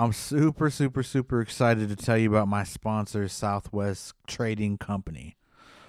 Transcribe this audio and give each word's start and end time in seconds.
I'm 0.00 0.14
super, 0.14 0.70
super, 0.70 1.02
super 1.02 1.42
excited 1.42 1.90
to 1.90 1.94
tell 1.94 2.16
you 2.16 2.30
about 2.30 2.48
my 2.48 2.64
sponsor, 2.64 3.28
Southwest 3.28 4.14
Trading 4.26 4.78
Company. 4.78 5.36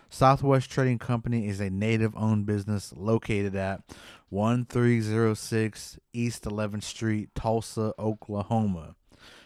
Southwest 0.10 0.70
Trading 0.70 1.00
Company 1.00 1.48
is 1.48 1.62
a 1.62 1.70
native 1.70 2.14
owned 2.18 2.46
business 2.46 2.94
located 2.94 3.56
at 3.56 3.84
1306 4.28 5.98
East 6.12 6.44
11th 6.44 6.84
Street, 6.84 7.30
Tulsa, 7.36 7.94
Oklahoma. 7.98 8.96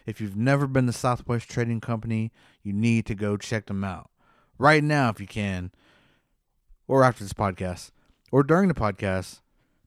If 0.08 0.20
you've 0.20 0.36
never 0.36 0.66
been 0.66 0.88
to 0.88 0.94
Southwest 0.94 1.48
Trading 1.48 1.80
Company, 1.80 2.32
you 2.64 2.74
need 2.74 3.06
to 3.06 3.14
go 3.14 3.38
check 3.38 3.68
them 3.68 3.84
out 3.84 4.10
right 4.58 4.84
now 4.84 5.10
if 5.10 5.20
you 5.20 5.28
can, 5.28 5.74
or 6.88 7.04
after 7.04 7.24
this 7.24 7.34
podcast, 7.34 7.92
or 8.32 8.42
during 8.42 8.68
the 8.68 8.74
podcast. 8.74 9.42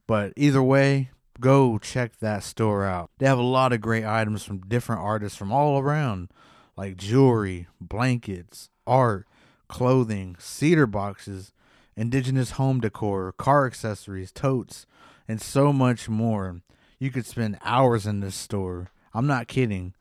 But 0.07 0.35
either 0.37 0.63
way, 0.63 1.11
go 1.41 1.79
check 1.79 2.19
that 2.21 2.43
store 2.43 2.85
out. 2.85 3.11
They 3.19 3.27
have 3.27 3.39
a 3.39 3.43
lot 3.43 3.73
of 3.73 3.81
great 3.81 4.05
items 4.05 4.45
from 4.45 4.61
different 4.61 5.03
artists 5.03 5.39
from 5.39 5.53
all 5.53 5.79
around, 5.79 6.31
like 6.77 6.97
jewelry, 6.97 7.67
blankets, 7.81 8.71
art, 8.87 9.27
clothing, 9.69 10.37
cedar 10.39 10.87
boxes, 10.87 11.53
indigenous 11.97 12.53
home 12.53 12.81
decor, 12.81 13.33
car 13.33 13.67
accessories, 13.67 14.33
totes, 14.33 14.87
and 15.27 15.41
so 15.41 15.73
much 15.73 16.09
more. 16.09 16.61
You 16.99 17.11
could 17.11 17.27
spend 17.27 17.59
hours 17.63 18.07
in 18.07 18.21
this 18.21 18.35
store. 18.35 18.91
I'm 19.15 19.27
not 19.27 19.49
kidding. 19.49 19.95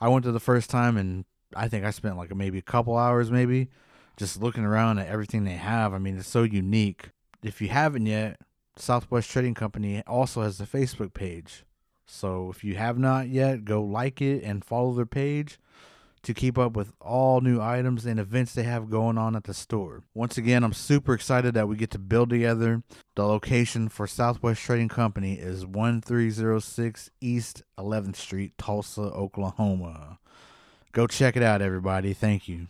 I 0.00 0.08
went 0.08 0.24
to 0.24 0.32
the 0.32 0.40
first 0.40 0.70
time 0.70 0.96
and 0.96 1.24
I 1.56 1.68
think 1.68 1.84
I 1.84 1.90
spent 1.90 2.16
like 2.16 2.34
maybe 2.34 2.58
a 2.58 2.62
couple 2.62 2.96
hours, 2.96 3.30
maybe 3.30 3.68
just 4.16 4.40
looking 4.40 4.64
around 4.64 4.98
at 4.98 5.08
everything 5.08 5.44
they 5.44 5.52
have. 5.52 5.94
I 5.94 5.98
mean, 5.98 6.18
it's 6.18 6.28
so 6.28 6.42
unique. 6.42 7.10
If 7.42 7.60
you 7.60 7.68
haven't 7.68 8.06
yet, 8.06 8.40
Southwest 8.76 9.30
Trading 9.30 9.54
Company 9.54 10.02
also 10.06 10.42
has 10.42 10.60
a 10.60 10.66
Facebook 10.66 11.14
page. 11.14 11.64
So 12.06 12.50
if 12.50 12.64
you 12.64 12.74
have 12.74 12.98
not 12.98 13.28
yet, 13.28 13.64
go 13.64 13.82
like 13.82 14.20
it 14.20 14.42
and 14.42 14.64
follow 14.64 14.92
their 14.92 15.06
page 15.06 15.58
to 16.24 16.34
keep 16.34 16.58
up 16.58 16.74
with 16.74 16.92
all 17.00 17.40
new 17.40 17.60
items 17.60 18.06
and 18.06 18.18
events 18.18 18.54
they 18.54 18.62
have 18.62 18.90
going 18.90 19.18
on 19.18 19.36
at 19.36 19.44
the 19.44 19.54
store. 19.54 20.02
Once 20.14 20.36
again, 20.36 20.64
I'm 20.64 20.72
super 20.72 21.14
excited 21.14 21.54
that 21.54 21.68
we 21.68 21.76
get 21.76 21.90
to 21.92 21.98
build 21.98 22.30
together. 22.30 22.82
The 23.14 23.24
location 23.26 23.88
for 23.88 24.06
Southwest 24.06 24.62
Trading 24.62 24.88
Company 24.88 25.34
is 25.34 25.66
1306 25.66 27.10
East 27.20 27.62
11th 27.78 28.16
Street, 28.16 28.52
Tulsa, 28.58 29.02
Oklahoma. 29.02 30.18
Go 30.92 31.06
check 31.06 31.36
it 31.36 31.42
out, 31.42 31.60
everybody. 31.60 32.14
Thank 32.14 32.48
you. 32.48 32.68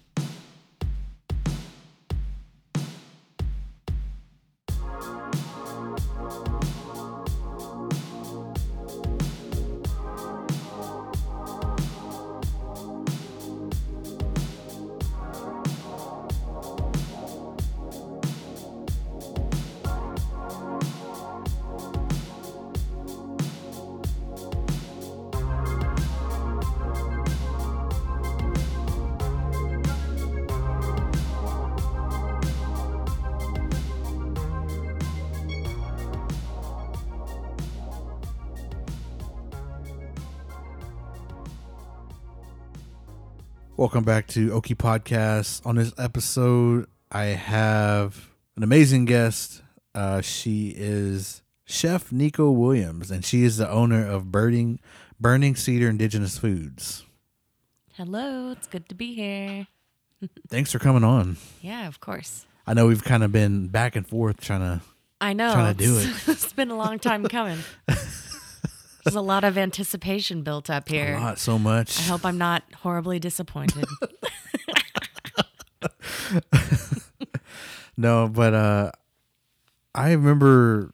Welcome 43.84 44.04
back 44.04 44.26
to 44.28 44.50
Oki 44.50 44.74
Podcast. 44.74 45.60
On 45.66 45.76
this 45.76 45.92
episode, 45.98 46.86
I 47.12 47.24
have 47.24 48.30
an 48.56 48.62
amazing 48.62 49.04
guest. 49.04 49.60
Uh, 49.94 50.22
she 50.22 50.72
is 50.74 51.42
Chef 51.66 52.10
Nico 52.10 52.50
Williams, 52.50 53.10
and 53.10 53.22
she 53.26 53.44
is 53.44 53.58
the 53.58 53.70
owner 53.70 54.08
of 54.08 54.32
Burning 54.32 54.80
Burning 55.20 55.54
Cedar 55.54 55.90
Indigenous 55.90 56.38
Foods. 56.38 57.04
Hello, 57.92 58.52
it's 58.52 58.66
good 58.66 58.88
to 58.88 58.94
be 58.94 59.14
here. 59.14 59.66
Thanks 60.48 60.72
for 60.72 60.78
coming 60.78 61.04
on. 61.04 61.36
Yeah, 61.60 61.86
of 61.86 62.00
course. 62.00 62.46
I 62.66 62.72
know 62.72 62.86
we've 62.86 63.04
kind 63.04 63.22
of 63.22 63.32
been 63.32 63.68
back 63.68 63.96
and 63.96 64.06
forth 64.08 64.40
trying 64.40 64.60
to. 64.60 64.80
I 65.20 65.34
know. 65.34 65.52
Trying 65.52 65.74
to 65.74 65.84
do 65.84 65.98
it. 65.98 66.08
it's 66.26 66.54
been 66.54 66.70
a 66.70 66.76
long 66.78 66.98
time 66.98 67.28
coming. 67.28 67.58
There's 69.04 69.14
a 69.14 69.20
lot 69.20 69.44
of 69.44 69.56
anticipation 69.58 70.42
built 70.42 70.70
up 70.70 70.88
here. 70.88 71.16
A 71.16 71.20
lot, 71.20 71.38
so 71.38 71.58
much. 71.58 71.98
I 71.98 72.04
hope 72.04 72.24
I'm 72.24 72.38
not 72.38 72.62
horribly 72.76 73.18
disappointed. 73.18 73.84
no, 77.96 78.28
but 78.28 78.54
uh 78.54 78.92
I 79.94 80.12
remember 80.12 80.90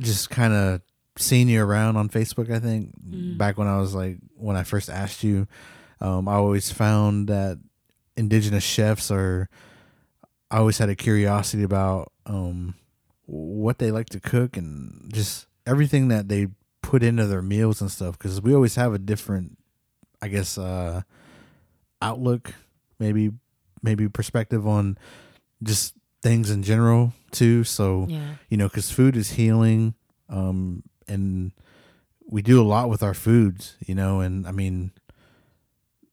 just 0.00 0.30
kind 0.30 0.52
of 0.52 0.80
seeing 1.16 1.48
you 1.48 1.62
around 1.62 1.96
on 1.96 2.08
Facebook, 2.08 2.52
I 2.52 2.58
think, 2.58 2.90
mm. 3.00 3.38
back 3.38 3.56
when 3.56 3.68
I 3.68 3.78
was 3.78 3.94
like 3.94 4.18
when 4.36 4.56
I 4.56 4.64
first 4.64 4.90
asked 4.90 5.22
you. 5.22 5.46
Um 6.00 6.26
I 6.26 6.34
always 6.34 6.72
found 6.72 7.28
that 7.28 7.60
indigenous 8.16 8.64
chefs 8.64 9.12
are 9.12 9.48
I 10.50 10.58
always 10.58 10.78
had 10.78 10.88
a 10.88 10.96
curiosity 10.96 11.62
about 11.62 12.10
um 12.26 12.74
what 13.26 13.78
they 13.78 13.92
like 13.92 14.10
to 14.10 14.18
cook 14.18 14.56
and 14.56 15.08
just 15.14 15.46
everything 15.66 16.08
that 16.08 16.28
they 16.28 16.48
put 16.94 17.02
into 17.02 17.26
their 17.26 17.42
meals 17.42 17.80
and 17.80 17.90
stuff 17.90 18.16
because 18.16 18.40
we 18.40 18.54
always 18.54 18.76
have 18.76 18.94
a 18.94 18.98
different 19.00 19.58
i 20.22 20.28
guess 20.28 20.56
uh 20.56 21.02
outlook 22.00 22.54
maybe 23.00 23.32
maybe 23.82 24.08
perspective 24.08 24.64
on 24.64 24.96
just 25.60 25.94
things 26.22 26.52
in 26.52 26.62
general 26.62 27.12
too 27.32 27.64
so 27.64 28.06
yeah. 28.08 28.34
you 28.48 28.56
know 28.56 28.68
because 28.68 28.92
food 28.92 29.16
is 29.16 29.32
healing 29.32 29.92
um 30.28 30.84
and 31.08 31.50
we 32.28 32.42
do 32.42 32.62
a 32.62 32.62
lot 32.62 32.88
with 32.88 33.02
our 33.02 33.12
foods 33.12 33.76
you 33.84 33.96
know 33.96 34.20
and 34.20 34.46
i 34.46 34.52
mean 34.52 34.92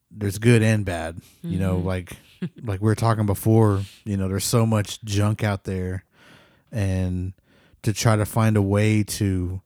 there's 0.10 0.40
good 0.40 0.64
and 0.64 0.84
bad 0.84 1.16
mm-hmm. 1.16 1.52
you 1.52 1.60
know 1.60 1.78
mm-hmm. 1.78 1.90
like 1.90 2.14
like 2.64 2.82
we 2.82 2.88
were 2.88 2.96
talking 2.96 3.28
before 3.28 3.84
you 4.04 4.18
know 4.18 4.28
there's 4.28 4.46
so 4.46 4.66
much 4.66 5.00
junk 5.04 5.44
out 5.44 5.64
there 5.64 6.06
and 6.72 7.34
to 7.84 7.94
try 7.94 8.16
to 8.16 8.26
find 8.26 8.58
a 8.58 8.64
way 8.64 9.04
to 9.04 9.62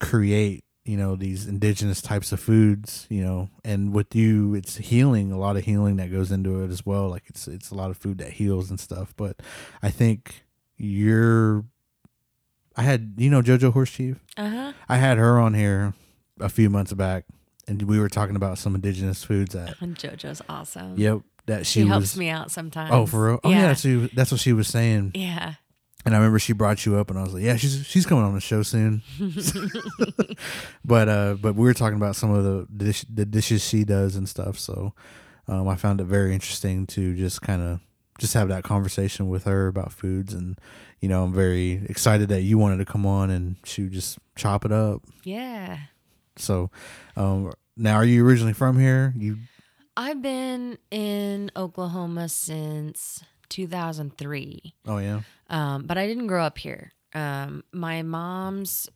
create 0.00 0.64
you 0.84 0.96
know 0.96 1.14
these 1.14 1.46
indigenous 1.46 2.00
types 2.00 2.32
of 2.32 2.40
foods 2.40 3.06
you 3.10 3.22
know 3.22 3.50
and 3.64 3.92
with 3.92 4.14
you 4.14 4.54
it's 4.54 4.78
healing 4.78 5.30
a 5.30 5.38
lot 5.38 5.56
of 5.56 5.64
healing 5.64 5.96
that 5.96 6.10
goes 6.10 6.32
into 6.32 6.62
it 6.62 6.70
as 6.70 6.84
well. 6.84 7.08
Like 7.08 7.24
it's 7.28 7.46
it's 7.46 7.70
a 7.70 7.74
lot 7.74 7.90
of 7.90 7.96
food 7.96 8.18
that 8.18 8.32
heals 8.32 8.70
and 8.70 8.80
stuff. 8.80 9.14
But 9.16 9.40
i 9.82 9.90
think 9.90 10.44
you're 10.76 11.64
i 12.76 12.82
had 12.82 13.14
you 13.18 13.30
know 13.30 13.42
jojo 13.42 13.72
horse 13.72 13.90
chief? 13.90 14.24
Uh-huh. 14.36 14.72
I 14.88 14.96
had 14.96 15.18
her 15.18 15.38
on 15.38 15.54
here 15.54 15.94
a 16.40 16.48
few 16.48 16.70
months 16.70 16.92
back 16.94 17.24
and 17.68 17.82
we 17.82 18.00
were 18.00 18.08
talking 18.08 18.36
about 18.36 18.58
some 18.58 18.74
indigenous 18.74 19.22
foods 19.22 19.54
that 19.54 19.78
jojo's 19.80 20.42
awesome. 20.48 20.94
Yep 20.96 21.20
that 21.46 21.66
she, 21.66 21.80
she 21.80 21.84
was, 21.84 21.90
helps 21.90 22.16
me 22.16 22.28
out 22.28 22.50
sometimes. 22.50 22.90
Oh 22.92 23.06
for 23.06 23.26
real? 23.26 23.40
Oh 23.42 23.50
yeah, 23.50 23.60
yeah. 23.60 23.74
she, 23.74 24.10
that's 24.14 24.30
what 24.30 24.40
she 24.40 24.52
was 24.52 24.68
saying. 24.68 25.12
Yeah 25.14 25.54
and 26.04 26.14
I 26.14 26.18
remember 26.18 26.38
she 26.38 26.52
brought 26.52 26.86
you 26.86 26.96
up, 26.96 27.10
and 27.10 27.18
I 27.18 27.22
was 27.22 27.34
like, 27.34 27.42
"Yeah, 27.42 27.56
she's 27.56 27.86
she's 27.86 28.06
coming 28.06 28.24
on 28.24 28.34
the 28.34 28.40
show 28.40 28.62
soon." 28.62 29.02
but 30.84 31.08
uh, 31.08 31.34
but 31.34 31.54
we 31.54 31.64
were 31.64 31.74
talking 31.74 31.96
about 31.96 32.16
some 32.16 32.30
of 32.30 32.44
the 32.44 32.66
dish, 32.74 33.04
the 33.12 33.26
dishes 33.26 33.66
she 33.66 33.84
does 33.84 34.16
and 34.16 34.28
stuff. 34.28 34.58
So 34.58 34.94
um, 35.48 35.68
I 35.68 35.76
found 35.76 36.00
it 36.00 36.04
very 36.04 36.32
interesting 36.32 36.86
to 36.88 37.14
just 37.14 37.42
kind 37.42 37.62
of 37.62 37.80
just 38.18 38.34
have 38.34 38.48
that 38.48 38.64
conversation 38.64 39.28
with 39.28 39.44
her 39.44 39.66
about 39.66 39.92
foods, 39.92 40.32
and 40.32 40.58
you 41.00 41.08
know, 41.08 41.24
I'm 41.24 41.32
very 41.32 41.82
excited 41.88 42.28
that 42.28 42.42
you 42.42 42.58
wanted 42.58 42.78
to 42.78 42.84
come 42.84 43.06
on 43.06 43.30
and 43.30 43.56
she 43.64 43.82
would 43.82 43.92
just 43.92 44.18
chop 44.36 44.64
it 44.64 44.72
up. 44.72 45.02
Yeah. 45.24 45.78
So, 46.36 46.70
um, 47.16 47.52
now 47.76 47.96
are 47.96 48.04
you 48.04 48.24
originally 48.24 48.52
from 48.52 48.78
here? 48.78 49.14
You. 49.16 49.38
I've 49.96 50.22
been 50.22 50.78
in 50.90 51.50
Oklahoma 51.56 52.28
since 52.28 53.22
2003. 53.48 54.74
Oh 54.86 54.98
yeah. 54.98 55.20
Um, 55.50 55.82
but 55.82 55.98
I 55.98 56.06
didn't 56.06 56.28
grow 56.28 56.44
up 56.44 56.56
here. 56.56 56.92
Um, 57.12 57.64
my 57.72 58.02
mom's 58.02 58.88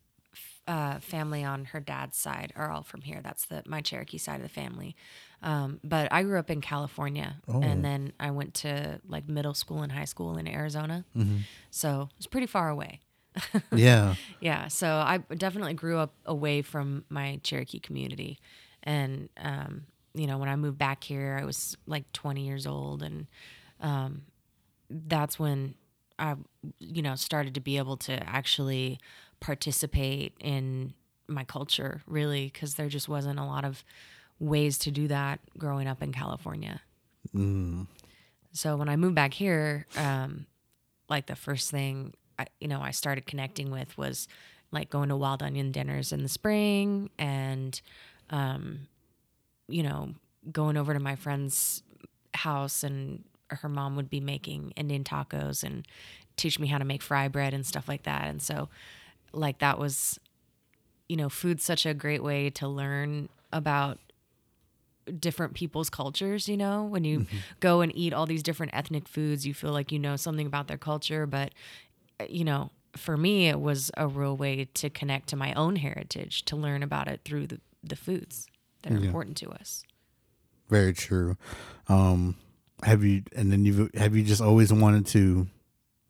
uh, 0.66 0.98
family 1.00 1.44
on 1.44 1.66
her 1.66 1.80
dad's 1.80 2.16
side 2.16 2.52
are 2.56 2.70
all 2.70 2.82
from 2.82 3.02
here. 3.02 3.20
That's 3.22 3.46
the 3.46 3.62
my 3.66 3.80
Cherokee 3.80 4.18
side 4.18 4.36
of 4.36 4.42
the 4.42 4.48
family. 4.48 4.96
Um, 5.42 5.78
but 5.84 6.10
I 6.10 6.22
grew 6.22 6.38
up 6.38 6.50
in 6.50 6.62
California, 6.62 7.36
oh. 7.48 7.60
and 7.60 7.84
then 7.84 8.12
I 8.18 8.30
went 8.30 8.54
to 8.54 9.00
like 9.06 9.28
middle 9.28 9.52
school 9.52 9.82
and 9.82 9.92
high 9.92 10.06
school 10.06 10.38
in 10.38 10.48
Arizona. 10.48 11.04
Mm-hmm. 11.16 11.38
So 11.70 12.08
it's 12.16 12.26
pretty 12.26 12.46
far 12.46 12.70
away. 12.70 13.00
yeah. 13.72 14.14
Yeah. 14.40 14.68
So 14.68 14.88
I 14.88 15.18
definitely 15.36 15.74
grew 15.74 15.98
up 15.98 16.14
away 16.24 16.62
from 16.62 17.04
my 17.10 17.40
Cherokee 17.42 17.80
community, 17.80 18.38
and 18.82 19.28
um, 19.36 19.82
you 20.14 20.26
know 20.26 20.38
when 20.38 20.48
I 20.48 20.56
moved 20.56 20.78
back 20.78 21.04
here, 21.04 21.38
I 21.38 21.44
was 21.44 21.76
like 21.86 22.10
20 22.12 22.46
years 22.46 22.66
old, 22.66 23.02
and 23.02 23.26
um, 23.80 24.22
that's 24.88 25.38
when 25.38 25.74
I, 26.18 26.36
you 26.78 27.02
know, 27.02 27.14
started 27.16 27.54
to 27.54 27.60
be 27.60 27.78
able 27.78 27.96
to 27.98 28.12
actually 28.28 28.98
participate 29.40 30.34
in 30.40 30.94
my 31.26 31.44
culture 31.44 32.02
really 32.06 32.50
because 32.52 32.74
there 32.74 32.88
just 32.88 33.08
wasn't 33.08 33.38
a 33.38 33.44
lot 33.44 33.64
of 33.64 33.84
ways 34.38 34.78
to 34.78 34.90
do 34.90 35.08
that 35.08 35.40
growing 35.58 35.86
up 35.88 36.02
in 36.02 36.12
California. 36.12 36.80
So 38.52 38.76
when 38.76 38.88
I 38.88 38.96
moved 38.96 39.14
back 39.14 39.34
here, 39.34 39.86
um, 39.96 40.46
like 41.08 41.26
the 41.26 41.36
first 41.36 41.70
thing 41.70 42.14
I, 42.38 42.46
you 42.60 42.68
know 42.68 42.80
I 42.80 42.90
started 42.90 43.26
connecting 43.26 43.70
with 43.70 43.96
was 43.96 44.28
like 44.72 44.90
going 44.90 45.08
to 45.08 45.16
wild 45.16 45.42
onion 45.42 45.70
dinners 45.72 46.12
in 46.12 46.22
the 46.22 46.28
spring 46.28 47.10
and 47.18 47.80
um, 48.30 48.88
you 49.68 49.82
know 49.82 50.14
going 50.50 50.76
over 50.76 50.92
to 50.92 51.00
my 51.00 51.16
friend's 51.16 51.82
house 52.34 52.82
and 52.82 53.24
her 53.48 53.68
mom 53.68 53.96
would 53.96 54.10
be 54.10 54.20
making 54.20 54.72
Indian 54.76 55.04
tacos 55.04 55.62
and 55.62 55.86
teach 56.36 56.58
me 56.58 56.66
how 56.66 56.78
to 56.78 56.84
make 56.84 57.02
fry 57.02 57.28
bread 57.28 57.54
and 57.54 57.64
stuff 57.64 57.88
like 57.88 58.04
that. 58.04 58.26
And 58.26 58.42
so 58.42 58.68
like 59.32 59.58
that 59.58 59.78
was 59.78 60.18
you 61.08 61.16
know 61.16 61.28
food's 61.28 61.64
such 61.64 61.86
a 61.86 61.94
great 61.94 62.22
way 62.22 62.50
to 62.50 62.68
learn 62.68 63.28
about 63.52 63.98
different 65.18 65.54
people's 65.54 65.90
cultures 65.90 66.48
you 66.48 66.56
know? 66.56 66.84
When 66.84 67.04
you 67.04 67.26
go 67.60 67.80
and 67.82 67.94
eat 67.94 68.12
all 68.12 68.26
these 68.26 68.42
different 68.42 68.74
ethnic 68.74 69.08
foods 69.08 69.46
you 69.46 69.54
feel 69.54 69.72
like 69.72 69.92
you 69.92 69.98
know 69.98 70.16
something 70.16 70.46
about 70.46 70.68
their 70.68 70.78
culture. 70.78 71.26
But 71.26 71.52
uh, 72.20 72.26
you 72.28 72.44
know 72.44 72.70
for 72.96 73.16
me 73.16 73.48
it 73.48 73.60
was 73.60 73.90
a 73.96 74.06
real 74.06 74.36
way 74.36 74.68
to 74.74 74.88
connect 74.88 75.28
to 75.28 75.36
my 75.36 75.52
own 75.54 75.76
heritage 75.76 76.44
to 76.44 76.56
learn 76.56 76.82
about 76.82 77.08
it 77.08 77.20
through 77.24 77.48
the, 77.48 77.60
the 77.82 77.96
foods 77.96 78.46
that 78.82 78.92
are 78.92 78.96
important 78.96 79.36
to 79.38 79.50
us. 79.50 79.82
Very 80.68 80.92
true. 80.92 81.36
Um, 81.88 82.36
have 82.84 83.02
you 83.02 83.22
and 83.34 83.50
then 83.50 83.64
you 83.64 83.90
have 83.94 84.14
you 84.14 84.22
just 84.22 84.42
always 84.42 84.72
wanted 84.72 85.06
to 85.06 85.46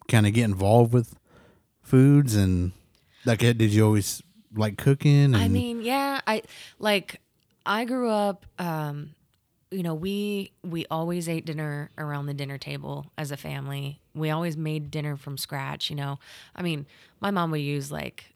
kind 0.08 0.26
of 0.26 0.32
get 0.32 0.44
involved 0.44 0.92
with 0.92 1.16
foods 1.82 2.34
and 2.34 2.72
like 3.24 3.38
did 3.38 3.60
you 3.72 3.84
always 3.84 4.22
like 4.54 4.76
cooking? 4.76 5.24
And, 5.24 5.36
I 5.36 5.48
mean, 5.48 5.82
yeah, 5.82 6.20
I 6.26 6.42
like 6.78 7.20
I 7.64 7.84
grew 7.84 8.10
up 8.10 8.44
um 8.58 9.14
you 9.70 9.82
know, 9.82 9.94
we 9.94 10.52
we 10.62 10.86
always 10.90 11.28
ate 11.28 11.46
dinner 11.46 11.90
around 11.98 12.26
the 12.26 12.34
dinner 12.34 12.58
table 12.58 13.06
as 13.18 13.30
a 13.30 13.36
family. 13.36 14.00
We 14.14 14.30
always 14.30 14.56
made 14.56 14.90
dinner 14.90 15.16
from 15.16 15.36
scratch, 15.38 15.90
you 15.90 15.96
know. 15.96 16.18
I 16.54 16.62
mean, 16.62 16.86
my 17.20 17.30
mom 17.30 17.50
would 17.52 17.60
use 17.60 17.90
like 17.90 18.26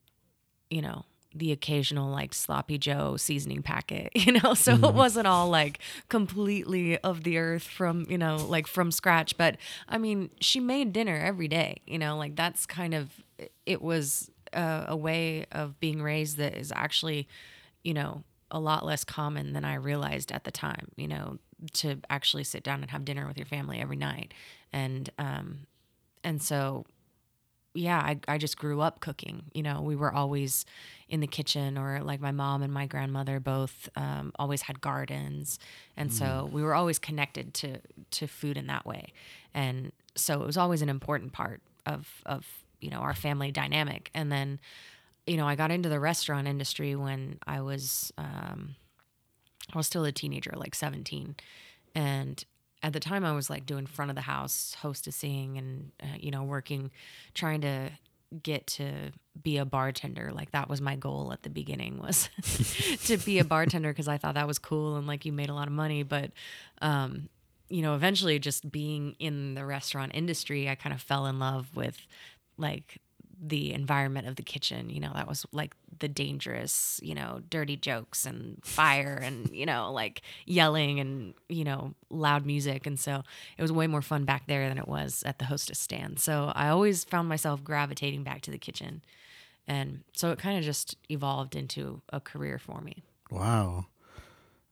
you 0.71 0.83
know, 0.83 1.05
the 1.39 1.53
occasional 1.53 2.11
like 2.11 2.35
sloppy 2.35 2.79
joe 2.79 3.17
seasoning 3.17 3.63
packet, 3.63 4.11
you 4.15 4.33
know. 4.33 4.55
So 4.55 4.75
it 4.75 4.95
wasn't 4.95 5.27
all 5.27 5.49
like 5.49 5.81
completely 6.09 6.99
of 6.99 7.25
the 7.25 7.39
earth 7.39 7.65
from, 7.65 8.07
you 8.09 8.19
know, 8.19 8.37
like 8.37 8.67
from 8.67 8.91
scratch, 8.91 9.37
but 9.37 9.57
I 9.89 9.99
mean, 9.99 10.31
she 10.41 10.61
made 10.61 10.93
dinner 10.93 11.17
every 11.17 11.49
day, 11.49 11.81
you 11.87 11.99
know, 11.99 12.17
like 12.17 12.37
that's 12.37 12.67
kind 12.67 12.95
of 12.95 13.11
it 13.67 13.83
was 13.83 14.31
a, 14.53 14.87
a 14.89 14.97
way 14.97 15.47
of 15.53 15.79
being 15.81 16.03
raised 16.03 16.37
that 16.39 16.57
is 16.57 16.73
actually, 16.75 17.29
you 17.83 17.95
know, 17.95 18.25
a 18.51 18.59
lot 18.59 18.85
less 18.85 19.05
common 19.05 19.53
than 19.53 19.65
I 19.65 19.75
realized 19.75 20.33
at 20.33 20.45
the 20.45 20.51
time, 20.51 20.89
you 20.97 21.09
know, 21.09 21.39
to 21.75 22.01
actually 22.09 22.45
sit 22.45 22.63
down 22.63 22.83
and 22.83 22.91
have 22.91 23.05
dinner 23.05 23.27
with 23.27 23.37
your 23.37 23.47
family 23.47 23.79
every 23.81 23.97
night. 23.97 24.33
And 24.73 25.11
um 25.19 25.67
and 26.25 26.43
so 26.43 26.85
yeah, 27.79 27.99
I, 27.99 28.19
I 28.27 28.39
just 28.39 28.59
grew 28.59 28.81
up 28.81 29.01
cooking. 29.01 29.45
You 29.55 29.63
know, 29.63 29.81
we 29.81 29.95
were 29.95 30.13
always 30.13 30.67
in 31.09 31.21
the 31.21 31.27
kitchen, 31.27 31.79
or 31.79 32.01
like 32.03 32.21
my 32.21 32.33
mom 32.33 32.63
and 32.63 32.73
my 32.73 32.87
grandmother 32.87 33.41
both 33.41 33.89
um, 33.97 34.33
always 34.39 34.63
had 34.63 34.81
gardens, 34.81 35.59
and 35.97 36.13
so 36.13 36.49
we 36.53 36.63
were 36.63 36.75
always 36.75 36.99
connected 36.99 37.55
to 37.55 37.79
to 38.11 38.27
food 38.27 38.57
in 38.57 38.67
that 38.67 38.85
way. 38.85 39.13
And 39.55 39.93
so 40.15 40.43
it 40.43 40.47
was 40.47 40.57
always 40.57 40.83
an 40.83 40.89
important 40.89 41.33
part 41.33 41.61
of 41.87 42.07
of 42.27 42.47
you 42.81 42.91
know 42.91 42.99
our 42.99 43.15
family 43.15 43.53
dynamic. 43.53 44.11
And 44.13 44.31
then, 44.31 44.59
you 45.27 45.37
know, 45.37 45.47
I 45.47 45.55
got 45.55 45.71
into 45.71 45.89
the 45.89 46.01
restaurant 46.01 46.49
industry 46.49 46.97
when 46.97 47.39
I 47.47 47.61
was 47.61 48.13
um, 48.19 48.75
I 49.73 49.79
was 49.79 49.87
still 49.87 50.05
a 50.05 50.13
teenager, 50.13 50.53
like 50.57 50.75
seventeen, 50.75 51.37
and 51.95 52.45
at 52.83 52.93
the 52.93 53.01
time 53.01 53.25
I 53.25 53.33
was 53.33 53.51
like 53.51 53.67
doing 53.67 53.87
front 53.87 54.11
of 54.11 54.15
the 54.15 54.23
house 54.23 54.77
hostessing 54.83 55.59
and 55.59 55.93
uh, 56.03 56.17
you 56.19 56.31
know 56.31 56.43
working 56.43 56.91
trying 57.35 57.61
to 57.63 57.91
get 58.43 58.67
to 58.67 59.11
be 59.41 59.57
a 59.57 59.65
bartender. 59.65 60.31
Like 60.33 60.51
that 60.53 60.69
was 60.69 60.81
my 60.81 60.97
goal 60.97 61.33
at 61.33 61.43
the 61.43 61.51
beginning 61.51 61.99
was 61.99 62.29
to 63.07 63.17
be 63.17 63.39
a 63.39 63.45
bartender 63.45 63.91
because 63.91 64.09
I 64.09 64.19
thought 64.19 64.35
that 64.35 64.47
was 64.47 64.59
cool 64.59 64.97
and 64.97 65.07
like 65.07 65.25
you 65.25 65.33
made 65.33 65.49
a 65.49 65.55
lot 65.55 65.67
of 65.67 65.73
money. 65.73 66.03
But 66.03 66.33
um 66.83 67.29
you 67.69 67.83
know 67.83 67.95
eventually 67.95 68.39
just 68.39 68.71
being 68.71 69.15
in 69.19 69.55
the 69.55 69.65
restaurant 69.65 70.13
industry 70.15 70.69
I 70.69 70.75
kind 70.75 70.95
of 70.95 71.03
fell 71.03 71.27
in 71.27 71.39
love 71.39 71.75
with 71.75 72.07
like 72.57 73.01
the 73.41 73.73
environment 73.73 74.27
of 74.27 74.37
the 74.37 74.43
kitchen 74.43 74.91
you 74.91 74.99
know 74.99 75.13
that 75.15 75.29
was 75.29 75.47
like 75.53 75.75
the 76.01 76.09
dangerous 76.09 77.01
you 77.03 77.15
know 77.15 77.41
dirty 77.51 77.77
jokes 77.77 78.27
and 78.27 78.59
fire 78.65 79.19
and 79.23 79.49
you 79.53 79.65
know 79.65 79.93
like 79.93 80.23
yelling 80.45 80.99
and 80.99 81.35
you 81.49 81.63
know 81.63 81.95
loud 82.11 82.45
music 82.45 82.87
and 82.87 82.99
so 82.99 83.23
it 83.57 83.63
was 83.63 83.71
way 83.71 83.87
more 83.87 84.03
fun 84.03 84.25
back 84.25 84.47
there 84.47 84.69
than 84.69 84.79
it 84.79 84.89
was 84.89 85.23
at 85.25 85.39
the 85.39 85.45
hostess 85.45 85.79
stand 85.79 86.19
so 86.19 86.53
i 86.55 86.69
always 86.69 87.05
found 87.05 87.29
myself 87.29 87.63
gravitating 87.63 88.25
back 88.25 88.41
to 88.41 88.51
the 88.51 88.59
kitchen 88.59 89.03
and 89.67 90.03
so 90.15 90.31
it 90.33 90.39
kind 90.39 90.59
of 90.59 90.65
just 90.65 90.97
evolved 91.09 91.55
into 91.55 92.01
a 92.13 92.21
career 92.21 92.59
for 92.59 92.81
me 92.81 93.05
wow. 93.31 93.87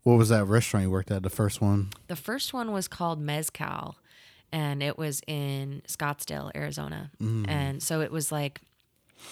What 0.02 0.18
was 0.18 0.28
that 0.28 0.44
restaurant 0.44 0.84
you 0.84 0.90
worked 0.92 1.10
at? 1.10 1.24
The 1.24 1.30
first 1.30 1.60
one. 1.60 1.90
the 2.06 2.14
first 2.14 2.54
one 2.54 2.70
was 2.70 2.86
called 2.86 3.20
mezcal 3.20 3.96
and 4.52 4.82
it 4.82 4.96
was 4.98 5.20
in 5.26 5.82
scottsdale 5.88 6.50
arizona. 6.54 7.10
And 7.48 7.82
so 7.82 8.00
it 8.00 8.10
was 8.10 8.30
like 8.32 8.60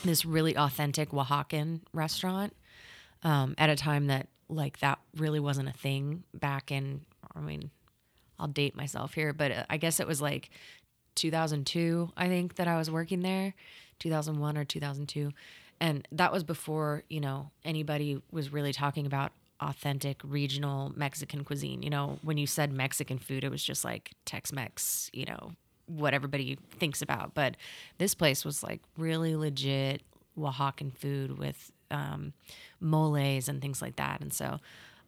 this 0.05 0.25
really 0.25 0.57
authentic 0.57 1.11
oaxacan 1.11 1.81
restaurant 1.93 2.55
um, 3.23 3.55
at 3.59 3.71
a 3.71 3.77
time 3.77 4.07
that 4.09 4.29
like 4.49 4.79
that 4.81 4.99
really 5.17 5.41
wasn't 5.41 5.69
a 5.69 5.73
thing 5.73 6.23
back 6.35 6.71
in 6.71 7.01
i 7.35 7.41
mean 7.41 7.71
i'll 8.39 8.47
date 8.47 8.77
myself 8.77 9.15
here 9.15 9.33
but 9.33 9.51
uh, 9.51 9.65
i 9.71 9.77
guess 9.79 10.01
it 10.01 10.07
was 10.07 10.21
like 10.21 10.51
2002 11.15 12.11
i 12.17 12.29
think 12.29 12.57
that 12.57 12.69
i 12.69 12.77
was 12.77 12.91
working 12.91 13.21
there 13.21 13.55
2001 14.01 14.59
or 14.59 14.65
2002 14.65 15.33
and 15.81 16.07
that 16.13 16.31
was 16.33 16.45
before 16.45 17.03
you 17.09 17.21
know 17.21 17.51
anybody 17.65 18.21
was 18.31 18.53
really 18.53 18.73
talking 18.73 19.07
about 19.07 19.33
authentic 19.61 20.21
regional 20.25 20.93
mexican 20.97 21.45
cuisine. 21.45 21.83
You 21.83 21.91
know 21.91 22.19
when 22.23 22.37
you 22.39 22.47
said 22.47 22.73
mexican 22.73 23.19
food 23.19 23.45
it 23.45 23.51
was 23.51 23.63
just 23.63 23.85
like 23.85 24.13
tex-mex 24.25 25.11
you 25.13 25.25
know 25.27 25.53
what 25.87 26.15
everybody 26.15 26.59
thinks 26.79 27.03
about. 27.03 27.35
But 27.35 27.57
this 27.99 28.15
place 28.15 28.45
was 28.45 28.63
like 28.63 28.81
really 28.97 29.37
legit 29.37 30.03
oaxacan 30.39 30.97
food 30.97 31.39
with 31.39 31.71
um, 31.91 32.33
moles 32.81 33.49
and 33.49 33.61
things 33.61 33.81
like 33.83 33.97
that. 33.97 34.21
And 34.21 34.33
so 34.33 34.59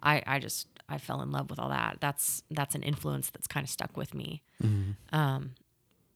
i 0.02 0.22
i 0.26 0.38
just 0.38 0.68
i 0.90 0.98
fell 0.98 1.22
in 1.22 1.30
love 1.32 1.50
with 1.50 1.58
all 1.58 1.70
that. 1.70 1.96
That's 2.00 2.42
that's 2.50 2.74
an 2.74 2.82
influence 2.82 3.30
that's 3.30 3.46
kind 3.46 3.64
of 3.64 3.70
stuck 3.70 3.96
with 3.96 4.14
me. 4.14 4.42
Um, 5.12 5.52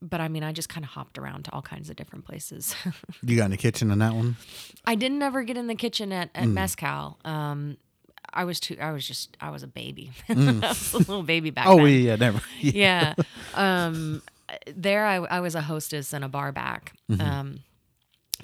but 0.01 0.19
I 0.21 0.27
mean, 0.29 0.43
I 0.43 0.51
just 0.51 0.69
kind 0.69 0.83
of 0.83 0.91
hopped 0.91 1.17
around 1.17 1.45
to 1.45 1.51
all 1.53 1.61
kinds 1.61 1.89
of 1.89 1.95
different 1.95 2.25
places. 2.25 2.75
You 3.23 3.37
got 3.37 3.45
in 3.45 3.51
the 3.51 3.57
kitchen 3.57 3.91
on 3.91 3.99
that 3.99 4.13
one? 4.13 4.35
I 4.85 4.95
didn't 4.95 5.21
ever 5.21 5.43
get 5.43 5.57
in 5.57 5.67
the 5.67 5.75
kitchen 5.75 6.11
at, 6.11 6.29
at 6.33 6.47
Mezcal. 6.47 7.19
Um, 7.23 7.77
I 8.33 8.43
was 8.45 8.59
too. 8.59 8.77
I 8.79 8.91
was 8.91 9.05
just. 9.07 9.35
I 9.41 9.49
was 9.49 9.63
a 9.63 9.67
baby. 9.67 10.11
I 10.29 10.33
was 10.33 10.93
a 10.93 10.97
little 10.99 11.23
baby 11.23 11.49
back 11.49 11.67
Oh, 11.67 11.77
then. 11.77 12.01
yeah, 12.03 12.15
never. 12.15 12.41
Yeah. 12.59 13.13
yeah. 13.17 13.23
Um, 13.53 14.21
there, 14.73 15.05
I, 15.05 15.15
I 15.15 15.39
was 15.39 15.55
a 15.55 15.61
hostess 15.61 16.13
and 16.13 16.23
a 16.25 16.29
bar 16.29 16.51
back. 16.51 16.93
Um, 17.19 17.59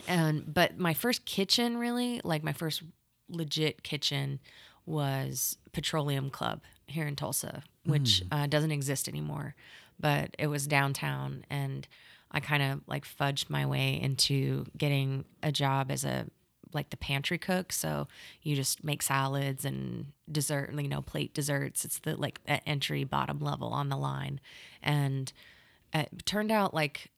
and 0.07 0.53
but 0.53 0.77
my 0.77 0.93
first 0.93 1.25
kitchen, 1.25 1.77
really, 1.77 2.21
like 2.23 2.43
my 2.43 2.53
first 2.53 2.83
legit 3.29 3.83
kitchen, 3.83 4.39
was 4.85 5.57
Petroleum 5.73 6.29
Club 6.29 6.61
here 6.87 7.07
in 7.07 7.15
Tulsa, 7.15 7.63
which 7.85 8.23
uh, 8.31 8.47
doesn't 8.47 8.71
exist 8.71 9.07
anymore. 9.09 9.55
But 9.99 10.35
it 10.37 10.47
was 10.47 10.67
downtown, 10.67 11.43
and 11.49 11.87
I 12.31 12.39
kind 12.39 12.61
of 12.63 12.81
like 12.87 13.05
fudged 13.05 13.49
my 13.49 13.65
way 13.65 13.99
into 14.01 14.65
getting 14.77 15.25
a 15.43 15.51
job 15.51 15.91
as 15.91 16.05
a 16.05 16.27
like 16.73 16.89
the 16.89 16.97
pantry 16.97 17.37
cook. 17.37 17.71
So 17.71 18.07
you 18.41 18.55
just 18.55 18.83
make 18.83 19.01
salads 19.01 19.65
and 19.65 20.07
dessert, 20.31 20.73
you 20.73 20.87
know, 20.87 21.01
plate 21.01 21.33
desserts. 21.33 21.85
It's 21.85 21.99
the 21.99 22.15
like 22.15 22.39
at 22.47 22.63
entry 22.65 23.03
bottom 23.03 23.39
level 23.39 23.69
on 23.69 23.89
the 23.89 23.97
line, 23.97 24.39
and 24.81 25.31
it 25.93 26.25
turned 26.25 26.51
out 26.51 26.73
like 26.73 27.11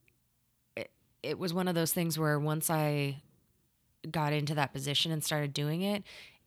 it, 0.76 0.92
it 1.24 1.40
was 1.40 1.54
one 1.54 1.68
of 1.68 1.76
those 1.76 1.94
things 1.94 2.18
where 2.18 2.40
once 2.40 2.70
I 2.70 3.22
got 4.10 4.34
into 4.34 4.56
that 4.56 4.74
position 4.74 5.12
and 5.12 5.24
started 5.24 5.54
doing 5.54 5.82
it, 5.82 6.04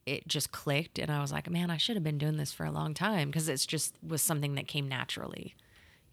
it 0.07 0.27
just 0.27 0.53
clicked, 0.53 0.99
and 0.99 1.11
I 1.11 1.21
was 1.21 1.33
like, 1.33 1.51
man, 1.51 1.71
I 1.71 1.77
should 1.77 1.97
have 1.97 2.05
been 2.05 2.19
doing 2.19 2.37
this 2.37 2.53
for 2.53 2.65
a 2.65 2.73
long 2.73 2.95
time 2.95 3.29
because 3.29 3.49
it's 3.49 3.67
just 3.67 3.95
was 4.07 4.23
something 4.23 4.55
that 4.55 4.67
came 4.67 4.89
naturally, 4.89 5.55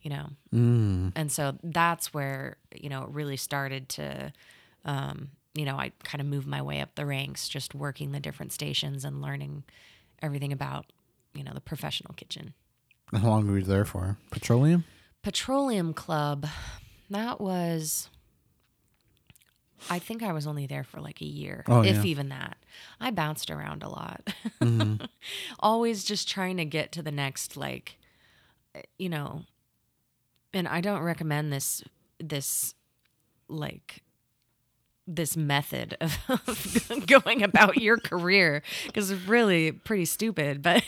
you 0.01 0.10
know. 0.10 0.29
Mm. 0.53 1.13
And 1.15 1.31
so 1.31 1.58
that's 1.63 2.13
where 2.13 2.58
you 2.75 2.89
know 2.89 3.03
it 3.03 3.10
really 3.10 3.38
started 3.38 3.89
to. 3.89 4.34
Um, 4.86 5.31
you 5.56 5.65
know, 5.65 5.77
I 5.77 5.91
kind 6.03 6.22
of 6.22 6.27
moved 6.27 6.48
my 6.48 6.62
way 6.62 6.79
up 6.82 6.96
the 6.96 7.06
ranks, 7.06 7.50
just 7.50 7.74
working 7.75 8.12
the 8.12 8.20
different 8.20 8.51
stations 8.51 9.03
and 9.06 9.22
learning 9.22 9.63
everything 10.22 10.51
about, 10.53 10.86
you 11.34 11.44
know, 11.44 11.53
the 11.53 11.62
professional 11.62 12.13
kitchen. 12.13 12.53
How 13.12 13.27
long 13.29 13.48
were 13.48 13.58
you 13.60 13.63
there 13.65 13.86
for? 13.86 14.18
Petroleum? 14.32 14.84
Petroleum 15.24 15.94
Club, 15.94 16.46
that 17.10 17.41
was 17.41 18.10
I 19.89 19.98
think 20.00 20.22
I 20.24 20.34
was 20.34 20.46
only 20.46 20.68
there 20.68 20.84
for 20.84 21.00
like 21.00 21.22
a 21.22 21.25
year, 21.25 21.63
Oh, 21.68 21.82
if 21.82 21.98
yeah. 21.98 22.03
even 22.03 22.29
that. 22.29 22.58
I 23.00 23.12
bounced 23.12 23.50
around 23.50 23.82
a 23.82 23.89
lot. 23.89 24.22
Mm-hmm. 24.62 25.06
Always 25.60 26.03
just 26.03 26.27
trying 26.29 26.58
to 26.58 26.65
get 26.65 26.91
to 26.94 27.01
the 27.01 27.12
next 27.12 27.56
like 27.58 27.98
eh, 28.75 28.82
you 28.98 29.10
know, 29.10 29.44
and 30.53 30.68
I 30.68 30.82
don't 30.82 31.01
recommend 31.01 31.51
this 31.53 31.84
this 32.20 32.75
like 33.48 34.03
this 35.16 35.36
method 35.36 35.98
of 36.01 37.04
going 37.08 37.42
about 37.42 37.78
your 37.78 37.98
career 37.98 38.62
because 38.86 39.10
it's 39.10 39.28
really 39.28 39.72
pretty 39.72 40.06
stupid 40.06 40.62
but 40.70 40.84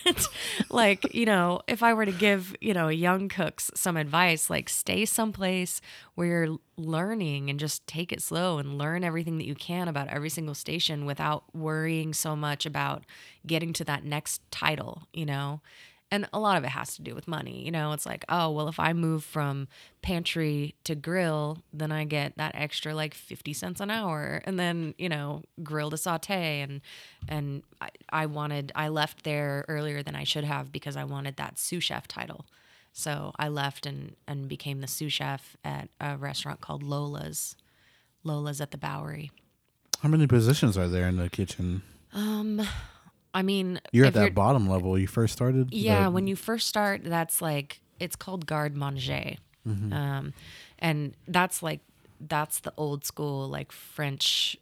like 0.70 1.14
you 1.14 1.26
know 1.26 1.62
if 1.68 1.82
i 1.82 1.94
were 1.94 2.06
to 2.06 2.12
give 2.12 2.56
you 2.62 2.74
know 2.74 2.88
young 2.88 3.28
cooks 3.28 3.72
some 3.74 3.98
advice 3.98 4.50
like 4.50 4.70
stay 4.70 5.06
someplace 5.06 5.82
where 6.16 6.28
you're 6.28 6.58
learning 6.78 7.50
and 7.50 7.60
just 7.60 7.86
take 7.88 8.12
it 8.12 8.22
slow 8.22 8.58
and 8.60 8.78
learn 8.78 9.04
everything 9.04 9.38
that 9.38 9.48
you 9.48 9.56
can 9.56 9.88
about 9.88 10.08
every 10.08 10.30
single 10.30 10.56
station 10.56 11.06
without 11.06 11.44
worrying 11.56 12.14
so 12.14 12.36
much 12.36 12.66
about 12.66 13.04
getting 13.46 13.74
to 13.74 13.84
that 13.84 14.04
next 14.04 14.42
title 14.52 15.04
you 15.14 15.26
know 15.26 15.62
and 16.12 16.28
a 16.34 16.40
lot 16.40 16.58
of 16.58 16.66
it 16.66 16.70
has 16.70 16.96
to 16.98 17.02
do 17.02 17.16
with 17.16 17.28
money. 17.28 17.64
You 17.64 17.72
know, 17.72 17.94
it's 17.94 18.06
like, 18.06 18.26
oh, 18.28 18.52
well, 18.52 18.68
if 18.68 18.80
I 18.80 18.92
move 18.92 19.24
from 19.24 19.70
pantry 20.02 20.76
to 20.84 20.94
grill, 20.94 21.60
then 21.72 21.92
I 21.92 22.04
get 22.04 22.36
that 22.36 22.52
extra 22.54 22.94
like 22.94 23.14
50 23.14 23.54
cents 23.54 23.80
an 23.80 23.90
hour. 23.90 24.42
And 24.44 24.60
then, 24.60 24.94
you 24.98 25.08
know, 25.08 25.44
grill 25.64 25.90
to 25.90 25.98
saute. 25.98 26.60
And, 26.60 26.82
and 27.30 27.64
I, 27.80 27.90
I 28.10 28.26
wanted, 28.26 28.74
I 28.76 28.90
left 28.90 29.24
there 29.24 29.64
earlier 29.70 30.04
than 30.04 30.16
I 30.16 30.26
should 30.26 30.44
have 30.44 30.72
because 30.72 30.98
I 30.98 31.06
wanted 31.06 31.38
that 31.38 31.58
sous 31.58 31.86
chef 31.86 32.10
title. 32.10 32.46
So 32.92 33.32
I 33.40 33.48
left 33.48 33.86
and, 33.86 34.18
and 34.28 34.50
became 34.50 34.82
the 34.82 34.88
sous 34.88 35.14
chef 35.14 35.56
at 35.64 35.88
a 36.02 36.18
restaurant 36.18 36.60
called 36.60 36.84
Lola's. 36.84 37.56
Lola's 38.26 38.60
at 38.60 38.72
the 38.72 38.78
Bowery. 38.78 39.32
How 40.02 40.10
many 40.10 40.28
positions 40.28 40.78
are 40.78 40.90
there 40.90 41.08
in 41.08 41.16
the 41.16 41.30
kitchen? 41.30 41.84
Um, 42.14 42.68
I 43.34 43.42
mean, 43.44 43.80
You're 43.92 44.08
at 44.08 44.14
that 44.14 44.34
bottom 44.36 44.68
level. 44.70 44.98
You 45.00 45.08
first 45.08 45.34
started. 45.34 45.74
Yeah, 45.74 46.06
The- 46.06 46.12
when 46.12 46.28
you 46.28 46.36
first 46.36 46.68
start, 46.68 47.04
that's 47.04 47.42
like 47.42 47.82
it's 48.00 48.16
called 48.16 48.46
garde 48.46 48.76
manger, 48.76 49.36
um, 49.66 50.34
and 50.80 51.16
that's 51.28 51.62
like 51.64 51.80
that's 52.20 52.60
the 52.60 52.74
old 52.78 53.06
school 53.06 53.48
like 53.48 53.72
French 53.72 54.58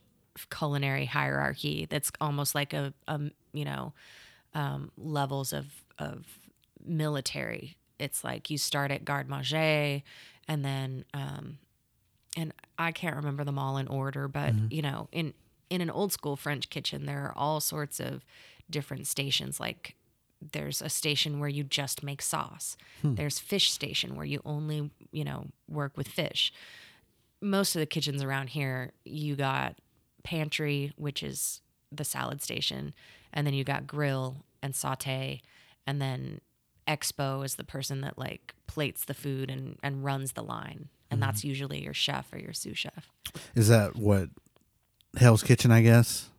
culinary 0.51 1.05
hierarchy. 1.05 1.87
That's 1.89 2.11
almost 2.21 2.53
like 2.55 2.73
a, 2.73 2.93
a 3.07 3.19
you 3.53 3.65
know 3.65 3.93
um, 4.53 4.91
levels 4.97 5.51
of 5.53 5.65
of 5.97 6.25
military. 6.85 7.77
It's 7.97 8.23
like 8.23 8.49
you 8.49 8.57
start 8.57 8.91
at 8.91 9.03
garde 9.05 9.29
manger, 9.29 10.01
and 10.47 10.63
then 10.65 11.05
um, 11.13 11.57
and 12.37 12.53
I 12.77 12.91
can't 12.91 13.15
remember 13.15 13.43
them 13.43 13.57
all 13.59 13.77
in 13.77 13.87
order, 13.87 14.27
but 14.27 14.53
you 14.69 14.81
know, 14.81 15.07
in 15.11 15.33
in 15.69 15.81
an 15.81 15.89
old 15.89 16.11
school 16.11 16.35
French 16.35 16.69
kitchen, 16.69 17.05
there 17.05 17.23
are 17.25 17.33
all 17.37 17.59
sorts 17.59 17.99
of 17.99 18.23
different 18.69 19.07
stations. 19.07 19.59
Like 19.59 19.95
there's 20.41 20.81
a 20.81 20.89
station 20.89 21.39
where 21.39 21.49
you 21.49 21.63
just 21.63 22.03
make 22.03 22.21
sauce. 22.21 22.77
Hmm. 23.01 23.15
There's 23.15 23.39
fish 23.39 23.71
station 23.71 24.15
where 24.15 24.25
you 24.25 24.41
only 24.45 24.91
you 25.11 25.23
know 25.23 25.47
work 25.67 25.97
with 25.97 26.07
fish. 26.07 26.53
Most 27.41 27.75
of 27.75 27.79
the 27.79 27.85
kitchens 27.85 28.21
around 28.21 28.49
here, 28.49 28.91
you 29.05 29.35
got 29.35 29.75
pantry, 30.23 30.91
which 30.97 31.23
is 31.23 31.61
the 31.91 32.03
salad 32.03 32.41
station, 32.41 32.93
and 33.33 33.47
then 33.47 33.53
you 33.53 33.63
got 33.63 33.87
grill 33.87 34.43
and 34.61 34.75
saute, 34.75 35.41
and 35.87 36.01
then 36.01 36.41
expo 36.87 37.45
is 37.45 37.55
the 37.55 37.63
person 37.63 38.01
that 38.01 38.17
like 38.17 38.53
plates 38.67 39.05
the 39.05 39.13
food 39.13 39.49
and 39.51 39.77
and 39.83 40.03
runs 40.03 40.31
the 40.31 40.41
line 40.41 40.89
and 41.11 41.19
mm-hmm. 41.19 41.27
that's 41.27 41.43
usually 41.43 41.83
your 41.83 41.93
chef 41.93 42.31
or 42.33 42.39
your 42.39 42.53
sous 42.53 42.77
chef 42.77 43.11
Is 43.53 43.67
that 43.67 43.95
what 43.95 44.29
Hell's 45.17 45.43
Kitchen? 45.43 45.71
I 45.71 45.81
guess 45.81 46.29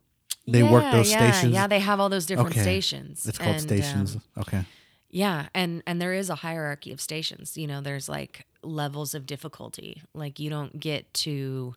they 0.47 0.63
work 0.63 0.91
those 0.91 1.11
yeah, 1.11 1.31
stations. 1.31 1.53
yeah 1.53 1.67
they 1.67 1.79
have 1.79 1.99
all 1.99 2.09
those 2.09 2.25
different 2.25 2.51
Okay. 2.51 2.61
stations 2.61 3.25
It's 3.27 3.37
called 3.37 3.51
And, 3.55 3.61
stations. 3.61 4.15
um, 4.15 4.21
okay. 4.39 4.65
yeah 5.09 5.47
and 5.53 5.83
and 5.85 6.01
there 6.01 6.13
is 6.13 6.29
a 6.29 6.35
hierarchy 6.35 6.91
of 6.91 6.99
stations 7.01 7.57
you 7.57 7.67
know 7.67 7.81
there's 7.81 8.09
like 8.09 8.45
levels 8.63 9.13
of 9.13 9.25
difficulty 9.25 10.01
like 10.13 10.39
you 10.39 10.49
don't 10.49 10.79
get 10.79 11.13
to 11.13 11.73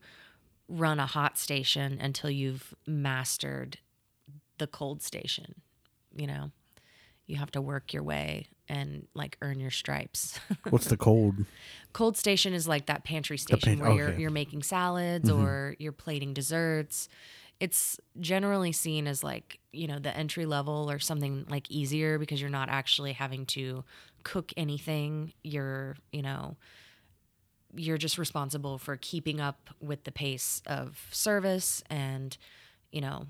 run 0.69 0.99
a 0.99 1.07
hot 1.07 1.39
station 1.39 1.99
until 2.01 2.31
you've 2.31 2.75
mastered 2.87 3.79
the 4.59 4.67
cold 4.67 5.03
station 5.03 5.55
you 6.17 6.27
know 6.27 6.51
you 7.27 7.37
have 7.37 7.51
to 7.51 7.61
work 7.61 7.93
your 7.93 8.03
way 8.03 8.47
and 8.69 9.07
like 9.15 9.37
earn 9.43 9.61
your 9.61 9.71
stripes 9.71 10.39
What's 10.71 10.87
the 10.87 10.97
cold? 10.97 11.35
cold 11.93 12.17
station 12.17 12.55
is 12.55 12.67
like 12.67 12.87
that 12.87 13.05
pantry 13.05 13.37
station 13.39 13.77
pan- 13.77 13.79
where 13.87 13.93
you're. 13.97 14.09
Mm-hmm. 14.11 14.21
you're 14.21 14.31
making 14.31 14.63
salads 14.63 15.29
or 15.31 15.75
you're 15.79 15.93
plating 15.93 16.33
desserts. 16.35 17.09
It's 17.61 17.99
generally 18.21 18.73
seen 18.73 19.07
as 19.07 19.23
like, 19.23 19.59
you 19.73 19.87
know, 19.87 19.99
the 19.99 20.15
entry 20.17 20.47
level 20.47 20.91
or 20.91 20.99
something 20.99 21.47
like 21.49 21.71
easier 21.71 22.19
because 22.19 22.41
you're 22.41 22.51
not 22.51 22.69
actually 22.69 23.13
having 23.13 23.47
to 23.47 23.85
cook 24.23 24.53
anything. 24.57 25.33
You're, 25.43 25.97
you 26.13 26.23
know, 26.23 26.57
you're 27.75 27.99
just 27.99 28.19
responsible 28.19 28.79
for 28.79 28.97
keeping 28.97 29.41
up 29.41 29.71
with 29.81 30.05
the 30.05 30.13
pace 30.13 30.63
of 30.67 31.09
service 31.11 31.83
and, 31.89 32.37
you 32.91 33.01
know, 33.01 33.27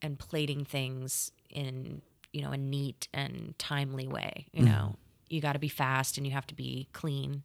and 0.00 0.18
plating 0.18 0.64
things 0.64 1.32
in, 1.50 2.02
you 2.32 2.42
know, 2.42 2.52
a 2.52 2.56
neat 2.56 3.08
and 3.12 3.54
timely 3.58 4.06
way. 4.06 4.46
You 4.52 4.62
mm-hmm. 4.62 4.72
know, 4.72 4.96
you 5.28 5.40
got 5.40 5.52
to 5.52 5.58
be 5.58 5.68
fast 5.68 6.16
and 6.16 6.26
you 6.26 6.32
have 6.32 6.46
to 6.46 6.54
be 6.54 6.88
clean 6.92 7.42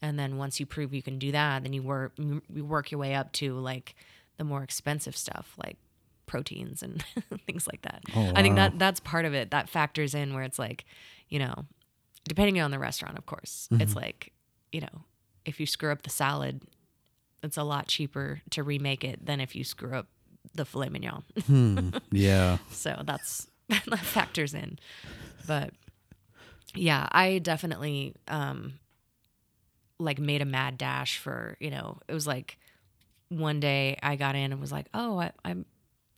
and 0.00 0.18
then 0.18 0.36
once 0.36 0.60
you 0.60 0.66
prove 0.66 0.94
you 0.94 1.02
can 1.02 1.18
do 1.18 1.32
that 1.32 1.62
then 1.62 1.72
you 1.72 1.82
work 1.82 2.12
you 2.16 2.64
work 2.64 2.90
your 2.90 2.98
way 2.98 3.14
up 3.14 3.32
to 3.32 3.54
like 3.54 3.94
the 4.38 4.44
more 4.44 4.62
expensive 4.62 5.16
stuff 5.16 5.54
like 5.62 5.76
proteins 6.26 6.82
and 6.82 7.04
things 7.46 7.66
like 7.66 7.82
that 7.82 8.02
Oh, 8.16 8.32
i 8.34 8.42
think 8.42 8.56
that 8.56 8.78
that's 8.78 9.00
part 9.00 9.24
of 9.24 9.34
it 9.34 9.50
that 9.50 9.68
factors 9.68 10.14
in 10.14 10.34
where 10.34 10.42
it's 10.44 10.58
like 10.58 10.84
you 11.28 11.38
know 11.38 11.64
depending 12.24 12.60
on 12.60 12.70
the 12.70 12.78
restaurant 12.78 13.16
of 13.18 13.26
course 13.26 13.68
it's 13.72 13.90
Mm-hmm. 13.92 13.98
like 14.00 14.32
you 14.72 14.80
know 14.80 15.04
if 15.44 15.58
you 15.60 15.66
screw 15.66 15.90
up 15.92 16.02
the 16.02 16.10
salad 16.10 16.62
it's 17.42 17.56
a 17.56 17.62
lot 17.62 17.86
cheaper 17.88 18.40
to 18.50 18.62
remake 18.62 19.04
it 19.04 19.24
than 19.24 19.40
if 19.40 19.54
you 19.56 19.64
screw 19.64 19.94
up 19.94 20.06
the 20.54 20.64
filet 20.64 20.88
mignon 20.88 21.22
Hmm. 21.46 21.90
Yeah. 22.10 22.58
so 22.70 23.02
that's 23.06 23.46
that 23.68 23.98
factors 24.00 24.52
in 24.54 24.78
but 25.46 25.70
yeah 26.74 27.08
i 27.12 27.38
definitely 27.38 28.14
um 28.28 28.74
like 29.98 30.18
made 30.18 30.42
a 30.42 30.44
mad 30.46 30.78
dash 30.78 31.18
for 31.18 31.56
you 31.60 31.70
know 31.70 31.98
it 32.08 32.14
was 32.14 32.26
like 32.26 32.58
one 33.28 33.60
day 33.60 33.98
i 34.02 34.16
got 34.16 34.34
in 34.34 34.52
and 34.52 34.60
was 34.60 34.72
like 34.72 34.86
oh 34.94 35.18
I, 35.20 35.32
i'm 35.44 35.66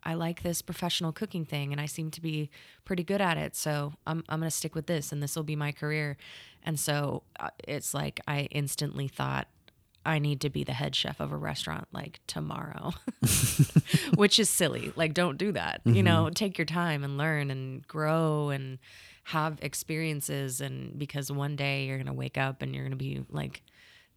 i 0.04 0.14
like 0.14 0.42
this 0.42 0.62
professional 0.62 1.12
cooking 1.12 1.44
thing 1.44 1.72
and 1.72 1.80
i 1.80 1.86
seem 1.86 2.10
to 2.12 2.20
be 2.20 2.50
pretty 2.84 3.04
good 3.04 3.20
at 3.20 3.36
it 3.36 3.56
so 3.56 3.92
i'm, 4.06 4.24
I'm 4.28 4.40
gonna 4.40 4.50
stick 4.50 4.74
with 4.74 4.86
this 4.86 5.12
and 5.12 5.22
this 5.22 5.36
will 5.36 5.42
be 5.42 5.56
my 5.56 5.72
career 5.72 6.16
and 6.62 6.78
so 6.78 7.22
uh, 7.38 7.50
it's 7.66 7.94
like 7.94 8.20
i 8.26 8.42
instantly 8.50 9.08
thought 9.08 9.48
I 10.04 10.18
need 10.18 10.40
to 10.40 10.50
be 10.50 10.64
the 10.64 10.72
head 10.72 10.96
chef 10.96 11.20
of 11.20 11.30
a 11.30 11.36
restaurant 11.36 11.86
like 11.92 12.20
tomorrow, 12.26 12.92
which 14.14 14.38
is 14.38 14.48
silly. 14.48 14.92
Like, 14.96 15.12
don't 15.12 15.36
do 15.36 15.52
that. 15.52 15.82
You 15.84 16.02
know, 16.02 16.30
take 16.30 16.56
your 16.56 16.64
time 16.64 17.04
and 17.04 17.18
learn 17.18 17.50
and 17.50 17.86
grow 17.86 18.48
and 18.48 18.78
have 19.24 19.58
experiences. 19.60 20.60
And 20.60 20.98
because 20.98 21.30
one 21.30 21.54
day 21.54 21.84
you're 21.84 21.98
going 21.98 22.06
to 22.06 22.12
wake 22.14 22.38
up 22.38 22.62
and 22.62 22.74
you're 22.74 22.84
going 22.84 22.92
to 22.92 22.96
be 22.96 23.24
like 23.28 23.62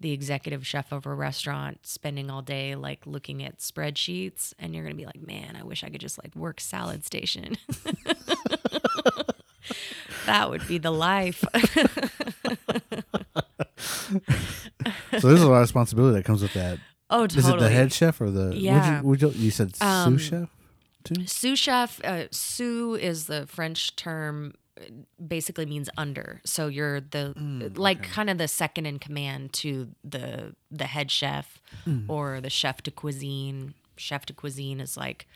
the 0.03 0.11
executive 0.11 0.67
chef 0.67 0.91
of 0.91 1.05
a 1.07 1.13
restaurant, 1.15 1.79
spending 1.87 2.29
all 2.29 2.41
day 2.43 2.75
like 2.75 3.07
looking 3.07 3.41
at 3.43 3.57
spreadsheets, 3.57 4.53
and 4.59 4.75
you're 4.75 4.83
going 4.83 4.95
to 4.95 4.99
be 4.99 5.05
like, 5.05 5.25
man, 5.25 5.55
I 5.59 5.63
wish 5.63 5.83
I 5.83 5.89
could 5.89 6.01
just 6.01 6.23
like 6.23 6.35
work 6.35 6.59
salad 6.61 7.03
station. 7.05 7.55
that 10.27 10.49
would 10.49 10.67
be 10.67 10.77
the 10.77 10.91
life. 10.91 11.43
So 15.19 15.27
there's 15.27 15.41
a 15.41 15.47
lot 15.47 15.57
of 15.57 15.61
responsibility 15.61 16.17
that 16.17 16.25
comes 16.25 16.41
with 16.41 16.53
that. 16.53 16.79
oh, 17.09 17.27
totally. 17.27 17.39
Is 17.39 17.47
it 17.49 17.59
the 17.59 17.69
head 17.69 17.93
chef 17.93 18.19
or 18.19 18.29
the? 18.31 18.53
Yeah. 18.55 19.01
Would 19.01 19.21
you, 19.21 19.27
would 19.27 19.35
you, 19.35 19.45
you 19.45 19.51
said 19.51 19.73
Um, 19.81 20.17
sous 20.17 20.27
chef 20.27 20.49
too. 21.03 21.27
Sous 21.27 21.59
chef, 21.59 22.03
uh, 22.03 22.25
sous 22.31 22.99
is 22.99 23.27
the 23.27 23.45
French 23.47 23.95
term, 23.95 24.53
basically 25.25 25.65
means 25.65 25.89
under. 25.97 26.41
So 26.45 26.67
you're 26.67 27.01
the 27.01 27.33
mm, 27.37 27.77
like 27.77 28.03
kind 28.03 28.29
of 28.29 28.37
the 28.37 28.47
second 28.47 28.85
in 28.85 28.99
command 28.99 29.53
to 29.53 29.89
the 30.03 30.55
the 30.71 30.85
head 30.85 31.11
chef 31.11 31.61
mm. 31.85 32.05
or 32.07 32.41
the 32.41 32.49
chef 32.49 32.83
de 32.83 32.91
cuisine. 32.91 33.73
Chef 33.95 34.25
de 34.25 34.33
cuisine 34.33 34.79
is 34.79 34.97
like, 34.97 35.27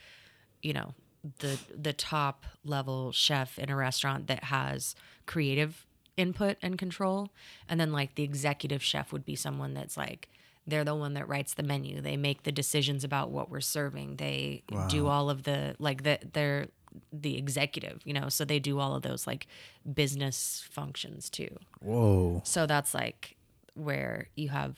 you 0.61 0.73
know, 0.73 0.93
the 1.39 1.59
the 1.75 1.93
top 1.93 2.45
level 2.63 3.11
chef 3.11 3.59
in 3.59 3.69
a 3.69 3.75
restaurant 3.75 4.27
that 4.27 4.45
has 4.45 4.95
creative 5.25 5.85
input 6.15 6.57
and 6.61 6.77
control, 6.77 7.29
and 7.69 7.79
then 7.79 7.91
like 7.91 8.15
the 8.15 8.23
executive 8.23 8.83
chef 8.83 9.11
would 9.11 9.25
be 9.25 9.35
someone 9.35 9.73
that's 9.73 9.97
like 9.97 10.29
they're 10.65 10.83
the 10.83 10.95
one 10.95 11.13
that 11.13 11.27
writes 11.27 11.53
the 11.53 11.63
menu. 11.63 12.01
They 12.01 12.17
make 12.17 12.43
the 12.43 12.51
decisions 12.51 13.03
about 13.03 13.31
what 13.31 13.49
we're 13.49 13.61
serving. 13.61 14.17
They 14.17 14.63
do 14.89 15.07
all 15.07 15.29
of 15.29 15.43
the 15.43 15.75
like 15.79 16.03
the 16.03 16.19
they're 16.33 16.67
the 17.11 17.37
executive, 17.37 18.01
you 18.05 18.13
know, 18.13 18.29
so 18.29 18.45
they 18.45 18.59
do 18.59 18.79
all 18.79 18.95
of 18.95 19.01
those 19.03 19.25
like 19.27 19.47
business 19.93 20.67
functions 20.71 21.29
too. 21.29 21.55
Whoa. 21.81 22.41
So 22.45 22.65
that's 22.65 22.93
like 22.93 23.35
where 23.73 24.27
you 24.35 24.49
have 24.49 24.75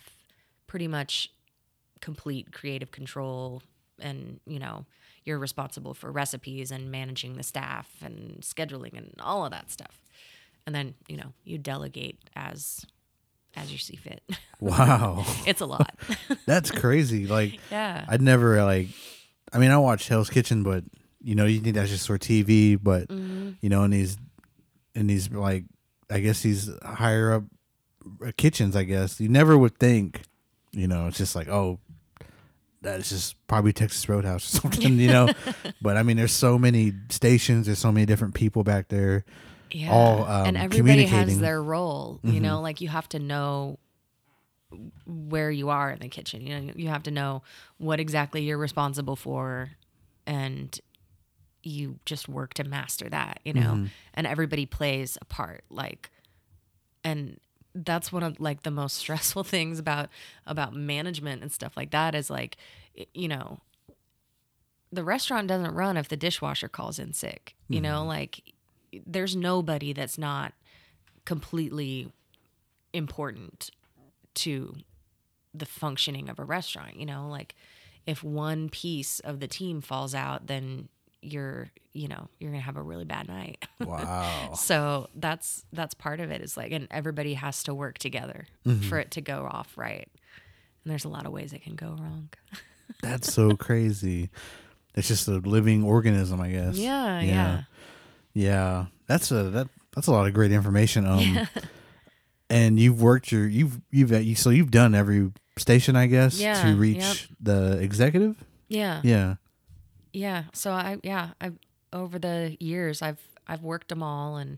pretty 0.68 0.88
much 0.88 1.30
complete 2.02 2.52
creative 2.54 2.92
control 2.92 3.62
and 4.00 4.40
you 4.46 4.60
know 4.60 4.86
you're 5.26 5.38
responsible 5.40 5.94
for 5.94 6.12
recipes 6.12 6.72
and 6.72 6.90
managing 6.90 7.36
the 7.36 7.44
staff 7.44 7.90
and 8.02 8.38
scheduling 8.42 8.98
and 8.98 9.14
all 9.20 9.44
of 9.46 9.52
that 9.52 9.70
stuff 9.70 10.00
and 10.66 10.74
then 10.74 10.94
you 11.10 11.18
know 11.18 11.34
you 11.44 11.58
delegate 11.58 12.18
as 12.38 12.86
as 13.58 13.70
you 13.72 13.78
see 13.78 13.98
fit 13.98 14.22
Wow. 14.62 15.26
it's 15.46 15.60
a 15.60 15.66
lot 15.66 15.94
That's 16.46 16.72
crazy. 16.72 17.28
Like 17.28 17.60
yeah 17.72 18.06
I'd 18.08 18.22
never 18.22 18.64
like 18.64 18.88
I 19.52 19.58
mean 19.58 19.72
I 19.72 19.78
watched 19.78 20.08
Hell's 20.08 20.30
Kitchen 20.30 20.64
but 20.64 20.84
you 21.22 21.36
know 21.36 21.46
you 21.46 21.60
think 21.60 21.76
that's 21.76 21.90
just 21.90 22.08
for 22.08 22.18
TV 22.18 22.78
but 22.82 23.08
Mm-hmm. 23.10 23.52
you 23.62 23.70
know 23.70 23.84
in 23.84 23.92
these 23.92 24.18
in 24.96 25.08
these 25.08 25.30
like 25.32 25.66
I 26.10 26.20
guess 26.20 26.42
these 26.42 26.70
higher 26.84 27.34
up 27.34 27.44
uh, 28.26 28.32
kitchens 28.38 28.76
I 28.76 28.84
guess. 28.84 29.20
You 29.20 29.30
never 29.30 29.58
would 29.58 29.78
think 29.78 30.22
you 30.72 30.88
know 30.88 31.08
it's 31.08 31.18
just 31.18 31.36
like 31.36 31.48
oh 31.48 31.80
that's 32.82 33.10
just 33.10 33.36
probably 33.48 33.74
Texas 33.74 34.08
Roadhouse 34.08 34.56
or 34.56 34.60
something 34.62 34.98
you 34.98 35.08
know? 35.10 35.30
But 35.82 35.98
I 35.98 36.04
mean 36.04 36.18
there's 36.18 36.32
so 36.32 36.58
many 36.58 36.94
stations 37.10 37.66
there's 37.66 37.80
so 37.80 37.92
many 37.92 38.06
different 38.06 38.34
people 38.34 38.64
back 38.64 38.88
there 38.88 39.26
yeah. 39.72 39.92
all, 39.92 40.24
um, 40.24 40.48
and 40.48 40.58
everybody 40.58 41.06
has 41.06 41.40
their 41.40 41.62
role 41.62 42.20
you 42.24 42.40
know? 42.40 42.62
Like 42.62 42.82
you 42.82 42.88
have 42.88 43.10
to 43.10 43.20
know 43.20 43.78
where 45.06 45.50
you 45.52 45.70
are 45.70 45.92
in 45.92 46.00
the 46.00 46.08
kitchen 46.10 46.46
you 46.46 46.60
know? 46.60 46.74
You 46.76 46.90
have 46.90 47.04
to 47.04 47.12
know 47.12 47.44
what 47.78 48.00
exactly 48.00 48.44
you're 48.44 48.58
responsible 48.58 49.16
for 49.16 49.72
and 50.26 50.80
you 51.64 52.00
just 52.06 52.30
work 52.30 52.54
to 52.56 52.64
master 52.64 53.10
that 53.10 53.40
you 53.44 53.54
know? 53.54 53.74
Mm-hmm. 53.74 53.86
And 54.14 54.28
everybody 54.28 54.66
plays 54.66 55.18
a 55.22 55.26
part 55.26 55.64
like 55.70 56.10
and 57.04 57.40
that's 57.76 58.12
one 58.12 58.24
of 58.24 58.40
like 58.40 58.64
the 58.64 58.72
most 58.72 58.96
stressful 58.98 59.44
things 59.44 59.80
about 59.80 60.10
about 60.46 60.74
management 60.74 61.42
and 61.42 61.52
stuff 61.52 61.76
like 61.78 61.92
that 61.92 62.16
is 62.16 62.30
like 62.30 62.58
you 63.14 63.28
know 63.28 63.60
the 64.92 65.04
restaurant 65.04 65.48
doesn't 65.48 65.76
run 65.76 65.98
if 65.98 66.08
the 66.10 66.18
dishwasher 66.18 66.68
calls 66.68 67.00
in 67.00 67.14
sick 67.14 67.56
you 67.68 67.82
know? 67.82 68.00
Mm-hmm. 68.00 68.08
Like 68.08 68.54
there's 69.06 69.36
nobody 69.36 69.94
that's 69.94 70.18
not 70.18 70.54
completely 71.26 72.12
important 72.92 73.70
to 74.34 74.76
the 75.54 75.66
functioning 75.66 76.30
of 76.30 76.40
a 76.40 76.44
restaurant 76.44 76.96
you 76.96 77.06
know? 77.06 77.28
Like 77.28 77.56
if 78.08 78.24
one 78.24 78.70
piece 78.70 79.20
of 79.20 79.40
the 79.40 79.48
team 79.48 79.82
falls 79.82 80.16
out 80.16 80.48
then 80.48 80.90
you're 81.22 81.70
you 81.94 82.08
know 82.08 82.28
you're 82.40 82.52
gonna 82.52 82.62
have 82.62 82.78
a 82.78 82.82
really 82.82 83.06
bad 83.06 83.28
night. 83.28 83.66
Wow. 83.86 84.54
So 84.56 85.10
that's 85.16 85.66
that's 85.74 85.94
part 85.94 86.20
of 86.20 86.32
it. 86.32 86.42
Is 86.42 86.56
like 86.58 86.72
and 86.72 86.88
everybody 86.92 87.34
has 87.36 87.64
to 87.64 87.74
work 87.74 87.98
together 87.98 88.46
for 88.90 89.00
it 89.00 89.12
to 89.12 89.22
go 89.22 89.48
off 89.50 89.78
right? 89.78 90.08
And 90.84 90.92
there's 90.92 91.06
a 91.06 91.10
lot 91.10 91.26
of 91.26 91.32
ways 91.32 91.54
it 91.54 91.64
can 91.64 91.76
go 91.76 91.88
wrong. 91.88 92.30
That's 93.02 93.32
so 93.34 93.56
crazy. 93.56 94.30
It's 94.96 95.08
just 95.08 95.28
a 95.28 95.38
living 95.38 95.84
organism 95.84 96.40
I 96.42 96.50
guess. 96.52 96.76
Yeah 96.78 97.22
yeah. 97.22 97.62
Yeah, 98.34 98.86
that's 99.08 99.32
a 99.32 99.44
that 99.52 99.68
that's 99.96 100.08
a 100.08 100.12
lot 100.12 100.28
of 100.28 100.34
great 100.34 100.52
information. 100.52 101.06
Um, 101.06 101.48
and 102.50 102.80
you've 102.80 103.02
worked 103.02 103.32
your 103.32 103.48
you've 103.48 103.80
you've 103.92 104.12
you, 104.12 104.36
so 104.36 104.50
you've 104.52 104.72
done 104.72 104.94
every 104.96 105.32
station, 105.58 105.96
I 105.96 106.06
guess, 106.08 106.40
Yeah, 106.40 106.62
to 106.64 106.76
reach 106.76 106.98
yep. 106.98 107.18
the 107.42 107.80
executive. 107.80 108.36
yeah. 108.68 109.02
Yeah, 109.04 109.36
yeah 110.14 110.44
so 110.54 110.72
i 110.72 110.98
yeah 111.04 111.30
i 111.42 111.52
over 111.94 112.20
the 112.20 112.58
years 112.60 113.02
i've 113.02 113.28
i've 113.48 113.62
worked 113.64 113.90
them 113.90 114.04
all 114.04 114.38
and 114.38 114.58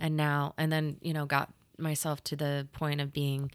and 0.00 0.16
now 0.16 0.54
and 0.58 0.72
then 0.72 0.96
you 1.00 1.12
know 1.12 1.26
got 1.26 1.52
myself 1.78 2.22
to 2.24 2.36
the 2.36 2.66
point 2.72 3.00
of 3.00 3.12
being 3.12 3.50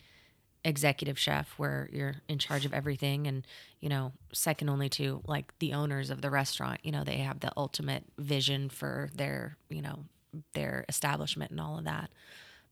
executive 0.63 1.17
chef 1.17 1.53
where 1.57 1.89
you're 1.91 2.15
in 2.27 2.37
charge 2.37 2.65
of 2.65 2.73
everything 2.73 3.25
and 3.25 3.47
you 3.79 3.89
know 3.89 4.11
second 4.31 4.69
only 4.69 4.89
to 4.89 5.21
like 5.25 5.51
the 5.59 5.73
owners 5.73 6.11
of 6.11 6.21
the 6.21 6.29
restaurant 6.29 6.79
you 6.83 6.91
know 6.91 7.03
they 7.03 7.17
have 7.17 7.39
the 7.39 7.51
ultimate 7.57 8.03
vision 8.19 8.69
for 8.69 9.09
their 9.15 9.57
you 9.69 9.81
know 9.81 10.05
their 10.53 10.85
establishment 10.87 11.51
and 11.51 11.59
all 11.59 11.77
of 11.77 11.83
that. 11.83 12.09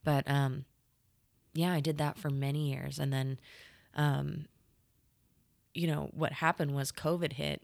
But 0.03 0.29
um 0.29 0.65
yeah 1.53 1.73
i 1.73 1.79
did 1.79 1.97
that 1.97 2.17
for 2.17 2.29
many 2.29 2.71
years 2.71 2.99
and 2.99 3.11
then 3.11 3.39
um 3.95 4.45
you 5.73 5.87
know 5.87 6.09
what 6.13 6.31
happened 6.33 6.73
was 6.75 6.91
covid 6.91 7.33
hit 7.33 7.63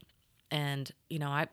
and 0.50 0.90
you 1.08 1.18
know 1.18 1.28
i 1.28 1.46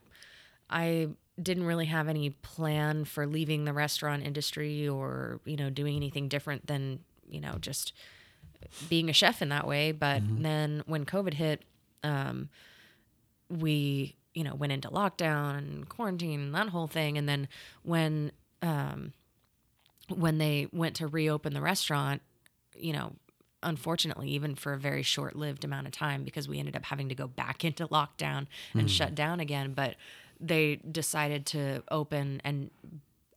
i 0.69 1.07
didn't 1.41 1.65
really 1.65 1.85
have 1.85 2.07
any 2.07 2.29
plan 2.29 3.05
for 3.05 3.25
leaving 3.25 3.65
the 3.65 3.73
restaurant 3.73 4.23
industry 4.23 4.87
or 4.87 5.39
you 5.45 5.55
know 5.55 5.69
doing 5.69 5.95
anything 5.95 6.27
different 6.27 6.67
than 6.67 6.99
you 7.27 7.39
know 7.39 7.55
just 7.59 7.93
being 8.89 9.09
a 9.09 9.13
chef 9.13 9.41
in 9.41 9.49
that 9.49 9.67
way. 9.67 9.91
But 9.91 10.21
then 10.41 10.83
when 10.85 11.05
covid 11.05 11.33
hit 11.33 11.63
um 12.03 12.49
we 13.49 14.15
you 14.33 14.43
know 14.43 14.55
went 14.55 14.71
into 14.73 14.89
lockdown 14.89 15.57
and 15.57 15.89
quarantine 15.89 16.39
and 16.39 16.55
that 16.55 16.69
whole 16.69 16.87
thing. 16.87 17.17
And 17.17 17.27
then 17.27 17.47
when 17.83 18.31
um 18.61 19.13
when 20.09 20.37
they 20.37 20.67
went 20.71 20.95
to 20.97 21.07
reopen 21.07 21.53
the 21.53 21.61
restaurant 21.61 22.21
you 22.75 22.93
know 22.93 23.13
unfortunately 23.63 24.29
even 24.29 24.55
for 24.55 24.73
a 24.73 24.77
very 24.77 25.01
short-lived 25.03 25.63
amount 25.63 25.87
of 25.87 25.93
time 25.93 26.23
because 26.23 26.47
we 26.47 26.59
ended 26.59 26.75
up 26.75 26.83
having 26.85 27.09
to 27.09 27.15
go 27.15 27.27
back 27.27 27.63
into 27.69 27.87
lockdown 27.87 28.47
and 28.73 28.89
shut 28.91 29.15
down 29.15 29.39
again 29.39 29.73
but 29.73 29.95
they 30.39 30.75
decided 30.91 31.45
to 31.45 31.81
open 31.89 32.41
and 32.43 32.69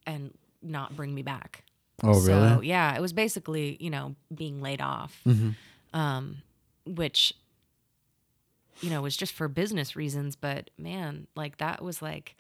and 0.07 0.33
not 0.63 0.97
bring 0.97 1.15
me 1.15 1.23
back 1.23 1.63
Oh, 2.03 2.13
so 2.21 2.27
really? 2.37 2.49
Mm-hmm. 2.49 2.63
yeah 2.65 2.95
it 2.97 3.01
was 3.01 3.13
basically 3.13 3.77
you 3.81 3.89
know 3.91 4.15
being 4.35 4.61
laid 4.61 4.81
off 4.83 5.23
um 5.95 6.43
which 6.85 7.33
you 8.81 8.91
know 8.91 9.01
was 9.03 9.17
just 9.17 9.33
for 9.33 9.49
business 9.49 9.97
reasons 9.97 10.37
but 10.37 10.71
man 10.79 11.27
like 11.35 11.57
that 11.59 11.83
was 11.83 12.03
like 12.03 12.37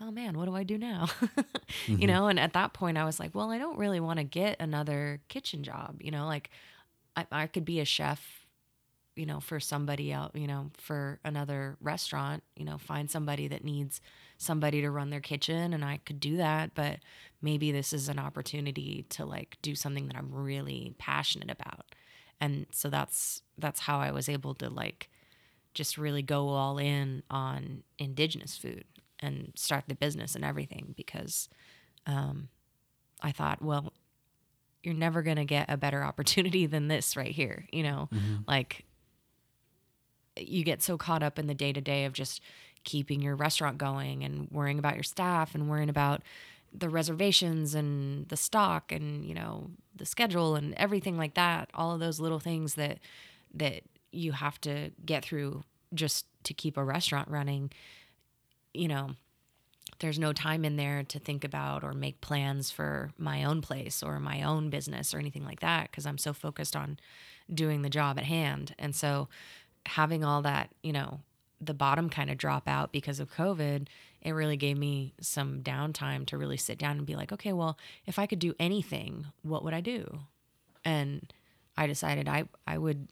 oh 0.00 0.10
man 0.10 0.38
what 0.38 0.44
do 0.44 0.54
i 0.54 0.62
do 0.62 0.78
now 0.78 1.06
Mm-hmm. 1.88 2.00
you 2.00 2.06
know 2.06 2.28
and 2.28 2.38
at 2.38 2.52
that 2.52 2.74
point 2.74 2.96
i 2.96 3.04
was 3.04 3.18
like 3.18 3.34
well 3.34 3.50
i 3.50 3.58
don't 3.58 3.76
really 3.76 3.98
want 3.98 4.18
to 4.18 4.24
get 4.24 4.56
another 4.60 5.20
kitchen 5.28 5.64
job 5.64 5.96
you 6.00 6.12
know 6.12 6.26
like 6.26 6.48
I, 7.16 7.26
I 7.32 7.46
could 7.46 7.64
be 7.64 7.80
a 7.80 7.84
chef 7.84 8.46
you 9.14 9.24
know 9.24 9.40
for 9.40 9.58
somebody 9.58 10.12
else 10.12 10.32
you 10.34 10.46
know 10.46 10.70
for 10.76 11.18
another 11.24 11.76
restaurant 11.80 12.42
you 12.54 12.64
know 12.64 12.76
find 12.76 13.10
somebody 13.10 13.48
that 13.48 13.64
needs 13.64 14.00
somebody 14.36 14.82
to 14.82 14.90
run 14.90 15.08
their 15.08 15.20
kitchen 15.20 15.72
and 15.72 15.82
i 15.84 15.98
could 16.04 16.20
do 16.20 16.36
that 16.36 16.74
but 16.74 16.98
maybe 17.40 17.72
this 17.72 17.92
is 17.92 18.08
an 18.08 18.18
opportunity 18.18 19.06
to 19.08 19.24
like 19.24 19.56
do 19.62 19.74
something 19.74 20.06
that 20.06 20.16
i'm 20.16 20.32
really 20.32 20.94
passionate 20.98 21.50
about. 21.50 21.86
And 22.40 22.66
so 22.70 22.90
that's 22.90 23.42
that's 23.56 23.80
how 23.80 23.98
i 24.00 24.10
was 24.10 24.28
able 24.28 24.54
to 24.56 24.68
like 24.68 25.08
just 25.72 25.96
really 25.96 26.22
go 26.22 26.48
all 26.48 26.78
in 26.78 27.22
on 27.30 27.82
indigenous 27.98 28.56
food 28.56 28.84
and 29.20 29.52
start 29.54 29.84
the 29.88 29.94
business 29.94 30.34
and 30.34 30.44
everything 30.44 30.94
because 30.96 31.48
um, 32.06 32.48
I 33.22 33.32
thought, 33.32 33.62
well, 33.62 33.92
you're 34.86 34.94
never 34.94 35.20
going 35.20 35.36
to 35.36 35.44
get 35.44 35.68
a 35.68 35.76
better 35.76 36.04
opportunity 36.04 36.64
than 36.66 36.86
this 36.86 37.16
right 37.16 37.32
here. 37.32 37.66
You 37.72 37.82
know, 37.82 38.08
mm-hmm. 38.14 38.36
like 38.46 38.84
you 40.36 40.62
get 40.62 40.80
so 40.80 40.96
caught 40.96 41.22
up 41.22 41.38
in 41.38 41.48
the 41.48 41.54
day 41.54 41.72
to 41.72 41.80
day 41.80 42.04
of 42.04 42.12
just 42.12 42.40
keeping 42.84 43.20
your 43.20 43.34
restaurant 43.34 43.78
going 43.78 44.22
and 44.22 44.48
worrying 44.52 44.78
about 44.78 44.94
your 44.94 45.02
staff 45.02 45.54
and 45.56 45.68
worrying 45.68 45.88
about 45.88 46.22
the 46.72 46.88
reservations 46.88 47.74
and 47.74 48.28
the 48.28 48.36
stock 48.36 48.92
and 48.92 49.24
you 49.24 49.34
know 49.34 49.70
the 49.96 50.06
schedule 50.06 50.54
and 50.54 50.74
everything 50.74 51.16
like 51.16 51.34
that 51.34 51.70
all 51.74 51.92
of 51.92 52.00
those 52.00 52.20
little 52.20 52.38
things 52.38 52.74
that 52.74 52.98
that 53.54 53.82
you 54.12 54.32
have 54.32 54.60
to 54.60 54.90
get 55.04 55.24
through 55.24 55.64
just 55.94 56.26
to 56.44 56.52
keep 56.52 56.76
a 56.76 56.84
restaurant 56.84 57.28
running 57.28 57.70
you 58.74 58.86
know 58.86 59.10
there's 59.98 60.18
no 60.18 60.32
time 60.32 60.64
in 60.64 60.76
there 60.76 61.02
to 61.04 61.18
think 61.18 61.44
about 61.44 61.82
or 61.82 61.92
make 61.92 62.20
plans 62.20 62.70
for 62.70 63.10
my 63.18 63.44
own 63.44 63.62
place 63.62 64.02
or 64.02 64.20
my 64.20 64.42
own 64.42 64.70
business 64.70 65.14
or 65.14 65.18
anything 65.18 65.44
like 65.44 65.60
that 65.60 65.90
because 65.90 66.06
I'm 66.06 66.18
so 66.18 66.32
focused 66.32 66.76
on 66.76 66.98
doing 67.52 67.82
the 67.82 67.90
job 67.90 68.18
at 68.18 68.24
hand. 68.24 68.74
And 68.78 68.94
so 68.94 69.28
having 69.86 70.24
all 70.24 70.42
that, 70.42 70.70
you 70.82 70.92
know, 70.92 71.20
the 71.60 71.74
bottom 71.74 72.10
kind 72.10 72.30
of 72.30 72.36
drop 72.36 72.68
out 72.68 72.92
because 72.92 73.20
of 73.20 73.34
COVID, 73.34 73.88
it 74.20 74.32
really 74.32 74.56
gave 74.56 74.76
me 74.76 75.14
some 75.20 75.62
downtime 75.62 76.26
to 76.26 76.36
really 76.36 76.56
sit 76.56 76.78
down 76.78 76.98
and 76.98 77.06
be 77.06 77.16
like, 77.16 77.32
okay, 77.32 77.52
well, 77.52 77.78
if 78.04 78.18
I 78.18 78.26
could 78.26 78.38
do 78.38 78.54
anything, 78.58 79.26
what 79.42 79.64
would 79.64 79.74
I 79.74 79.80
do? 79.80 80.20
And 80.84 81.32
I 81.76 81.86
decided 81.86 82.28
I 82.28 82.44
I 82.66 82.78
would 82.78 83.08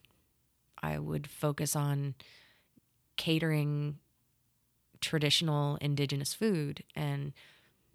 I 0.83 0.99
would 0.99 1.27
focus 1.27 1.75
on 1.75 2.15
catering 3.17 3.99
traditional 5.05 5.77
indigenous 5.77 6.35
food 6.35 6.83
and 6.97 7.33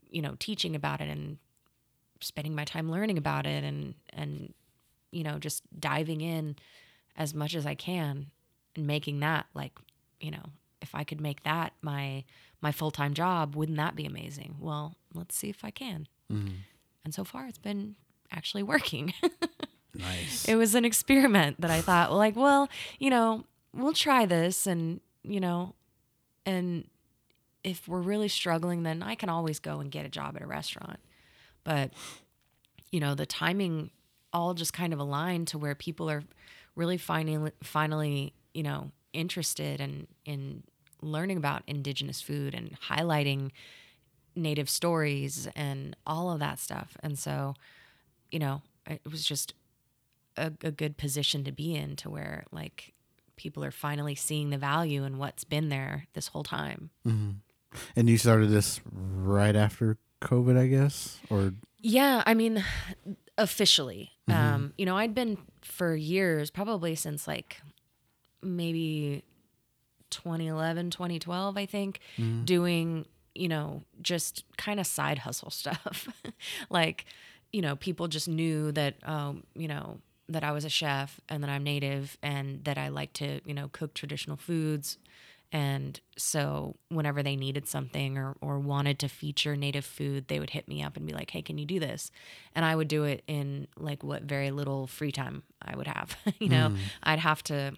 you 0.10 0.22
know 0.22 0.36
teaching 0.40 0.76
about 0.76 1.02
it 1.02 1.10
and 1.10 1.38
spending 2.22 2.56
my 2.56 2.64
time 2.66 2.92
learning 2.92 3.18
about 3.18 3.46
it 3.46 3.64
and 3.64 3.96
and 4.14 4.54
you 5.12 5.24
know 5.24 5.38
just 5.40 5.64
diving 5.80 6.22
in 6.22 6.56
as 7.16 7.34
much 7.34 7.56
as 7.56 7.66
I 7.66 7.76
can 7.76 8.28
and 8.76 8.88
making 8.88 9.20
that 9.20 9.48
like 9.54 9.74
you 10.20 10.32
know 10.32 10.44
if 10.82 10.96
I 10.96 11.04
could 11.04 11.20
make 11.20 11.44
that 11.44 11.74
my 11.82 12.24
my 12.62 12.72
full-time 12.72 13.14
job 13.14 13.56
wouldn't 13.56 13.78
that 13.78 13.96
be 13.96 14.06
amazing? 14.06 14.56
Well 14.60 14.96
let's 15.14 15.36
see 15.36 15.50
if 15.50 15.64
I 15.64 15.72
can. 15.72 16.08
Mm-hmm. 16.32 16.56
And 17.04 17.14
so 17.14 17.24
far 17.24 17.48
it's 17.48 17.58
been 17.58 17.96
actually 18.32 18.64
working. 18.64 19.14
Nice. 19.94 20.46
it 20.46 20.56
was 20.56 20.76
an 20.76 20.86
experiment 20.86 21.60
that 21.62 21.72
I 21.72 21.82
thought, 21.82 22.14
like, 22.14 22.36
well, 22.36 22.70
you 23.00 23.10
know, 23.10 23.44
we'll 23.74 23.94
try 23.94 24.26
this 24.26 24.68
and, 24.68 25.02
you 25.24 25.40
know, 25.40 25.74
and 26.46 26.88
if 27.70 27.88
we're 27.88 28.02
really 28.02 28.28
struggling, 28.28 28.84
then 28.84 29.04
I 29.04 29.16
can 29.16 29.30
always 29.30 29.60
go 29.60 29.80
and 29.80 29.92
get 29.92 30.06
a 30.06 30.10
job 30.10 30.36
at 30.36 30.42
a 30.42 30.48
restaurant. 30.48 31.00
But, 31.64 31.92
you 32.92 33.00
know, 33.00 33.16
the 33.16 33.26
timing 33.26 33.92
all 34.34 34.54
just 34.54 34.74
kind 34.74 34.94
of 34.94 35.00
aligned 35.00 35.48
to 35.50 35.58
where 35.58 35.76
people 35.76 36.10
are 36.10 36.24
really 36.76 36.98
finally, 36.98 37.52
finally, 37.64 38.34
you 38.54 38.64
know, 38.64 38.92
interested 39.14 39.82
in, 39.82 40.08
in 40.26 40.64
learning 41.02 41.38
about 41.38 41.64
indigenous 41.68 42.22
food 42.22 42.54
and 42.54 42.78
highlighting 42.90 43.52
native 44.36 44.70
stories 44.70 45.48
and 45.56 45.96
all 46.06 46.32
of 46.32 46.40
that 46.40 46.60
stuff. 46.60 46.96
And 47.02 47.18
so, 47.18 47.56
you 48.32 48.40
know, 48.40 48.62
it 48.88 49.02
was 49.10 49.26
just 49.26 49.54
a, 50.38 50.52
a 50.64 50.72
good 50.72 50.98
position 50.98 51.44
to 51.44 51.52
be 51.52 51.76
in 51.76 51.96
to 51.98 52.10
where 52.10 52.44
like 52.52 52.94
people 53.36 53.64
are 53.64 53.72
finally 53.72 54.16
seeing 54.16 54.50
the 54.50 54.58
value 54.58 55.04
in 55.04 55.18
what's 55.18 55.44
been 55.44 55.70
there 55.70 56.08
this 56.14 56.28
whole 56.28 56.44
time. 56.44 56.90
Mm-hmm. 57.08 57.32
And 57.96 58.10
you 58.10 58.18
started 58.18 58.50
this 58.50 58.82
right 58.92 59.56
after 59.56 59.98
COVID, 60.22 60.58
I 60.58 60.68
guess, 60.68 61.20
or 61.30 61.54
yeah, 61.82 62.24
I 62.26 62.34
mean, 62.34 62.64
officially, 63.38 64.12
mm-hmm. 64.30 64.40
um, 64.40 64.74
you 64.78 64.86
know, 64.86 64.98
I'd 64.98 65.16
been 65.16 65.38
for 65.62 65.96
years, 65.96 66.50
probably 66.50 66.96
since 66.96 67.28
like 67.28 67.62
maybe 68.42 69.24
2011, 70.10 70.90
2012, 70.90 71.58
I 71.58 71.66
think, 71.66 72.00
mm-hmm. 72.18 72.44
doing 72.46 73.06
you 73.40 73.48
know, 73.48 73.84
just 74.02 74.44
kind 74.58 74.80
of 74.80 74.86
side 74.86 75.20
hustle 75.20 75.50
stuff. 75.52 76.08
like, 76.70 77.06
you 77.52 77.62
know, 77.62 77.76
people 77.76 78.08
just 78.08 78.28
knew 78.28 78.72
that, 78.74 78.96
um, 79.08 79.44
you 79.56 79.68
know, 79.68 80.00
that 80.28 80.44
I 80.44 80.52
was 80.52 80.66
a 80.66 80.70
chef 80.70 81.20
and 81.28 81.42
that 81.44 81.50
I'm 81.50 81.64
native 81.64 82.18
and 82.22 82.64
that 82.66 82.78
I 82.78 82.90
like 82.90 83.14
to, 83.14 83.42
you 83.46 83.54
know, 83.54 83.70
cook 83.72 83.96
traditional 83.96 84.38
foods. 84.38 84.98
And 85.52 86.00
so 86.16 86.76
whenever 86.90 87.24
they 87.24 87.36
needed 87.36 87.68
something 87.68 88.18
or, 88.18 88.36
or 88.40 88.60
wanted 88.60 89.00
to 89.00 89.08
feature 89.08 89.56
native 89.56 89.86
food, 89.86 90.28
they 90.28 90.40
would 90.40 90.52
hit 90.52 90.68
me 90.68 90.84
up 90.84 90.96
and 90.96 91.08
be 91.08 91.14
like, 91.14 91.32
hey, 91.32 91.42
can 91.42 91.58
you 91.58 91.66
do 91.66 91.80
this? 91.80 92.12
And 92.54 92.64
I 92.64 92.76
would 92.76 92.88
do 92.88 93.06
it 93.06 93.24
in 93.26 93.68
like 93.76 94.04
what 94.04 94.24
very 94.24 94.52
little 94.52 94.86
free 94.86 95.12
time 95.12 95.42
I 95.62 95.76
would 95.76 95.88
have. 95.88 96.16
you 96.40 96.50
know, 96.50 96.70
mm. 96.70 96.78
I'd 97.02 97.20
have 97.20 97.42
to, 97.46 97.74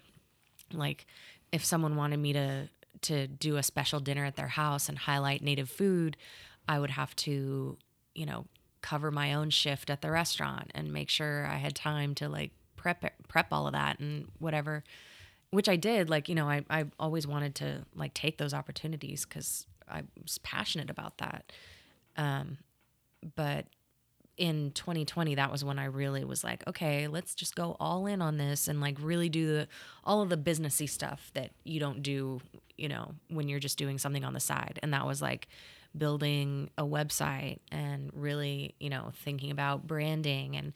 like, 0.72 1.06
if 1.50 1.64
someone 1.64 1.96
wanted 1.96 2.18
me 2.18 2.32
to 2.34 2.68
to 3.02 3.26
do 3.26 3.56
a 3.56 3.62
special 3.64 3.98
dinner 3.98 4.24
at 4.24 4.36
their 4.36 4.48
house 4.48 4.88
and 4.88 4.96
highlight 4.96 5.42
native 5.42 5.68
food, 5.68 6.16
I 6.68 6.78
would 6.78 6.90
have 6.90 7.16
to, 7.16 7.76
you 8.14 8.26
know, 8.26 8.46
cover 8.80 9.10
my 9.10 9.34
own 9.34 9.50
shift 9.50 9.90
at 9.90 10.02
the 10.02 10.10
restaurant 10.10 10.70
and 10.74 10.92
make 10.92 11.08
sure 11.08 11.46
I 11.46 11.56
had 11.56 11.74
time 11.74 12.14
to 12.16 12.28
like 12.28 12.52
prep 12.76 13.12
prep 13.28 13.46
all 13.50 13.66
of 13.66 13.72
that 13.72 13.98
and 13.98 14.26
whatever 14.38 14.84
which 15.52 15.68
I 15.68 15.76
did 15.76 16.10
like 16.10 16.28
you 16.28 16.34
know 16.34 16.48
I 16.48 16.64
I 16.68 16.86
always 16.98 17.26
wanted 17.26 17.54
to 17.56 17.86
like 17.94 18.14
take 18.14 18.38
those 18.38 18.52
opportunities 18.54 19.24
cuz 19.24 19.66
I 19.88 20.02
was 20.20 20.38
passionate 20.38 20.90
about 20.90 21.18
that 21.18 21.52
um 22.16 22.58
but 23.36 23.66
in 24.38 24.72
2020 24.72 25.36
that 25.36 25.52
was 25.52 25.64
when 25.64 25.78
I 25.78 25.84
really 25.84 26.24
was 26.24 26.42
like 26.42 26.66
okay 26.66 27.06
let's 27.06 27.34
just 27.34 27.54
go 27.54 27.76
all 27.78 28.06
in 28.06 28.20
on 28.20 28.38
this 28.38 28.66
and 28.66 28.80
like 28.80 28.96
really 29.00 29.28
do 29.28 29.46
the 29.46 29.68
all 30.04 30.22
of 30.22 30.30
the 30.30 30.36
businessy 30.36 30.88
stuff 30.88 31.30
that 31.34 31.52
you 31.64 31.78
don't 31.78 32.02
do 32.02 32.40
you 32.82 32.88
know, 32.88 33.14
when 33.28 33.48
you're 33.48 33.60
just 33.60 33.78
doing 33.78 33.96
something 33.96 34.24
on 34.24 34.32
the 34.32 34.40
side. 34.40 34.80
And 34.82 34.92
that 34.92 35.06
was 35.06 35.22
like 35.22 35.46
building 35.96 36.68
a 36.76 36.84
website 36.84 37.58
and 37.70 38.10
really, 38.12 38.74
you 38.80 38.90
know, 38.90 39.12
thinking 39.14 39.52
about 39.52 39.86
branding 39.86 40.56
and, 40.56 40.72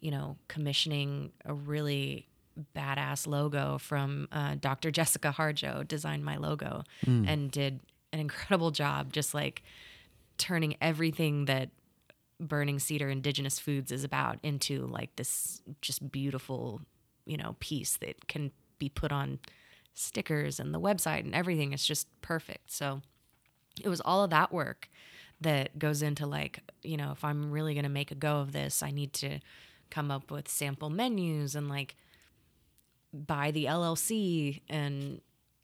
you 0.00 0.10
know, 0.10 0.36
commissioning 0.48 1.32
a 1.44 1.52
really 1.52 2.26
badass 2.74 3.26
logo 3.26 3.78
from 3.78 4.28
uh, 4.32 4.56
Dr. 4.60 4.90
Jessica 4.90 5.34
Harjo, 5.36 5.86
designed 5.86 6.24
my 6.24 6.36
logo 6.36 6.84
mm. 7.04 7.28
and 7.28 7.50
did 7.50 7.80
an 8.12 8.20
incredible 8.20 8.70
job 8.70 9.12
just 9.12 9.34
like 9.34 9.62
turning 10.38 10.76
everything 10.80 11.44
that 11.46 11.70
Burning 12.40 12.78
Cedar 12.78 13.10
Indigenous 13.10 13.58
Foods 13.58 13.92
is 13.92 14.02
about 14.02 14.38
into 14.42 14.86
like 14.86 15.14
this 15.16 15.60
just 15.82 16.10
beautiful, 16.10 16.80
you 17.26 17.36
know, 17.36 17.56
piece 17.60 17.98
that 17.98 18.28
can 18.28 18.50
be 18.78 18.88
put 18.88 19.12
on 19.12 19.38
stickers 19.94 20.58
and 20.58 20.72
the 20.72 20.80
website 20.80 21.20
and 21.20 21.34
everything 21.34 21.72
is 21.72 21.84
just 21.84 22.08
perfect. 22.22 22.72
So 22.72 23.02
it 23.82 23.88
was 23.88 24.00
all 24.00 24.24
of 24.24 24.30
that 24.30 24.52
work 24.52 24.88
that 25.40 25.78
goes 25.78 26.02
into 26.02 26.26
like, 26.26 26.60
you 26.82 26.96
know, 26.96 27.12
if 27.12 27.24
I'm 27.24 27.50
really 27.50 27.74
going 27.74 27.84
to 27.84 27.90
make 27.90 28.10
a 28.10 28.14
go 28.14 28.40
of 28.40 28.52
this, 28.52 28.82
I 28.82 28.90
need 28.90 29.12
to 29.14 29.40
come 29.90 30.10
up 30.10 30.30
with 30.30 30.48
sample 30.48 30.90
menus 30.90 31.54
and 31.54 31.68
like 31.68 31.96
buy 33.12 33.50
the 33.50 33.66
LLC 33.66 34.60
and, 34.68 35.20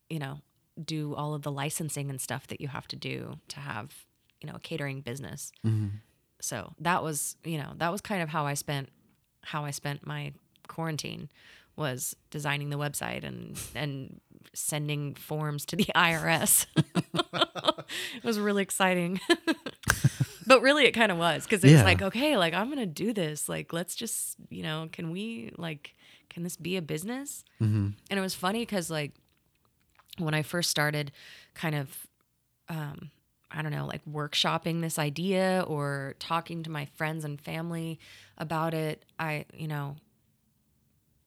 you 0.09 0.19
know, 0.19 0.41
do 0.83 1.15
all 1.15 1.35
of 1.35 1.43
the 1.43 1.53
licensing 1.53 2.11
and 2.11 2.21
stuff 2.21 2.47
that 2.49 2.61
you 2.61 2.69
have 2.69 2.87
to 2.89 2.97
do 2.97 3.39
to 3.49 3.61
have, 3.61 3.95
you 4.41 4.49
know, 4.49 4.57
a 4.57 4.61
catering 4.61 5.01
business. 5.01 5.53
Mm-hmm. 5.65 5.97
So 6.41 6.73
that 6.81 7.03
was, 7.03 7.37
you 7.45 7.59
know, 7.59 7.73
that 7.77 7.91
was 7.91 8.01
kind 8.01 8.23
of 8.23 8.29
how 8.29 8.47
I 8.47 8.55
spent 8.55 8.91
how 9.43 9.65
I 9.65 9.71
spent 9.71 10.07
my 10.07 10.33
quarantine 10.69 11.31
was 11.77 12.17
designing 12.31 12.71
the 12.71 12.79
website 12.79 13.25
and 13.25 13.59
and 13.75 14.21
sending 14.53 15.15
forms 15.15 15.65
to 15.67 15.77
the 15.77 15.85
IRS. 15.95 16.67
it 16.77 18.25
was 18.25 18.39
really 18.39 18.63
exciting. 18.63 19.21
but 20.47 20.63
really 20.63 20.85
it 20.85 20.93
kind 20.93 21.11
of 21.11 21.19
was 21.19 21.45
because 21.45 21.63
it 21.65 21.69
yeah. 21.69 21.75
was 21.75 21.83
like 21.83 22.01
okay 22.01 22.37
like 22.37 22.55
i'm 22.55 22.69
gonna 22.69 22.87
do 22.87 23.13
this 23.13 23.49
like 23.49 23.73
let's 23.73 23.97
just 23.97 24.37
you 24.49 24.63
know 24.63 24.89
can 24.93 25.11
we 25.11 25.51
like 25.59 25.96
can 26.37 26.43
this 26.43 26.57
be 26.57 26.77
a 26.77 26.83
business 26.83 27.45
mm-hmm. 27.63 27.89
and 28.11 28.19
it 28.19 28.21
was 28.21 28.35
funny 28.35 28.61
because 28.61 28.91
like 28.91 29.13
when 30.19 30.35
i 30.35 30.43
first 30.43 30.71
started 30.71 31.11
kind 31.55 31.75
of 31.75 32.07
um 32.69 33.11
i 33.51 33.63
don't 33.63 33.73
know 33.73 33.87
like 33.87 34.05
workshopping 34.05 34.83
this 34.83 34.99
idea 34.99 35.65
or 35.67 36.15
talking 36.19 36.63
to 36.63 36.71
my 36.71 36.85
friends 36.85 37.25
and 37.25 37.41
family 37.41 37.99
about 38.37 38.75
it 38.75 39.05
i 39.19 39.47
you 39.55 39.67
know 39.67 39.97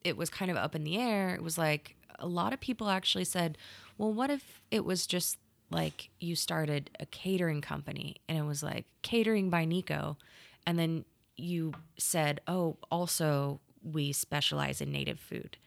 it 0.04 0.18
was 0.18 0.30
kind 0.30 0.50
of 0.50 0.58
up 0.58 0.76
in 0.76 0.84
the 0.84 0.98
air. 0.98 1.36
It 1.36 1.44
was 1.44 1.58
like 1.58 1.96
a 2.18 2.28
lot 2.28 2.54
of 2.54 2.60
people 2.60 2.90
actually 2.90 3.26
said, 3.26 3.58
well, 3.98 4.12
what 4.12 4.30
if 4.30 4.62
it 4.72 4.86
was 4.86 5.06
just 5.06 5.38
like 5.72 6.10
you 6.20 6.36
started 6.36 6.90
a 7.00 7.06
catering 7.06 7.62
company 7.62 8.18
and 8.28 8.38
it 8.38 8.44
was 8.44 8.64
like 8.64 8.86
catering 9.02 9.50
by 9.50 9.66
Nico. 9.66 10.18
And 10.66 10.80
then 10.80 11.06
you 11.38 11.74
said, 11.98 12.42
oh, 12.48 12.78
also 12.92 13.60
we 13.84 14.12
specialize 14.12 14.82
in 14.82 14.92
native 14.92 15.20
food, 15.20 15.58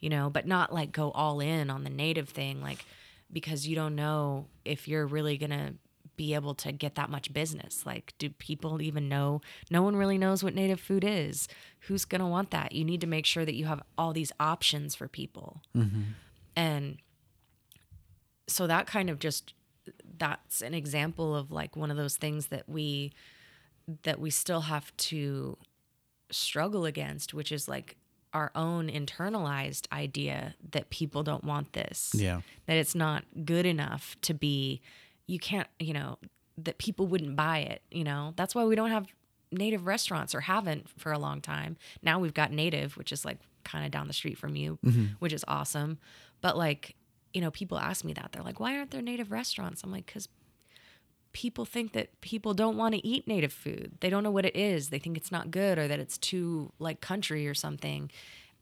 you 0.00 0.08
know, 0.08 0.30
but 0.30 0.46
not 0.46 0.72
like 0.72 0.92
go 0.92 1.10
all 1.12 1.40
in 1.40 1.70
on 1.70 1.84
the 1.84 1.90
native 1.90 2.28
thing, 2.28 2.60
like 2.60 2.84
because 3.32 3.66
you 3.66 3.74
don't 3.74 3.94
know 3.94 4.46
if 4.64 4.86
you're 4.86 5.06
really 5.06 5.38
to 5.50 5.74
be 6.16 6.34
able 6.34 6.54
to 6.54 6.72
get 6.72 6.94
that 6.96 7.10
much 7.10 7.32
business? 7.32 7.84
Like, 7.86 8.14
do 8.18 8.30
people 8.30 8.82
even 8.82 9.08
know? 9.08 9.40
No 9.70 9.82
one 9.82 9.96
really 9.96 10.18
knows 10.18 10.44
what 10.44 10.54
native 10.54 10.80
food 10.80 11.04
is. 11.04 11.48
Who's 11.80 12.04
to 12.20 12.26
want 12.26 12.50
that? 12.50 12.72
You 12.72 12.84
need 12.84 13.00
to 13.00 13.06
make 13.06 13.26
sure 13.26 13.44
that 13.44 13.54
you 13.54 13.64
have 13.66 13.82
all 13.96 14.12
these 14.12 14.32
options 14.38 14.94
for 14.94 15.08
people. 15.08 15.62
Mm-hmm. 15.76 16.02
And 16.54 16.98
so 18.46 18.66
that 18.66 18.86
kind 18.86 19.08
of 19.08 19.18
just, 19.18 19.54
that's 20.18 20.60
an 20.60 20.74
example 20.74 21.34
of 21.34 21.50
like 21.50 21.76
one 21.76 21.90
of 21.90 21.96
those 21.96 22.16
things 22.16 22.48
that 22.48 22.68
we, 22.68 23.12
that 24.02 24.20
we 24.20 24.30
still 24.30 24.62
have 24.62 24.94
to 24.96 25.56
struggle 26.32 26.84
against, 26.84 27.34
which 27.34 27.52
is 27.52 27.68
like 27.68 27.96
our 28.32 28.50
own 28.54 28.88
internalized 28.88 29.86
idea 29.92 30.54
that 30.70 30.90
people 30.90 31.22
don't 31.22 31.44
want 31.44 31.72
this. 31.74 32.12
Yeah. 32.14 32.40
That 32.66 32.76
it's 32.76 32.94
not 32.94 33.24
good 33.44 33.66
enough 33.66 34.16
to 34.22 34.34
be 34.34 34.80
you 35.26 35.38
can't, 35.38 35.68
you 35.78 35.92
know, 35.92 36.18
that 36.58 36.78
people 36.78 37.06
wouldn't 37.06 37.36
buy 37.36 37.58
it, 37.58 37.82
you 37.90 38.04
know. 38.04 38.32
That's 38.36 38.54
why 38.54 38.64
we 38.64 38.74
don't 38.74 38.90
have 38.90 39.06
native 39.50 39.86
restaurants 39.86 40.34
or 40.34 40.40
haven't 40.40 40.88
for 40.98 41.12
a 41.12 41.18
long 41.18 41.40
time. 41.40 41.76
Now 42.02 42.18
we've 42.18 42.34
got 42.34 42.50
native, 42.50 42.96
which 42.96 43.12
is 43.12 43.24
like 43.24 43.38
kind 43.64 43.84
of 43.84 43.90
down 43.90 44.08
the 44.08 44.12
street 44.12 44.38
from 44.38 44.56
you, 44.56 44.78
mm-hmm. 44.84 45.06
which 45.18 45.32
is 45.32 45.44
awesome. 45.46 45.98
But 46.40 46.56
like, 46.56 46.96
you 47.32 47.40
know, 47.40 47.50
people 47.50 47.78
ask 47.78 48.04
me 48.04 48.12
that. 48.14 48.32
They're 48.32 48.42
like, 48.42 48.60
"Why 48.60 48.76
aren't 48.76 48.90
there 48.90 49.00
native 49.00 49.30
restaurants?" 49.32 49.82
I'm 49.82 49.92
like, 49.92 50.06
"Cuz 50.06 50.28
people 51.32 51.64
think 51.64 51.92
that 51.92 52.20
people 52.20 52.54
don't 52.54 52.76
want 52.76 52.94
to 52.94 53.06
eat 53.06 53.26
native 53.26 53.52
food. 53.52 53.92
They 54.00 54.10
don't 54.10 54.22
know 54.22 54.30
what 54.30 54.44
it 54.44 54.56
is. 54.56 54.90
They 54.90 54.98
think 54.98 55.16
it's 55.16 55.32
not 55.32 55.50
good 55.50 55.78
or 55.78 55.88
that 55.88 55.98
it's 55.98 56.18
too 56.18 56.72
like 56.78 57.00
country 57.00 57.48
or 57.48 57.54
something 57.54 58.10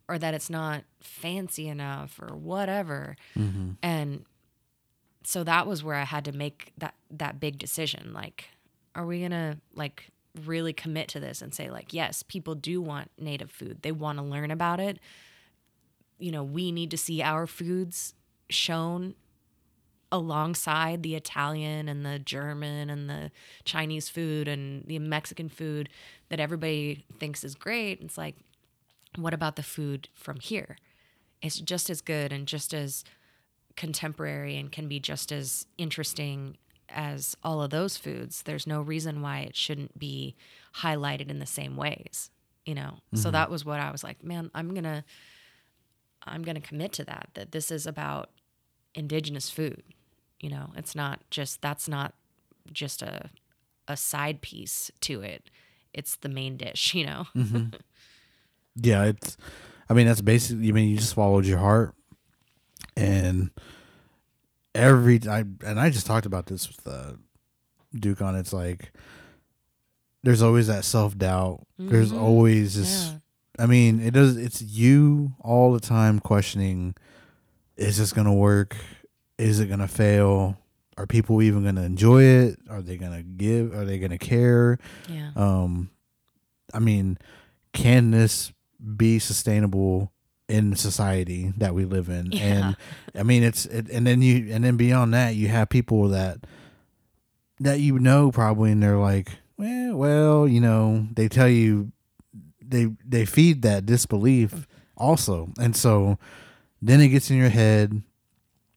or 0.08 0.18
that 0.18 0.34
it's 0.34 0.50
not 0.50 0.84
fancy 1.00 1.68
enough 1.68 2.20
or 2.20 2.36
whatever." 2.36 3.16
Mm-hmm. 3.36 3.72
And 3.82 4.24
so 5.24 5.44
that 5.44 5.66
was 5.66 5.84
where 5.84 5.96
I 5.96 6.04
had 6.04 6.24
to 6.26 6.32
make 6.32 6.72
that 6.78 6.94
that 7.10 7.40
big 7.40 7.58
decision. 7.58 8.12
Like, 8.12 8.50
are 8.94 9.06
we 9.06 9.22
gonna 9.22 9.58
like 9.74 10.10
really 10.44 10.72
commit 10.72 11.08
to 11.08 11.20
this 11.20 11.42
and 11.42 11.54
say 11.54 11.70
like, 11.70 11.92
yes, 11.92 12.22
people 12.22 12.54
do 12.54 12.80
want 12.80 13.10
native 13.18 13.50
food. 13.50 13.78
They 13.82 13.92
want 13.92 14.18
to 14.18 14.24
learn 14.24 14.50
about 14.50 14.80
it. 14.80 14.98
You 16.18 16.32
know, 16.32 16.44
we 16.44 16.70
need 16.72 16.90
to 16.90 16.96
see 16.96 17.22
our 17.22 17.46
foods 17.46 18.14
shown 18.48 19.14
alongside 20.12 21.02
the 21.02 21.14
Italian 21.14 21.88
and 21.88 22.04
the 22.04 22.18
German 22.18 22.90
and 22.90 23.08
the 23.08 23.30
Chinese 23.64 24.08
food 24.08 24.48
and 24.48 24.84
the 24.86 24.98
Mexican 24.98 25.48
food 25.48 25.88
that 26.28 26.40
everybody 26.40 27.04
thinks 27.18 27.44
is 27.44 27.54
great. 27.54 28.00
It's 28.00 28.18
like, 28.18 28.36
what 29.16 29.34
about 29.34 29.56
the 29.56 29.62
food 29.62 30.08
from 30.14 30.40
here? 30.40 30.76
it's 31.42 31.58
just 31.60 31.90
as 31.90 32.00
good 32.00 32.32
and 32.32 32.46
just 32.46 32.74
as 32.74 33.04
contemporary 33.76 34.56
and 34.56 34.70
can 34.70 34.88
be 34.88 35.00
just 35.00 35.32
as 35.32 35.66
interesting 35.78 36.56
as 36.88 37.36
all 37.42 37.62
of 37.62 37.70
those 37.70 37.96
foods. 37.96 38.42
There's 38.42 38.66
no 38.66 38.82
reason 38.82 39.22
why 39.22 39.40
it 39.40 39.56
shouldn't 39.56 39.98
be 39.98 40.36
highlighted 40.76 41.30
in 41.30 41.38
the 41.38 41.46
same 41.46 41.76
ways, 41.76 42.30
you 42.66 42.74
know. 42.74 42.98
So 43.14 43.20
mm-hmm. 43.20 43.32
that 43.32 43.50
was 43.50 43.64
what 43.64 43.80
I 43.80 43.90
was 43.90 44.04
like, 44.04 44.22
man, 44.24 44.50
I'm 44.54 44.74
going 44.74 44.84
to 44.84 45.04
I'm 46.26 46.42
going 46.42 46.56
to 46.56 46.60
commit 46.60 46.92
to 46.94 47.04
that 47.04 47.30
that 47.34 47.52
this 47.52 47.70
is 47.70 47.86
about 47.86 48.30
indigenous 48.94 49.48
food. 49.48 49.82
You 50.40 50.50
know, 50.50 50.72
it's 50.76 50.94
not 50.94 51.20
just 51.30 51.60
that's 51.62 51.88
not 51.88 52.14
just 52.72 53.02
a 53.02 53.30
a 53.88 53.96
side 53.96 54.40
piece 54.40 54.90
to 55.02 55.20
it. 55.20 55.50
It's 55.92 56.16
the 56.16 56.28
main 56.28 56.56
dish, 56.56 56.94
you 56.94 57.06
know. 57.06 57.26
Yeah, 58.76 59.04
it's. 59.04 59.36
I 59.88 59.94
mean, 59.94 60.06
that's 60.06 60.20
basically. 60.20 60.68
I 60.68 60.72
mean, 60.72 60.88
you 60.88 60.96
just 60.96 61.14
followed 61.14 61.44
your 61.44 61.58
heart, 61.58 61.94
and 62.96 63.50
every 64.74 65.20
I 65.28 65.40
and 65.64 65.80
I 65.80 65.90
just 65.90 66.06
talked 66.06 66.26
about 66.26 66.46
this 66.46 66.68
with 66.68 66.86
uh, 66.86 67.12
Duke 67.94 68.22
on. 68.22 68.36
It's 68.36 68.52
like 68.52 68.92
there's 70.22 70.42
always 70.42 70.68
that 70.68 70.84
self 70.84 71.16
doubt. 71.18 71.66
There's 71.78 72.12
always 72.12 72.76
this. 72.76 73.08
Yeah. 73.08 73.64
I 73.64 73.66
mean, 73.66 74.00
it 74.00 74.14
does. 74.14 74.36
It's 74.36 74.62
you 74.62 75.32
all 75.40 75.72
the 75.72 75.80
time 75.80 76.20
questioning: 76.20 76.94
Is 77.76 77.98
this 77.98 78.12
gonna 78.12 78.34
work? 78.34 78.76
Is 79.40 79.60
it 79.60 79.66
gonna 79.66 79.88
fail? 79.88 80.56
Are 80.96 81.06
people 81.06 81.40
even 81.42 81.64
gonna 81.64 81.82
enjoy 81.82 82.22
it? 82.24 82.58
Are 82.68 82.82
they 82.82 82.96
gonna 82.96 83.22
give? 83.22 83.72
Are 83.74 83.84
they 83.84 83.98
gonna 83.98 84.18
care? 84.18 84.78
Yeah. 85.08 85.30
um 85.36 85.90
i 86.72 86.78
mean 86.78 87.18
can 87.72 88.12
this 88.12 88.52
be 88.96 89.18
sustainable 89.18 90.12
in 90.48 90.76
society 90.76 91.52
that 91.58 91.74
we 91.74 91.84
live 91.84 92.08
in 92.08 92.30
Yeah. 92.30 92.42
and 92.44 92.76
i 93.16 93.22
mean 93.24 93.42
it's 93.42 93.66
it, 93.66 93.88
and 93.90 94.06
then 94.06 94.22
you 94.22 94.52
and 94.54 94.62
then 94.62 94.76
beyond 94.76 95.12
that 95.14 95.34
you 95.34 95.48
have 95.48 95.68
people 95.68 96.08
that 96.10 96.38
that 97.58 97.80
you 97.80 97.98
know 97.98 98.30
probably 98.30 98.70
and 98.70 98.80
they're 98.82 98.96
like 98.98 99.30
well 99.56 99.96
well 99.96 100.46
you 100.48 100.60
know 100.60 101.08
they 101.14 101.28
tell 101.28 101.48
you 101.48 101.90
they 102.64 102.86
they 103.04 103.24
feed 103.24 103.62
that 103.62 103.84
disbelief 103.86 104.66
also 104.96 105.48
and 105.58 105.74
so 105.74 106.18
then 106.80 107.00
it 107.00 107.08
gets 107.08 107.30
in 107.32 107.36
your 107.36 107.48
head 107.50 108.00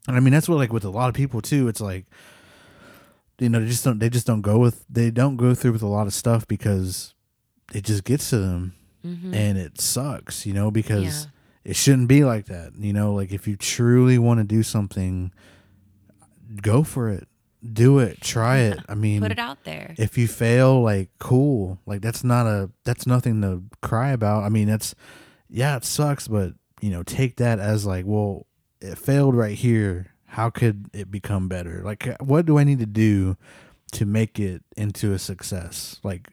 and 0.07 0.17
i 0.17 0.19
mean 0.19 0.33
that's 0.33 0.49
what 0.49 0.57
like 0.57 0.73
with 0.73 0.83
a 0.85 0.89
lot 0.89 1.09
of 1.09 1.15
people 1.15 1.41
too 1.41 1.67
it's 1.67 1.81
like 1.81 2.05
you 3.39 3.49
know 3.49 3.59
they 3.59 3.67
just 3.67 3.83
don't 3.83 3.99
they 3.99 4.09
just 4.09 4.27
don't 4.27 4.41
go 4.41 4.57
with 4.59 4.85
they 4.89 5.09
don't 5.11 5.37
go 5.37 5.53
through 5.55 5.71
with 5.71 5.81
a 5.81 5.87
lot 5.87 6.07
of 6.07 6.13
stuff 6.13 6.47
because 6.47 7.13
it 7.73 7.83
just 7.83 8.03
gets 8.03 8.29
to 8.29 8.37
them 8.37 8.73
mm-hmm. 9.05 9.33
and 9.33 9.57
it 9.57 9.79
sucks 9.81 10.45
you 10.45 10.53
know 10.53 10.69
because 10.71 11.03
Yeah. 11.25 11.71
it 11.71 11.75
shouldn't 11.75 12.07
be 12.07 12.23
like 12.23 12.45
that 12.45 12.73
you 12.77 12.93
know 12.93 13.13
like 13.13 13.31
if 13.31 13.47
you 13.47 13.55
truly 13.55 14.17
want 14.17 14.39
to 14.39 14.43
do 14.43 14.63
something 14.63 15.31
go 16.61 16.83
for 16.83 17.09
it. 17.09 17.27
Do 17.65 17.99
it. 17.99 18.19
Try 18.21 18.57
it. 18.59 18.79
I 18.89 18.93
mean 18.95 19.21
Put 19.21 19.31
it 19.31 19.39
out 19.39 19.63
there. 19.63 19.95
if 19.97 20.17
you 20.17 20.27
fail 20.27 20.81
like 20.81 21.09
cool. 21.19 21.79
Like 21.85 22.01
that's 22.01 22.23
not 22.23 22.45
a 22.45 22.69
that's 22.83 23.07
nothing 23.07 23.41
to 23.41 23.63
cry 23.81 24.11
about. 24.11 24.43
I 24.43 24.49
mean 24.49 24.67
that's 24.67 24.93
yeah 25.49 25.77
it 25.77 25.85
sucks 25.85 26.27
but 26.27 26.53
you 26.81 26.89
know 26.89 27.03
take 27.03 27.37
that 27.37 27.59
as 27.59 27.85
like 27.85 28.05
well 28.05 28.45
it 28.83 28.97
failed 28.97 29.35
right 29.35 29.55
here 29.55 30.13
how 30.33 30.49
could 30.49 30.89
it 30.93 31.11
become 31.11 31.47
better? 31.47 31.81
Like 31.85 32.09
what 32.19 32.47
do 32.47 32.57
i 32.57 32.63
need 32.63 32.79
to 32.79 32.87
do 32.87 33.37
to 33.91 34.05
make 34.05 34.39
it 34.39 34.63
into 34.75 35.13
a 35.13 35.19
success? 35.19 35.99
Like 36.03 36.29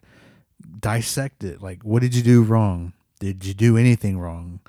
dissect 0.78 1.44
it. 1.44 1.60
Like 1.60 1.82
what 1.82 2.00
did 2.00 2.14
you 2.14 2.22
do 2.22 2.42
wrong? 2.42 2.94
Did 3.18 3.44
you 3.44 3.52
do 3.52 3.76
anything 3.76 4.18
wrong? 4.18 4.60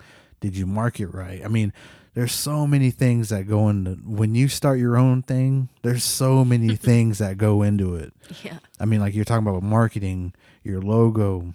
Did 0.42 0.58
you 0.58 0.66
market 0.66 1.08
right? 1.08 1.42
I 1.46 1.48
mean 1.48 1.72
there's 2.14 2.34
so 2.34 2.68
many 2.68 2.92
things 2.92 3.30
that 3.30 3.48
go 3.48 3.70
into 3.70 3.92
when 4.06 4.36
you 4.36 4.50
start 4.50 4.80
your 4.80 4.98
own 4.98 5.22
thing 5.22 5.70
there's 5.82 6.04
so 6.04 6.44
many 6.44 6.76
things 6.90 7.20
that 7.20 7.38
go 7.38 7.62
into 7.62 7.96
it. 7.96 8.14
Yeah. 8.44 8.58
I 8.82 8.86
mean, 8.86 9.00
like 9.00 9.16
you're 9.16 9.24
talking 9.24 9.48
about 9.48 9.64
marketing, 9.64 10.34
your 10.62 10.82
logo, 10.82 11.54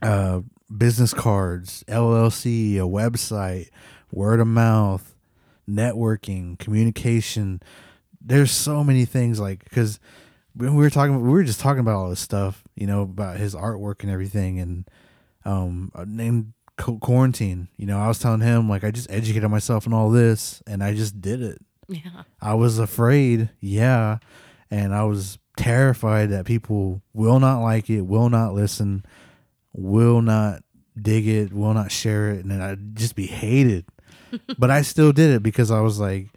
uh, 0.00 0.40
business 0.74 1.12
cards, 1.12 1.84
LLC, 1.88 2.76
a 2.76 2.88
website, 2.88 3.68
word 4.10 4.40
of 4.40 4.46
mouth, 4.46 5.09
networking, 5.70 6.58
communication. 6.58 7.62
There's 8.20 8.50
so 8.50 8.84
many 8.84 9.04
things 9.04 9.40
like 9.40 9.64
because 9.64 10.00
when 10.54 10.74
we 10.74 10.82
were 10.82 10.90
talking, 10.90 11.20
we 11.20 11.30
were 11.30 11.44
just 11.44 11.60
talking 11.60 11.80
about 11.80 11.94
all 11.94 12.10
this 12.10 12.20
stuff, 12.20 12.64
you 12.74 12.86
know, 12.86 13.02
about 13.02 13.36
his 13.38 13.54
artwork 13.54 14.02
and 14.02 14.10
everything, 14.10 14.58
and 14.58 14.88
um, 15.44 15.90
uh, 15.94 16.04
named 16.06 16.52
Qu- 16.76 16.98
quarantine. 16.98 17.68
You 17.76 17.86
know, 17.86 17.98
I 17.98 18.08
was 18.08 18.18
telling 18.18 18.40
him 18.40 18.68
like 18.68 18.84
I 18.84 18.90
just 18.90 19.10
educated 19.10 19.50
myself 19.50 19.86
on 19.86 19.92
all 19.92 20.10
this, 20.10 20.62
and 20.66 20.82
I 20.82 20.94
just 20.94 21.20
did 21.20 21.42
it. 21.42 21.58
Yeah. 21.88 22.22
I 22.40 22.54
was 22.54 22.78
afraid, 22.78 23.50
yeah, 23.60 24.18
and 24.70 24.94
I 24.94 25.04
was 25.04 25.38
terrified 25.56 26.30
that 26.30 26.46
people 26.46 27.02
will 27.12 27.40
not 27.40 27.60
like 27.60 27.90
it, 27.90 28.02
will 28.02 28.30
not 28.30 28.54
listen, 28.54 29.04
will 29.72 30.22
not 30.22 30.62
dig 31.00 31.26
it, 31.26 31.52
will 31.52 31.74
not 31.74 31.92
share 31.92 32.30
it, 32.30 32.40
and 32.40 32.50
then 32.50 32.60
I'd 32.60 32.96
just 32.96 33.14
be 33.14 33.26
hated. 33.26 33.84
But 34.58 34.70
I 34.70 34.82
still 34.82 35.12
did 35.12 35.30
it 35.30 35.42
because 35.42 35.70
I 35.70 35.80
was 35.80 35.98
like, 35.98 36.28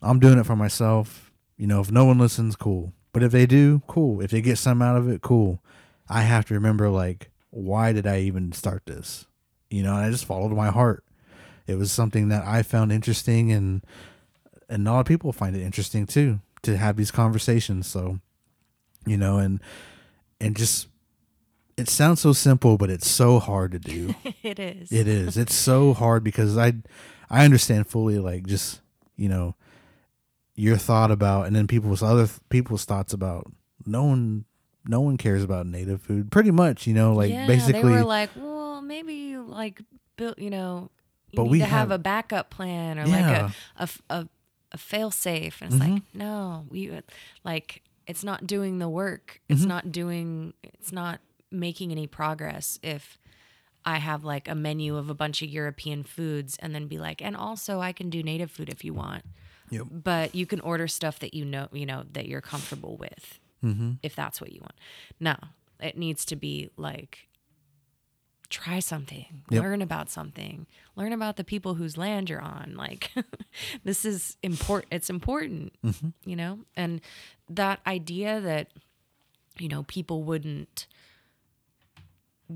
I'm 0.00 0.18
doing 0.18 0.38
it 0.38 0.46
for 0.46 0.56
myself. 0.56 1.30
You 1.56 1.66
know, 1.66 1.80
if 1.80 1.90
no 1.90 2.04
one 2.04 2.18
listens, 2.18 2.56
cool. 2.56 2.92
But 3.12 3.22
if 3.22 3.32
they 3.32 3.46
do, 3.46 3.82
cool. 3.86 4.20
If 4.20 4.30
they 4.30 4.40
get 4.40 4.58
some 4.58 4.82
out 4.82 4.96
of 4.96 5.08
it, 5.08 5.20
cool. 5.20 5.62
I 6.08 6.22
have 6.22 6.46
to 6.46 6.54
remember 6.54 6.88
like, 6.88 7.30
why 7.50 7.92
did 7.92 8.06
I 8.06 8.20
even 8.20 8.52
start 8.52 8.86
this? 8.86 9.26
You 9.70 9.82
know, 9.82 9.94
and 9.94 10.04
I 10.04 10.10
just 10.10 10.24
followed 10.24 10.52
my 10.52 10.70
heart. 10.70 11.04
It 11.66 11.76
was 11.76 11.92
something 11.92 12.28
that 12.28 12.44
I 12.46 12.62
found 12.62 12.92
interesting 12.92 13.52
and 13.52 13.84
and 14.68 14.88
a 14.88 14.92
lot 14.92 15.00
of 15.00 15.06
people 15.06 15.32
find 15.32 15.54
it 15.54 15.62
interesting 15.62 16.06
too 16.06 16.40
to 16.62 16.76
have 16.76 16.96
these 16.96 17.10
conversations 17.10 17.86
so 17.86 18.20
you 19.06 19.16
know 19.16 19.38
and 19.38 19.60
and 20.40 20.56
just 20.56 20.88
it 21.76 21.88
sounds 21.88 22.20
so 22.20 22.32
simple 22.32 22.76
but 22.76 22.90
it's 22.90 23.08
so 23.08 23.38
hard 23.38 23.72
to 23.72 23.78
do 23.78 24.14
it 24.42 24.58
is. 24.58 24.92
it 24.92 25.08
is 25.08 25.36
it's 25.36 25.54
so 25.54 25.92
hard 25.94 26.22
because 26.24 26.56
i 26.58 26.72
i 27.30 27.44
understand 27.44 27.86
fully 27.86 28.18
like 28.18 28.46
just 28.46 28.80
you 29.16 29.28
know 29.28 29.54
your 30.54 30.76
thought 30.76 31.10
about 31.10 31.46
and 31.46 31.56
then 31.56 31.66
people's 31.66 32.02
other 32.02 32.28
people's 32.50 32.84
thoughts 32.84 33.12
about 33.12 33.50
no 33.86 34.04
one 34.04 34.44
no 34.86 35.00
one 35.00 35.16
cares 35.16 35.42
about 35.42 35.66
native 35.66 36.02
food 36.02 36.30
pretty 36.30 36.50
much 36.50 36.86
you 36.86 36.92
know 36.94 37.14
like 37.14 37.30
yeah, 37.30 37.46
basically 37.46 37.82
they 37.82 37.88
were 37.88 38.04
like, 38.04 38.30
well, 38.36 38.82
maybe 38.82 39.14
you 39.14 39.42
like 39.42 39.80
build, 40.16 40.34
you 40.38 40.50
know, 40.50 40.90
you 41.30 41.36
But 41.36 41.44
need 41.44 41.50
we 41.50 41.58
to 41.60 41.64
have, 41.64 41.78
have- 41.88 41.90
a 41.92 41.98
backup 41.98 42.50
plan 42.50 42.98
or 42.98 43.06
Yeah. 43.06 43.50
like 43.78 43.92
a 44.72 44.78
fail 44.78 45.10
safe, 45.10 45.60
and 45.62 45.72
it's 45.72 45.80
like, 45.80 45.90
Mm-hmm. 45.92 46.18
no, 46.18 46.66
we 46.68 46.90
like 47.44 47.82
it's 48.06 48.24
not 48.24 48.46
doing 48.46 48.78
the 48.78 48.88
work. 48.88 49.40
It's 49.48 49.60
Mm-hmm. 49.60 49.68
not 49.68 49.92
doing. 49.92 50.52
It's 50.62 50.90
not 50.92 51.20
making 51.52 51.90
any 51.92 52.06
progress 52.06 52.78
if. 52.82 53.18
I 53.84 53.96
have 53.98 54.22
like 54.22 54.46
a 54.48 54.54
menu 54.54 54.96
of 54.96 55.10
a 55.10 55.14
bunch 55.14 55.42
of 55.42 55.48
European 55.48 56.04
foods 56.04 56.56
and 56.60 56.72
then 56.72 56.86
be 56.86 56.98
like, 56.98 57.20
and 57.20 57.36
also 57.36 57.80
I 57.80 57.90
can 57.90 58.10
do 58.10 58.22
native 58.22 58.48
food 58.48 58.68
if 58.68 58.84
you 58.84 58.94
want. 58.94 59.24
Yep. 59.70 59.86
But 59.90 60.36
you 60.36 60.46
can 60.46 60.60
order 60.60 60.86
stuff 60.86 61.18
that 61.18 61.34
you 61.34 61.44
know, 61.44 61.66
you 61.72 61.84
know, 61.84 62.04
that 62.12 62.28
you're 62.28 62.40
comfortable 62.40 62.96
with 62.96 63.40
Mm-hmm. 63.64 63.94
if 64.04 64.14
that's 64.14 64.40
what 64.40 64.52
you 64.52 64.60
want. 64.60 64.76
No, 65.18 65.34
it 65.80 65.98
needs 65.98 66.24
to 66.26 66.36
be 66.36 66.70
like 66.76 67.26
try 68.50 68.78
something, 68.78 69.42
Yep. 69.50 69.62
learn 69.62 69.82
about 69.82 70.10
something, 70.10 70.66
learn 70.94 71.12
about 71.12 71.36
the 71.36 71.42
people 71.44 71.74
whose 71.74 71.96
land 71.96 72.30
you're 72.30 72.40
on. 72.40 72.74
Like 72.76 73.10
this 73.84 74.04
is 74.04 74.36
important. 74.44 74.92
It's 74.92 75.10
important, 75.10 75.72
Mm-hmm. 75.84 76.08
you 76.24 76.36
know? 76.36 76.60
And 76.76 77.00
that 77.48 77.80
idea 77.84 78.40
that, 78.40 78.68
you 79.58 79.68
know, 79.68 79.82
people 79.84 80.22
wouldn't 80.22 80.86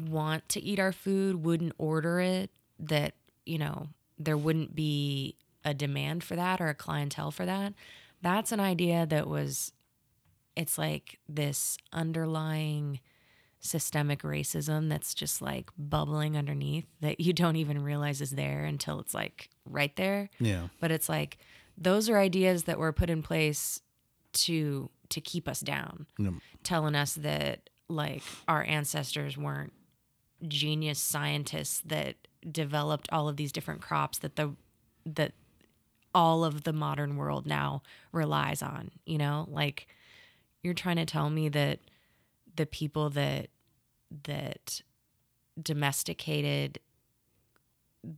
want 0.05 0.49
to 0.51 0.63
eat 0.63 0.79
our 0.79 0.93
food, 0.93 1.45
wouldn't 1.45 1.75
order 1.79 2.21
it, 2.21 2.51
that, 2.79 3.15
you 3.45 3.59
know, 3.59 3.89
there 4.19 4.37
wouldn't 4.37 4.75
be 4.75 5.37
a 5.65 5.75
demand 5.75 6.25
for 6.25 6.37
that 6.37 6.61
or 6.61 6.69
a 6.69 6.75
clientele 6.75 7.31
for 7.31 7.45
that. 7.45 7.75
That's 8.23 8.53
an 8.53 8.61
idea 8.61 9.07
that 9.07 9.27
was 9.27 9.73
it's 10.55 10.79
like 10.79 11.19
this 11.29 11.77
underlying 11.93 13.01
systemic 13.61 14.23
racism 14.23 14.89
that's 14.89 15.13
just 15.13 15.43
like 15.43 15.71
bubbling 15.77 16.37
underneath 16.37 16.87
that 17.01 17.21
you 17.21 17.33
don't 17.33 17.57
even 17.57 17.83
realize 17.83 18.21
is 18.21 18.31
there 18.31 18.65
until 18.65 19.01
it's 19.01 19.13
like 19.13 19.51
right 19.65 19.95
there. 19.97 20.31
Yeah. 20.39 20.69
But 20.81 20.91
it's 20.93 21.09
like 21.09 21.39
those 21.77 22.09
are 22.09 22.19
ideas 22.19 22.65
that 22.65 22.79
were 22.79 22.93
put 22.93 23.11
in 23.11 23.23
place 23.23 23.81
to 24.33 24.91
to 25.11 25.21
keep 25.21 25.49
us 25.49 25.61
down. 25.61 26.07
Telling 26.63 26.95
us 26.95 27.15
that 27.15 27.69
like 27.89 28.23
our 28.49 28.65
ancestors 28.65 29.37
weren't 29.37 29.73
genius 30.47 30.99
scientists 30.99 31.81
that 31.85 32.17
developed 32.51 33.09
all 33.11 33.29
of 33.29 33.37
these 33.37 33.53
different 33.53 33.81
crops 33.81 34.19
that 34.19 34.37
the 34.37 34.53
that 35.05 35.33
all 36.15 36.45
of 36.45 36.65
the 36.65 36.73
modern 36.73 37.17
world 37.17 37.47
now 37.47 37.83
relies 38.13 38.63
on 38.63 38.91
you 39.05 39.19
know? 39.19 39.47
Like 39.51 39.87
you're 40.63 40.75
trying 40.75 40.97
to 40.97 41.07
tell 41.07 41.31
me 41.31 41.49
that 41.51 41.81
the 42.57 42.67
people 42.67 43.11
that 43.11 43.49
that 44.25 44.81
domesticated 45.61 46.79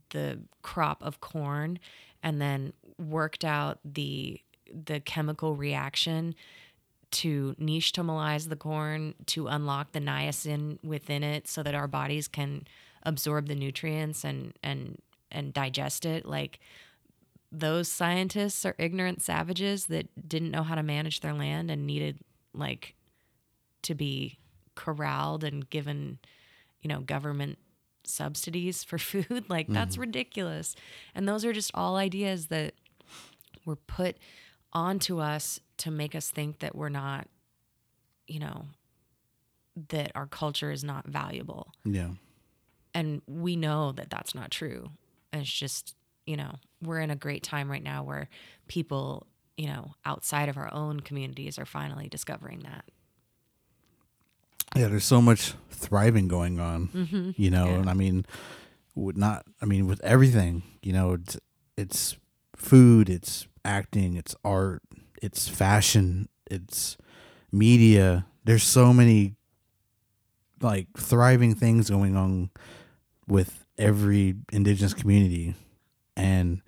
the 0.09 0.39
crop 0.61 1.01
of 1.01 1.19
corn 1.19 1.79
and 2.21 2.41
then 2.41 2.73
worked 2.97 3.45
out 3.45 3.79
the 3.83 4.39
the 4.71 4.99
chemical 4.99 5.55
reaction 5.55 6.35
to 7.11 7.55
niche 7.57 7.93
nixtamalize 7.93 8.49
the 8.49 8.55
corn 8.55 9.15
to 9.25 9.47
unlock 9.47 9.91
the 9.91 9.99
niacin 9.99 10.77
within 10.83 11.23
it 11.23 11.47
so 11.47 11.63
that 11.63 11.75
our 11.75 11.87
bodies 11.87 12.27
can 12.27 12.65
absorb 13.03 13.47
the 13.47 13.55
nutrients 13.55 14.23
and 14.23 14.53
and 14.63 15.01
and 15.31 15.53
digest 15.53 16.05
it. 16.05 16.25
Like 16.25 16.59
those 17.51 17.87
scientists 17.87 18.65
are 18.65 18.75
ignorant 18.77 19.21
savages 19.21 19.87
that 19.87 20.27
didn't 20.27 20.51
know 20.51 20.63
how 20.63 20.75
to 20.75 20.83
manage 20.83 21.21
their 21.21 21.33
land 21.33 21.71
and 21.71 21.87
needed 21.87 22.19
like 22.53 22.95
to 23.81 23.95
be 23.95 24.37
corralled 24.75 25.43
and 25.43 25.69
given 25.69 26.19
you 26.81 26.87
know 26.87 26.99
government 26.99 27.57
subsidies 28.03 28.83
for 28.83 28.97
food. 28.99 29.45
Like 29.49 29.67
that's 29.67 29.93
mm-hmm. 29.93 30.01
ridiculous. 30.01 30.75
And 31.15 31.27
those 31.27 31.43
are 31.45 31.53
just 31.53 31.71
all 31.73 31.95
ideas 31.95 32.47
that 32.47 32.73
were 33.65 33.75
put 33.75 34.17
onto 34.73 35.19
us 35.19 35.59
to 35.77 35.91
make 35.91 36.13
us 36.15 36.29
think 36.31 36.59
that 36.59 36.75
we're 36.75 36.89
not 36.89 37.27
you 38.27 38.39
know 38.39 38.65
that 39.89 40.11
our 40.15 40.27
culture 40.27 40.71
is 40.71 40.83
not 40.83 41.07
valuable 41.07 41.73
Yeah. 41.85 42.09
and 42.93 43.21
we 43.27 43.55
know 43.55 43.91
that 43.93 44.09
that's 44.09 44.35
not 44.35 44.51
true 44.51 44.89
and 45.31 45.41
it's 45.41 45.51
just 45.51 45.95
you 46.25 46.37
know 46.37 46.55
we're 46.81 46.99
in 46.99 47.09
a 47.11 47.15
great 47.15 47.43
time 47.43 47.69
right 47.71 47.81
now 47.83 48.03
where 48.03 48.29
people 48.67 49.25
you 49.57 49.67
know 49.67 49.93
outside 50.05 50.49
of 50.49 50.57
our 50.57 50.71
own 50.73 50.99
communities 50.99 51.57
are 51.57 51.65
finally 51.65 52.07
discovering 52.09 52.59
that 52.59 52.85
Yeah, 54.75 54.87
there's 54.89 55.05
so 55.05 55.21
much 55.21 55.53
thriving 55.71 56.27
going 56.27 56.59
on, 56.59 56.89
Mm-hmm. 56.89 57.31
you 57.37 57.49
know, 57.49 57.67
and 57.67 57.89
I 57.89 57.93
mean, 57.93 58.25
with 58.95 59.17
not, 59.17 59.45
I 59.61 59.65
mean, 59.65 59.87
with 59.87 59.99
everything, 60.03 60.61
you 60.83 60.93
know, 60.93 61.13
it's, 61.13 61.37
it's 61.75 62.17
food, 62.55 63.09
it's 63.09 63.47
acting, 63.69 64.17
it's 64.17 64.35
art, 64.43 64.81
it's 65.21 65.47
fashion, 65.47 66.27
it's 66.49 66.97
media. 67.51 68.25
There's 68.43 68.63
so 68.63 68.91
many 68.91 69.35
like 70.61 70.87
thriving 70.97 71.53
things 71.53 71.89
going 71.89 72.17
on 72.17 72.49
with 73.27 73.63
every 73.77 74.35
indigenous 74.51 74.93
community, 74.93 75.53
and 76.17 76.61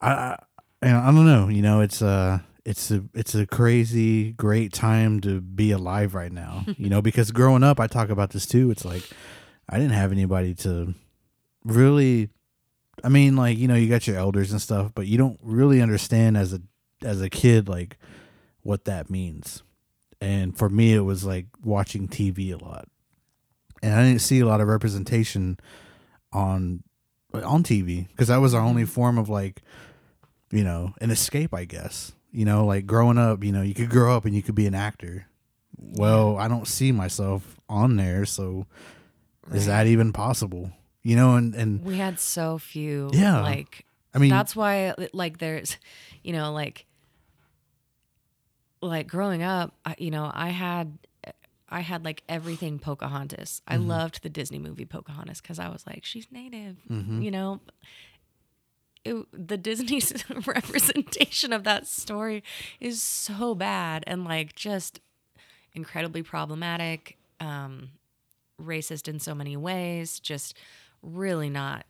I, 0.00 0.10
I, 0.10 0.36
I 0.82 1.12
don't 1.12 1.26
know, 1.26 1.48
you 1.48 1.62
know, 1.62 1.80
it's 1.80 2.00
uh 2.00 2.38
it's 2.64 2.92
a 2.92 3.02
it's 3.12 3.34
a 3.34 3.44
crazy 3.44 4.32
great 4.32 4.72
time 4.72 5.20
to 5.20 5.40
be 5.40 5.72
alive 5.72 6.14
right 6.14 6.30
now 6.30 6.64
you 6.78 6.88
know 6.88 7.02
because 7.02 7.32
growing 7.32 7.64
up 7.64 7.80
i 7.80 7.88
talk 7.88 8.08
about 8.08 8.30
this 8.30 8.46
too 8.46 8.70
it's 8.70 8.84
like 8.84 9.02
i 9.68 9.78
didn't 9.78 9.94
have 9.94 10.12
anybody 10.12 10.54
to 10.54 10.94
really 11.64 12.30
i 13.02 13.08
mean 13.08 13.36
like 13.36 13.58
you 13.58 13.68
know 13.68 13.74
you 13.74 13.88
got 13.88 14.06
your 14.06 14.16
elders 14.16 14.52
and 14.52 14.60
stuff 14.60 14.92
but 14.94 15.06
you 15.06 15.18
don't 15.18 15.38
really 15.42 15.80
understand 15.80 16.36
as 16.36 16.52
a 16.52 16.60
as 17.04 17.20
a 17.20 17.30
kid 17.30 17.68
like 17.68 17.98
what 18.62 18.84
that 18.84 19.10
means. 19.10 19.62
And 20.20 20.56
for 20.56 20.68
me 20.68 20.94
it 20.94 21.00
was 21.00 21.24
like 21.24 21.46
watching 21.62 22.08
tv 22.08 22.52
a 22.52 22.64
lot. 22.64 22.88
And 23.82 23.94
i 23.94 24.04
didn't 24.04 24.20
see 24.20 24.40
a 24.40 24.46
lot 24.46 24.60
of 24.60 24.68
representation 24.68 25.58
on 26.32 26.82
on 27.34 27.62
tv 27.62 28.08
because 28.08 28.28
that 28.28 28.38
was 28.38 28.54
our 28.54 28.62
only 28.62 28.82
mm-hmm. 28.82 28.90
form 28.90 29.18
of 29.18 29.28
like 29.28 29.62
you 30.50 30.62
know 30.64 30.94
an 31.00 31.10
escape 31.10 31.52
i 31.54 31.64
guess. 31.64 32.12
You 32.30 32.44
know 32.44 32.64
like 32.64 32.86
growing 32.86 33.18
up 33.18 33.44
you 33.44 33.52
know 33.52 33.62
you 33.62 33.74
could 33.74 33.90
grow 33.90 34.16
up 34.16 34.24
and 34.24 34.34
you 34.34 34.42
could 34.42 34.54
be 34.54 34.66
an 34.66 34.74
actor. 34.74 35.26
Well 35.76 36.38
i 36.38 36.48
don't 36.48 36.68
see 36.68 36.92
myself 36.92 37.60
on 37.68 37.96
there 37.96 38.24
so 38.24 38.66
is 39.52 39.66
that 39.66 39.86
even 39.86 40.12
possible 40.12 40.70
you 41.02 41.16
know 41.16 41.34
and 41.36 41.54
and 41.54 41.82
we 41.84 41.96
had 41.96 42.18
so 42.20 42.58
few 42.58 43.10
Yeah. 43.12 43.40
like 43.42 43.84
i 44.14 44.18
mean 44.18 44.30
that's 44.30 44.54
why 44.54 44.94
like 45.12 45.38
there's 45.38 45.76
you 46.22 46.32
know 46.32 46.52
like 46.52 46.86
like 48.80 49.06
growing 49.06 49.42
up 49.42 49.74
I, 49.84 49.94
you 49.98 50.10
know 50.10 50.30
i 50.34 50.48
had 50.50 50.98
i 51.68 51.80
had 51.80 52.04
like 52.04 52.22
everything 52.28 52.78
pocahontas. 52.78 53.62
I 53.66 53.76
loved 53.76 54.22
the 54.22 54.28
disney 54.28 54.58
movie 54.58 54.84
pocahontas 54.84 55.40
because 55.40 55.58
i 55.58 55.68
was 55.68 55.86
like 55.86 56.04
she's 56.04 56.26
native 56.30 56.76
you 57.22 57.30
know? 57.30 57.60
It, 59.04 59.16
the 59.32 59.56
disney's 59.56 60.12
representation 60.46 61.52
of 61.52 61.64
that 61.64 61.88
story 61.88 62.44
is 62.78 63.02
so 63.02 63.54
bad 63.56 64.04
and 64.06 64.24
like 64.24 64.54
just 64.54 65.00
incredibly 65.74 66.22
problematic 66.22 67.16
um 67.40 67.90
racist 68.60 69.08
in 69.08 69.18
so 69.18 69.34
many 69.34 69.56
ways 69.56 70.20
just 70.20 70.56
really 71.02 71.50
not 71.50 71.84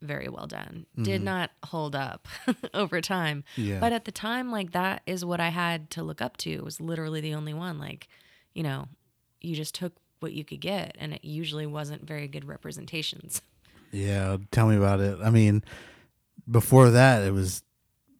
very 0.00 0.28
well 0.28 0.46
done 0.46 0.86
did 0.96 1.16
mm-hmm. 1.16 1.24
not 1.24 1.50
hold 1.64 1.96
up 1.96 2.28
over 2.74 3.00
time 3.00 3.42
Yeah. 3.56 3.80
but 3.80 3.92
at 3.92 4.04
the 4.04 4.12
time 4.12 4.52
like 4.52 4.70
that 4.70 5.02
is 5.06 5.24
what 5.24 5.40
i 5.40 5.48
had 5.48 5.90
to 5.90 6.04
look 6.04 6.22
up 6.22 6.36
to 6.38 6.50
it 6.52 6.62
was 6.64 6.80
literally 6.80 7.20
the 7.20 7.34
only 7.34 7.52
one 7.52 7.80
like 7.80 8.06
you 8.54 8.62
know 8.62 8.86
you 9.40 9.56
just 9.56 9.74
took 9.74 9.94
what 10.20 10.32
you 10.32 10.44
could 10.44 10.60
get 10.60 10.94
and 11.00 11.14
it 11.14 11.24
usually 11.24 11.66
wasn't 11.66 12.06
very 12.06 12.28
good 12.28 12.44
representations 12.44 13.42
Yeah, 13.90 14.36
tell 14.50 14.68
me 14.68 14.76
about 14.76 15.00
it. 15.00 15.18
I 15.22 15.30
mean, 15.30 15.64
before 16.50 16.90
that, 16.90 17.22
it 17.22 17.32
was 17.32 17.62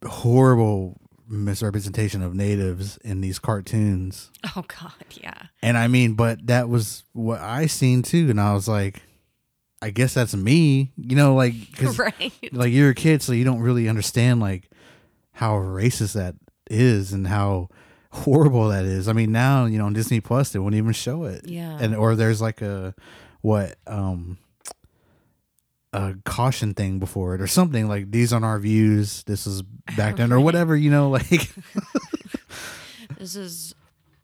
horrible 0.07 0.99
misrepresentation 1.29 2.23
of 2.23 2.35
natives 2.35 2.97
in 3.05 3.21
these 3.21 3.39
cartoons. 3.39 4.31
oh 4.57 4.65
god 4.67 4.93
yeah 5.11 5.49
And 5.63 5.77
I 5.77 5.87
mean, 5.89 6.15
but 6.15 6.47
that 6.47 6.69
was 6.69 7.05
what 7.13 7.41
I 7.41 7.67
seen 7.67 8.03
too. 8.03 8.29
And 8.31 8.41
I 8.41 8.55
was 8.55 8.67
like, 8.69 9.03
I 9.81 9.91
guess 9.91 10.15
that's 10.15 10.35
me, 10.35 10.93
you 10.97 11.17
know, 11.17 11.35
like, 11.35 11.55
cause 11.77 11.99
right 11.99 12.33
like 12.53 12.73
you're 12.73 12.91
a 12.91 12.95
kid, 12.95 13.23
so 13.23 13.33
you 13.33 13.45
don't 13.45 13.61
really 13.61 13.89
understand 13.89 14.41
like 14.41 14.71
how 15.33 15.55
racist 15.55 16.15
that 16.15 16.35
is 16.71 17.13
and 17.13 17.27
how 17.27 17.69
horrible 18.11 18.69
that 18.69 18.85
is. 18.85 19.09
I 19.09 19.13
mean, 19.13 19.33
now, 19.33 19.67
you 19.67 19.79
know, 19.79 19.87
on 19.87 19.93
Disney 19.93 20.21
Plus, 20.21 20.51
they 20.51 20.59
won't 20.59 20.75
even 20.75 20.93
show 20.93 21.25
it. 21.25 21.47
Yeah. 21.47 21.79
And, 21.81 21.95
or 21.95 22.17
there's 22.17 22.41
like 22.41 22.61
a, 22.61 22.95
what, 23.41 23.77
um, 23.87 24.39
a 25.93 26.15
caution 26.25 26.75
thing 26.75 26.99
before 26.99 27.35
it 27.35 27.41
or 27.41 27.47
something 27.47 27.89
like 27.89 28.11
these 28.11 28.33
aren't 28.33 28.45
our 28.45 28.59
views. 28.59 29.23
This 29.25 29.47
is 29.47 29.63
back 29.97 30.17
then 30.17 30.33
or 30.33 30.41
whatever, 30.41 30.77
you 30.77 30.91
know, 30.91 31.09
like, 31.11 31.29
this 33.19 33.37
is 33.37 33.75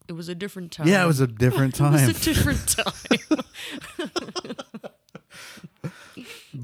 it 0.07 0.12
was 0.12 0.29
a 0.29 0.35
different 0.35 0.73
time 0.73 0.87
yeah, 0.87 1.03
it 1.03 1.07
was 1.07 1.21
a 1.21 1.27
different 1.27 1.75
time. 1.75 1.95
it 1.99 2.09
was 2.09 2.27
a 2.27 2.35
different 2.35 2.69
time 2.69 3.45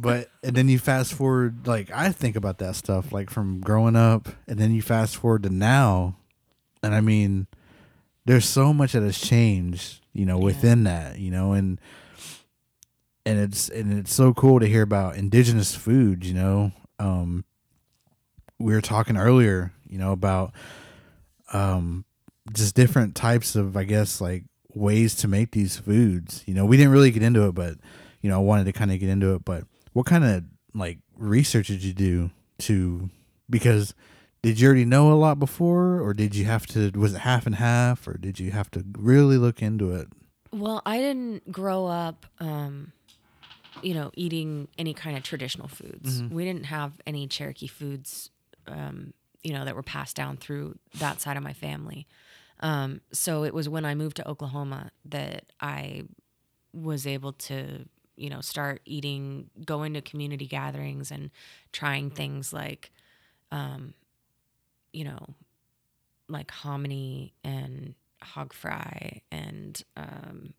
but 0.01 0.31
and 0.43 0.57
then 0.57 0.69
you 0.69 0.79
fast 0.79 1.13
forward 1.13 1.67
like 1.67 1.91
i 1.93 2.11
think 2.11 2.37
about 2.37 2.59
that 2.59 2.75
stuff 2.75 3.13
like 3.13 3.29
from 3.31 3.61
growing 3.61 3.97
up 3.97 4.29
and 4.47 4.59
then 4.59 4.73
you 4.73 4.81
fast 4.81 5.17
forward 5.17 5.43
to 5.43 5.51
now 5.51 6.17
and 6.83 6.95
i 6.95 7.01
mean 7.01 7.47
there's 8.25 8.49
so 8.49 8.73
much 8.73 8.93
that 8.93 9.03
has 9.03 9.19
changed 9.19 10.01
you 10.13 10.25
know 10.25 10.39
within 10.39 10.85
that 10.85 11.19
you 11.19 11.31
know 11.31 11.53
and 11.53 11.81
and 13.27 13.39
it's 13.39 13.69
and 13.69 13.99
it's 13.99 14.13
so 14.13 14.33
cool 14.33 14.61
to 14.61 14.67
hear 14.67 14.83
about 14.83 15.17
indigenous 15.17 15.75
foods 15.75 16.27
you 16.27 16.35
know. 16.35 16.73
Um 16.99 17.45
we 18.59 18.75
were 18.75 18.81
talking 18.81 19.17
earlier 19.17 19.73
you 19.89 19.99
know 19.99 20.13
about 20.13 20.53
um 21.53 22.05
just 22.53 22.75
different 22.75 23.15
types 23.15 23.55
of 23.57 23.77
i 23.77 23.85
guess 23.85 24.21
like 24.21 24.45
ways 24.75 25.15
to 25.15 25.29
make 25.29 25.51
these 25.53 25.77
foods 25.77 26.43
you 26.47 26.55
know. 26.55 26.65
We 26.65 26.77
didn't 26.77 26.93
really 26.93 27.11
get 27.11 27.23
into 27.23 27.47
it 27.47 27.55
but 27.55 27.75
you 28.21 28.31
know 28.31 28.37
i 28.37 28.43
wanted 28.43 28.65
to 28.65 28.73
kind 28.73 28.93
of 28.93 28.99
get 29.01 29.09
into 29.09 29.35
it 29.35 29.45
but 29.45 29.65
what 29.93 30.07
kind 30.07 30.25
of 30.25 30.45
like 30.75 30.99
research 31.17 31.69
did 31.69 31.83
you 31.83 31.93
do 31.93 32.31
to 32.59 33.11
because 33.49 33.95
did 34.43 34.59
you 34.61 34.67
already 34.69 34.85
know 34.85 35.13
a 35.13 35.15
lot 35.15 35.39
before 35.39 36.01
or 36.01 36.15
did 36.15 36.35
you 36.35 36.45
have 36.45 36.67
to 36.69 36.91
was 36.91 37.15
it 37.15 37.21
half 37.21 37.47
and 37.47 37.57
half 37.57 38.07
or 38.07 38.15
did 38.17 38.39
you 38.39 38.51
have 38.53 38.71
to 38.71 38.85
really 38.97 39.37
look 39.37 39.61
into 39.63 39.93
it 39.93 40.09
Well, 40.53 40.83
I 40.87 40.99
didn't 40.99 41.51
grow 41.53 41.87
up, 41.87 42.27
um, 42.39 42.93
you 43.83 43.95
know, 43.95 44.11
eating 44.15 44.69
any 44.77 44.95
kind 44.95 45.17
of 45.17 45.23
traditional 45.23 45.69
foods. 45.69 46.23
We 46.25 46.45
didn't 46.45 46.67
have 46.67 46.93
any 47.07 47.27
Cherokee 47.29 47.69
foods, 47.69 48.31
um, 48.67 49.15
you 49.43 49.53
know, 49.53 49.65
that 49.65 49.75
were 49.77 49.83
passed 49.83 50.17
down 50.17 50.37
through 50.37 50.77
that 50.99 51.21
side 51.21 51.37
of 51.37 51.43
my 51.43 51.53
family. 51.53 52.07
Um, 52.61 53.01
so 53.13 53.45
it 53.45 53.55
was 53.55 53.69
when 53.69 53.85
I 53.85 53.95
moved 53.95 54.17
to 54.17 54.29
Oklahoma 54.29 54.91
that 55.07 55.53
I 55.61 56.03
was 56.75 57.07
able 57.07 57.33
to, 57.49 57.87
you 58.21 58.31
know, 58.31 58.41
start 58.43 58.83
eating, 58.87 59.51
going 59.65 59.95
to 59.95 60.03
community 60.03 60.47
gatherings 60.47 61.11
and 61.11 61.31
trying 61.73 62.11
things 62.11 62.53
like, 62.53 62.93
um, 63.53 63.95
you 64.93 65.05
know, 65.05 65.35
like 66.29 66.51
hominy 66.51 67.33
and 67.43 67.95
hog 68.23 68.53
fry 68.53 69.21
and 69.33 69.83
um, 69.97 70.53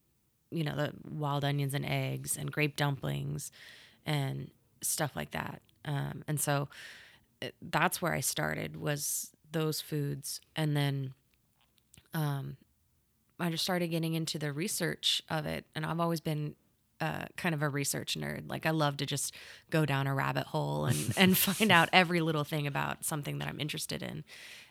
you 0.51 0.63
know 0.63 0.75
the 0.75 0.91
wild 1.09 1.45
onions 1.45 1.73
and 1.73 1.85
eggs 1.85 2.37
and 2.37 2.51
grape 2.51 2.75
dumplings 2.75 3.51
and 4.05 4.51
stuff 4.81 5.15
like 5.15 5.31
that. 5.31 5.61
Um, 5.85 6.23
and 6.27 6.39
so 6.39 6.69
it- 7.41 7.55
that's 7.61 8.01
where 8.01 8.13
i 8.13 8.21
started 8.21 8.77
was 8.77 9.31
those 9.51 9.81
foods. 9.81 10.41
And 10.55 10.75
then 10.77 11.13
um, 12.13 12.57
i 13.39 13.49
just 13.49 13.63
started 13.63 13.87
getting 13.89 14.13
into 14.13 14.39
the 14.39 14.53
research 14.53 15.21
of 15.29 15.45
it. 15.45 15.65
And 15.75 15.85
i've 15.85 15.99
always 15.99 16.21
been 16.21 16.55
uh, 17.01 17.25
kind 17.35 17.55
of 17.55 17.63
a 17.63 17.67
research 17.67 18.15
nerd. 18.17 18.47
Like 18.47 18.65
I 18.65 18.69
love 18.69 18.97
to 18.97 19.05
just 19.05 19.33
go 19.71 19.85
down 19.85 20.07
a 20.07 20.13
rabbit 20.13 20.47
hole 20.47 20.85
and 20.85 21.13
and 21.17 21.37
find 21.37 21.71
out 21.71 21.89
every 21.91 22.21
little 22.21 22.43
thing 22.43 22.67
about 22.67 23.03
something 23.03 23.39
that 23.39 23.47
I'm 23.47 23.59
interested 23.59 24.03
in. 24.03 24.23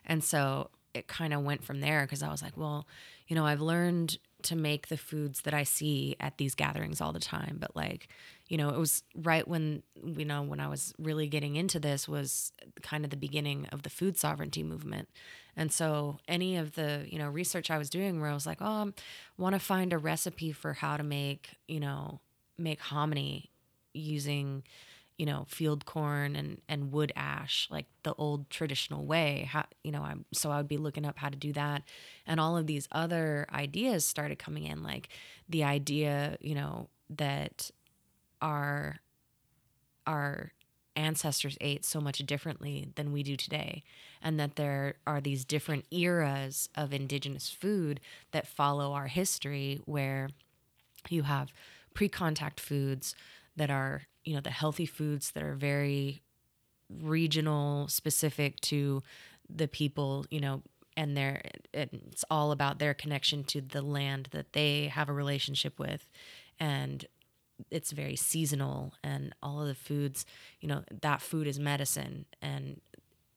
And 0.06 0.22
so 0.24 0.70
it 0.94 1.08
kind 1.08 1.34
of 1.34 1.42
went 1.42 1.64
from 1.64 1.80
there 1.80 2.02
because 2.02 2.22
I 2.22 2.30
was 2.30 2.42
like, 2.42 2.56
well, 2.56 2.86
you 3.28 3.36
know, 3.36 3.44
I've 3.44 3.60
learned 3.60 4.18
to 4.44 4.56
make 4.56 4.88
the 4.88 4.96
foods 4.96 5.42
that 5.42 5.54
I 5.54 5.62
see 5.62 6.16
at 6.20 6.38
these 6.38 6.54
gatherings 6.54 7.00
all 7.00 7.12
the 7.12 7.20
time, 7.20 7.58
but 7.60 7.74
like, 7.74 8.08
you 8.48 8.56
know, 8.56 8.70
it 8.70 8.78
was 8.78 9.02
right 9.14 9.46
when 9.46 9.82
you 10.04 10.24
know 10.24 10.42
when 10.42 10.60
I 10.60 10.68
was 10.68 10.92
really 10.98 11.28
getting 11.28 11.56
into 11.56 11.78
this 11.78 12.08
was 12.08 12.52
kind 12.82 13.04
of 13.04 13.10
the 13.10 13.16
beginning 13.16 13.66
of 13.66 13.82
the 13.82 13.90
food 13.90 14.16
sovereignty 14.16 14.62
movement. 14.62 15.08
And 15.56 15.72
so 15.72 16.18
any 16.26 16.56
of 16.56 16.74
the, 16.74 17.06
you 17.08 17.18
know, 17.18 17.28
research 17.28 17.70
I 17.70 17.78
was 17.78 17.90
doing 17.90 18.20
where 18.20 18.30
I 18.30 18.34
was 18.34 18.46
like, 18.46 18.58
oh, 18.60 18.88
I 18.88 18.92
want 19.36 19.54
to 19.54 19.60
find 19.60 19.92
a 19.92 19.98
recipe 19.98 20.52
for 20.52 20.72
how 20.74 20.96
to 20.96 21.02
make, 21.02 21.50
you 21.68 21.80
know, 21.80 22.20
make 22.58 22.80
hominy 22.80 23.50
using, 23.92 24.62
you 25.20 25.26
know, 25.26 25.44
field 25.48 25.84
corn 25.84 26.34
and, 26.34 26.62
and 26.66 26.90
wood 26.92 27.12
ash, 27.14 27.68
like 27.70 27.84
the 28.04 28.14
old 28.14 28.48
traditional 28.48 29.04
way. 29.04 29.46
How, 29.52 29.66
you 29.84 29.92
know, 29.92 30.00
I'm, 30.00 30.24
so 30.32 30.50
I 30.50 30.56
would 30.56 30.66
be 30.66 30.78
looking 30.78 31.04
up 31.04 31.18
how 31.18 31.28
to 31.28 31.36
do 31.36 31.52
that. 31.52 31.82
And 32.26 32.40
all 32.40 32.56
of 32.56 32.66
these 32.66 32.88
other 32.90 33.46
ideas 33.52 34.06
started 34.06 34.38
coming 34.38 34.64
in, 34.64 34.82
like 34.82 35.10
the 35.46 35.62
idea, 35.62 36.38
you 36.40 36.54
know, 36.54 36.88
that 37.10 37.70
our, 38.40 38.96
our 40.06 40.52
ancestors 40.96 41.58
ate 41.60 41.84
so 41.84 42.00
much 42.00 42.20
differently 42.20 42.88
than 42.94 43.12
we 43.12 43.22
do 43.22 43.36
today, 43.36 43.82
and 44.22 44.40
that 44.40 44.56
there 44.56 44.94
are 45.06 45.20
these 45.20 45.44
different 45.44 45.84
eras 45.90 46.70
of 46.74 46.94
indigenous 46.94 47.50
food 47.50 48.00
that 48.30 48.46
follow 48.46 48.94
our 48.94 49.08
history, 49.08 49.82
where 49.84 50.30
you 51.10 51.24
have 51.24 51.52
pre 51.92 52.08
contact 52.08 52.58
foods 52.58 53.14
that 53.56 53.70
are, 53.70 54.02
you 54.24 54.34
know, 54.34 54.40
the 54.40 54.50
healthy 54.50 54.86
foods 54.86 55.32
that 55.32 55.42
are 55.42 55.54
very 55.54 56.22
regional, 56.88 57.88
specific 57.88 58.60
to 58.60 59.02
the 59.48 59.68
people, 59.68 60.26
you 60.30 60.40
know, 60.40 60.62
and 60.96 61.16
their 61.16 61.42
it's 61.72 62.24
all 62.30 62.52
about 62.52 62.78
their 62.78 62.94
connection 62.94 63.44
to 63.44 63.60
the 63.60 63.82
land 63.82 64.28
that 64.32 64.52
they 64.52 64.88
have 64.88 65.08
a 65.08 65.12
relationship 65.12 65.78
with. 65.78 66.08
And 66.58 67.06
it's 67.70 67.92
very 67.92 68.16
seasonal 68.16 68.94
and 69.02 69.34
all 69.42 69.60
of 69.60 69.68
the 69.68 69.74
foods 69.74 70.24
you 70.60 70.68
know 70.68 70.82
that 71.02 71.20
food 71.20 71.46
is 71.46 71.58
medicine 71.58 72.24
and 72.40 72.80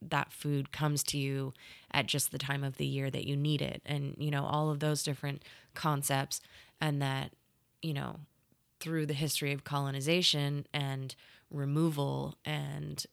that 0.09 0.31
food 0.31 0.71
comes 0.71 1.03
to 1.03 1.17
you 1.17 1.53
at 1.91 2.07
just 2.07 2.31
the 2.31 2.37
time 2.37 2.63
of 2.63 2.77
the 2.77 2.85
year 2.85 3.09
that 3.09 3.25
you 3.25 3.37
need 3.37 3.61
it. 3.61 3.81
And 3.85 4.15
you 4.17 4.31
know 4.31 4.45
all 4.45 4.69
of 4.69 4.79
those 4.79 5.03
different 5.03 5.43
concepts 5.73 6.41
and 6.81 7.01
that 7.01 7.31
you 7.81 7.93
know 7.93 8.19
through 8.83 9.05
the 9.05 9.13
history 9.13 9.53
of 9.53 9.63
colonization 9.63 10.67
and 10.73 11.15
removal 11.49 12.35
and 12.43 13.05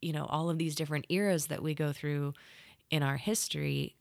you 0.00 0.12
know 0.12 0.26
all 0.26 0.48
of 0.48 0.58
these 0.58 0.76
different 0.76 1.06
eras 1.08 1.46
that 1.46 1.62
we 1.62 1.74
go 1.74 1.92
through 1.92 2.32
in 2.90 3.02
our 3.02 3.16
history 3.16 3.96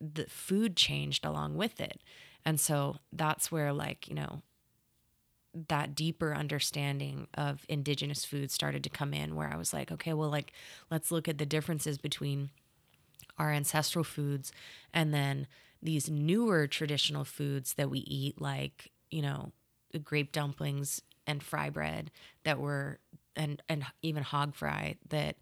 the 0.00 0.24
food 0.28 0.76
changed 0.76 1.24
along 1.24 1.56
with 1.56 1.80
it. 1.80 2.00
And 2.44 2.58
so 2.58 2.96
that's 3.12 3.50
where 3.50 3.72
like 3.72 4.08
you 4.08 4.14
know 4.14 4.42
that 5.68 5.94
deeper 5.94 6.34
understanding 6.34 7.26
of 7.34 7.66
indigenous 7.68 8.24
food 8.24 8.50
started 8.50 8.82
to 8.84 8.90
come 8.90 9.12
in 9.12 9.34
where 9.34 9.52
I 9.52 9.56
was 9.56 9.74
like, 9.74 9.92
okay, 9.92 10.14
well, 10.14 10.30
like, 10.30 10.52
let's 10.90 11.10
look 11.10 11.28
at 11.28 11.36
the 11.36 11.44
differences 11.44 11.98
between 11.98 12.48
our 13.36 13.52
ancestral 13.52 14.02
foods 14.02 14.50
and 14.94 15.12
then 15.12 15.46
these 15.82 16.08
newer 16.08 16.66
traditional 16.66 17.24
foods 17.24 17.74
that 17.74 17.90
we 17.90 17.98
eat, 17.98 18.40
like, 18.40 18.92
you 19.10 19.20
know, 19.20 19.52
grape 19.98 20.32
dumplings 20.32 21.02
and 21.26 21.42
fry 21.42 21.70
bread 21.70 22.10
that 22.44 22.58
were, 22.58 22.98
and, 23.36 23.62
and 23.68 23.84
even 24.02 24.22
hog 24.22 24.54
fry 24.54 24.96
that 25.08 25.36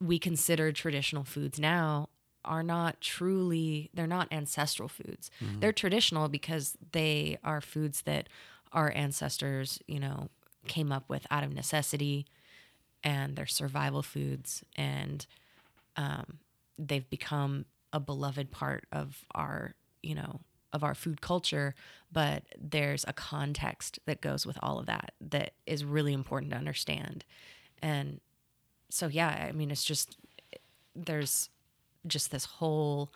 we 0.00 0.18
consider 0.18 0.72
traditional 0.72 1.24
foods 1.24 1.58
now 1.58 2.08
are 2.44 2.62
not 2.62 3.00
truly 3.00 3.90
they're 3.92 4.06
not 4.06 4.28
ancestral 4.30 4.88
foods. 4.88 5.30
Mm-hmm. 5.42 5.60
They're 5.60 5.72
traditional 5.72 6.28
because 6.28 6.76
they 6.92 7.38
are 7.44 7.60
foods 7.60 8.02
that 8.02 8.28
our 8.72 8.92
ancestors, 8.94 9.80
you 9.86 10.00
know, 10.00 10.28
came 10.66 10.92
up 10.92 11.08
with 11.08 11.26
out 11.30 11.44
of 11.44 11.52
necessity 11.52 12.26
and 13.02 13.36
their 13.36 13.46
survival 13.46 14.02
foods. 14.02 14.62
And 14.76 15.26
um, 15.96 16.38
they've 16.78 17.08
become 17.08 17.66
a 17.92 18.00
beloved 18.00 18.50
part 18.50 18.84
of 18.92 19.24
our, 19.34 19.74
you 20.02 20.14
know, 20.14 20.40
of 20.72 20.84
our 20.84 20.94
food 20.94 21.20
culture. 21.20 21.74
But 22.12 22.44
there's 22.58 23.04
a 23.06 23.12
context 23.12 23.98
that 24.06 24.20
goes 24.20 24.46
with 24.46 24.58
all 24.62 24.78
of 24.78 24.86
that 24.86 25.12
that 25.20 25.52
is 25.66 25.84
really 25.84 26.12
important 26.12 26.52
to 26.52 26.58
understand. 26.58 27.24
And 27.82 28.20
so, 28.90 29.06
yeah, 29.06 29.46
I 29.48 29.52
mean, 29.52 29.70
it's 29.70 29.84
just, 29.84 30.16
there's 30.94 31.48
just 32.06 32.30
this 32.30 32.44
whole 32.44 33.12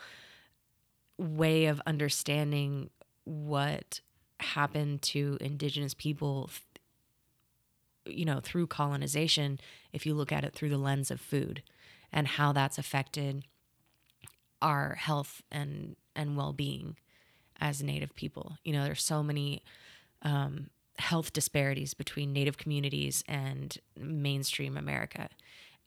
way 1.19 1.67
of 1.67 1.81
understanding 1.87 2.91
what 3.25 4.01
happened 4.41 5.01
to 5.01 5.39
indigenous 5.41 5.95
people 5.95 6.51
you 8.05 8.25
know 8.25 8.41
through 8.41 8.67
colonization 8.67 9.59
if 9.93 10.05
you 10.05 10.13
look 10.15 10.33
at 10.33 10.45
it 10.45 10.53
through 10.53 10.69
the 10.69 10.77
lens 10.77 11.11
of 11.11 11.21
food 11.21 11.63
and 12.13 12.27
how 12.27 12.53
that's 12.53 12.77
affected 12.77 13.45
our 14.61 14.95
health 14.97 15.43
and 15.51 15.97
and 16.15 16.37
well-being 16.37 16.97
as 17.65 17.83
native 17.83 18.15
people. 18.15 18.59
You 18.63 18.75
know 18.75 18.85
there's 18.85 19.03
so 19.03 19.25
many 19.25 19.65
um, 20.23 20.71
health 20.99 21.33
disparities 21.33 21.95
between 21.95 22.33
native 22.33 22.57
communities 22.57 23.25
and 23.27 23.77
mainstream 23.99 24.77
america 24.77 25.29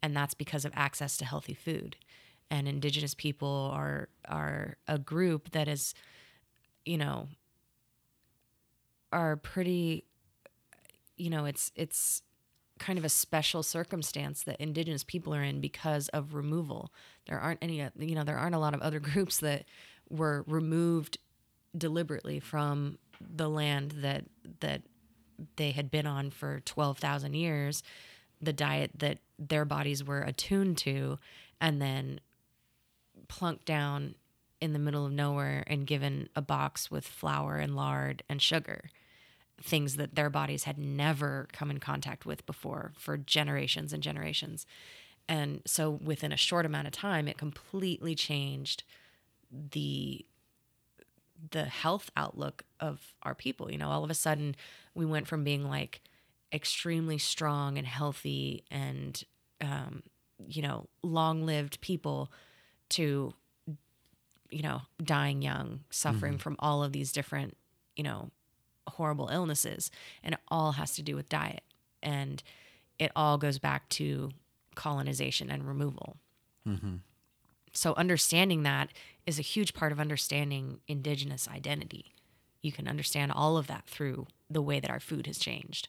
and 0.02 0.16
that's 0.16 0.34
because 0.34 0.66
of 0.66 0.72
access 0.76 1.18
to 1.18 1.26
healthy 1.26 1.54
food. 1.54 1.96
And 2.50 2.68
indigenous 2.68 3.14
people 3.14 3.72
are 3.74 4.10
are 4.28 4.78
a 4.88 4.98
group 4.98 5.52
that 5.52 5.68
is 5.68 5.94
you 6.86 6.98
know 6.98 7.28
are 9.12 9.36
pretty 9.36 10.06
you 11.18 11.30
know 11.30 11.46
it's 11.46 11.72
it's 11.76 12.22
kind 12.80 13.00
of 13.00 13.04
a 13.04 13.10
special 13.10 13.64
circumstance 13.64 14.44
that 14.44 14.62
indigenous 14.62 15.04
people 15.04 15.34
are 15.34 15.44
in 15.44 15.60
because 15.60 16.08
of 16.10 16.36
removal. 16.36 16.94
There 17.28 17.40
aren't 17.40 17.60
any 17.62 17.86
you 17.98 18.16
know 18.16 18.24
there 18.24 18.38
aren't 18.38 18.56
a 18.56 18.60
lot 18.60 18.74
of 18.74 18.82
other 18.82 19.00
groups 19.12 19.40
that 19.40 19.66
were 20.10 20.46
removed 20.48 21.18
deliberately 21.76 22.40
from 22.40 22.98
the 23.20 23.50
land 23.50 23.92
that 23.98 24.26
that 24.60 24.82
they 25.56 25.72
had 25.72 25.92
been 25.92 26.08
on 26.08 26.32
for 26.32 26.62
12,000 26.62 27.34
years 27.34 27.84
the 28.42 28.54
diet 28.54 28.92
that 28.98 29.20
their 29.38 29.66
bodies 29.66 30.04
were 30.04 30.22
attuned 30.22 30.78
to 30.78 31.18
and 31.60 31.82
then 31.82 32.20
plunked 33.28 33.66
down 33.66 34.16
in 34.60 34.74
the 34.74 34.80
middle 34.80 35.06
of 35.06 35.12
nowhere 35.12 35.64
and 35.68 35.86
given 35.86 36.30
a 36.36 36.42
box 36.42 36.90
with 36.90 37.06
flour 37.06 37.58
and 37.58 37.76
lard 37.76 38.24
and 38.30 38.42
sugar 38.42 38.90
things 39.62 39.96
that 39.96 40.16
their 40.16 40.30
bodies 40.30 40.66
had 40.66 40.78
never 40.78 41.48
come 41.52 41.72
in 41.72 41.80
contact 41.80 42.26
with 42.26 42.46
before 42.46 42.94
for 42.98 43.18
generations 43.18 43.92
and 43.92 44.04
generations. 44.04 44.66
And 45.28 45.62
so 45.66 45.90
within 45.90 46.32
a 46.32 46.38
short 46.38 46.66
amount 46.66 46.88
of 46.88 46.94
time 46.94 47.28
it 47.28 47.38
completely 47.38 48.16
changed 48.16 48.84
the 49.52 50.26
the 51.52 51.66
health 51.66 52.10
outlook 52.16 52.64
of 52.80 53.14
our 53.24 53.36
people. 53.36 53.72
You 53.72 53.78
know, 53.78 53.90
all 53.90 54.04
of 54.04 54.10
a 54.10 54.16
sudden 54.16 54.56
we 54.96 55.06
went 55.06 55.28
from 55.28 55.44
being 55.44 55.68
like 55.68 56.02
extremely 56.54 57.18
strong 57.18 57.78
and 57.78 57.86
healthy 57.88 58.64
and 58.72 59.22
um, 59.62 60.04
you 60.48 60.62
know, 60.62 60.88
long-lived 61.02 61.82
people 61.82 62.32
to 62.90 63.34
you 64.50 64.62
know, 64.62 64.82
dying 65.04 65.42
young, 65.42 65.82
suffering 65.90 66.34
mm-hmm. 66.34 66.40
from 66.40 66.56
all 66.60 66.84
of 66.84 66.94
these 66.94 67.12
different, 67.12 67.58
you 67.96 68.04
know, 68.04 68.32
horrible 68.88 69.30
illnesses. 69.30 69.92
And 70.24 70.34
it 70.36 70.42
all 70.48 70.74
has 70.74 70.96
to 70.96 71.02
do 71.02 71.16
with 71.16 71.30
diet. 71.30 71.64
And 72.02 72.42
it 73.00 73.12
all 73.16 73.38
goes 73.38 73.60
back 73.60 73.90
to 73.90 74.32
colonization 74.76 75.50
and 75.50 75.68
removal. 75.68 76.18
Mm-hmm. 76.68 76.96
So, 77.78 77.94
understanding 77.94 78.64
that 78.64 78.90
is 79.28 79.38
a 79.38 79.44
huge 79.44 79.76
part 79.76 79.92
of 79.92 80.00
understanding 80.00 80.80
indigenous 80.88 81.48
identity. 81.48 82.16
You 82.64 82.72
can 82.72 82.88
understand 82.88 83.32
all 83.32 83.56
of 83.56 83.68
that 83.68 83.86
through 83.86 84.26
the 84.50 84.64
way 84.64 84.80
that 84.80 84.90
our 84.90 85.00
food 85.00 85.28
has 85.28 85.38
changed. 85.38 85.88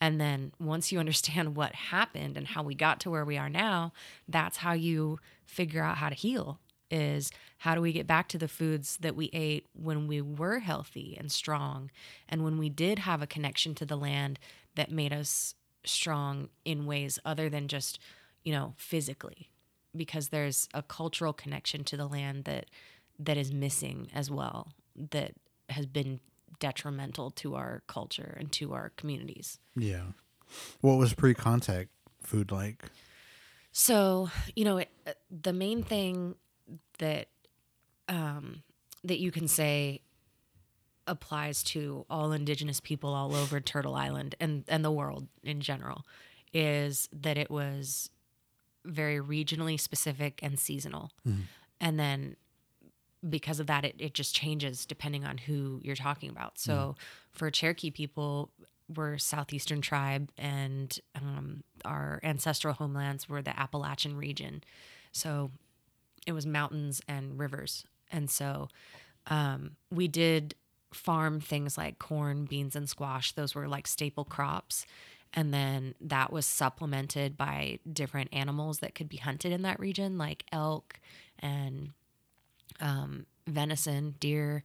And 0.00 0.20
then 0.20 0.50
once 0.58 0.90
you 0.90 0.98
understand 1.00 1.54
what 1.54 1.72
happened 1.76 2.36
and 2.36 2.48
how 2.48 2.64
we 2.64 2.74
got 2.74 2.98
to 3.00 3.10
where 3.10 3.24
we 3.24 3.38
are 3.38 3.48
now, 3.48 3.92
that's 4.26 4.56
how 4.56 4.72
you 4.72 5.20
figure 5.46 5.84
out 5.84 5.98
how 5.98 6.08
to 6.08 6.16
heal 6.16 6.58
is 6.90 7.30
how 7.58 7.76
do 7.76 7.80
we 7.80 7.92
get 7.92 8.08
back 8.08 8.26
to 8.30 8.38
the 8.38 8.48
foods 8.48 8.96
that 8.96 9.14
we 9.14 9.30
ate 9.32 9.68
when 9.72 10.08
we 10.08 10.20
were 10.20 10.58
healthy 10.58 11.16
and 11.16 11.30
strong 11.30 11.92
and 12.28 12.42
when 12.42 12.58
we 12.58 12.68
did 12.68 12.98
have 12.98 13.22
a 13.22 13.28
connection 13.28 13.72
to 13.76 13.86
the 13.86 13.96
land 13.96 14.40
that 14.74 14.90
made 14.90 15.12
us 15.12 15.54
strong 15.84 16.48
in 16.64 16.86
ways 16.86 17.20
other 17.24 17.48
than 17.48 17.68
just, 17.68 18.00
you 18.42 18.52
know, 18.52 18.74
physically 18.76 19.48
because 19.96 20.28
there's 20.28 20.68
a 20.74 20.82
cultural 20.82 21.32
connection 21.32 21.84
to 21.84 21.96
the 21.96 22.06
land 22.06 22.44
that 22.44 22.66
that 23.18 23.36
is 23.36 23.52
missing 23.52 24.08
as 24.14 24.30
well 24.30 24.72
that 24.96 25.32
has 25.68 25.86
been 25.86 26.20
detrimental 26.58 27.30
to 27.30 27.54
our 27.54 27.82
culture 27.86 28.36
and 28.38 28.50
to 28.52 28.72
our 28.72 28.90
communities. 28.96 29.58
Yeah. 29.76 30.12
What 30.80 30.96
was 30.96 31.14
pre-contact 31.14 31.90
food 32.22 32.50
like? 32.50 32.84
So, 33.72 34.30
you 34.56 34.64
know, 34.64 34.78
it, 34.78 34.90
uh, 35.06 35.12
the 35.30 35.52
main 35.52 35.82
thing 35.82 36.34
that 36.98 37.28
um, 38.08 38.62
that 39.04 39.18
you 39.20 39.30
can 39.30 39.46
say 39.46 40.02
applies 41.06 41.62
to 41.62 42.04
all 42.10 42.32
indigenous 42.32 42.80
people 42.80 43.14
all 43.14 43.34
over 43.34 43.60
Turtle 43.60 43.94
Island 43.94 44.34
and 44.40 44.64
and 44.68 44.84
the 44.84 44.90
world 44.90 45.28
in 45.42 45.60
general 45.60 46.04
is 46.52 47.08
that 47.12 47.38
it 47.38 47.50
was 47.50 48.10
very 48.84 49.18
regionally 49.18 49.78
specific 49.78 50.40
and 50.42 50.58
seasonal. 50.58 51.10
And 51.80 51.98
then 51.98 52.36
because 53.28 53.60
of 53.60 53.66
that 53.66 53.84
it, 53.84 53.94
it 53.98 54.14
just 54.14 54.34
changes 54.34 54.86
depending 54.86 55.24
on 55.24 55.36
who 55.38 55.80
you're 55.82 55.96
talking 55.96 56.30
about. 56.30 56.58
So 56.58 56.96
for 57.32 57.50
Cherokee 57.50 57.90
people, 57.90 58.50
we're 58.88 59.18
southeastern 59.18 59.80
tribe 59.80 60.30
and 60.38 60.98
um, 61.14 61.62
our 61.84 62.18
ancestral 62.22 62.74
homelands 62.74 63.28
were 63.28 63.42
the 63.42 63.58
Appalachian 63.58 64.16
region. 64.16 64.64
So 65.12 65.50
it 66.26 66.32
was 66.32 66.46
mountains 66.46 67.00
and 67.06 67.38
rivers. 67.38 67.84
And 68.10 68.30
so 68.30 68.68
um, 69.26 69.76
we 69.90 70.08
did 70.08 70.54
farm 70.92 71.40
things 71.40 71.78
like 71.78 71.98
corn, 71.98 72.46
beans, 72.46 72.74
and 72.74 72.88
squash. 72.88 73.32
Those 73.32 73.54
were 73.54 73.68
like 73.68 73.86
staple 73.86 74.24
crops. 74.24 74.86
And 75.32 75.54
then 75.54 75.94
that 76.00 76.32
was 76.32 76.44
supplemented 76.44 77.36
by 77.36 77.78
different 77.90 78.30
animals 78.32 78.80
that 78.80 78.94
could 78.94 79.08
be 79.08 79.18
hunted 79.18 79.52
in 79.52 79.62
that 79.62 79.78
region, 79.78 80.18
like 80.18 80.44
elk 80.50 80.98
and 81.38 81.90
um, 82.80 83.26
venison, 83.46 84.16
deer. 84.18 84.64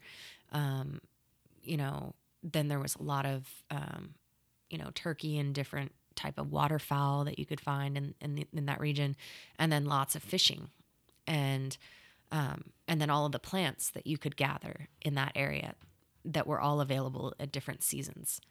Um, 0.51 1.01
you 1.63 1.77
know, 1.77 2.15
then 2.43 2.67
there 2.67 2.79
was 2.79 2.95
a 2.95 3.03
lot 3.03 3.25
of, 3.25 3.47
um, 3.69 4.15
you 4.69 4.77
know, 4.77 4.89
turkey 4.95 5.37
and 5.37 5.53
different 5.53 5.91
type 6.15 6.39
of 6.39 6.51
waterfowl 6.51 7.25
that 7.25 7.37
you 7.37 7.45
could 7.45 7.59
find 7.59 7.97
in 7.97 8.15
in, 8.21 8.35
the, 8.35 8.47
in 8.53 8.65
that 8.65 8.79
region, 8.79 9.15
and 9.59 9.71
then 9.71 9.85
lots 9.85 10.15
of 10.15 10.23
fishing, 10.23 10.69
and 11.27 11.77
um, 12.31 12.65
and 12.87 13.01
then 13.01 13.09
all 13.09 13.25
of 13.25 13.31
the 13.31 13.39
plants 13.39 13.89
that 13.91 14.07
you 14.07 14.17
could 14.17 14.35
gather 14.35 14.87
in 15.01 15.15
that 15.15 15.31
area 15.35 15.75
that 16.23 16.47
were 16.47 16.59
all 16.59 16.81
available 16.81 17.33
at 17.39 17.51
different 17.51 17.83
seasons. 17.83 18.41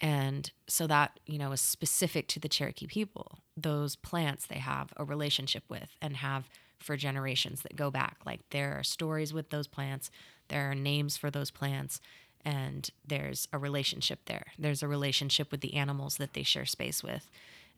And 0.00 0.50
so 0.66 0.86
that, 0.86 1.18
you 1.26 1.38
know, 1.38 1.52
is 1.52 1.60
specific 1.60 2.26
to 2.28 2.40
the 2.40 2.48
Cherokee 2.48 2.86
people. 2.86 3.38
Those 3.56 3.96
plants 3.96 4.46
they 4.46 4.58
have 4.58 4.92
a 4.96 5.04
relationship 5.04 5.64
with 5.68 5.88
and 6.02 6.16
have 6.16 6.48
for 6.80 6.96
generations 6.96 7.62
that 7.62 7.76
go 7.76 7.90
back. 7.90 8.18
Like 8.26 8.40
there 8.50 8.76
are 8.78 8.82
stories 8.82 9.32
with 9.32 9.50
those 9.50 9.66
plants, 9.66 10.10
there 10.48 10.70
are 10.70 10.74
names 10.74 11.16
for 11.16 11.30
those 11.30 11.50
plants, 11.50 12.00
and 12.44 12.90
there's 13.06 13.48
a 13.52 13.58
relationship 13.58 14.20
there. 14.26 14.46
There's 14.58 14.82
a 14.82 14.88
relationship 14.88 15.50
with 15.50 15.62
the 15.62 15.74
animals 15.74 16.18
that 16.18 16.34
they 16.34 16.42
share 16.42 16.66
space 16.66 17.02
with 17.02 17.30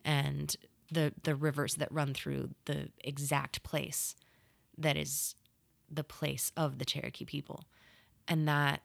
and 0.03 0.55
the 0.91 1.13
the 1.23 1.35
rivers 1.35 1.75
that 1.75 1.91
run 1.91 2.13
through 2.13 2.49
the 2.65 2.89
exact 3.03 3.63
place 3.63 4.15
that 4.77 4.97
is 4.97 5.35
the 5.89 6.03
place 6.03 6.51
of 6.57 6.79
the 6.79 6.85
Cherokee 6.85 7.25
people. 7.25 7.63
And 8.27 8.47
that 8.47 8.81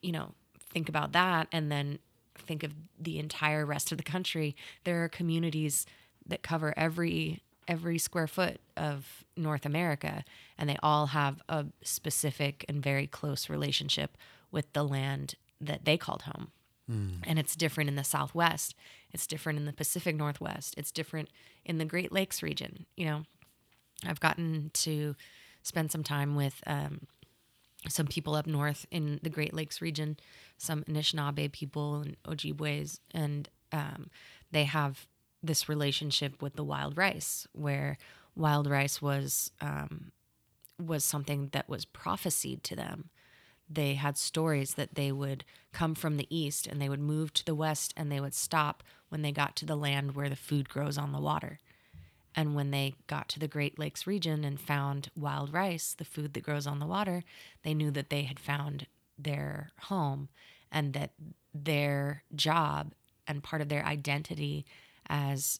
you 0.00 0.12
know, 0.12 0.32
think 0.70 0.88
about 0.88 1.12
that 1.12 1.48
and 1.52 1.70
then 1.70 1.98
think 2.40 2.62
of 2.62 2.72
the 2.98 3.18
entire 3.18 3.64
rest 3.66 3.92
of 3.92 3.98
the 3.98 4.04
country. 4.04 4.56
There 4.84 5.02
are 5.04 5.08
communities 5.08 5.86
that 6.26 6.42
cover 6.42 6.74
every 6.76 7.42
every 7.68 7.98
square 7.98 8.28
foot 8.28 8.60
of 8.76 9.24
North 9.36 9.66
America 9.66 10.24
and 10.56 10.68
they 10.70 10.76
all 10.84 11.06
have 11.06 11.42
a 11.48 11.66
specific 11.82 12.64
and 12.68 12.80
very 12.80 13.08
close 13.08 13.50
relationship 13.50 14.16
with 14.52 14.72
the 14.72 14.84
land 14.84 15.34
that 15.60 15.84
they 15.84 15.96
called 15.96 16.22
home. 16.22 16.52
And 17.24 17.36
it's 17.40 17.56
different 17.56 17.90
in 17.90 17.96
the 17.96 18.04
Southwest. 18.04 18.76
It's 19.12 19.26
different 19.26 19.58
in 19.58 19.64
the 19.64 19.72
Pacific 19.72 20.14
Northwest. 20.14 20.74
It's 20.78 20.92
different 20.92 21.28
in 21.64 21.78
the 21.78 21.84
Great 21.84 22.12
Lakes 22.12 22.40
region. 22.44 22.86
You 22.96 23.06
know, 23.06 23.22
I've 24.04 24.20
gotten 24.20 24.70
to 24.74 25.16
spend 25.64 25.90
some 25.90 26.04
time 26.04 26.36
with 26.36 26.62
um, 26.68 27.00
some 27.88 28.06
people 28.06 28.34
up 28.34 28.46
north 28.46 28.86
in 28.90 29.20
the 29.22 29.30
Great 29.30 29.54
Lakes 29.54 29.80
region, 29.80 30.16
some 30.58 30.82
Anishinaabe 30.84 31.52
people 31.52 31.96
and 31.96 32.16
Ojibways, 32.24 33.00
and 33.12 33.48
um, 33.72 34.10
they 34.50 34.64
have 34.64 35.06
this 35.42 35.68
relationship 35.68 36.42
with 36.42 36.56
the 36.56 36.64
wild 36.64 36.96
rice, 36.96 37.46
where 37.52 37.98
wild 38.34 38.68
rice 38.68 39.00
was 39.00 39.50
um, 39.60 40.12
was 40.78 41.04
something 41.04 41.48
that 41.52 41.68
was 41.68 41.84
prophesied 41.84 42.62
to 42.64 42.76
them. 42.76 43.10
They 43.68 43.94
had 43.94 44.16
stories 44.16 44.74
that 44.74 44.94
they 44.94 45.10
would 45.10 45.44
come 45.72 45.94
from 45.94 46.16
the 46.16 46.28
east 46.36 46.66
and 46.66 46.80
they 46.80 46.88
would 46.88 47.00
move 47.00 47.32
to 47.34 47.44
the 47.44 47.54
west 47.54 47.92
and 47.96 48.12
they 48.12 48.20
would 48.20 48.34
stop 48.34 48.82
when 49.08 49.22
they 49.22 49.32
got 49.32 49.56
to 49.56 49.66
the 49.66 49.76
land 49.76 50.14
where 50.14 50.28
the 50.28 50.36
food 50.36 50.68
grows 50.68 50.98
on 50.98 51.12
the 51.12 51.20
water. 51.20 51.58
And 52.38 52.54
when 52.54 52.70
they 52.70 52.94
got 53.06 53.30
to 53.30 53.38
the 53.38 53.48
Great 53.48 53.78
Lakes 53.78 54.06
region 54.06 54.44
and 54.44 54.60
found 54.60 55.10
wild 55.16 55.52
rice, 55.52 55.94
the 55.96 56.04
food 56.04 56.34
that 56.34 56.42
grows 56.42 56.66
on 56.66 56.78
the 56.78 56.86
water, 56.86 57.24
they 57.62 57.72
knew 57.72 57.90
that 57.92 58.10
they 58.10 58.24
had 58.24 58.38
found 58.38 58.86
their 59.18 59.70
home 59.80 60.28
and 60.70 60.92
that 60.92 61.12
their 61.54 62.22
job 62.34 62.92
and 63.26 63.42
part 63.42 63.62
of 63.62 63.70
their 63.70 63.84
identity 63.84 64.66
as 65.08 65.58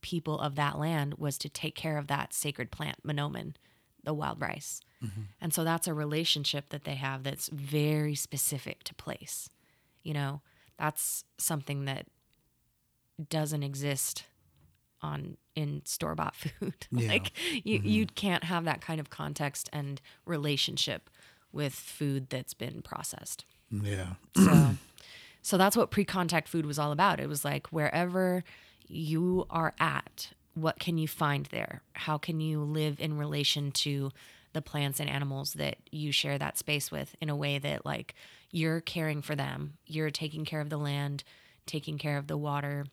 people 0.00 0.38
of 0.40 0.54
that 0.54 0.78
land 0.78 1.14
was 1.18 1.36
to 1.38 1.48
take 1.48 1.74
care 1.74 1.98
of 1.98 2.06
that 2.06 2.32
sacred 2.32 2.70
plant, 2.70 3.06
manoomin, 3.06 3.54
the 4.02 4.14
wild 4.14 4.40
rice. 4.40 4.80
Mm-hmm. 5.02 5.22
And 5.40 5.52
so 5.52 5.62
that's 5.62 5.86
a 5.86 5.94
relationship 5.94 6.70
that 6.70 6.84
they 6.84 6.94
have 6.94 7.22
that's 7.22 7.48
very 7.48 8.14
specific 8.14 8.82
to 8.84 8.94
place. 8.94 9.50
You 10.02 10.14
know, 10.14 10.40
that's 10.78 11.24
something 11.36 11.84
that 11.84 12.06
doesn't 13.28 13.62
exist 13.62 14.24
on 15.04 15.36
in 15.54 15.82
store 15.84 16.14
bought 16.14 16.34
food. 16.34 16.74
Yeah. 16.90 17.08
like 17.08 17.32
you 17.64 17.78
mm-hmm. 17.78 17.88
you 17.88 18.06
can't 18.06 18.44
have 18.44 18.64
that 18.64 18.80
kind 18.80 19.00
of 19.00 19.10
context 19.10 19.68
and 19.72 20.00
relationship 20.24 21.10
with 21.52 21.74
food 21.74 22.28
that's 22.30 22.54
been 22.54 22.82
processed. 22.82 23.44
Yeah. 23.70 24.14
So 24.36 24.70
so 25.42 25.58
that's 25.58 25.76
what 25.76 25.90
pre-contact 25.90 26.48
food 26.48 26.66
was 26.66 26.78
all 26.78 26.92
about. 26.92 27.20
It 27.20 27.28
was 27.28 27.44
like 27.44 27.68
wherever 27.68 28.44
you 28.86 29.46
are 29.50 29.74
at, 29.78 30.30
what 30.54 30.78
can 30.78 30.98
you 30.98 31.08
find 31.08 31.46
there? 31.46 31.82
How 31.94 32.18
can 32.18 32.40
you 32.40 32.62
live 32.62 33.00
in 33.00 33.18
relation 33.18 33.72
to 33.72 34.10
the 34.52 34.62
plants 34.62 35.00
and 35.00 35.10
animals 35.10 35.54
that 35.54 35.78
you 35.90 36.12
share 36.12 36.38
that 36.38 36.58
space 36.58 36.90
with 36.90 37.16
in 37.20 37.28
a 37.28 37.36
way 37.36 37.58
that 37.58 37.84
like 37.84 38.14
you're 38.52 38.80
caring 38.80 39.20
for 39.20 39.34
them, 39.34 39.74
you're 39.86 40.10
taking 40.10 40.44
care 40.44 40.60
of 40.60 40.70
the 40.70 40.76
land, 40.76 41.24
taking 41.66 41.98
care 41.98 42.16
of 42.16 42.28
the 42.28 42.36
water, 42.36 42.86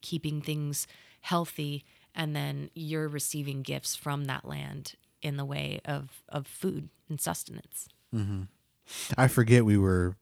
keeping 0.00 0.40
things 0.40 0.86
healthy 1.20 1.84
and 2.14 2.34
then 2.34 2.70
you're 2.74 3.08
receiving 3.08 3.62
gifts 3.62 3.94
from 3.96 4.24
that 4.26 4.44
land 4.44 4.94
in 5.22 5.36
the 5.36 5.44
way 5.44 5.80
of 5.84 6.22
of 6.28 6.46
food 6.46 6.88
and 7.08 7.20
sustenance. 7.20 7.88
I 9.16 9.28
forget 9.28 9.64
we 9.64 9.76
were 9.78 10.16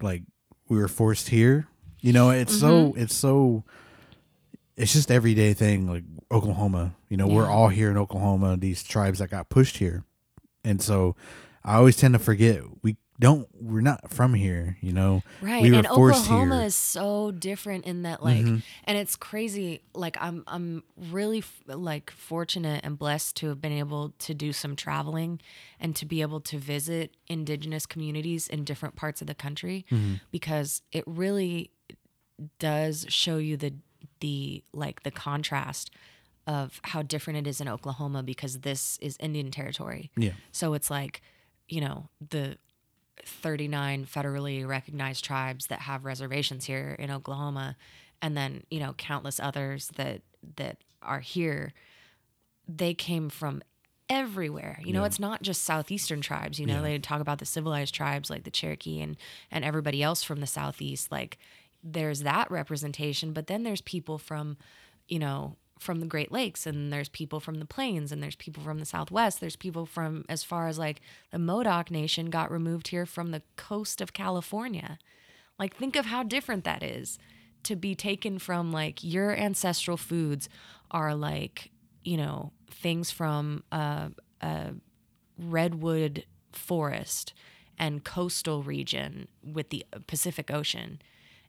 like 0.00 0.22
we 0.68 0.78
were 0.78 0.88
forced 0.88 1.28
here. 1.30 1.66
You 2.00 2.12
know, 2.12 2.30
it's 2.30 2.58
so 2.58 2.90
Mm-hmm. 2.90 3.00
it's 3.00 3.14
so 3.14 3.64
it's 4.76 4.92
just 4.92 5.10
everyday 5.10 5.52
thing 5.54 5.86
like 5.88 6.04
Oklahoma. 6.30 6.94
You 7.08 7.16
know, 7.16 7.26
we're 7.26 7.46
all 7.50 7.68
here 7.68 7.90
in 7.90 7.96
Oklahoma, 7.98 8.56
these 8.56 8.82
tribes 8.82 9.18
that 9.18 9.30
got 9.30 9.48
pushed 9.48 9.76
here. 9.78 10.04
And 10.64 10.80
so 10.80 11.14
I 11.64 11.74
always 11.76 11.96
tend 11.96 12.14
to 12.14 12.18
forget 12.18 12.62
we 12.82 12.96
don't 13.22 13.48
we're 13.60 13.80
not 13.80 14.10
from 14.10 14.34
here, 14.34 14.76
you 14.80 14.92
know. 14.92 15.22
Right. 15.40 15.62
We 15.62 15.70
were 15.70 15.78
and 15.78 15.86
Oklahoma 15.86 16.58
here. 16.58 16.66
is 16.66 16.74
so 16.76 17.30
different 17.30 17.84
in 17.86 18.02
that 18.02 18.22
like 18.22 18.38
Mm-hmm. 18.44 18.56
and 18.84 18.98
it's 18.98 19.16
crazy 19.16 19.80
like 19.94 20.16
I'm 20.20 20.44
I'm 20.46 20.82
really 21.10 21.38
f- 21.38 21.62
like 21.66 22.10
fortunate 22.10 22.80
and 22.84 22.98
blessed 22.98 23.36
to 23.36 23.48
have 23.48 23.60
been 23.60 23.72
able 23.72 24.12
to 24.20 24.34
do 24.34 24.52
some 24.52 24.76
traveling 24.76 25.40
and 25.80 25.96
to 25.96 26.04
be 26.06 26.20
able 26.22 26.40
to 26.40 26.58
visit 26.58 27.16
indigenous 27.28 27.86
communities 27.86 28.48
in 28.48 28.64
different 28.64 28.96
parts 28.96 29.20
of 29.20 29.26
the 29.26 29.34
country 29.34 29.86
Mm-hmm. 29.90 30.14
because 30.30 30.82
it 30.92 31.04
really 31.06 31.70
does 32.58 33.06
show 33.08 33.36
you 33.38 33.56
the 33.56 33.72
the 34.20 34.62
like 34.72 35.02
the 35.02 35.10
contrast 35.10 35.90
of 36.46 36.80
how 36.82 37.02
different 37.02 37.38
it 37.38 37.46
is 37.48 37.60
in 37.60 37.68
Oklahoma 37.68 38.22
because 38.22 38.60
this 38.60 38.98
is 39.00 39.16
Indian 39.20 39.50
territory. 39.52 40.10
Yeah. 40.16 40.32
So 40.50 40.74
it's 40.74 40.90
like, 40.90 41.22
you 41.68 41.80
know, 41.80 42.08
the 42.30 42.58
39 43.24 44.06
federally 44.06 44.66
recognized 44.66 45.24
tribes 45.24 45.66
that 45.66 45.80
have 45.80 46.04
reservations 46.04 46.64
here 46.64 46.96
in 46.98 47.10
Oklahoma 47.10 47.76
and 48.20 48.36
then, 48.36 48.62
you 48.70 48.80
know, 48.80 48.94
countless 48.94 49.40
others 49.40 49.90
that 49.96 50.22
that 50.56 50.78
are 51.02 51.20
here. 51.20 51.72
They 52.68 52.94
came 52.94 53.28
from 53.28 53.62
everywhere. 54.08 54.78
You 54.84 54.92
know, 54.92 55.04
it's 55.04 55.18
not 55.18 55.42
just 55.42 55.64
southeastern 55.64 56.20
tribes, 56.20 56.60
you 56.60 56.66
know, 56.66 56.82
they 56.82 56.98
talk 56.98 57.20
about 57.20 57.38
the 57.38 57.46
civilized 57.46 57.94
tribes 57.94 58.30
like 58.30 58.44
the 58.44 58.50
Cherokee 58.50 59.00
and 59.00 59.16
and 59.50 59.64
everybody 59.64 60.02
else 60.02 60.22
from 60.22 60.40
the 60.40 60.46
southeast 60.46 61.10
like 61.10 61.38
there's 61.82 62.20
that 62.20 62.50
representation, 62.50 63.32
but 63.32 63.48
then 63.48 63.64
there's 63.64 63.80
people 63.80 64.18
from, 64.18 64.56
you 65.08 65.18
know, 65.18 65.56
from 65.82 66.00
the 66.00 66.06
Great 66.06 66.32
Lakes 66.32 66.66
and 66.66 66.92
there's 66.92 67.08
people 67.08 67.40
from 67.40 67.56
the 67.56 67.66
plains 67.66 68.12
and 68.12 68.22
there's 68.22 68.36
people 68.36 68.62
from 68.62 68.78
the 68.78 68.86
Southwest. 68.86 69.40
There's 69.40 69.56
people 69.56 69.84
from 69.84 70.24
as 70.28 70.42
far 70.44 70.68
as 70.68 70.78
like 70.78 71.00
the 71.30 71.38
Modoc 71.38 71.90
Nation 71.90 72.30
got 72.30 72.50
removed 72.50 72.88
here 72.88 73.04
from 73.04 73.30
the 73.30 73.42
coast 73.56 74.00
of 74.00 74.12
California. 74.12 74.98
Like 75.58 75.76
think 75.76 75.96
of 75.96 76.06
how 76.06 76.22
different 76.22 76.64
that 76.64 76.82
is 76.82 77.18
to 77.64 77.76
be 77.76 77.94
taken 77.94 78.38
from 78.38 78.72
like 78.72 79.04
your 79.04 79.36
ancestral 79.36 79.96
foods 79.96 80.48
are 80.90 81.14
like, 81.14 81.70
you 82.02 82.16
know, 82.16 82.52
things 82.70 83.10
from 83.10 83.62
a, 83.70 84.10
a 84.40 84.70
redwood 85.38 86.24
forest 86.52 87.34
and 87.78 88.04
coastal 88.04 88.62
region 88.62 89.28
with 89.42 89.70
the 89.70 89.84
Pacific 90.06 90.50
Ocean. 90.50 91.00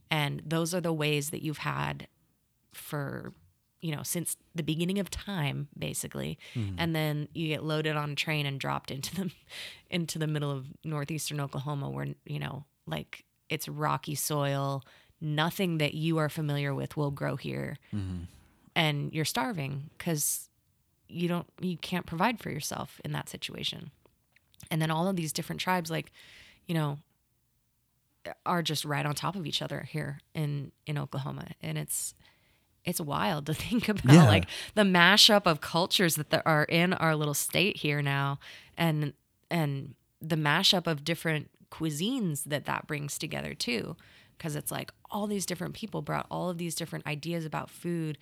And 0.09 0.41
those 0.45 0.73
are 0.73 0.81
the 0.81 0.93
ways 0.93 1.29
that 1.31 1.41
you've 1.41 1.59
had 1.59 2.07
for 2.71 3.33
you 3.83 3.93
know 3.95 4.01
since 4.01 4.37
the 4.55 4.63
beginning 4.63 4.97
of 4.97 5.09
time 5.11 5.67
basically. 5.77 6.39
Mm-hmm. 6.55 6.75
and 6.79 6.95
then 6.95 7.27
you 7.35 7.49
get 7.49 7.63
loaded 7.63 7.95
on 7.95 8.11
a 8.11 8.15
train 8.15 8.45
and 8.47 8.59
dropped 8.59 8.89
into 8.89 9.13
the 9.15 9.31
into 9.91 10.17
the 10.17 10.27
middle 10.27 10.49
of 10.49 10.65
northeastern 10.83 11.39
oklahoma 11.39 11.89
where 11.89 12.07
you 12.25 12.39
know 12.39 12.65
like 12.87 13.25
it's 13.49 13.67
rocky 13.69 14.15
soil. 14.15 14.83
Nothing 15.21 15.77
that 15.77 15.93
you 15.93 16.17
are 16.17 16.27
familiar 16.27 16.73
with 16.73 16.97
will 16.97 17.11
grow 17.11 17.35
here. 17.35 17.77
Mm-hmm. 17.93 18.23
and 18.75 19.13
you're 19.13 19.25
starving 19.25 19.89
because 19.97 20.49
you 21.07 21.27
don't 21.27 21.47
you 21.59 21.77
can't 21.77 22.05
provide 22.07 22.39
for 22.39 22.49
yourself 22.49 22.99
in 23.05 23.11
that 23.11 23.29
situation. 23.29 23.91
And 24.71 24.81
then 24.81 24.89
all 24.89 25.07
of 25.07 25.15
these 25.15 25.33
different 25.33 25.61
tribes 25.61 25.91
like 25.91 26.11
you 26.67 26.73
know 26.73 26.99
are 28.45 28.63
just 28.63 28.85
right 28.85 29.05
on 29.05 29.13
top 29.13 29.35
of 29.35 29.45
each 29.45 29.61
other 29.61 29.81
here 29.91 30.19
in 30.33 30.71
in 30.85 30.97
oklahoma. 30.97 31.47
And 31.61 31.77
it's 31.77 32.15
it's 32.85 33.01
wild 33.01 33.45
to 33.45 33.53
think 33.53 33.89
about 33.89 34.13
yeah. 34.13 34.27
like 34.27 34.45
the 34.75 34.83
mashup 34.83 35.43
of 35.45 35.61
cultures 35.61 36.15
that 36.15 36.29
there 36.29 36.47
are 36.47 36.63
in 36.65 36.93
our 36.93 37.15
little 37.15 37.33
state 37.33 37.77
here 37.77 38.01
now 38.01 38.39
and 38.77 39.13
and 39.49 39.95
the 40.21 40.35
mashup 40.35 40.87
of 40.87 41.03
different 41.03 41.49
cuisines 41.71 42.43
that 42.45 42.65
that 42.65 42.87
brings 42.87 43.17
together 43.17 43.53
too 43.53 43.95
because 44.37 44.55
it's 44.55 44.71
like 44.71 44.91
all 45.09 45.27
these 45.27 45.45
different 45.45 45.73
people 45.73 46.01
brought 46.01 46.25
all 46.29 46.49
of 46.49 46.57
these 46.57 46.75
different 46.75 47.05
ideas 47.07 47.45
about 47.45 47.69
food 47.69 48.17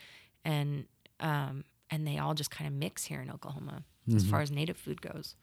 and 0.45 0.86
um 1.20 1.64
and 1.89 2.07
they 2.07 2.18
all 2.18 2.34
just 2.34 2.49
kind 2.49 2.68
of 2.68 2.74
mix 2.74 3.05
here 3.05 3.22
in 3.22 3.30
Oklahoma 3.30 3.84
mm-hmm. 4.07 4.16
as 4.16 4.26
far 4.26 4.41
as 4.41 4.51
native 4.51 4.78
food 4.78 5.01
goes 5.01 5.36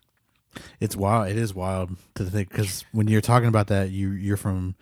it's 0.81 0.97
wild 0.97 1.29
it 1.29 1.37
is 1.37 1.55
wild 1.55 1.91
to 2.15 2.25
think 2.25 2.49
because 2.49 2.85
when 2.93 3.07
you're 3.07 3.21
talking 3.21 3.49
about 3.49 3.67
that 3.67 3.91
you 3.91 4.11
you're 4.13 4.39
from 4.39 4.75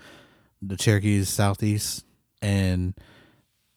the 0.62 0.76
Cherokees 0.76 1.28
southeast 1.28 2.05
and 2.41 2.95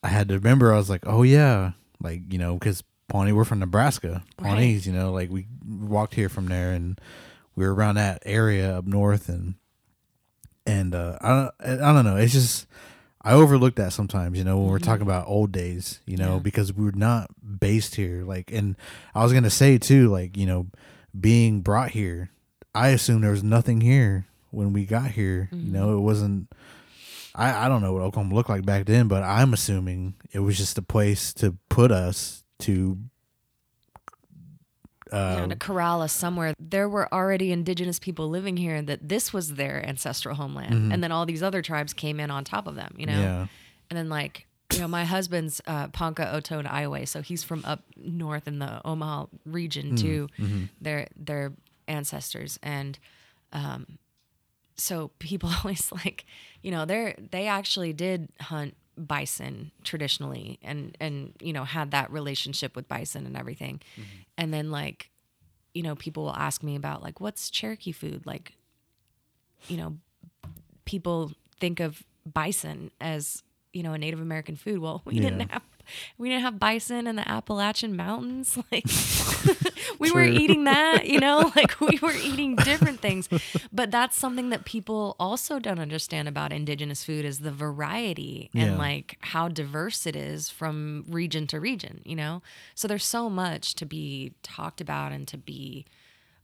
I 0.04 0.08
had 0.08 0.30
to 0.30 0.36
remember. 0.36 0.74
I 0.74 0.78
was 0.78 0.89
like, 0.89 1.04
oh 1.06 1.24
yeah, 1.24 1.72
like 2.02 2.32
you 2.32 2.39
know, 2.39 2.56
because 2.56 2.84
Pawnee, 3.08 3.32
we're 3.32 3.45
from 3.45 3.60
Nebraska. 3.60 4.24
Pawnees, 4.38 4.86
right. 4.88 4.93
you 4.93 5.00
know, 5.00 5.12
like 5.12 5.30
we 5.30 5.47
walked 5.68 6.16
here 6.16 6.30
from 6.30 6.47
there, 6.47 6.72
and 6.72 7.00
we 7.56 7.66
were 7.66 7.74
around 7.74 7.95
that 7.95 8.24
area 8.26 8.78
up 8.78 8.86
north, 8.86 9.30
and 9.30 9.56
and 10.66 10.95
uh, 10.95 11.18
I 11.22 11.50
I 11.62 11.93
don't 11.93 12.06
know. 12.06 12.16
It's 12.16 12.34
just 12.34 12.68
I 13.22 13.34
overlook 13.34 13.76
that 13.76 13.91
sometimes, 13.91 14.38
you 14.38 14.43
know, 14.43 14.58
when 14.58 14.66
mm-hmm. 14.66 14.72
we're 14.72 14.80
talking 14.80 15.02
about 15.02 15.28
old 15.28 15.52
days, 15.52 16.00
you 16.06 16.16
know, 16.16 16.36
yeah. 16.36 16.39
because 16.39 16.72
we're 16.72 16.91
not 16.91 17.30
based 17.60 17.95
here. 17.95 18.24
Like, 18.24 18.52
and 18.52 18.78
I 19.14 19.24
was 19.24 19.34
gonna 19.34 19.50
say 19.50 19.78
too, 19.78 20.08
like 20.10 20.38
you 20.38 20.45
know, 20.45 20.68
being 21.20 21.62
brought 21.62 21.91
here, 21.91 22.30
I 22.74 22.89
assume 22.89 23.22
there 23.22 23.32
was 23.32 23.43
nothing 23.43 23.82
here 23.82 24.28
when 24.52 24.72
we 24.72 24.86
got 24.86 25.12
here. 25.12 25.50
Mm-hmm. 25.52 25.66
You 25.66 25.72
know, 25.74 25.97
it 25.97 26.02
wasn't 26.02 26.47
I, 27.40 27.66
I 27.66 27.70
don't 27.70 27.82
know 27.82 27.94
what 27.94 28.02
Oklahoma 28.02 28.36
looked 28.36 28.50
like 28.50 28.66
back 28.66 28.86
then, 28.86 29.08
but 29.08 29.24
I'm 29.24 29.54
assuming 29.54 30.16
it 30.32 30.40
was 30.40 30.58
just 30.58 30.78
a 30.78 30.82
place 30.82 31.34
to 31.36 31.56
put 31.70 31.92
us 31.92 32.44
to 32.60 32.98
uh, 35.12 35.38
yeah, 35.40 35.48
to 35.48 35.56
corral 35.56 36.02
us 36.02 36.14
somewhere. 36.14 36.54
There 36.60 36.88
were 36.88 37.12
already 37.12 37.52
indigenous 37.52 37.98
people 37.98 38.30
living 38.30 38.58
here 38.58 38.82
that 38.82 39.08
this 39.08 39.34
was 39.34 39.56
their 39.56 39.84
ancestral 39.88 40.36
homeland, 40.36 40.74
mm-hmm. 40.74 40.92
and 40.92 41.04
then 41.04 41.12
all 41.12 41.26
these 41.26 41.42
other 41.42 41.62
tribes 41.62 41.94
came 41.94 42.20
in 42.20 42.30
on 42.30 42.44
top 42.44 42.68
of 42.68 42.76
them. 42.76 42.94
You 42.98 43.08
know, 43.08 43.20
yeah. 43.20 43.48
and 43.90 43.98
then 43.98 44.10
like 44.10 44.46
you 44.74 44.80
know, 44.80 44.88
my 44.88 45.06
husband's 45.06 45.62
uh, 45.66 45.88
Ponca 45.88 46.32
Oto 46.32 46.60
and 46.60 46.68
Iowa, 46.68 47.08
so 47.08 47.22
he's 47.22 47.44
from 47.44 47.64
up 47.66 47.84
north 47.96 48.48
in 48.48 48.60
the 48.60 48.82
Omaha 48.86 49.26
region 49.46 49.94
mm, 49.94 50.00
too. 50.00 50.28
Mm-hmm. 50.38 50.64
Their 50.82 51.08
their 51.16 51.54
ancestors 51.88 52.60
and 52.62 53.00
um, 53.52 53.98
so 54.80 55.12
people 55.20 55.50
always 55.64 55.92
like, 55.92 56.26
you 56.62 56.72
know, 56.72 56.86
they're 56.86 57.16
they 57.32 57.48
actually 57.48 57.94
did 57.94 58.30
hunt 58.40 58.76
bison 58.98 59.72
traditionally 59.86 60.60
and 60.62 60.98
and 61.00 61.32
you 61.40 61.54
know 61.54 61.64
had 61.64 61.92
that 61.92 62.12
relationship 62.12 62.76
with 62.76 62.88
bison 62.88 63.26
and 63.26 63.38
everything. 63.38 63.82
Mm-hmm. 63.94 64.20
And 64.38 64.54
then 64.54 64.72
like, 64.72 65.10
you 65.74 65.84
know, 65.84 65.96
people 65.96 66.24
will 66.24 66.36
ask 66.36 66.64
me 66.64 66.76
about 66.76 67.04
like 67.04 67.20
what's 67.20 67.50
Cherokee 67.50 67.92
food? 67.92 68.26
Like, 68.26 68.54
you 69.68 69.78
know, 69.78 69.98
people 70.86 71.32
think 71.60 71.80
of 71.80 72.04
bison 72.32 72.92
as 73.02 73.44
you 73.74 73.84
know 73.84 73.94
a 73.94 73.98
Native 73.98 74.22
American 74.22 74.56
food. 74.56 74.80
Well, 74.80 75.02
we 75.06 75.16
yeah. 75.16 75.22
didn't 75.30 75.52
have 75.52 75.64
we 76.18 76.30
didn't 76.30 76.44
have 76.44 76.60
bison 76.60 77.08
in 77.08 77.16
the 77.16 77.28
Appalachian 77.28 77.96
Mountains. 77.96 78.58
Like 78.72 78.86
we 80.00 80.10
True. 80.10 80.22
were 80.22 80.28
eating 80.28 80.66
that, 80.66 81.08
you 81.08 81.20
know, 81.20 81.52
like 81.56 81.80
we 81.80 81.98
were 82.02 82.14
eating 82.14 82.56
different 82.56 83.00
things. 83.00 83.30
But 83.72 83.90
that's 83.90 84.18
something 84.18 84.50
that 84.50 84.66
people 84.66 85.16
also 85.20 85.60
don't 85.60 85.80
understand 85.80 86.28
about 86.28 86.52
indigenous 86.52 87.04
food 87.04 87.26
is 87.26 87.40
the 87.40 87.52
variety 87.52 88.50
and 88.54 88.72
yeah. 88.72 88.78
like 88.78 89.18
how 89.22 89.48
diverse 89.48 90.06
it 90.06 90.16
is 90.16 90.50
from 90.50 91.06
region 91.08 91.48
to 91.48 91.60
region, 91.60 92.02
you 92.06 92.16
know? 92.16 92.42
So 92.76 92.88
there's 92.88 93.06
so 93.06 93.30
much 93.30 93.76
to 93.76 93.86
be 93.86 94.34
talked 94.44 94.82
about 94.82 95.12
and 95.12 95.28
to 95.30 95.38
be 95.38 95.86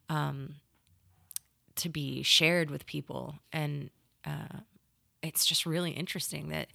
um 0.10 0.56
to 1.76 1.90
be 1.90 2.24
shared 2.24 2.70
with 2.70 2.86
people 2.86 3.36
and 3.52 3.90
uh 4.24 4.60
it's 5.22 5.46
just 5.46 5.66
really 5.66 5.92
interesting 5.92 6.50
that 6.50 6.68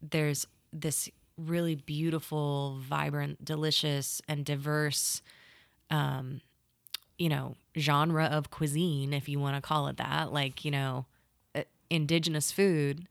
there's 0.00 0.46
this 0.72 1.08
really 1.38 1.74
beautiful, 1.74 2.78
vibrant, 2.80 3.44
delicious, 3.44 4.22
and 4.28 4.44
diverse, 4.44 5.22
um, 5.90 6.40
you 7.18 7.28
know, 7.28 7.56
genre 7.78 8.24
of 8.24 8.50
cuisine, 8.50 9.12
if 9.12 9.28
you 9.28 9.38
want 9.38 9.56
to 9.56 9.66
call 9.66 9.88
it 9.88 9.96
that, 9.98 10.32
like, 10.32 10.64
you 10.64 10.70
know, 10.70 11.06
uh, 11.54 11.62
indigenous 11.90 12.52
food. 12.52 13.06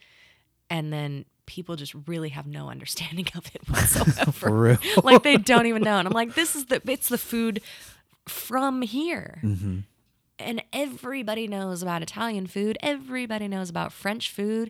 And 0.70 0.92
then 0.92 1.26
people 1.46 1.76
just 1.76 1.94
really 2.08 2.30
have 2.30 2.48
no 2.48 2.70
understanding 2.70 3.28
of 3.36 3.46
it 3.54 3.62
whatsoever. 3.70 4.32
For 4.32 4.52
real. 4.52 4.78
like 5.04 5.24
they 5.24 5.38
don't 5.38 5.68
even 5.68 5.84
know. 5.84 5.98
And 5.98 6.08
I'm 6.08 6.14
like, 6.14 6.36
this 6.36 6.56
is 6.56 6.66
the, 6.66 6.82
it's 6.90 7.10
the 7.10 7.18
food 7.18 7.62
from 8.28 8.82
here. 8.82 9.40
Mm-hmm. 9.44 9.80
And 10.38 10.64
everybody 10.74 11.48
knows 11.48 11.82
about 11.82 12.02
Italian 12.02 12.48
food. 12.48 12.78
Everybody 12.82 13.48
knows 13.48 13.70
about 13.70 13.94
French 13.94 14.30
food. 14.32 14.70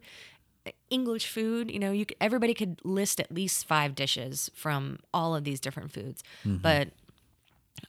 English 0.90 1.28
food, 1.28 1.72
you 1.72 1.80
know, 1.80 1.92
you 1.92 2.06
could, 2.06 2.18
everybody 2.20 2.54
could 2.54 2.80
list 2.84 3.20
at 3.20 3.32
least 3.32 3.68
five 3.68 3.96
dishes 3.96 4.50
from 4.54 5.00
all 5.14 5.36
of 5.36 5.44
these 5.44 5.60
different 5.60 5.92
foods. 5.92 6.24
Mm-hmm. 6.44 6.58
But 6.58 6.90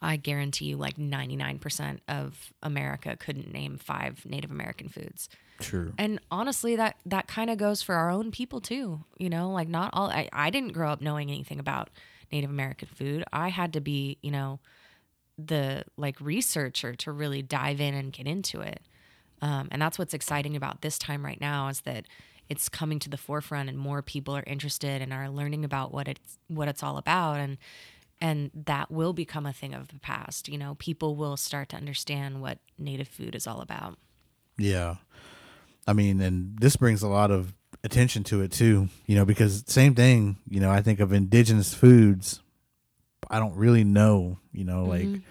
I 0.02 0.16
guarantee 0.16 0.66
you, 0.66 0.76
like 0.76 0.96
99% 0.96 2.00
of 2.08 2.52
America 2.62 3.16
couldn't 3.16 3.52
name 3.52 3.78
five 3.78 4.24
Native 4.26 4.50
American 4.50 4.88
foods. 4.88 5.28
True. 5.60 5.92
And 5.96 6.20
honestly, 6.30 6.76
that 6.76 6.96
that 7.06 7.28
kind 7.28 7.48
of 7.48 7.56
goes 7.56 7.82
for 7.82 7.94
our 7.94 8.10
own 8.10 8.30
people 8.30 8.60
too. 8.60 9.04
You 9.18 9.30
know, 9.30 9.50
like 9.50 9.68
not 9.68 9.90
all. 9.92 10.10
I, 10.10 10.28
I 10.32 10.50
didn't 10.50 10.72
grow 10.72 10.90
up 10.90 11.00
knowing 11.00 11.30
anything 11.30 11.58
about 11.58 11.88
Native 12.30 12.50
American 12.50 12.88
food. 12.88 13.24
I 13.32 13.48
had 13.48 13.72
to 13.72 13.80
be, 13.80 14.18
you 14.22 14.30
know, 14.30 14.60
the 15.38 15.84
like 15.96 16.20
researcher 16.20 16.94
to 16.96 17.12
really 17.12 17.42
dive 17.42 17.80
in 17.80 17.94
and 17.94 18.12
get 18.12 18.26
into 18.26 18.60
it. 18.60 18.80
Um, 19.42 19.68
and 19.70 19.80
that's 19.80 19.98
what's 19.98 20.14
exciting 20.14 20.56
about 20.56 20.82
this 20.82 20.98
time 20.98 21.24
right 21.24 21.40
now 21.40 21.68
is 21.68 21.82
that 21.82 22.06
it's 22.48 22.68
coming 22.68 22.98
to 23.00 23.10
the 23.10 23.16
forefront 23.16 23.68
and 23.68 23.78
more 23.78 24.02
people 24.02 24.36
are 24.36 24.44
interested 24.46 25.02
and 25.02 25.12
are 25.12 25.28
learning 25.28 25.64
about 25.64 25.92
what 25.92 26.08
it's 26.08 26.38
what 26.48 26.68
it's 26.68 26.82
all 26.82 26.98
about. 26.98 27.38
And 27.38 27.58
and 28.20 28.50
that 28.54 28.90
will 28.90 29.12
become 29.12 29.44
a 29.44 29.52
thing 29.52 29.74
of 29.74 29.88
the 29.88 29.98
past. 29.98 30.48
You 30.48 30.58
know 30.58 30.76
people 30.76 31.16
will 31.16 31.36
start 31.36 31.68
to 31.70 31.76
understand 31.76 32.40
what 32.40 32.58
native 32.78 33.08
food 33.08 33.34
is 33.34 33.46
all 33.46 33.60
about. 33.60 33.98
Yeah. 34.58 34.96
I 35.86 35.92
mean 35.92 36.20
and 36.20 36.58
this 36.58 36.76
brings 36.76 37.02
a 37.02 37.08
lot 37.08 37.30
of 37.30 37.52
attention 37.84 38.24
to 38.24 38.40
it 38.40 38.50
too 38.50 38.88
you 39.04 39.14
know 39.14 39.24
because 39.24 39.62
same 39.68 39.94
thing 39.94 40.38
you 40.48 40.58
know 40.58 40.70
i 40.70 40.82
think 40.82 40.98
of 40.98 41.12
indigenous 41.12 41.74
foods. 41.74 42.40
I 43.28 43.38
don't 43.38 43.56
really 43.56 43.84
know 43.84 44.38
you 44.52 44.64
know 44.64 44.86
mm-hmm. 44.86 45.12
like 45.12 45.22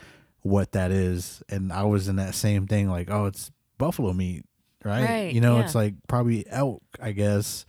what 0.41 0.73
that 0.73 0.91
is. 0.91 1.41
And 1.49 1.71
i 1.71 1.83
was 1.83 2.07
in 2.07 2.17
that 2.17 2.35
same 2.35 2.67
thing 2.67 2.89
like 2.89 3.09
oh 3.09 3.25
it's 3.25 3.51
buffalo 3.77 4.13
meat 4.13 4.45
right? 4.85 5.03
right 5.03 5.33
you 5.33 5.41
know, 5.41 5.57
yeah. 5.57 5.63
it's 5.63 5.75
like 5.75 5.95
probably 6.07 6.45
elk, 6.49 6.83
I 7.01 7.11
guess. 7.11 7.65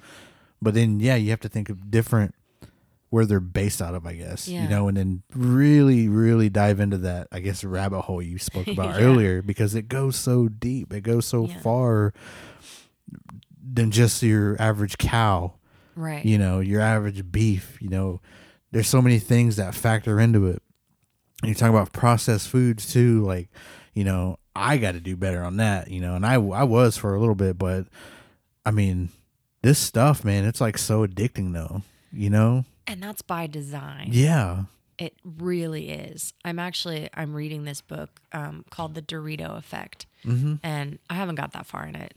But 0.63 0.75
then, 0.75 1.01
yeah, 1.01 1.17
you 1.17 1.31
have 1.31 1.41
to 1.41 1.49
think 1.49 1.69
of 1.69 1.91
different 1.91 2.35
where 3.11 3.25
they're 3.25 3.41
based 3.41 3.81
out 3.81 3.95
of, 3.95 4.07
I 4.07 4.15
guess. 4.15 4.49
Yeah. 4.49 4.65
You 4.65 4.69
know, 4.69 4.89
and 4.89 4.97
then 4.97 5.23
really, 5.35 6.09
really 6.09 6.49
dive 6.49 6.81
into 6.81 6.99
that, 6.99 7.29
I 7.33 7.41
guess, 7.41 7.65
rabbit 7.65 8.03
hole 8.03 8.23
you 8.23 8.39
spoke 8.39 8.67
about 8.69 9.01
yeah. 9.01 9.07
earlier 9.07 9.43
because 9.43 9.75
it 9.75 9.89
goes 9.89 10.17
so 10.17 10.49
deep. 10.49 10.93
It 10.93 11.03
goes 11.03 11.27
so 11.27 11.47
far 11.47 12.13
than 13.63 13.91
just 13.91 14.23
your 14.23 14.61
average 14.61 14.99
cow. 14.99 15.55
Right. 15.95 16.25
You 16.25 16.37
know, 16.39 16.61
your 16.61 16.81
average 16.81 17.31
beef, 17.33 17.79
you 17.81 17.89
know. 17.89 18.21
there's 18.71 18.89
so 18.89 19.01
many 19.01 19.19
things 19.19 19.57
that 19.57 19.75
factor 19.75 20.21
into 20.21 20.47
it. 20.47 20.63
And 21.43 21.49
you 21.51 21.55
talk 21.55 21.71
about 21.71 21.93
processed 21.93 22.49
foods 22.49 22.93
too, 22.93 23.23
like, 23.25 23.49
you 23.95 24.05
know, 24.05 24.39
I 24.57 24.77
got 24.79 24.93
to 24.93 25.01
do 25.01 25.17
better 25.17 25.43
on 25.43 25.57
that, 25.59 25.89
you 25.91 26.01
know, 26.01 26.15
and 26.15 26.25
I, 26.27 26.35
I 26.35 26.65
was 26.65 26.97
for 26.97 27.15
a 27.15 27.21
little 27.21 27.35
bit, 27.35 27.59
but 27.59 27.87
I 28.65 28.71
mean, 28.71 29.11
this 29.63 29.79
stuff, 29.79 30.25
man, 30.25 30.45
it's 30.45 30.61
like 30.61 30.79
so 30.79 31.07
addicting 31.07 31.53
though, 31.53 31.83
you 32.13 32.31
know? 32.31 32.65
And 32.87 33.03
that's 33.03 33.23
by 33.23 33.47
design. 33.47 34.09
Yeah. 34.13 34.65
It 34.99 35.15
really 35.25 35.91
is. 35.91 36.33
I'm 36.45 36.59
actually 36.59 37.09
I'm 37.13 37.35
reading 37.35 37.65
this 37.65 37.81
book 37.83 38.21
um, 38.33 38.65
called 38.71 38.95
The 38.95 39.03
Dorito 39.03 39.57
Effect, 39.59 40.07
Mm-hmm. 40.25 40.55
and 40.63 40.99
I 41.11 41.15
haven't 41.15 41.35
got 41.37 41.53
that 41.53 41.67
far 41.67 41.85
in 41.87 41.95
it. 41.95 42.15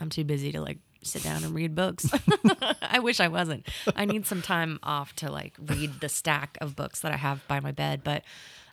I'm 0.00 0.08
too 0.08 0.24
busy 0.24 0.50
to 0.52 0.60
like 0.60 0.78
sit 1.04 1.22
down 1.22 1.44
and 1.44 1.54
read 1.54 1.74
books. 1.74 2.08
I 2.82 3.00
wish 3.00 3.20
I 3.20 3.28
wasn't. 3.28 3.68
I 3.94 4.04
need 4.06 4.26
some 4.26 4.40
time 4.42 4.78
off 4.82 5.14
to 5.16 5.30
like 5.30 5.52
read 5.60 6.00
the 6.00 6.08
stack 6.08 6.56
of 6.60 6.74
books 6.74 7.00
that 7.00 7.12
I 7.12 7.16
have 7.16 7.46
by 7.48 7.60
my 7.60 7.70
bed. 7.72 8.02
But 8.02 8.22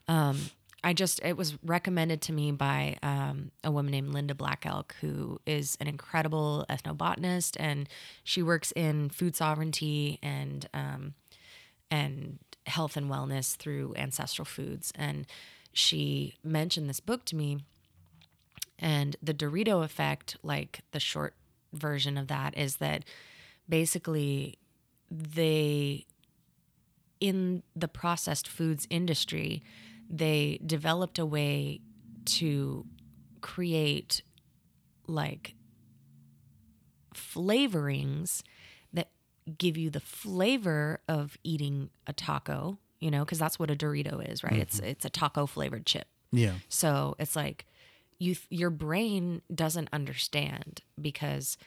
um, 0.08 0.40
I 0.84 0.94
just 0.94 1.20
it 1.24 1.36
was 1.36 1.58
recommended 1.64 2.22
to 2.24 2.34
me 2.34 2.52
by 2.52 2.98
um, 3.04 3.52
a 3.64 3.72
woman 3.72 3.92
named 3.92 4.14
Linda 4.14 4.34
Black 4.34 4.66
Elk, 4.66 4.96
who 5.02 5.40
is 5.46 5.78
an 5.82 5.88
incredible 5.88 6.66
ethnobotanist, 6.70 7.58
and 7.60 7.90
she 8.24 8.42
works 8.42 8.72
in 8.76 9.10
food 9.10 9.36
sovereignty 9.36 10.20
and 10.22 10.70
um, 10.74 11.14
and 11.92 12.40
health 12.66 12.96
and 12.96 13.10
wellness 13.10 13.56
through 13.56 13.94
ancestral 13.98 14.46
foods. 14.46 14.94
And 14.96 15.28
she 15.74 16.36
mentioned 16.44 16.90
this 16.90 17.00
book 17.00 17.26
to 17.26 17.36
me. 17.36 17.60
And 18.78 19.18
the 19.22 19.34
Dorito 19.34 19.84
effect, 19.84 20.38
like 20.42 20.82
the 20.92 21.00
short 21.00 21.34
version 21.74 22.18
of 22.18 22.28
that, 22.28 22.58
is 22.58 22.78
that 22.78 23.04
basically 23.68 24.58
they, 25.12 26.06
in 27.20 27.64
the 27.76 27.88
processed 27.88 28.48
foods 28.48 28.88
industry, 28.90 29.62
they 30.10 30.60
developed 30.66 31.20
a 31.20 31.26
way 31.26 31.82
to 32.26 32.86
create 33.42 34.22
like 35.08 35.56
flavorings 37.14 38.42
that 38.94 39.10
give 39.58 39.78
you 39.78 39.90
the 39.90 40.00
flavor 40.00 41.00
of 41.08 41.38
eating 41.44 41.90
a 42.08 42.14
taco, 42.14 42.78
you 43.00 43.12
know, 43.12 43.24
because 43.24 43.40
that's 43.40 43.60
what 43.60 43.72
a 43.72 43.76
Dorito 43.76 44.28
is, 44.28 44.44
right? 44.44 44.54
It's 44.54 44.78
mm-hmm. 44.78 44.90
it's 44.90 45.06
a 45.06 45.10
taco 45.10 45.46
flavored 45.46 45.86
chip. 45.86 46.08
Yeah. 46.32 46.54
So 46.70 47.16
it's 47.20 47.36
like 47.36 47.66
you 48.20 48.36
your 48.50 48.70
brain 48.70 49.42
doesn't 49.54 49.90
understand 49.92 50.82
because 51.00 51.58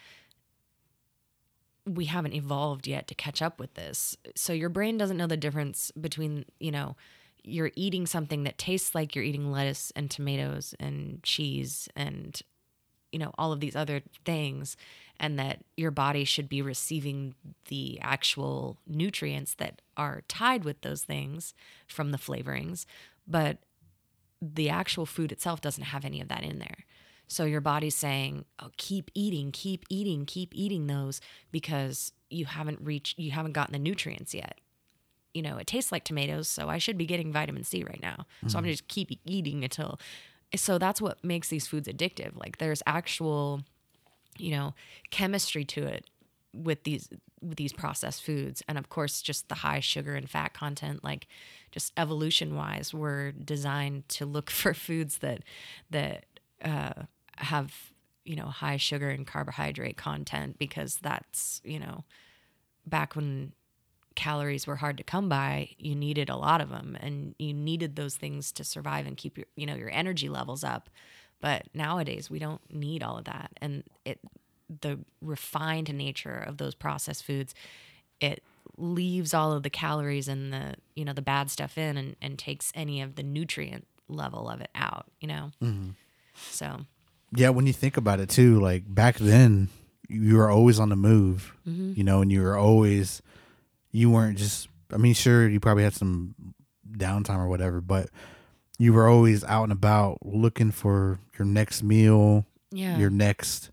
we 1.85 2.05
haven't 2.05 2.35
evolved 2.35 2.87
yet 2.87 3.09
to 3.09 3.15
catch 3.15 3.43
up 3.43 3.59
with 3.59 3.75
this. 3.75 4.17
So 4.37 4.53
your 4.53 4.69
brain 4.69 4.97
doesn't 4.99 5.17
know 5.17 5.27
the 5.27 5.37
difference 5.37 5.91
between, 6.01 6.45
you 6.61 6.71
know, 6.71 6.97
you're 7.45 7.73
eating 7.75 8.07
something 8.07 8.45
that 8.45 8.59
tastes 8.59 8.95
like 8.95 9.15
you're 9.15 9.25
eating 9.25 9.51
lettuce 9.51 9.93
and 9.97 10.11
tomatoes 10.11 10.75
and 10.79 11.23
cheese 11.23 11.89
and 11.97 12.41
you 13.11 13.19
know 13.19 13.33
all 13.37 13.53
of 13.53 13.61
these 13.61 13.77
other 13.77 14.03
things 14.25 14.77
and 15.19 15.39
that 15.39 15.65
your 15.77 15.91
body 15.91 16.25
should 16.25 16.49
be 16.49 16.63
receiving 16.63 17.35
the 17.69 17.99
actual 18.01 18.79
nutrients 18.87 19.55
that 19.55 19.83
are 19.97 20.23
tied 20.29 20.65
with 20.65 20.81
those 20.83 21.03
things 21.03 21.53
from 21.87 22.11
the 22.11 22.19
flavorings 22.19 22.87
but 23.27 23.59
the 24.43 24.69
actual 24.69 25.07
food 25.07 25.31
itself 25.31 25.61
doesn't 25.61 25.85
have 25.85 26.05
any 26.05 26.21
of 26.21 26.29
that 26.29 26.43
in 26.43 26.59
there. 26.59 26.85
So 27.29 27.45
your 27.45 27.61
body's 27.61 27.95
saying 27.95 28.45
oh 28.61 28.71
keep 28.77 29.11
eating 29.15 29.53
keep 29.53 29.87
eating 29.89 30.27
keep 30.27 30.53
eating 30.55 30.87
those 30.87 31.21
because 31.51 32.13
you 32.29 32.45
haven't 32.45 32.81
reached 32.83 33.19
you 33.19 33.31
haven't 33.31 33.53
gotten 33.53 33.73
the 33.73 33.79
nutrients 33.79 34.35
yet 34.35 34.59
you 35.35 35.43
know 35.43 35.57
it 35.57 35.67
tastes 35.67 35.91
like 35.93 36.05
tomatoes 36.05 36.49
so 36.49 36.69
i 36.69 36.79
should 36.79 36.99
be 36.99 37.07
getting 37.07 37.33
vitamin 37.33 37.65
c 37.65 37.83
right 37.85 38.01
now. 38.03 38.27
So 38.47 38.59
i'm 38.59 38.65
gonna 38.65 38.73
just 38.73 38.89
keep 38.89 39.11
eating 39.25 39.65
until 39.65 39.99
so 40.57 40.79
that's 40.79 41.01
what 41.01 41.23
makes 41.25 41.49
these 41.49 41.67
foods 41.67 41.89
addictive. 41.89 42.37
Like 42.37 42.59
there's 42.59 42.83
actual 42.87 43.63
you 44.39 44.51
know 44.51 44.75
chemistry 45.11 45.65
to 45.65 45.85
it 45.85 46.09
with 46.55 46.85
these 46.85 47.09
with 47.41 47.57
these 47.57 47.73
processed 47.73 48.23
foods. 48.23 48.63
And 48.69 48.79
of 48.79 48.89
course 48.89 49.23
just 49.23 49.49
the 49.49 49.57
high 49.57 49.81
sugar 49.81 50.15
and 50.15 50.29
fat 50.29 50.53
content 50.55 51.03
like 51.03 51.27
just 51.71 51.93
evolution 51.97 52.55
wise 52.55 52.93
we're 52.93 53.33
designed 53.33 54.09
to 54.11 54.27
look 54.27 54.51
for 54.61 54.75
foods 54.75 55.19
that 55.19 55.43
that 55.91 56.27
uh, 56.65 57.05
have 57.37 57.93
you 58.25 58.37
know 58.37 58.47
high 58.47 58.77
sugar 58.77 59.09
and 59.11 59.27
carbohydrate 59.27 59.97
content 59.97 60.59
because 60.59 60.97
that's 61.03 61.61
you 61.65 61.79
know 61.79 62.05
back 62.87 63.17
when 63.17 63.53
calories 64.23 64.67
were 64.67 64.77
hard 64.77 64.97
to 64.99 65.03
come 65.03 65.29
by 65.29 65.71
you 65.79 65.95
needed 65.95 66.29
a 66.29 66.37
lot 66.37 66.61
of 66.61 66.69
them 66.69 66.97
and 67.01 67.35
you 67.39 67.53
needed 67.53 67.97
those 67.97 68.17
things 68.17 68.53
to 68.53 68.65
survive 68.65 69.07
and 69.07 69.17
keep 69.17 69.37
your 69.37 69.47
you 69.57 69.67
know 69.67 69.75
your 69.75 69.91
energy 69.91 70.29
levels 70.29 70.65
up. 70.65 70.89
But 71.41 71.67
nowadays 71.75 72.31
we 72.31 72.39
don't 72.39 72.61
need 72.73 73.03
all 73.03 73.19
of 73.19 73.25
that 73.25 73.51
and 73.61 73.85
it 74.05 74.21
the 74.81 74.99
refined 75.21 75.93
nature 75.93 76.39
of 76.47 76.57
those 76.57 76.75
processed 76.75 77.25
foods 77.25 77.55
it 78.21 78.43
leaves 78.79 79.35
all 79.35 79.53
of 79.53 79.63
the 79.63 79.71
calories 79.71 80.29
and 80.29 80.53
the 80.53 80.75
you 80.95 81.05
know 81.05 81.13
the 81.13 81.23
bad 81.23 81.51
stuff 81.51 81.77
in 81.77 81.97
and, 81.97 82.17
and 82.23 82.39
takes 82.39 82.73
any 82.75 83.03
of 83.03 83.17
the 83.17 83.23
nutrient 83.23 83.87
level 84.09 84.49
of 84.49 84.61
it 84.61 84.71
out 84.75 85.07
you 85.21 85.29
know? 85.29 85.53
Mm-hmm. 85.63 85.91
So. 86.35 86.81
Yeah, 87.35 87.49
when 87.51 87.67
you 87.67 87.73
think 87.73 87.97
about 87.97 88.21
it 88.21 88.29
too, 88.29 88.61
like 88.61 88.83
back 88.87 89.17
then, 89.17 89.69
you 90.09 90.37
were 90.37 90.51
always 90.51 90.79
on 90.79 90.91
the 90.91 90.97
move, 90.97 91.55
mm-hmm. 91.67 91.95
you 91.97 92.05
know, 92.05 92.21
and 92.21 92.31
you 92.31 92.43
were 92.43 92.59
always, 92.59 93.23
you 93.93 94.11
weren't 94.11 94.39
just, 94.39 94.69
I 94.93 94.97
mean, 94.97 95.15
sure, 95.15 95.49
you 95.49 95.61
probably 95.61 95.85
had 95.85 95.95
some 95.95 96.35
downtime 96.91 97.39
or 97.39 97.49
whatever, 97.49 97.81
but 97.81 98.09
you 98.79 98.93
were 98.93 99.07
always 99.07 99.45
out 99.45 99.65
and 99.65 99.73
about 99.73 100.19
looking 100.25 100.71
for 100.71 101.21
your 101.39 101.47
next 101.47 101.83
meal, 101.83 102.47
yeah 102.71 102.99
your 102.99 103.11
next 103.11 103.71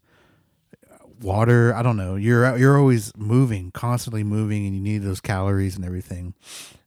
water. 1.22 1.74
I 1.74 1.82
don't 1.82 1.98
know. 1.98 2.16
You're 2.16 2.58
you're 2.58 2.78
always 2.78 3.16
moving, 3.18 3.72
constantly 3.72 4.24
moving, 4.24 4.66
and 4.66 4.76
you 4.76 4.82
need 4.82 5.00
those 5.00 5.22
calories 5.22 5.76
and 5.76 5.86
everything. 5.86 6.34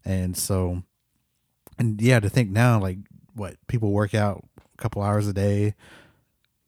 And 0.04 0.36
so, 0.36 0.82
and 1.78 2.00
yeah, 2.00 2.20
to 2.20 2.28
think 2.28 2.50
now, 2.50 2.78
like 2.80 2.98
what 3.34 3.56
people 3.66 3.92
work 3.92 4.14
out 4.14 4.44
a 4.58 4.82
couple 4.82 5.02
hours 5.02 5.26
a 5.26 5.32
day, 5.32 5.74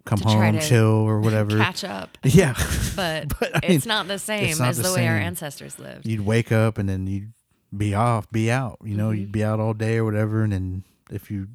come 0.04 0.18
To 0.18 0.28
home, 0.28 0.52
to 0.54 0.60
chill 0.60 0.86
or 0.86 1.20
whatever. 1.20 1.56
catch 1.56 1.82
up 1.84 2.16
Yeah, 2.24 2.54
but, 2.96 3.28
But, 3.40 3.56
I 3.64 3.68
mean, 3.68 3.76
it's 3.76 3.86
not 3.86 4.06
the 4.08 4.18
same 4.18 4.58
not 4.58 4.68
as 4.68 4.76
the 4.76 4.84
the, 4.88 4.94
way 4.94 5.06
our 5.08 5.16
ancestors 5.16 5.78
lived 5.78 6.06
you'd 6.06 6.20
wake 6.26 6.52
up 6.52 6.76
and 6.78 6.88
then 6.88 7.06
you'd 7.06 7.32
be 7.76 7.92
off, 7.94 8.30
be 8.30 8.50
out. 8.50 8.78
You 8.84 8.96
know, 8.96 9.08
Mm-hmm. 9.08 9.20
you'd 9.20 9.32
be 9.32 9.42
out 9.44 9.58
all 9.60 9.74
day 9.74 9.96
or 9.96 10.04
whatever, 10.04 10.42
and 10.44 10.52
then 10.52 10.84
if 11.10 11.28
you 11.30 11.48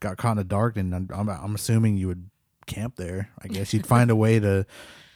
got 0.00 0.16
caught 0.16 0.30
in 0.32 0.36
the 0.38 0.44
dark, 0.44 0.76
then 0.76 0.94
I'm, 0.94 1.08
I'm, 1.12 1.28
I'm 1.28 1.54
assuming 1.54 1.96
you 1.98 2.06
would 2.08 2.30
camp 2.66 2.96
there. 2.96 3.30
I 3.42 3.48
guess 3.48 3.74
you'd 3.74 3.86
find 3.86 4.10
a 4.10 4.16
way 4.16 4.38
to 4.40 4.64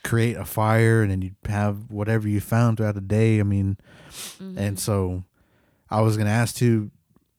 create 0.05 0.37
a 0.37 0.45
fire, 0.45 1.01
and 1.03 1.11
then 1.11 1.23
you'd 1.23 1.37
have 1.47 1.91
whatever 1.91 2.29
you 2.29 2.41
found 2.41 2.77
throughout 2.77 2.97
the 2.97 3.01
day. 3.01 3.39
I 3.41 3.45
mean, 3.45 3.77
Mm-hmm. 4.11 4.59
and 4.59 4.79
so 4.79 5.25
I 5.89 6.03
was 6.03 6.19
gonna 6.19 6.29
ask 6.29 6.55
too, 6.57 6.91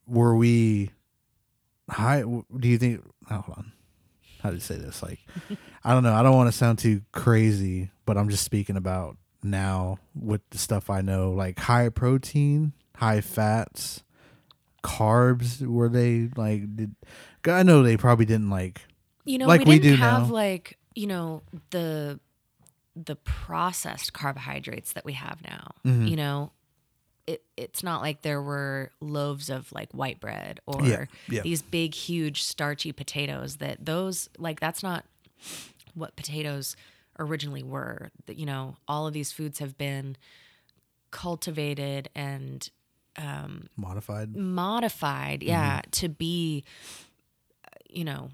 were 0.08 0.36
we 0.36 0.90
high? 1.90 2.22
Do 2.24 2.68
you 2.68 2.80
think? 2.80 3.04
oh, 3.30 3.36
Hold 3.42 3.58
on. 3.60 3.73
How 4.44 4.50
do 4.50 4.56
you 4.56 4.62
say 4.62 4.76
this? 4.76 5.02
Like, 5.02 5.20
I 5.86 5.94
don't 5.94 6.04
know. 6.04 6.14
I 6.14 6.22
don't 6.22 6.36
want 6.36 6.52
to 6.52 6.58
sound 6.58 6.78
too 6.78 7.02
crazy, 7.14 7.90
but 8.06 8.18
I'm 8.18 8.30
just 8.30 8.44
speaking 8.44 8.76
about 8.76 9.16
now 9.42 10.00
with 10.14 10.42
the 10.50 10.58
stuff 10.58 10.90
I 10.90 11.00
know, 11.02 11.32
like 11.32 11.58
high 11.60 11.88
protein, 11.90 12.74
high 12.98 13.22
fats, 13.22 14.04
carbs. 14.84 15.66
Were 15.66 15.90
they 15.90 16.30
like? 16.36 16.76
Did 16.76 16.96
I 17.48 17.64
know 17.64 17.84
they 17.84 17.98
probably 17.98 18.26
didn't 18.26 18.50
like? 18.50 18.82
You 19.26 19.38
know, 19.38 19.48
Like 19.48 19.62
we 19.62 19.76
we 19.76 19.80
didn't 19.80 19.98
do 20.00 20.04
have 20.04 20.28
now. 20.28 20.34
like, 20.34 20.78
you 20.94 21.08
know, 21.08 21.42
the 21.70 22.20
the 22.96 23.16
processed 23.16 24.12
carbohydrates 24.14 24.94
that 24.94 25.06
we 25.06 25.14
have 25.14 25.42
now. 25.42 25.72
Mm-hmm. 25.86 26.08
You 26.08 26.16
know, 26.18 26.52
it 27.28 27.44
it's 27.58 27.84
not 27.84 28.02
like 28.02 28.22
there 28.22 28.42
were 28.42 28.92
loaves 29.00 29.50
of 29.50 29.72
like 29.72 29.92
white 29.94 30.20
bread 30.20 30.60
or 30.66 30.84
Yeah, 30.86 31.06
yeah. 31.30 31.42
these 31.42 31.62
big 31.62 31.94
huge 31.94 32.44
starchy 32.44 32.92
potatoes 32.92 33.58
that 33.58 33.86
those 33.86 34.30
like 34.38 34.60
that's 34.60 34.84
not 34.84 35.06
what 35.94 36.16
potatoes 36.16 36.76
originally 37.20 37.64
were. 37.64 38.12
That 38.26 38.38
you 38.38 38.46
know, 38.46 38.76
all 38.88 39.08
of 39.08 39.14
these 39.14 39.32
foods 39.32 39.60
have 39.60 39.78
been 39.78 40.18
cultivated 41.12 42.10
and 42.16 42.70
um, 43.18 43.68
Modified. 43.78 44.36
modified 44.36 45.44
yeah 45.44 45.82
to 45.92 46.10
be 46.10 46.64
you 47.88 48.04
know 48.04 48.32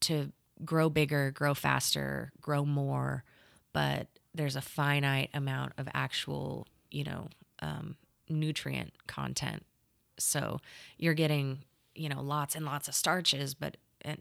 to 0.00 0.30
grow 0.64 0.88
bigger 0.88 1.32
grow 1.32 1.52
faster 1.54 2.30
grow 2.40 2.64
more 2.64 3.24
but 3.72 4.06
there's 4.32 4.54
a 4.54 4.60
finite 4.60 5.30
amount 5.34 5.72
of 5.76 5.88
actual 5.92 6.68
you 6.92 7.02
know 7.02 7.26
um, 7.62 7.96
nutrient 8.28 8.92
content. 9.06 9.64
So 10.18 10.60
you're 10.98 11.14
getting 11.14 11.64
you 11.94 12.08
know 12.10 12.20
lots 12.22 12.54
and 12.54 12.64
lots 12.64 12.88
of 12.88 12.94
starches 12.94 13.54
but 13.54 13.76
and 14.02 14.18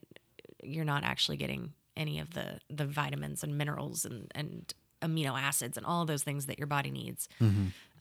you're 0.62 0.84
not 0.86 1.04
actually 1.04 1.38
getting 1.38 1.74
any 1.98 2.20
of 2.20 2.34
the 2.34 2.60
the 2.70 2.86
vitamins 2.86 3.44
and 3.44 3.58
minerals 3.58 4.06
and 4.06 4.32
and 4.34 4.74
amino 5.02 5.40
acids 5.40 5.78
and 5.78 5.86
all 5.86 6.06
those 6.06 6.24
things 6.24 6.46
that 6.46 6.58
your 6.60 6.68
body 6.68 6.92
needs. 6.92 7.28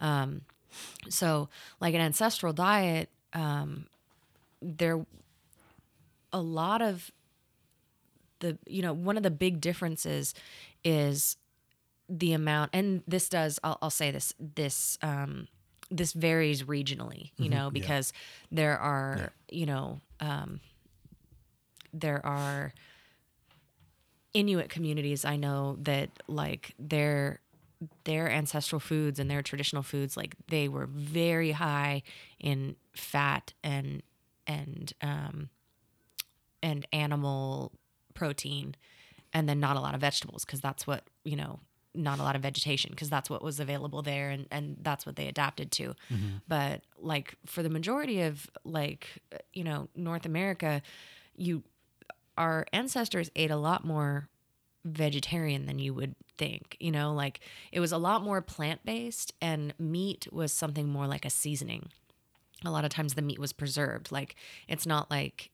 Um, 0.00 0.42
So, 1.08 1.48
like 1.80 1.94
an 1.94 2.00
ancestral 2.00 2.52
diet, 2.52 3.08
um, 3.32 3.86
there 4.62 5.04
a 6.32 6.40
lot 6.40 6.80
of 6.82 7.10
the 8.40 8.56
you 8.66 8.82
know 8.82 8.92
one 8.92 9.16
of 9.16 9.22
the 9.22 9.30
big 9.30 9.60
differences 9.60 10.34
is 10.84 11.36
the 12.10 12.32
amount 12.32 12.70
and 12.72 13.02
this 13.06 13.28
does 13.28 13.60
I'll, 13.62 13.78
I'll 13.80 13.90
say 13.90 14.10
this 14.10 14.34
this 14.38 14.98
um 15.00 15.46
this 15.92 16.12
varies 16.12 16.64
regionally 16.64 17.30
you 17.36 17.48
know 17.48 17.70
because 17.70 18.12
there 18.50 18.76
are 18.78 19.32
you 19.50 19.64
know 19.66 20.00
um 20.20 20.60
there 21.92 22.24
are 22.26 22.72
Inuit 24.32 24.68
communities 24.68 25.24
I 25.24 25.36
know 25.36 25.76
that 25.82 26.10
like 26.28 26.74
their 26.78 27.40
their 28.04 28.30
ancestral 28.30 28.78
foods 28.78 29.18
and 29.18 29.30
their 29.30 29.42
traditional 29.42 29.82
foods 29.82 30.16
like 30.16 30.34
they 30.48 30.68
were 30.68 30.86
very 30.86 31.52
high 31.52 32.02
in 32.38 32.76
fat 32.94 33.52
and 33.64 34.02
and 34.46 34.92
um 35.02 35.48
and 36.62 36.86
animal 36.92 37.72
protein 38.14 38.74
and 39.32 39.48
then 39.48 39.58
not 39.60 39.76
a 39.76 39.80
lot 39.80 39.94
of 39.94 40.00
vegetables 40.00 40.44
because 40.44 40.60
that's 40.60 40.86
what 40.86 41.04
you 41.24 41.36
know 41.36 41.58
not 41.94 42.18
a 42.18 42.22
lot 42.22 42.36
of 42.36 42.42
vegetation 42.42 42.90
because 42.90 43.10
that's 43.10 43.28
what 43.28 43.42
was 43.42 43.58
available 43.60 44.02
there 44.02 44.30
and 44.30 44.46
and 44.50 44.76
that's 44.82 45.04
what 45.04 45.16
they 45.16 45.26
adapted 45.26 45.72
to. 45.72 45.94
Mm-hmm. 46.10 46.28
But 46.48 46.82
like 46.98 47.34
for 47.46 47.62
the 47.62 47.70
majority 47.70 48.22
of 48.22 48.48
like 48.64 49.08
you 49.52 49.64
know 49.64 49.88
north 49.94 50.26
america 50.26 50.82
you 51.36 51.62
our 52.36 52.66
ancestors 52.72 53.30
ate 53.34 53.50
a 53.50 53.56
lot 53.56 53.84
more 53.84 54.28
vegetarian 54.84 55.66
than 55.66 55.78
you 55.78 55.92
would 55.92 56.14
think 56.38 56.76
you 56.80 56.90
know? 56.90 57.12
Like 57.12 57.40
it 57.70 57.80
was 57.80 57.92
a 57.92 57.98
lot 57.98 58.22
more 58.22 58.40
plant-based 58.40 59.34
and 59.40 59.74
meat 59.78 60.26
was 60.32 60.52
something 60.52 60.88
more 60.88 61.06
like 61.06 61.24
a 61.24 61.30
seasoning. 61.30 61.90
A 62.64 62.70
lot 62.70 62.84
of 62.84 62.90
times 62.90 63.14
the 63.14 63.22
meat 63.22 63.38
was 63.38 63.52
preserved. 63.52 64.10
Like 64.10 64.36
it's 64.68 64.86
not 64.86 65.10
like 65.10 65.50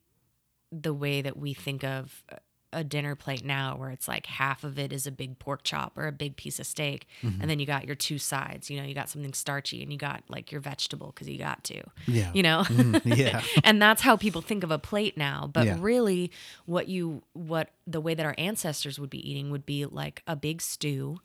the 0.72 0.94
way 0.94 1.22
that 1.22 1.36
we 1.36 1.54
think 1.54 1.84
of 1.84 2.22
uh, 2.30 2.36
a 2.72 2.82
dinner 2.84 3.14
plate 3.14 3.44
now 3.44 3.76
where 3.76 3.90
it's 3.90 4.08
like 4.08 4.26
half 4.26 4.64
of 4.64 4.78
it 4.78 4.92
is 4.92 5.06
a 5.06 5.10
big 5.12 5.38
pork 5.38 5.62
chop 5.62 5.92
or 5.96 6.06
a 6.06 6.12
big 6.12 6.36
piece 6.36 6.58
of 6.58 6.66
steak 6.66 7.06
mm-hmm. 7.22 7.40
and 7.40 7.48
then 7.50 7.58
you 7.58 7.66
got 7.66 7.86
your 7.86 7.94
two 7.94 8.18
sides 8.18 8.68
you 8.68 8.78
know 8.78 8.86
you 8.86 8.94
got 8.94 9.08
something 9.08 9.32
starchy 9.32 9.82
and 9.82 9.92
you 9.92 9.98
got 9.98 10.22
like 10.28 10.50
your 10.50 10.60
vegetable 10.60 11.12
because 11.14 11.28
you 11.28 11.38
got 11.38 11.62
to 11.64 11.82
Yeah. 12.06 12.30
you 12.34 12.42
know 12.42 12.64
mm, 12.66 13.00
yeah. 13.16 13.42
and 13.64 13.80
that's 13.80 14.02
how 14.02 14.16
people 14.16 14.42
think 14.42 14.64
of 14.64 14.70
a 14.70 14.78
plate 14.78 15.16
now 15.16 15.48
but 15.52 15.66
Yeah. 15.66 15.76
really 15.80 16.30
what 16.66 16.88
you 16.88 17.22
what 17.32 17.70
the 17.86 18.00
way 18.00 18.14
that 18.14 18.26
our 18.26 18.34
ancestors 18.36 18.98
would 18.98 19.10
be 19.10 19.30
eating 19.30 19.50
would 19.50 19.64
be 19.64 19.86
like 19.86 20.22
a 20.26 20.36
big 20.36 20.60
stew 20.60 21.20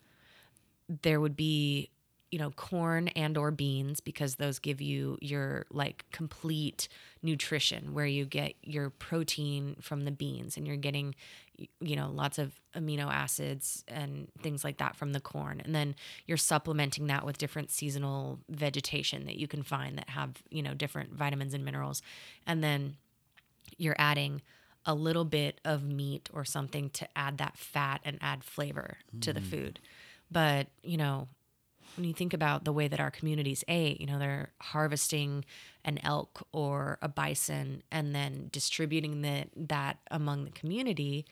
there 1.02 1.20
would 1.20 1.36
be 1.36 1.90
you 2.30 2.38
know 2.38 2.50
corn 2.52 3.08
and 3.08 3.36
or 3.36 3.50
beans 3.50 4.00
because 4.00 4.36
those 4.36 4.58
give 4.58 4.80
you 4.80 5.18
your 5.20 5.66
like 5.70 6.04
complete 6.12 6.88
nutrition 7.22 7.94
where 7.94 8.06
you 8.06 8.24
get 8.24 8.54
your 8.62 8.90
protein 8.90 9.76
from 9.80 10.04
the 10.04 10.10
beans 10.10 10.56
and 10.56 10.66
you're 10.66 10.76
getting 10.76 11.14
you 11.80 11.94
know 11.94 12.10
lots 12.10 12.38
of 12.38 12.60
amino 12.74 13.12
acids 13.12 13.84
and 13.86 14.26
things 14.42 14.64
like 14.64 14.78
that 14.78 14.96
from 14.96 15.12
the 15.12 15.20
corn. 15.20 15.60
And 15.64 15.74
then 15.74 15.94
you're 16.26 16.36
supplementing 16.36 17.06
that 17.08 17.24
with 17.24 17.38
different 17.38 17.70
seasonal 17.70 18.40
vegetation 18.48 19.26
that 19.26 19.36
you 19.36 19.46
can 19.46 19.62
find 19.62 19.98
that 19.98 20.10
have 20.10 20.42
you 20.50 20.62
know 20.62 20.74
different 20.74 21.12
vitamins 21.12 21.54
and 21.54 21.64
minerals. 21.64 22.02
And 22.46 22.62
then 22.62 22.96
you're 23.78 23.96
adding 23.98 24.42
a 24.84 24.94
little 24.94 25.24
bit 25.24 25.60
of 25.64 25.84
meat 25.84 26.28
or 26.32 26.44
something 26.44 26.90
to 26.90 27.06
add 27.16 27.38
that 27.38 27.56
fat 27.56 28.00
and 28.04 28.18
add 28.20 28.42
flavor 28.42 28.96
to 29.20 29.32
the 29.32 29.40
mm. 29.40 29.50
food. 29.50 29.78
But, 30.30 30.68
you 30.82 30.96
know, 30.96 31.28
when 31.96 32.06
you 32.06 32.14
think 32.14 32.32
about 32.32 32.64
the 32.64 32.72
way 32.72 32.88
that 32.88 33.00
our 33.00 33.10
communities 33.10 33.64
ate, 33.68 34.00
you 34.00 34.06
know, 34.06 34.18
they're 34.18 34.52
harvesting 34.60 35.44
an 35.84 35.98
elk 36.02 36.46
or 36.52 36.98
a 37.02 37.08
bison 37.08 37.82
and 37.90 38.14
then 38.14 38.48
distributing 38.52 39.22
the, 39.22 39.46
that 39.56 39.98
among 40.10 40.44
the 40.44 40.50
community. 40.50 41.26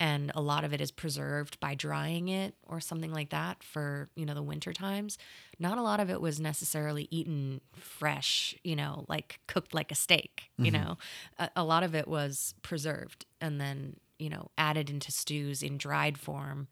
And 0.00 0.32
a 0.34 0.40
lot 0.40 0.64
of 0.64 0.72
it 0.72 0.80
is 0.80 0.90
preserved 0.90 1.60
by 1.60 1.74
drying 1.74 2.28
it 2.28 2.54
or 2.66 2.80
something 2.80 3.12
like 3.12 3.30
that 3.30 3.62
for, 3.62 4.08
you 4.16 4.26
know, 4.26 4.34
the 4.34 4.42
winter 4.42 4.72
times. 4.72 5.16
Not 5.60 5.78
a 5.78 5.82
lot 5.82 6.00
of 6.00 6.10
it 6.10 6.20
was 6.20 6.40
necessarily 6.40 7.06
eaten 7.10 7.60
fresh, 7.72 8.54
you 8.64 8.74
know, 8.74 9.04
like 9.08 9.38
cooked 9.46 9.74
like 9.74 9.92
a 9.92 9.94
steak, 9.94 10.50
you 10.56 10.72
mm-hmm. 10.72 10.82
know. 10.82 10.98
A, 11.38 11.50
a 11.56 11.64
lot 11.64 11.84
of 11.84 11.94
it 11.94 12.08
was 12.08 12.54
preserved 12.62 13.26
and 13.40 13.60
then, 13.60 13.96
you 14.18 14.28
know, 14.28 14.50
added 14.58 14.90
into 14.90 15.12
stews 15.12 15.62
in 15.62 15.78
dried 15.78 16.18
form 16.18 16.66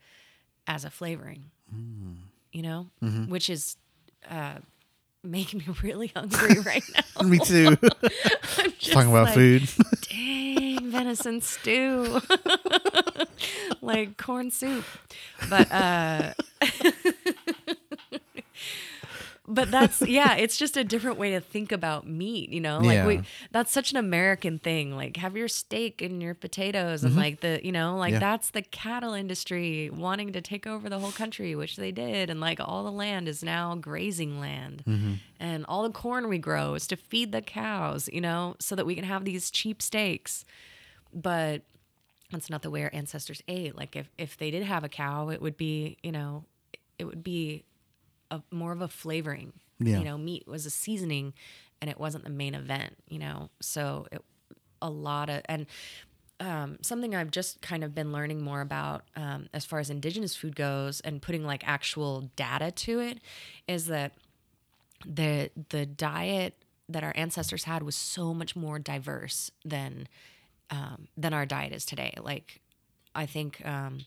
as 0.66 0.84
a 0.84 0.90
flavoring 0.90 1.50
mm. 1.74 2.16
You 2.52 2.62
know, 2.62 2.86
which 3.28 3.48
is 3.50 3.76
uh, 4.28 4.54
making 5.22 5.60
me 5.60 5.66
really 5.82 6.08
hungry 6.14 6.60
right 6.60 6.84
now. 7.20 7.26
Me 7.28 7.38
too. 7.38 7.76
I'm 8.58 8.72
just 8.78 8.92
Talking 8.92 9.10
about 9.10 9.26
like, 9.26 9.34
food. 9.34 9.68
Dang, 10.08 10.90
venison 10.90 11.40
stew, 11.40 12.20
like 13.80 14.16
corn 14.16 14.50
soup, 14.50 14.84
but 15.48 15.70
uh, 15.70 16.32
but 19.52 19.70
that's 19.70 20.00
yeah, 20.02 20.36
it's 20.36 20.56
just 20.56 20.76
a 20.76 20.84
different 20.84 21.18
way 21.18 21.32
to 21.32 21.40
think 21.40 21.72
about 21.72 22.06
meat. 22.06 22.50
You 22.50 22.60
know, 22.60 22.78
like 22.78 22.94
Yeah. 22.94 23.06
we 23.06 23.22
that's 23.50 23.72
such 23.72 23.90
an 23.90 23.96
American 23.98 24.58
thing. 24.58 24.94
Like 24.96 25.16
have 25.18 25.36
your 25.36 25.48
steak 25.48 26.00
and 26.00 26.22
your 26.22 26.34
potatoes 26.34 27.04
and 27.04 27.16
like 27.16 27.40
the 27.40 27.60
you 27.62 27.72
know 27.72 27.96
like 27.96 28.10
Mm-hmm. 28.14 28.22
Yeah. 28.22 28.30
that's 28.30 28.50
the 28.50 28.62
cattle 28.62 29.12
industry 29.14 29.90
wanting 29.90 30.32
to 30.32 30.40
take 30.40 30.66
over 30.66 30.88
the 30.88 30.98
whole 30.98 31.12
country, 31.12 31.54
which 31.54 31.76
they 31.76 31.90
did, 31.92 32.30
and 32.30 32.40
like 32.40 32.60
all 32.60 32.84
the 32.84 32.92
land 32.92 33.28
is 33.28 33.42
now 33.42 33.74
grazing 33.74 34.40
land, 34.40 34.82
Mm-hmm. 34.86 35.12
and 35.38 35.66
all 35.66 35.82
the 35.82 35.90
corn 35.90 36.28
we 36.28 36.38
grow 36.38 36.74
is 36.74 36.86
to 36.86 36.96
feed 36.96 37.32
the 37.32 37.42
cows. 37.42 38.08
You 38.12 38.20
know, 38.20 38.56
so 38.58 38.74
that 38.76 38.86
we 38.86 38.94
can 38.94 39.04
have 39.04 39.24
these 39.24 39.50
cheap 39.50 39.82
steaks, 39.82 40.44
but 41.12 41.62
that's 42.30 42.48
not 42.50 42.62
the 42.62 42.70
way 42.70 42.82
our 42.84 42.90
ancestors 42.92 43.42
ate. 43.48 43.76
Like 43.76 43.96
if 43.96 44.08
if 44.16 44.36
they 44.36 44.50
did 44.50 44.62
have 44.62 44.84
a 44.84 44.88
cow, 44.88 45.28
it 45.30 45.42
would 45.42 45.56
be 45.56 45.96
you 46.02 46.12
know, 46.12 46.44
it 46.98 47.04
would 47.04 47.22
be 47.24 47.64
a 48.30 48.42
more 48.50 48.72
of 48.72 48.80
a 48.80 48.88
flavoring. 48.88 49.52
Yeah. 49.78 49.98
You 49.98 50.04
know, 50.04 50.18
meat 50.18 50.46
was 50.46 50.66
a 50.66 50.70
seasoning, 50.70 51.32
and 51.80 51.90
it 51.90 51.98
wasn't 51.98 52.24
the 52.24 52.30
main 52.30 52.54
event. 52.54 52.96
You 53.08 53.18
know, 53.18 53.50
so 53.60 54.06
it, 54.12 54.22
a 54.82 54.90
lot 54.90 55.30
of 55.30 55.42
and 55.46 55.66
um, 56.40 56.78
something 56.80 57.14
I've 57.14 57.30
just 57.30 57.60
kind 57.60 57.84
of 57.84 57.94
been 57.94 58.12
learning 58.12 58.42
more 58.42 58.60
about 58.60 59.04
um, 59.14 59.48
as 59.52 59.64
far 59.64 59.78
as 59.78 59.90
indigenous 59.90 60.34
food 60.34 60.56
goes, 60.56 61.00
and 61.00 61.20
putting 61.20 61.44
like 61.44 61.66
actual 61.66 62.30
data 62.36 62.70
to 62.70 63.00
it, 63.00 63.20
is 63.68 63.86
that 63.86 64.12
the 65.06 65.50
the 65.70 65.86
diet 65.86 66.54
that 66.88 67.04
our 67.04 67.12
ancestors 67.14 67.64
had 67.64 67.82
was 67.82 67.94
so 67.94 68.34
much 68.34 68.56
more 68.56 68.78
diverse 68.78 69.50
than 69.64 70.08
um, 70.70 71.08
than 71.16 71.32
our 71.32 71.46
diet 71.46 71.72
is 71.72 71.84
today. 71.84 72.14
Like, 72.20 72.60
I 73.14 73.26
think 73.26 73.64
um, 73.66 74.04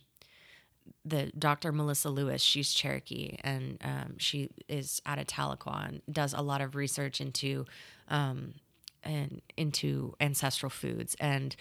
the 1.06 1.32
Dr. 1.38 1.72
Melissa 1.72 2.10
Lewis, 2.10 2.42
she's 2.42 2.74
Cherokee, 2.74 3.38
and 3.44 3.78
um, 3.84 4.16
she 4.18 4.50
is 4.70 5.02
out 5.06 5.20
of 5.20 5.28
Tahlequah 5.28 5.88
and 5.88 6.02
does 6.12 6.34
a 6.34 6.42
lot 6.42 6.62
of 6.62 6.76
research 6.76 7.20
into 7.20 7.66
um, 8.08 8.54
and 9.04 9.42
into 9.58 10.14
ancestral 10.22 10.70
foods. 10.70 11.16
And 11.20 11.56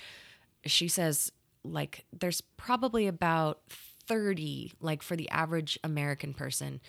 she 0.64 0.88
says 0.88 1.32
like 1.64 2.04
there's 2.12 2.40
probably 2.40 3.06
about 3.06 3.60
30 3.68 4.72
like 4.80 5.02
for 5.02 5.16
the 5.16 5.28
average 5.30 5.78
American 5.84 6.34
person 6.34 6.80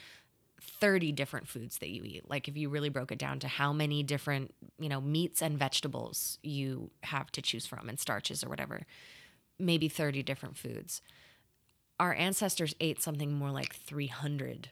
30 0.62 1.12
different 1.12 1.48
foods 1.48 1.80
that 1.80 1.90
you 1.90 2.04
eat. 2.06 2.30
Like 2.30 2.48
if 2.48 2.56
you 2.56 2.70
really 2.70 2.90
broke 2.90 3.12
it 3.12 3.20
down 3.20 3.40
to 3.40 3.50
how 3.50 3.74
many 3.74 4.02
different, 4.02 4.54
you 4.80 4.88
know, 4.88 5.02
meats 5.02 5.42
and 5.42 5.58
vegetables 5.60 6.40
you 6.42 6.90
have 7.04 7.32
to 7.34 7.42
choose 7.42 7.66
from 7.66 7.90
and 7.90 8.00
starches 8.00 8.44
or 8.44 8.50
whatever. 8.50 8.86
Maybe 9.60 9.90
30 9.90 10.24
different 10.24 10.58
foods. 10.58 11.02
Our 12.00 12.14
ancestors 12.14 12.76
ate 12.80 13.02
something 13.02 13.32
more 13.34 13.52
like 13.52 13.76
300 13.76 14.70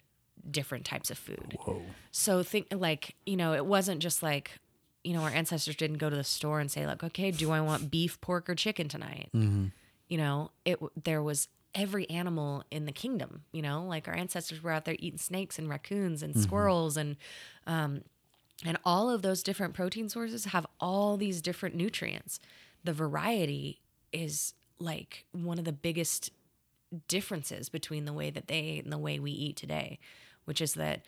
different 0.50 0.86
types 0.86 1.12
of 1.12 1.18
food. 1.18 1.58
Whoa. 1.66 1.82
So 2.12 2.44
think 2.44 2.68
like, 2.72 3.16
you 3.26 3.38
know, 3.38 3.54
it 3.54 3.66
wasn't 3.66 4.02
just 4.02 4.24
like, 4.24 4.52
you 5.04 5.14
know, 5.14 5.22
our 5.22 5.30
ancestors 5.30 5.76
didn't 5.76 5.98
go 5.98 6.10
to 6.10 6.16
the 6.16 6.24
store 6.24 6.60
and 6.60 6.70
say 6.70 6.86
like, 6.86 7.04
okay, 7.04 7.32
do 7.32 7.52
I 7.52 7.62
want 7.62 7.92
beef, 7.92 8.20
pork, 8.22 8.50
or 8.50 8.56
chicken 8.56 8.88
tonight? 8.88 9.30
You 9.34 10.18
know, 10.18 10.52
it 10.66 10.80
there 11.04 11.24
was 11.24 11.48
every 11.74 12.10
animal 12.10 12.64
in 12.70 12.86
the 12.86 12.92
kingdom. 12.92 13.44
You 13.52 13.62
know, 13.62 13.86
like 13.86 14.08
our 14.08 14.16
ancestors 14.16 14.62
were 14.62 14.72
out 14.72 14.86
there 14.86 14.96
eating 15.00 15.20
snakes 15.20 15.58
and 15.58 15.70
raccoons 15.70 16.22
and 16.22 16.36
squirrels 16.38 16.98
and 16.98 17.16
um, 17.66 18.02
and 18.66 18.78
all 18.86 19.10
of 19.10 19.22
those 19.22 19.42
different 19.42 19.74
protein 19.74 20.10
sources 20.10 20.46
have 20.46 20.68
all 20.80 21.18
these 21.18 21.42
different 21.42 21.76
nutrients. 21.76 22.40
The 22.84 22.94
variety 22.94 23.80
is 24.12 24.54
like 24.80 25.26
one 25.32 25.58
of 25.58 25.66
the 25.66 25.72
biggest 25.72 26.32
differences 27.08 27.70
between 27.70 28.06
the 28.06 28.14
way 28.14 28.30
that 28.30 28.48
they 28.48 28.60
ate 28.60 28.84
and 28.84 28.94
the 28.94 28.98
way 28.98 29.20
we 29.20 29.32
eat 29.32 29.56
today, 29.56 30.00
which 30.46 30.62
is 30.62 30.74
that, 30.74 31.02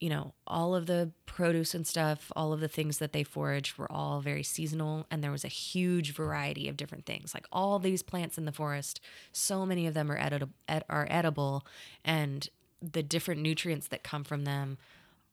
you 0.00 0.10
know, 0.10 0.34
all 0.46 0.74
of 0.74 0.86
the 0.86 1.12
produce 1.26 1.74
and 1.74 1.86
stuff, 1.86 2.32
all 2.34 2.52
of 2.52 2.60
the 2.60 2.68
things 2.68 2.98
that 2.98 3.12
they 3.12 3.22
foraged 3.22 3.78
were 3.78 3.90
all 3.90 4.20
very 4.20 4.42
seasonal. 4.42 5.06
And 5.10 5.22
there 5.22 5.30
was 5.30 5.44
a 5.44 5.48
huge 5.48 6.12
variety 6.12 6.68
of 6.68 6.76
different 6.76 7.06
things. 7.06 7.34
Like 7.34 7.46
all 7.52 7.78
these 7.78 8.02
plants 8.02 8.36
in 8.36 8.44
the 8.44 8.52
forest, 8.52 9.00
so 9.30 9.64
many 9.64 9.86
of 9.86 9.94
them 9.94 10.10
are, 10.10 10.18
edit- 10.18 10.48
ed- 10.68 10.84
are 10.88 11.06
edible. 11.08 11.64
And 12.04 12.48
the 12.80 13.02
different 13.02 13.42
nutrients 13.42 13.86
that 13.88 14.02
come 14.02 14.24
from 14.24 14.44
them 14.44 14.78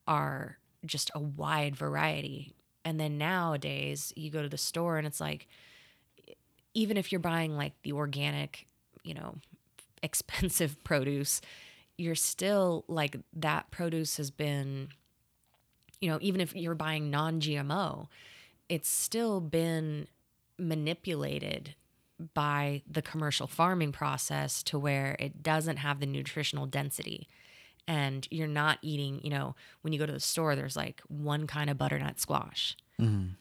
are 0.07 0.59
just 0.85 1.09
a 1.15 1.19
wide 1.19 1.75
variety. 1.75 2.53
And 2.85 2.99
then 2.99 3.17
nowadays, 3.17 4.13
you 4.15 4.29
go 4.29 4.41
to 4.41 4.49
the 4.49 4.57
store 4.57 4.97
and 4.97 5.07
it's 5.07 5.19
like, 5.19 5.47
even 6.73 6.95
if 6.95 7.11
you're 7.11 7.19
buying 7.19 7.57
like 7.57 7.73
the 7.81 7.91
organic, 7.91 8.67
you 9.03 9.13
know, 9.13 9.35
expensive 10.04 10.84
produce, 10.84 11.41
you're 11.97 12.16
still 12.16 12.86
like 12.88 13.18
that 13.34 13.72
produce 13.72 14.18
has 14.18 14.32
been, 14.32 14.89
you 16.00 16.10
know, 16.10 16.18
even 16.22 16.41
if 16.41 16.56
you're 16.56 16.76
buying 16.76 17.10
non 17.10 17.41
GMO, 17.41 18.08
it's 18.70 18.89
still 18.89 19.41
been 19.41 20.08
manipulated 20.58 21.76
by 22.34 22.82
the 22.89 23.02
commercial 23.02 23.47
farming 23.47 23.91
process 23.91 24.62
to 24.64 24.78
where 24.78 25.16
it 25.20 25.41
doesn't 25.41 25.78
have 25.78 26.00
the 26.00 26.06
nutritional 26.06 26.66
density. 26.66 27.28
And 27.88 28.28
you're 28.30 28.47
not 28.47 28.78
eating 28.82 29.20
you 29.24 29.32
know 29.32 29.56
when 29.82 29.93
you 29.93 30.00
go 30.00 30.06
to 30.06 30.12
the 30.12 30.20
store 30.20 30.56
there's 30.56 30.76
like 30.76 31.02
one 31.08 31.47
kind 31.47 31.70
of 31.70 31.78
butternut 31.78 32.20
squash. 32.20 32.78
Mm-hmm. 33.02 33.34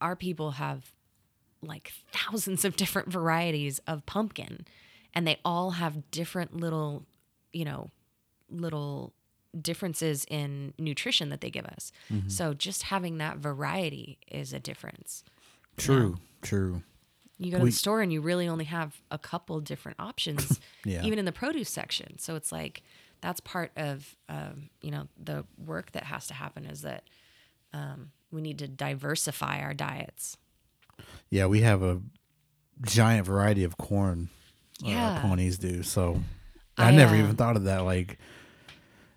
Our 0.00 0.14
people 0.14 0.52
have 0.52 0.92
like 1.62 1.92
thousands 2.12 2.64
of 2.64 2.76
different 2.76 3.10
varieties 3.10 3.80
of 3.86 4.04
pumpkin 4.04 4.66
and 5.14 5.26
they 5.26 5.38
all 5.44 5.72
have 5.72 6.10
different 6.10 6.56
little 6.56 7.04
you 7.52 7.64
know 7.64 7.90
little 8.50 9.12
differences 9.60 10.24
in 10.28 10.74
nutrition 10.78 11.28
that 11.28 11.40
they 11.40 11.50
give 11.50 11.64
us 11.66 11.92
so 12.28 12.54
just 12.54 12.84
having 12.84 13.18
that 13.18 13.36
variety 13.38 14.18
is 14.30 14.52
a 14.52 14.58
difference 14.60 15.22
True, 15.76 16.18
true. 16.42 16.82
you 17.38 17.50
go 17.50 17.58
to 17.58 17.64
We- 17.64 17.70
the 17.70 17.76
store 17.76 18.00
and 18.02 18.12
you 18.12 18.20
really 18.20 18.46
only 18.48 18.64
have 18.66 19.00
a 19.10 19.18
couple 19.18 19.60
different 19.60 19.98
options, 20.00 20.60
Yeah. 20.84 21.02
even 21.04 21.18
in 21.18 21.24
the 21.24 21.32
produce 21.32 21.68
section. 21.70 22.18
So 22.18 22.36
it's 22.36 22.52
like 22.52 22.82
that's 23.20 23.40
part 23.40 23.72
of 23.76 24.14
um, 24.28 24.70
you 24.82 24.90
know 24.92 25.08
the 25.20 25.44
work 25.58 25.90
that 25.92 26.04
has 26.04 26.26
to 26.28 26.34
happen 26.34 26.64
is 26.64 26.82
that 26.82 27.04
um, 27.72 28.12
we 28.30 28.40
need 28.40 28.58
to 28.60 28.68
diversify 28.68 29.60
our 29.60 29.74
diets. 29.74 30.36
Yeah, 31.30 31.46
we 31.46 31.62
have 31.62 31.82
a 31.82 32.00
giant 32.82 33.26
variety 33.26 33.64
of 33.64 33.76
corn. 33.76 34.28
Uh, 34.82 34.88
Yeah. 34.88 35.20
ponies 35.20 35.58
do. 35.58 35.82
So 35.82 36.20
I, 36.76 36.90
never 36.90 37.14
I, 37.14 37.18
even 37.18 37.36
thought 37.36 37.56
of 37.56 37.64
that. 37.64 37.80
Like 37.80 38.18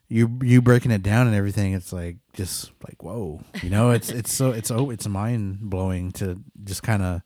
you, 0.10 0.40
you 0.42 0.62
breaking 0.62 0.92
it 0.92 1.04
down 1.04 1.28
and 1.28 1.36
everything. 1.36 1.74
It's 1.74 1.92
like 1.92 2.18
just 2.34 2.72
like 2.88 3.04
whoa. 3.04 3.42
You 3.64 3.70
know, 3.70 3.92
it's 3.92 4.10
it's 4.10 4.32
so 4.32 4.52
it's 4.52 4.72
oh 4.72 4.90
it's 4.90 5.08
mind 5.08 5.60
blowing 5.62 6.12
to 6.14 6.40
just 6.64 6.84
kind 6.84 7.04
of 7.04 7.22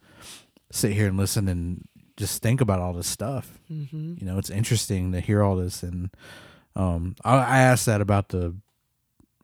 sit 0.71 0.93
here 0.93 1.07
and 1.07 1.17
listen 1.17 1.47
and 1.47 1.85
just 2.17 2.41
think 2.41 2.61
about 2.61 2.79
all 2.79 2.93
this 2.93 3.07
stuff. 3.07 3.59
Mm-hmm. 3.71 4.15
You 4.19 4.25
know, 4.25 4.37
it's 4.37 4.49
interesting 4.49 5.11
to 5.11 5.19
hear 5.19 5.41
all 5.43 5.55
this. 5.55 5.81
And 5.83 6.09
um, 6.75 7.15
I, 7.23 7.35
I 7.37 7.59
asked 7.59 7.85
that 7.87 7.99
about 8.01 8.29
the, 8.29 8.55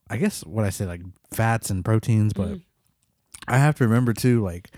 I 0.09 0.17
guess 0.17 0.45
what 0.45 0.63
I 0.63 0.69
say 0.69 0.85
like 0.85 1.01
fats 1.31 1.69
and 1.69 1.83
proteins, 1.83 2.33
but 2.33 2.47
Mm. 2.49 2.61
I 3.47 3.57
have 3.59 3.75
to 3.75 3.85
remember 3.85 4.13
too, 4.13 4.43
like, 4.43 4.71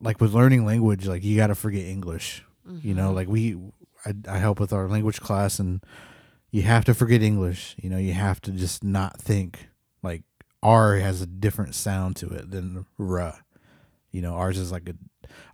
like 0.00 0.20
with 0.20 0.32
learning 0.34 0.64
language, 0.66 1.06
like 1.06 1.22
you 1.22 1.36
got 1.36 1.48
to 1.48 1.54
forget 1.54 1.84
English. 1.84 2.42
You 2.82 2.94
know, 2.94 3.12
like 3.12 3.28
we, 3.28 3.56
I, 4.04 4.14
I 4.28 4.38
help 4.38 4.60
with 4.60 4.72
our 4.72 4.88
language 4.88 5.20
class, 5.20 5.58
and 5.58 5.84
you 6.50 6.62
have 6.62 6.84
to 6.86 6.94
forget 6.94 7.22
English. 7.22 7.76
You 7.80 7.90
know, 7.90 7.98
you 7.98 8.12
have 8.12 8.40
to 8.42 8.50
just 8.52 8.84
not 8.84 9.20
think 9.20 9.68
like 10.02 10.22
R 10.62 10.96
has 10.96 11.22
a 11.22 11.26
different 11.26 11.74
sound 11.74 12.16
to 12.16 12.28
it 12.28 12.50
than 12.50 12.86
R. 12.98 13.34
You 14.10 14.22
know, 14.22 14.34
ours 14.34 14.58
is 14.58 14.72
like 14.72 14.88
a 14.88 14.94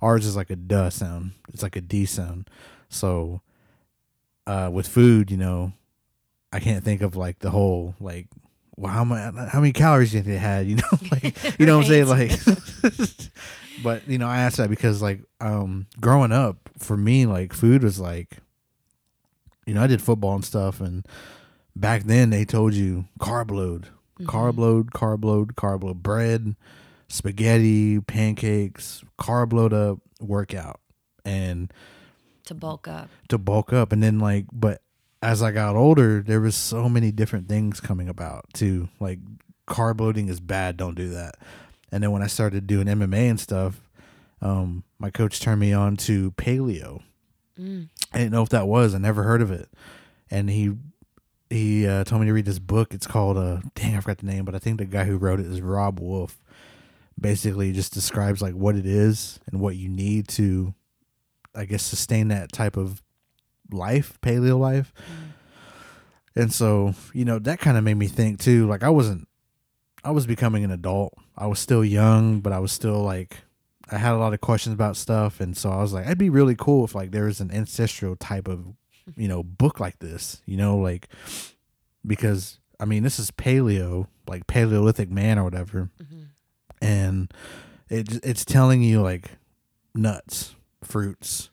ours 0.01 0.27
is 0.27 0.37
like 0.37 0.51
a 0.51 0.57
duh 0.57 0.91
sound. 0.91 1.33
It's 1.53 1.63
like 1.63 1.77
a 1.77 1.81
D 1.81 2.07
sound. 2.07 2.49
So 2.89 3.43
uh 4.47 4.71
with 4.73 4.89
food, 4.89 5.31
you 5.31 5.37
know, 5.37 5.73
I 6.53 6.61
can't 6.61 6.85
think 6.85 7.03
of 7.03 7.17
like 7.17 7.41
the 7.41 7.51
whole 7.51 7.95
like 8.01 8.29
well 8.77 8.93
how 8.93 9.05
many 9.05 9.49
how 9.49 9.61
many 9.61 9.73
calories 9.73 10.13
do 10.13 10.19
you 10.19 10.23
think 10.23 10.37
it 10.37 10.41
had, 10.41 10.67
you 10.69 10.77
know? 10.77 10.99
like 11.11 11.59
you 11.61 11.67
know 11.67 11.79
what 11.79 11.87
I'm 11.87 12.07
saying? 12.07 12.07
Like 12.09 12.41
but 13.83 14.09
you 14.09 14.19
know, 14.19 14.27
I 14.29 14.39
asked 14.39 14.57
that 14.57 14.71
because 14.71 15.03
like 15.03 15.21
um 15.41 15.87
growing 16.01 16.33
up, 16.33 16.66
for 16.79 16.97
me, 16.97 17.27
like 17.27 17.53
food 17.53 17.83
was 17.83 17.99
like 17.99 18.39
you 19.67 19.75
know, 19.75 19.83
I 19.83 19.89
did 19.89 20.01
football 20.01 20.35
and 20.35 20.45
stuff 20.45 20.81
and 20.81 21.07
back 21.75 22.05
then 22.05 22.31
they 22.31 22.45
told 22.45 22.75
you 22.75 23.07
carb 23.19 23.51
load. 23.51 23.89
Mm-hmm. 24.19 24.27
Carb 24.27 24.59
load, 24.59 24.93
carb 24.93 25.25
load, 25.25 25.57
carb 25.57 25.83
load, 25.83 26.03
bread, 26.03 26.57
spaghetti, 27.09 28.01
pancakes, 28.01 29.05
carb 29.19 29.53
load 29.53 29.75
up, 29.75 29.99
workout. 30.21 30.81
And 31.25 31.73
to 32.47 32.55
bulk 32.55 32.89
up. 32.89 33.11
to 33.29 33.39
bulk 33.39 33.73
up 33.73 33.93
and 33.93 34.03
then 34.03 34.19
like 34.19 34.47
but 34.53 34.81
as 35.23 35.43
I 35.43 35.51
got 35.51 35.77
older 35.77 36.23
there 36.23 36.41
was 36.41 36.55
so 36.57 36.89
many 36.89 37.13
different 37.13 37.49
things 37.49 37.81
coming 37.81 38.09
about 38.09 38.47
too 38.55 38.89
like 39.01 39.19
carb 39.69 40.01
loading 40.01 40.29
is 40.29 40.41
bad 40.41 40.77
don't 40.77 40.95
do 40.95 41.09
that 41.11 41.35
and 41.91 42.03
then 42.03 42.13
when 42.13 42.23
I 42.23 42.29
started 42.29 42.67
doing 42.67 42.87
MMA 42.87 43.31
and 43.31 43.41
stuff 43.41 43.81
um 44.43 44.85
my 44.99 45.11
coach 45.11 45.41
turned 45.41 45.61
me 45.61 45.73
on 45.73 45.97
to 45.97 46.31
paleo 46.33 47.03
Mm. 47.59 47.89
I 48.13 48.19
didn't 48.19 48.33
know 48.33 48.43
if 48.43 48.51
that 48.51 48.67
was 48.67 48.95
I 48.95 48.99
never 48.99 49.23
heard 49.23 49.41
of 49.41 49.51
it 49.51 49.71
and 50.31 50.51
he 50.51 50.73
he 51.49 51.87
uh, 51.87 52.05
told 52.05 52.21
me 52.21 52.27
to 52.27 52.35
read 52.35 52.45
this 52.45 52.59
book 52.59 52.93
it's 52.93 53.07
called 53.07 53.39
uh 53.39 53.61
dang 53.75 53.97
I 53.97 54.01
forgot 54.01 54.19
the 54.19 54.27
name 54.27 54.45
but 54.45 54.55
I 54.55 54.59
think 54.59 54.77
the 54.77 54.85
guy 54.85 55.05
who 55.05 55.17
wrote 55.17 55.41
it 55.41 55.47
is 55.47 55.63
Robb 55.63 55.99
Wolf 55.99 56.39
basically 57.19 57.73
just 57.73 57.95
describes 57.95 58.43
like 58.43 58.53
what 58.53 58.77
it 58.77 58.85
is 58.85 59.41
and 59.47 59.59
what 59.59 59.77
you 59.77 59.89
need 59.89 60.29
to 60.29 60.75
I 61.55 61.65
guess 61.65 61.83
sustain 61.83 62.29
that 62.29 62.53
type 62.53 62.77
of 62.77 63.03
life, 63.71 64.19
paleo 64.21 64.59
life. 64.59 64.93
And 66.35 66.53
so, 66.53 66.95
you 67.15 67.25
know, 67.25 67.39
that 67.39 67.61
kind 67.61 67.79
of 67.79 67.85
made 67.85 67.95
me 67.95 68.09
think 68.09 68.41
too. 68.41 68.67
Like 68.67 68.83
I 68.83 68.91
wasn't 68.91 69.27
I 70.05 70.11
was 70.11 70.27
becoming 70.27 70.65
an 70.65 70.71
adult. 70.71 71.15
I 71.37 71.47
was 71.47 71.59
still 71.59 71.85
young, 71.85 72.41
but 72.41 72.53
I 72.53 72.59
was 72.59 72.73
still 72.73 73.03
like 73.03 73.39
I 73.91 73.99
had 73.99 74.13
a 74.15 74.19
lot 74.19 74.35
of 74.35 74.41
questions 74.41 74.75
about 74.75 74.97
stuff 74.97 75.41
and 75.41 75.57
so 75.57 75.71
I 75.71 75.77
was 75.83 75.93
like 75.93 76.07
it'd 76.07 76.19
be 76.19 76.31
really 76.31 76.57
cool 76.57 76.85
if 76.85 76.95
like 76.95 77.11
there 77.13 77.25
was 77.27 77.41
an 77.41 77.51
ancestral 77.53 78.17
type 78.17 78.49
of, 78.49 78.67
you 79.17 79.29
know, 79.29 79.43
book 79.43 79.79
like 79.81 79.99
this, 80.01 80.43
you 80.47 80.57
know, 80.57 80.77
like 80.77 81.09
because 82.07 82.59
I 82.79 82.85
mean, 82.85 83.03
this 83.03 83.19
is 83.19 83.31
paleo, 83.31 84.07
like 84.29 84.47
Paleolithic 84.47 85.11
man 85.11 85.39
or 85.39 85.45
whatever. 85.45 85.89
And 86.83 87.33
it 87.89 88.25
it's 88.25 88.45
telling 88.45 88.83
you 88.83 89.01
like 89.03 89.31
nuts, 89.95 90.55
fruits, 90.83 91.51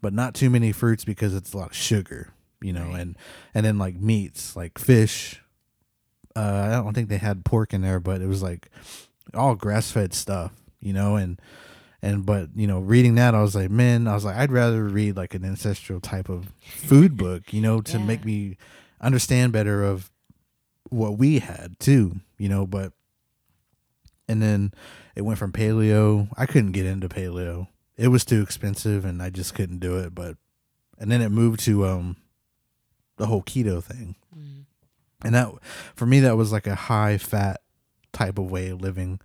but 0.00 0.12
not 0.12 0.34
too 0.34 0.48
many 0.50 0.72
fruits 0.72 1.04
because 1.04 1.34
it's 1.34 1.52
a 1.52 1.58
lot 1.58 1.70
of 1.70 1.76
sugar, 1.76 2.30
you 2.60 2.72
know, 2.72 2.86
Right. 2.88 3.00
and 3.00 3.16
and 3.54 3.66
then 3.66 3.78
like 3.78 3.96
meats, 3.96 4.56
like 4.56 4.78
fish. 4.78 5.40
Uh, 6.34 6.68
I 6.68 6.70
don't 6.82 6.94
think 6.94 7.10
they 7.10 7.18
had 7.18 7.44
pork 7.44 7.74
in 7.74 7.82
there, 7.82 8.00
but 8.00 8.22
it 8.22 8.26
was 8.26 8.42
like 8.42 8.70
all 9.34 9.54
grass 9.54 9.90
fed 9.90 10.14
stuff, 10.14 10.52
you 10.80 10.94
know, 10.94 11.16
and 11.16 11.38
and 12.02 12.26
but 12.26 12.48
you 12.56 12.66
know, 12.66 12.80
reading 12.80 13.14
that, 13.16 13.34
I 13.34 13.42
was 13.42 13.54
like, 13.54 13.70
man, 13.70 14.06
I 14.08 14.14
was 14.14 14.24
like, 14.24 14.36
I'd 14.36 14.50
rather 14.52 14.84
read 14.84 15.16
like 15.16 15.34
an 15.34 15.44
ancestral 15.44 16.00
type 16.00 16.28
of 16.28 16.52
food 16.60 17.16
book, 17.16 17.52
you 17.52 17.60
know, 17.60 17.80
to 17.82 17.98
Yeah. 17.98 18.04
make 18.04 18.24
me 18.24 18.56
understand 19.00 19.52
better 19.52 19.84
of 19.84 20.10
what 20.90 21.16
we 21.18 21.38
had 21.38 21.78
too, 21.80 22.20
you 22.38 22.48
know, 22.48 22.66
but 22.66 22.92
and 24.28 24.40
then 24.42 24.72
it 25.14 25.22
went 25.22 25.38
from 25.38 25.52
paleo. 25.52 26.28
I 26.36 26.46
couldn't 26.46 26.72
get 26.72 26.86
into 26.86 27.08
paleo. 27.08 27.68
It 27.96 28.08
was 28.08 28.24
too 28.24 28.42
expensive 28.42 29.04
and 29.04 29.22
I 29.22 29.30
just 29.30 29.54
couldn't 29.54 29.78
do 29.80 29.98
it, 29.98 30.14
but 30.14 30.36
and 30.98 31.10
then 31.10 31.20
it 31.20 31.30
moved 31.30 31.60
to 31.60 31.86
um 31.86 32.16
the 33.16 33.26
whole 33.26 33.42
keto 33.42 33.82
thing. 33.82 34.16
Mm. 34.36 34.64
And 35.24 35.34
that 35.34 35.52
for 35.94 36.06
me 36.06 36.20
that 36.20 36.36
was 36.36 36.50
like 36.52 36.66
a 36.66 36.74
high 36.74 37.18
fat 37.18 37.60
type 38.12 38.38
of 38.38 38.50
way 38.50 38.68
of 38.68 38.80
living. 38.80 39.20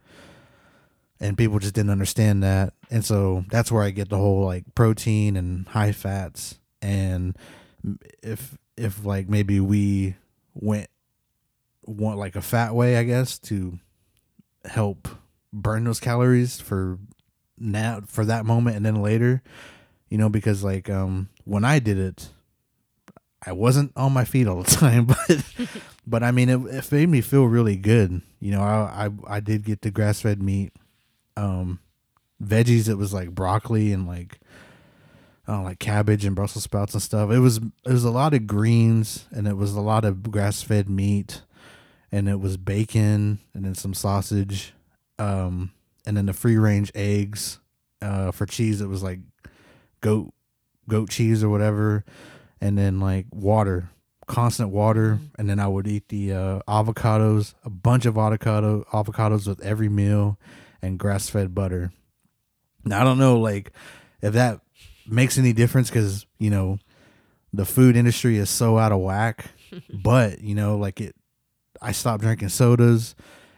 And 1.20 1.38
people 1.38 1.60
just 1.60 1.74
didn't 1.74 1.90
understand 1.90 2.44
that. 2.44 2.74
And 2.92 3.04
so 3.04 3.44
that's 3.50 3.72
where 3.72 3.84
I 3.84 3.90
get 3.90 4.10
the 4.10 4.18
whole 4.18 4.46
like 4.46 4.64
protein 4.76 5.36
and 5.36 5.68
high 5.68 5.92
fats 5.92 6.60
and 6.82 7.38
if 8.22 8.58
if 8.76 9.04
like 9.06 9.30
maybe 9.30 9.60
we 9.60 10.16
went 10.54 10.90
want 11.86 12.18
like 12.18 12.36
a 12.36 12.42
fat 12.42 12.76
way, 12.76 12.98
I 12.98 13.04
guess, 13.04 13.40
to 13.40 13.80
help 14.66 15.08
burn 15.54 15.86
those 15.86 16.00
calories 16.00 16.60
for 16.60 17.00
now 17.58 18.02
for 18.06 18.26
that 18.26 18.46
moment 18.46 18.76
and 18.76 18.86
then 18.86 19.02
later, 19.02 19.42
you 20.10 20.18
know, 20.18 20.30
because 20.30 20.64
like 20.64 20.90
um 20.90 21.30
when 21.46 21.66
I 21.66 21.80
did 21.80 21.98
it, 21.98 22.30
I 23.46 23.54
wasn't 23.54 23.94
on 23.96 24.12
my 24.12 24.26
feet 24.26 24.48
all 24.48 24.62
the 24.62 24.72
time, 24.76 25.06
but 25.06 25.44
but 26.06 26.24
I 26.24 26.32
mean 26.32 26.50
it, 26.50 26.60
it 26.60 26.92
made 26.92 27.10
me 27.10 27.22
feel 27.22 27.46
really 27.46 27.78
good. 27.78 28.22
You 28.40 28.52
know, 28.52 28.62
I 28.62 29.08
I, 29.08 29.36
I 29.38 29.40
did 29.40 29.64
get 29.64 29.82
the 29.82 29.92
grass 29.92 30.22
fed 30.22 30.42
meat, 30.44 30.74
um, 31.38 31.80
veggies. 32.44 32.90
It 32.90 32.96
was 32.96 33.14
like 33.14 33.32
broccoli 33.32 33.92
and 33.92 34.08
like. 34.08 34.40
Oh, 35.50 35.62
like 35.62 35.80
cabbage 35.80 36.26
and 36.26 36.36
Brussels 36.36 36.66
sprouts 36.66 36.94
and 36.94 37.02
stuff. 37.02 37.32
It 37.32 37.40
was 37.40 37.56
it 37.56 37.90
was 37.94 38.04
a 38.04 38.12
lot 38.12 38.34
of 38.34 38.48
greens 38.48 39.30
and 39.32 39.48
it 39.48 39.56
was 39.56 39.76
a 39.76 39.80
lot 39.80 40.04
of 40.04 40.30
grass 40.30 40.62
fed 40.62 40.90
meat 40.90 41.42
and 42.12 42.28
it 42.28 42.42
was 42.42 42.58
bacon 42.58 43.40
and 43.54 43.64
then 43.64 43.74
some 43.74 43.94
sausage 43.94 44.74
um 45.20 45.72
and 46.06 46.18
then 46.18 46.26
the 46.26 46.34
free 46.34 46.58
range 46.58 46.92
eggs 46.94 47.60
uh 48.02 48.30
for 48.32 48.46
cheese 48.46 48.82
it 48.82 48.88
was 48.88 49.02
like 49.02 49.20
goat 50.02 50.34
goat 50.90 51.10
cheese 51.10 51.46
or 51.46 51.50
whatever 51.50 52.04
and 52.60 52.78
then 52.78 53.00
like 53.00 53.26
water 53.32 53.90
constant 54.28 54.70
water, 54.70 55.20
and 55.40 55.50
then 55.50 55.60
I 55.60 55.68
would 55.68 55.88
eat 55.88 56.10
the 56.10 56.34
uh, 56.34 56.60
avocados, 56.68 57.56
a 57.64 57.70
bunch 57.70 58.06
of 58.06 58.18
avocado 58.18 58.86
avocados 58.92 59.48
with 59.48 59.62
every 59.62 59.90
meal, 59.90 60.38
and 60.88 60.98
grass 61.00 61.30
fed 61.30 61.54
butter. 61.54 61.92
Now 62.84 63.02
I 63.02 63.04
don't 63.04 63.20
know 63.20 63.40
like 63.40 63.72
if 64.22 64.34
that 64.34 64.62
makes 65.08 65.38
any 65.38 65.54
difference 65.54 65.90
because 65.90 66.26
you 66.40 66.50
know 66.50 66.80
the 67.54 67.66
food 67.66 67.96
industry 67.96 68.38
is 68.38 68.50
so 68.50 68.78
out 68.78 68.92
of 68.92 69.00
whack, 69.00 69.52
but 69.94 70.42
you 70.42 70.56
know 70.56 70.78
like 70.78 71.02
it. 71.02 71.16
I 71.80 71.92
stopped 71.92 72.24
drinking 72.24 72.50
sodas, 72.50 73.14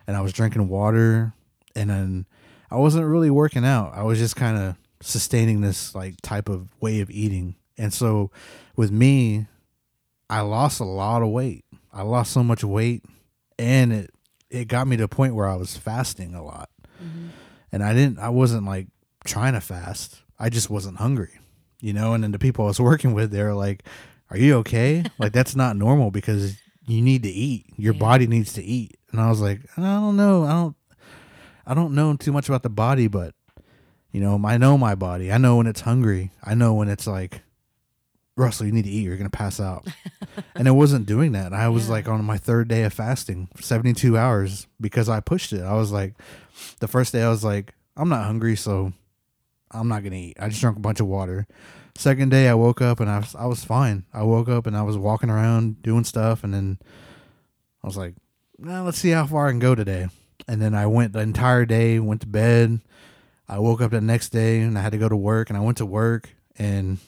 and 0.05 0.17
I 0.17 0.21
was 0.21 0.33
drinking 0.33 0.67
water, 0.67 1.33
and 1.73 1.89
then 1.89 2.25
I 2.69 2.75
wasn't 2.75 3.05
really 3.05 3.29
working 3.29 3.63
out. 3.63 3.93
I 3.93 4.03
was 4.03 4.19
just 4.19 4.35
kind 4.35 4.57
of 4.57 4.75
sustaining 5.01 5.61
this 5.61 5.95
like 5.95 6.15
type 6.21 6.49
of 6.49 6.69
way 6.81 6.99
of 6.99 7.09
eating. 7.09 7.55
And 7.77 7.93
so 7.93 8.29
with 8.75 8.91
me, 8.91 9.47
I 10.29 10.41
lost 10.41 10.81
a 10.81 10.85
lot 10.85 11.21
of 11.21 11.29
weight. 11.29 11.63
I 11.93 12.01
lost 12.01 12.33
so 12.33 12.43
much 12.43 12.63
weight 12.63 13.05
and 13.57 13.93
it 13.93 14.11
it 14.49 14.67
got 14.67 14.87
me 14.87 14.97
to 14.97 15.03
a 15.03 15.07
point 15.07 15.35
where 15.35 15.47
I 15.47 15.55
was 15.55 15.77
fasting 15.77 16.33
a 16.33 16.43
lot. 16.43 16.69
And 17.71 17.83
I 17.83 17.93
didn't 17.93 18.19
I 18.19 18.29
wasn't 18.29 18.65
like 18.65 18.87
trying 19.25 19.53
to 19.53 19.61
fast. 19.61 20.21
I 20.39 20.49
just 20.49 20.69
wasn't 20.69 20.97
hungry. 20.97 21.39
You 21.81 21.93
know, 21.93 22.13
and 22.13 22.23
then 22.23 22.31
the 22.31 22.39
people 22.39 22.65
I 22.65 22.69
was 22.69 22.79
working 22.91 23.13
with 23.13 23.31
they're 23.31 23.53
like, 23.53 23.83
"Are 24.29 24.37
you 24.37 24.55
okay? 24.57 25.03
like 25.17 25.31
that's 25.33 25.55
not 25.55 25.75
normal 25.77 26.11
because 26.11 26.57
you 26.87 27.01
need 27.01 27.23
to 27.23 27.29
eat. 27.29 27.67
Your 27.77 27.93
Yeah. 27.93 27.99
body 27.99 28.27
needs 28.27 28.53
to 28.53 28.63
eat." 28.63 28.97
And 29.11 29.21
I 29.21 29.29
was 29.29 29.39
like, 29.41 29.61
"I 29.77 29.81
don't 29.81 30.17
know. 30.17 30.43
I 30.45 30.51
don't 30.51 30.75
I 31.67 31.73
don't 31.75 31.93
know 31.93 32.15
too 32.15 32.31
much 32.31 32.49
about 32.49 32.63
the 32.63 32.69
body, 32.69 33.07
but 33.07 33.33
you 34.11 34.19
know, 34.21 34.41
I 34.43 34.57
know 34.57 34.77
my 34.77 34.95
body. 34.95 35.31
I 35.31 35.37
know 35.37 35.57
when 35.57 35.67
it's 35.67 35.81
hungry. 35.81 36.31
I 36.43 36.55
know 36.55 36.73
when 36.73 36.89
it's 36.89 37.05
like, 37.05 37.41
Russell, 38.35 38.65
you 38.65 38.71
need 38.71 38.85
to 38.85 38.89
eat. 38.89 39.03
You're 39.03 39.17
gonna 39.17 39.29
pass 39.29 39.59
out. 39.59 39.85
and 40.55 40.67
it 40.67 40.71
wasn't 40.71 41.05
doing 41.05 41.33
that. 41.33 41.53
I 41.53 41.67
was 41.69 41.85
Yeah. 41.85 41.91
like 41.93 42.07
on 42.07 42.23
my 42.25 42.37
third 42.37 42.67
day 42.69 42.83
of 42.83 42.93
fasting, 42.93 43.49
72 43.59 44.17
hours, 44.17 44.65
because 44.81 45.09
I 45.09 45.19
pushed 45.19 45.53
it. 45.53 45.61
I 45.61 45.73
was 45.73 45.91
like, 45.91 46.15
the 46.79 46.87
first 46.87 47.13
day 47.13 47.23
I 47.23 47.29
was 47.29 47.43
like, 47.43 47.73
I'm 47.95 48.09
not 48.09 48.25
hungry, 48.25 48.55
so 48.55 48.93
I'm 49.71 49.87
not 49.87 50.03
gonna 50.03 50.15
eat. 50.15 50.37
I 50.39 50.49
just 50.49 50.61
drank 50.61 50.77
a 50.77 50.81
bunch 50.81 50.99
of 50.99 51.07
water. 51.07 51.47
Second 51.95 52.29
day 52.29 52.47
I 52.47 52.53
woke 52.53 52.81
up 52.81 52.99
and 52.99 53.09
I 53.09 53.19
was 53.19 53.35
I 53.35 53.45
was 53.45 53.63
fine. 53.63 54.05
I 54.13 54.23
woke 54.23 54.47
up 54.49 54.67
and 54.67 54.75
I 54.77 54.83
was 54.83 54.97
walking 54.97 55.29
around 55.29 55.81
doing 55.81 56.03
stuff, 56.03 56.43
and 56.43 56.53
then 56.53 56.79
I 57.83 57.87
was 57.87 57.97
like, 57.97 58.15
nah, 58.57 58.83
let's 58.83 58.99
see 58.99 59.09
how 59.11 59.25
far 59.25 59.47
I 59.47 59.51
can 59.51 59.59
go 59.59 59.75
today. 59.75 60.07
And 60.47 60.61
then 60.61 60.73
I 60.73 60.87
went 60.87 61.13
the 61.13 61.19
entire 61.19 61.65
day, 61.65 61.99
went 61.99 62.21
to 62.21 62.27
bed. 62.27 62.81
I 63.47 63.59
woke 63.59 63.81
up 63.81 63.91
the 63.91 64.01
next 64.01 64.29
day 64.29 64.61
and 64.61 64.77
I 64.77 64.81
had 64.81 64.91
to 64.91 64.97
go 64.97 65.09
to 65.09 65.15
work 65.15 65.49
and 65.49 65.57
I 65.57 65.61
went 65.61 65.77
to 65.77 65.85
work 65.85 66.29
and 66.57 66.99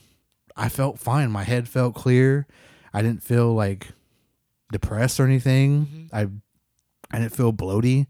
I 0.56 0.70
felt 0.70 0.99
fine. 0.99 1.32
My 1.32 1.43
head 1.43 1.70
felt 1.70 1.93
clear. 1.93 2.47
I 2.93 3.02
didn't 3.02 3.24
feel 3.24 3.54
like 3.54 3.89
depressed 4.72 5.20
or 5.20 5.26
anything. 5.26 5.86
Mm-hmm. 5.86 6.16
I 6.16 6.28
I 7.16 7.20
didn't 7.20 7.36
feel 7.36 7.54
bloaty. 7.54 8.08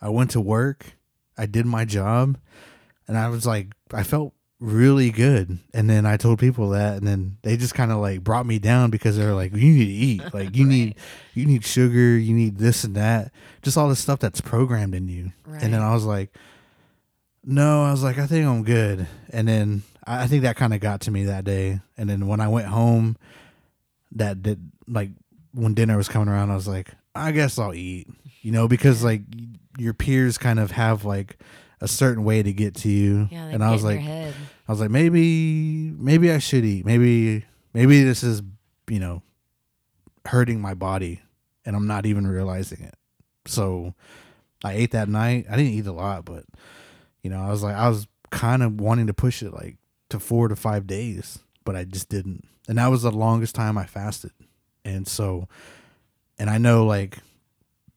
I 0.00 0.08
went 0.08 0.30
to 0.32 0.40
work. 0.40 0.96
I 1.36 1.46
did 1.46 1.66
my 1.66 1.84
job 1.84 2.36
and 3.06 3.16
I 3.16 3.28
was 3.28 3.46
like 3.46 3.68
I 3.92 4.02
felt 4.02 4.34
really 4.60 5.10
good. 5.10 5.58
And 5.72 5.88
then 5.88 6.04
I 6.04 6.16
told 6.16 6.38
people 6.38 6.70
that 6.70 6.96
and 6.98 7.06
then 7.06 7.38
they 7.42 7.56
just 7.56 7.74
kind 7.74 7.92
of 7.92 7.98
like 7.98 8.24
brought 8.24 8.46
me 8.46 8.58
down 8.58 8.90
because 8.90 9.16
they're 9.16 9.34
like 9.34 9.52
you 9.54 9.72
need 9.72 9.86
to 9.86 9.90
eat. 9.92 10.22
Like 10.34 10.56
you 10.56 10.66
need 10.66 10.96
you 11.34 11.46
need 11.46 11.64
sugar, 11.64 12.18
you 12.18 12.34
need 12.34 12.58
this 12.58 12.84
and 12.84 12.94
that. 12.96 13.32
Just 13.62 13.76
all 13.76 13.88
this 13.88 14.00
stuff 14.00 14.18
that's 14.18 14.40
programmed 14.40 14.94
in 14.94 15.08
you. 15.08 15.32
And 15.62 15.72
then 15.72 15.82
I 15.82 15.94
was 15.94 16.04
like 16.04 16.30
no, 17.44 17.84
I 17.84 17.92
was 17.92 18.02
like, 18.02 18.18
I 18.18 18.26
think 18.26 18.46
I'm 18.46 18.62
good. 18.62 19.06
And 19.30 19.48
then 19.48 19.82
I 20.06 20.24
I 20.24 20.26
think 20.26 20.42
that 20.42 20.56
kind 20.56 20.74
of 20.74 20.80
got 20.80 21.00
to 21.02 21.10
me 21.10 21.24
that 21.24 21.44
day. 21.44 21.80
And 21.96 22.10
then 22.10 22.26
when 22.26 22.40
I 22.40 22.48
went 22.48 22.66
home, 22.66 23.16
that 24.12 24.42
did 24.42 24.70
like 24.86 25.10
when 25.52 25.74
dinner 25.74 25.96
was 25.96 26.08
coming 26.08 26.28
around, 26.28 26.50
I 26.50 26.54
was 26.56 26.68
like, 26.68 26.90
I 27.14 27.32
guess 27.32 27.58
I'll 27.58 27.74
eat, 27.74 28.06
you 28.40 28.52
know, 28.52 28.68
because 28.68 29.04
like 29.04 29.22
your 29.78 29.94
peers 29.94 30.38
kind 30.38 30.58
of 30.58 30.72
have 30.72 31.04
like 31.04 31.38
a 31.80 31.88
certain 31.88 32.24
way 32.24 32.42
to 32.42 32.52
get 32.52 32.74
to 32.76 32.88
you. 32.88 33.28
Yeah, 33.30 33.46
and 33.46 33.62
I 33.62 33.72
was 33.72 33.84
like. 33.84 34.00
I 34.68 34.72
was 34.72 34.80
like, 34.80 34.90
maybe, 34.90 35.94
maybe 35.96 36.30
I 36.30 36.38
should 36.38 36.62
eat. 36.62 36.84
Maybe, 36.84 37.46
maybe 37.72 38.04
this 38.04 38.22
is, 38.22 38.42
you 38.86 39.00
know, 39.00 39.22
hurting 40.26 40.60
my 40.60 40.74
body 40.74 41.22
and 41.64 41.74
I'm 41.74 41.86
not 41.86 42.04
even 42.04 42.26
realizing 42.26 42.82
it. 42.82 42.94
So 43.46 43.94
I 44.62 44.74
ate 44.74 44.90
that 44.90 45.08
night. 45.08 45.46
I 45.50 45.56
didn't 45.56 45.72
eat 45.72 45.86
a 45.86 45.92
lot, 45.92 46.26
but 46.26 46.44
you 47.22 47.30
know, 47.30 47.40
I 47.40 47.50
was 47.50 47.62
like, 47.62 47.76
I 47.76 47.88
was 47.88 48.06
kind 48.30 48.62
of 48.62 48.78
wanting 48.78 49.06
to 49.06 49.14
push 49.14 49.42
it 49.42 49.54
like 49.54 49.78
to 50.10 50.20
four 50.20 50.48
to 50.48 50.56
five 50.56 50.86
days, 50.86 51.38
but 51.64 51.74
I 51.74 51.84
just 51.84 52.10
didn't. 52.10 52.46
And 52.68 52.76
that 52.76 52.88
was 52.88 53.02
the 53.02 53.10
longest 53.10 53.54
time 53.54 53.78
I 53.78 53.86
fasted. 53.86 54.32
And 54.84 55.08
so, 55.08 55.48
and 56.38 56.50
I 56.50 56.58
know 56.58 56.84
like 56.84 57.18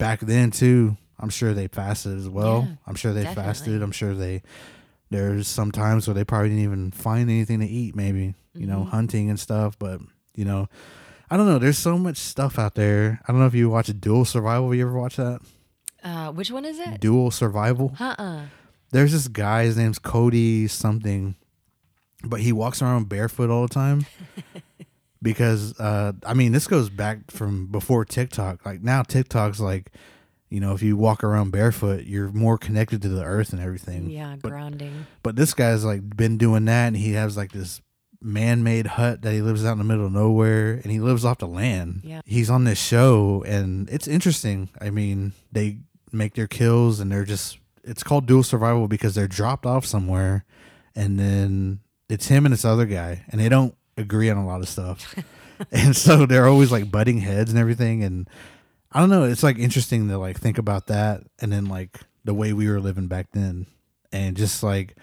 back 0.01 0.19
then 0.19 0.51
too, 0.51 0.97
I'm 1.19 1.29
sure 1.29 1.53
they 1.53 1.67
fasted 1.67 2.17
as 2.17 2.27
well. 2.27 2.65
Yeah, 2.67 2.75
I'm 2.87 2.95
sure 2.95 3.13
they 3.13 3.23
fasted. 3.25 3.81
I'm 3.81 3.91
sure 3.91 4.13
they, 4.13 4.41
there's 5.09 5.47
some 5.47 5.71
times 5.71 6.07
where 6.07 6.13
they 6.13 6.23
probably 6.25 6.49
didn't 6.49 6.63
even 6.63 6.91
find 6.91 7.29
anything 7.29 7.59
to 7.59 7.65
eat, 7.67 7.95
maybe, 7.95 8.33
you 8.53 8.65
know, 8.67 8.79
Mhm. 8.85 8.89
hunting 8.89 9.29
and 9.29 9.39
stuff. 9.39 9.77
But, 9.79 10.01
you 10.35 10.45
know, 10.45 10.67
I 11.29 11.37
don't 11.37 11.45
know. 11.45 11.59
There's 11.59 11.77
so 11.77 11.97
much 11.97 12.17
stuff 12.17 12.57
out 12.59 12.75
there. 12.75 13.21
I 13.27 13.31
don't 13.31 13.39
know 13.39 13.47
if 13.47 13.53
you 13.53 13.69
watch 13.69 13.91
Dual 13.99 14.25
Survival. 14.25 14.73
You 14.75 14.87
ever 14.87 14.99
watch 14.99 15.15
that? 15.17 15.39
Uh, 16.03 16.31
which 16.31 16.49
one 16.51 16.65
is 16.65 16.79
it? 16.79 16.99
Dual 16.99 17.29
Survival. 17.31 17.95
Uh-uh. 17.99 18.41
There's 18.91 19.11
this 19.13 19.27
guy. 19.27 19.63
His 19.65 19.77
name's 19.77 19.99
Cody 19.99 20.67
something, 20.67 21.35
but 22.23 22.41
he 22.41 22.51
walks 22.51 22.81
around 22.81 23.07
barefoot 23.07 23.49
all 23.49 23.61
the 23.67 23.73
time. 23.73 24.05
because 25.22 25.80
uh, 25.80 26.13
I 26.26 26.34
mean, 26.34 26.51
this 26.51 26.67
goes 26.67 26.89
back 26.89 27.32
from 27.32 27.67
before 27.67 28.05
TikTok. 28.05 28.65
Like 28.65 28.82
now, 28.82 29.03
TikTok's 29.03 29.59
like, 29.59 29.91
you 30.49 30.59
know, 30.59 30.74
if 30.74 30.82
you 30.82 30.97
walk 30.97 31.24
around 31.24 31.51
barefoot, 31.51 32.05
you're 32.05 32.32
more 32.32 32.57
connected 32.57 33.01
to 33.03 33.09
the 33.09 33.24
earth 33.24 33.53
and 33.53 33.61
everything. 33.61 34.09
Yeah, 34.09 34.36
but 34.41 34.49
grounding. 34.49 35.05
but 35.24 35.36
this 35.36 35.53
guy's 35.53 35.86
like 35.86 36.15
been 36.15 36.38
doing 36.38 36.65
that, 36.65 36.88
and 36.88 36.97
he 36.97 37.13
has 37.13 37.38
like 37.38 37.51
this 37.51 37.82
man-made 38.24 38.86
hut 38.86 39.24
that 39.24 39.34
he 39.34 39.41
lives 39.41 39.65
out 39.65 39.74
in 39.74 39.78
the 39.80 39.84
middle 39.84 40.05
of 40.05 40.11
nowhere, 40.11 40.74
and 40.74 40.91
he 40.91 40.99
lives 40.99 41.26
off 41.26 41.39
the 41.39 41.47
land. 41.47 42.01
Yeah. 42.03 42.22
He's 42.26 42.49
on 42.49 42.65
this 42.65 42.80
show, 42.80 43.43
and 43.47 43.89
it's 43.89 44.07
interesting. 44.07 44.69
I 44.80 44.89
mean, 44.89 45.34
they 45.51 45.80
make 46.11 46.34
their 46.36 46.47
kills, 46.47 46.99
and 46.99 47.11
they're 47.11 47.26
just 47.26 47.57
it's 47.84 48.03
called 48.03 48.26
dual 48.26 48.43
survival 48.43 48.88
because 48.88 49.15
they're 49.15 49.28
dropped 49.28 49.65
off 49.65 49.86
somewhere, 49.86 50.45
and 50.95 51.19
then 51.19 51.80
it's 52.09 52.28
him 52.28 52.45
and 52.45 52.53
this 52.53 52.65
other 52.65 52.86
guy, 52.86 53.24
and 53.30 53.39
they 53.39 53.49
don't 53.49 53.76
agree 54.01 54.29
on 54.29 54.37
a 54.37 54.45
lot 54.45 54.61
of 54.61 54.67
stuff, 54.69 55.15
and 55.71 55.95
so 55.95 56.25
they're 56.25 56.47
always 56.47 56.71
like 56.71 56.91
butting 56.91 57.19
heads 57.19 57.49
and 57.51 57.59
everything, 57.59 58.03
and 58.03 58.29
I 58.91 58.99
don't 58.99 59.09
know. 59.09 59.23
It's 59.23 59.43
like 59.43 59.57
interesting 59.57 60.07
to 60.09 60.17
like 60.17 60.39
think 60.39 60.57
about 60.57 60.87
that, 60.87 61.23
and 61.39 61.51
then 61.51 61.65
like 61.65 61.99
the 62.25 62.33
way 62.33 62.53
we 62.53 62.69
were 62.69 62.79
living 62.79 63.07
back 63.07 63.27
then, 63.33 63.65
and 64.11 64.35
just 64.37 64.63
like, 64.63 64.95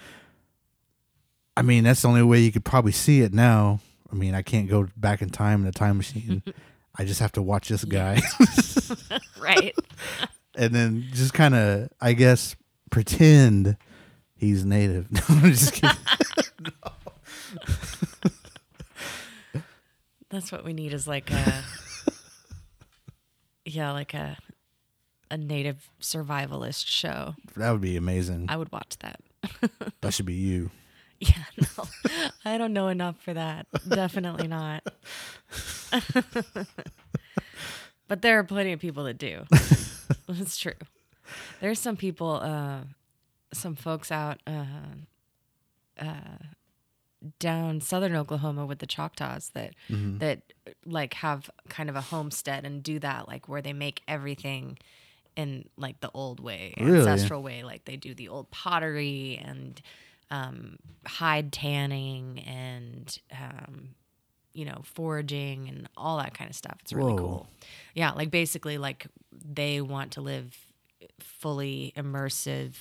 I 1.56 1.62
mean, 1.62 1.84
that's 1.84 2.02
the 2.02 2.08
only 2.08 2.22
way 2.22 2.40
you 2.40 2.52
could 2.52 2.64
probably 2.64 2.92
see 2.92 3.22
it 3.22 3.32
now. 3.32 3.80
I 4.12 4.14
mean, 4.14 4.34
I 4.34 4.42
can't 4.42 4.68
go 4.68 4.88
back 4.96 5.20
in 5.22 5.30
time 5.30 5.62
in 5.62 5.66
a 5.68 5.72
time 5.72 5.96
machine. 5.96 6.42
I 7.00 7.04
just 7.04 7.20
have 7.20 7.32
to 7.32 7.42
watch 7.42 7.68
this 7.68 7.84
guy, 7.84 8.20
Right. 9.40 9.74
and 10.56 10.74
then 10.74 11.04
just 11.12 11.32
kind 11.32 11.54
of, 11.54 11.90
I 12.00 12.12
guess, 12.12 12.56
pretend 12.90 13.76
he's 14.34 14.64
native. 14.64 15.10
No, 15.12 15.20
I'm 15.28 15.42
just 15.52 15.74
kidding. 15.74 15.90
That's 20.30 20.52
what 20.52 20.64
we 20.64 20.72
need 20.72 20.92
is 20.92 21.06
like 21.08 21.30
a 21.30 21.62
Yeah, 23.64 23.92
like 23.92 24.14
a 24.14 24.36
a 25.30 25.36
native 25.36 25.90
survivalist 26.00 26.86
show. 26.86 27.34
that 27.56 27.70
would 27.70 27.82
be 27.82 27.96
amazing. 27.98 28.46
I 28.48 28.56
would 28.56 28.72
watch 28.72 28.96
that. 29.00 29.20
That 30.00 30.14
should 30.14 30.26
be 30.26 30.34
you. 30.34 30.70
Yeah, 31.20 31.44
no. 31.76 31.84
I 32.44 32.56
don't 32.56 32.72
know 32.72 32.88
enough 32.88 33.20
for 33.20 33.34
that. 33.34 33.66
Definitely 33.88 34.46
not. 34.48 34.84
but 38.06 38.22
there 38.22 38.38
are 38.38 38.44
plenty 38.44 38.72
of 38.72 38.80
people 38.80 39.04
that 39.04 39.18
do. 39.18 39.42
That's 40.28 40.56
true. 40.56 40.72
There's 41.60 41.78
some 41.78 41.96
people, 41.96 42.34
uh, 42.42 42.80
some 43.52 43.74
folks 43.74 44.10
out 44.12 44.38
uh, 44.46 44.64
uh, 46.00 46.38
down 47.40 47.80
southern 47.80 48.14
Oklahoma 48.14 48.64
with 48.66 48.78
the 48.78 48.86
Choctaws 48.86 49.50
that 49.50 49.74
Mm-hmm. 49.90 50.18
that 50.18 50.42
like 50.84 51.14
have 51.14 51.50
kind 51.68 51.88
of 51.90 51.96
a 51.96 52.00
homestead 52.00 52.64
and 52.64 52.82
do 52.82 52.98
that, 53.00 53.26
like 53.28 53.48
where 53.48 53.62
they 53.62 53.72
make 53.72 54.02
everything 54.06 54.78
in 55.36 55.68
like 55.76 56.00
the 56.00 56.10
old 56.14 56.40
way, 56.40 56.74
Really? 56.78 56.98
ancestral 56.98 57.42
way. 57.42 57.62
Like 57.64 57.84
they 57.84 57.96
do 57.96 58.14
the 58.14 58.28
old 58.28 58.50
pottery 58.50 59.40
and 59.44 59.80
um, 60.30 60.76
hide 61.06 61.52
tanning 61.52 62.40
and 62.46 63.18
um, 63.32 63.90
you 64.52 64.64
know 64.64 64.80
foraging 64.84 65.68
and 65.68 65.88
all 65.96 66.18
that 66.18 66.34
kind 66.34 66.50
of 66.50 66.56
stuff. 66.56 66.76
It's 66.82 66.92
really 66.92 67.12
Whoa. 67.12 67.18
cool. 67.18 67.46
Yeah, 67.94 68.12
like 68.12 68.30
basically 68.30 68.78
like 68.78 69.06
they 69.32 69.80
want 69.80 70.12
to 70.12 70.20
live 70.20 70.56
fully 71.20 71.92
immersive 71.96 72.74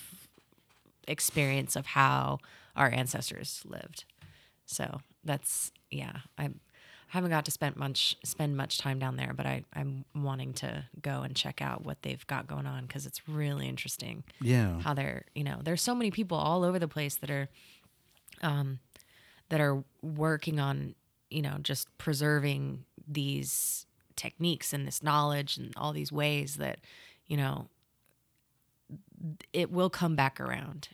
experience 1.08 1.76
of 1.76 1.86
how 1.86 2.40
our 2.76 2.90
ancestors 2.92 3.62
lived. 3.66 4.06
So 4.68 5.00
that's 5.24 5.72
yeah, 5.90 6.18
I 6.38 6.50
haven't 7.08 7.32
got 7.32 7.46
to 7.46 7.52
spend 7.52 7.76
much 7.78 8.18
spend 8.24 8.56
much 8.58 8.78
time 8.78 9.00
down 9.00 9.16
there, 9.16 9.34
but 9.34 9.46
I 9.46 9.64
I'm 9.74 10.06
wanting 10.14 10.54
to 10.56 10.84
go 11.02 11.22
and 11.24 11.36
check 11.36 11.62
out 11.62 11.84
what 11.86 12.02
they've 12.04 12.26
got 12.28 12.48
going 12.48 12.68
on 12.68 12.86
because 12.86 13.06
it's 13.06 13.28
really 13.28 13.68
interesting 13.68 14.24
Yeah. 14.42 14.80
how 14.82 14.94
they're 14.94 15.24
you 15.34 15.44
know 15.44 15.60
there's 15.64 15.82
so 15.82 15.96
many 15.96 16.12
people 16.12 16.38
all 16.38 16.64
over 16.64 16.78
the 16.80 16.88
place 16.88 17.16
that 17.16 17.32
are 17.32 17.48
um 18.42 18.80
that 19.50 19.62
are 19.62 19.84
working 20.02 20.60
on 20.60 20.94
you 21.30 21.42
know 21.42 21.56
just 21.62 21.88
preserving 21.98 22.84
these 23.08 23.86
techniques 24.18 24.74
and 24.74 24.86
this 24.86 25.02
knowledge 25.02 25.58
and 25.58 25.72
all 25.78 25.94
these 25.94 26.12
ways 26.12 26.58
that 26.58 26.80
you 27.28 27.38
know 27.38 27.70
it 29.54 29.72
will 29.72 29.90
come 29.90 30.16
back 30.16 30.40
around 30.40 30.90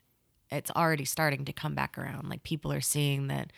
it's 0.54 0.72
already 0.72 1.06
starting 1.06 1.46
to 1.46 1.54
come 1.54 1.76
back 1.76 1.98
around. 1.98 2.30
Like 2.30 2.44
people 2.44 2.72
are 2.72 2.82
seeing 2.82 3.28
that 3.28 3.52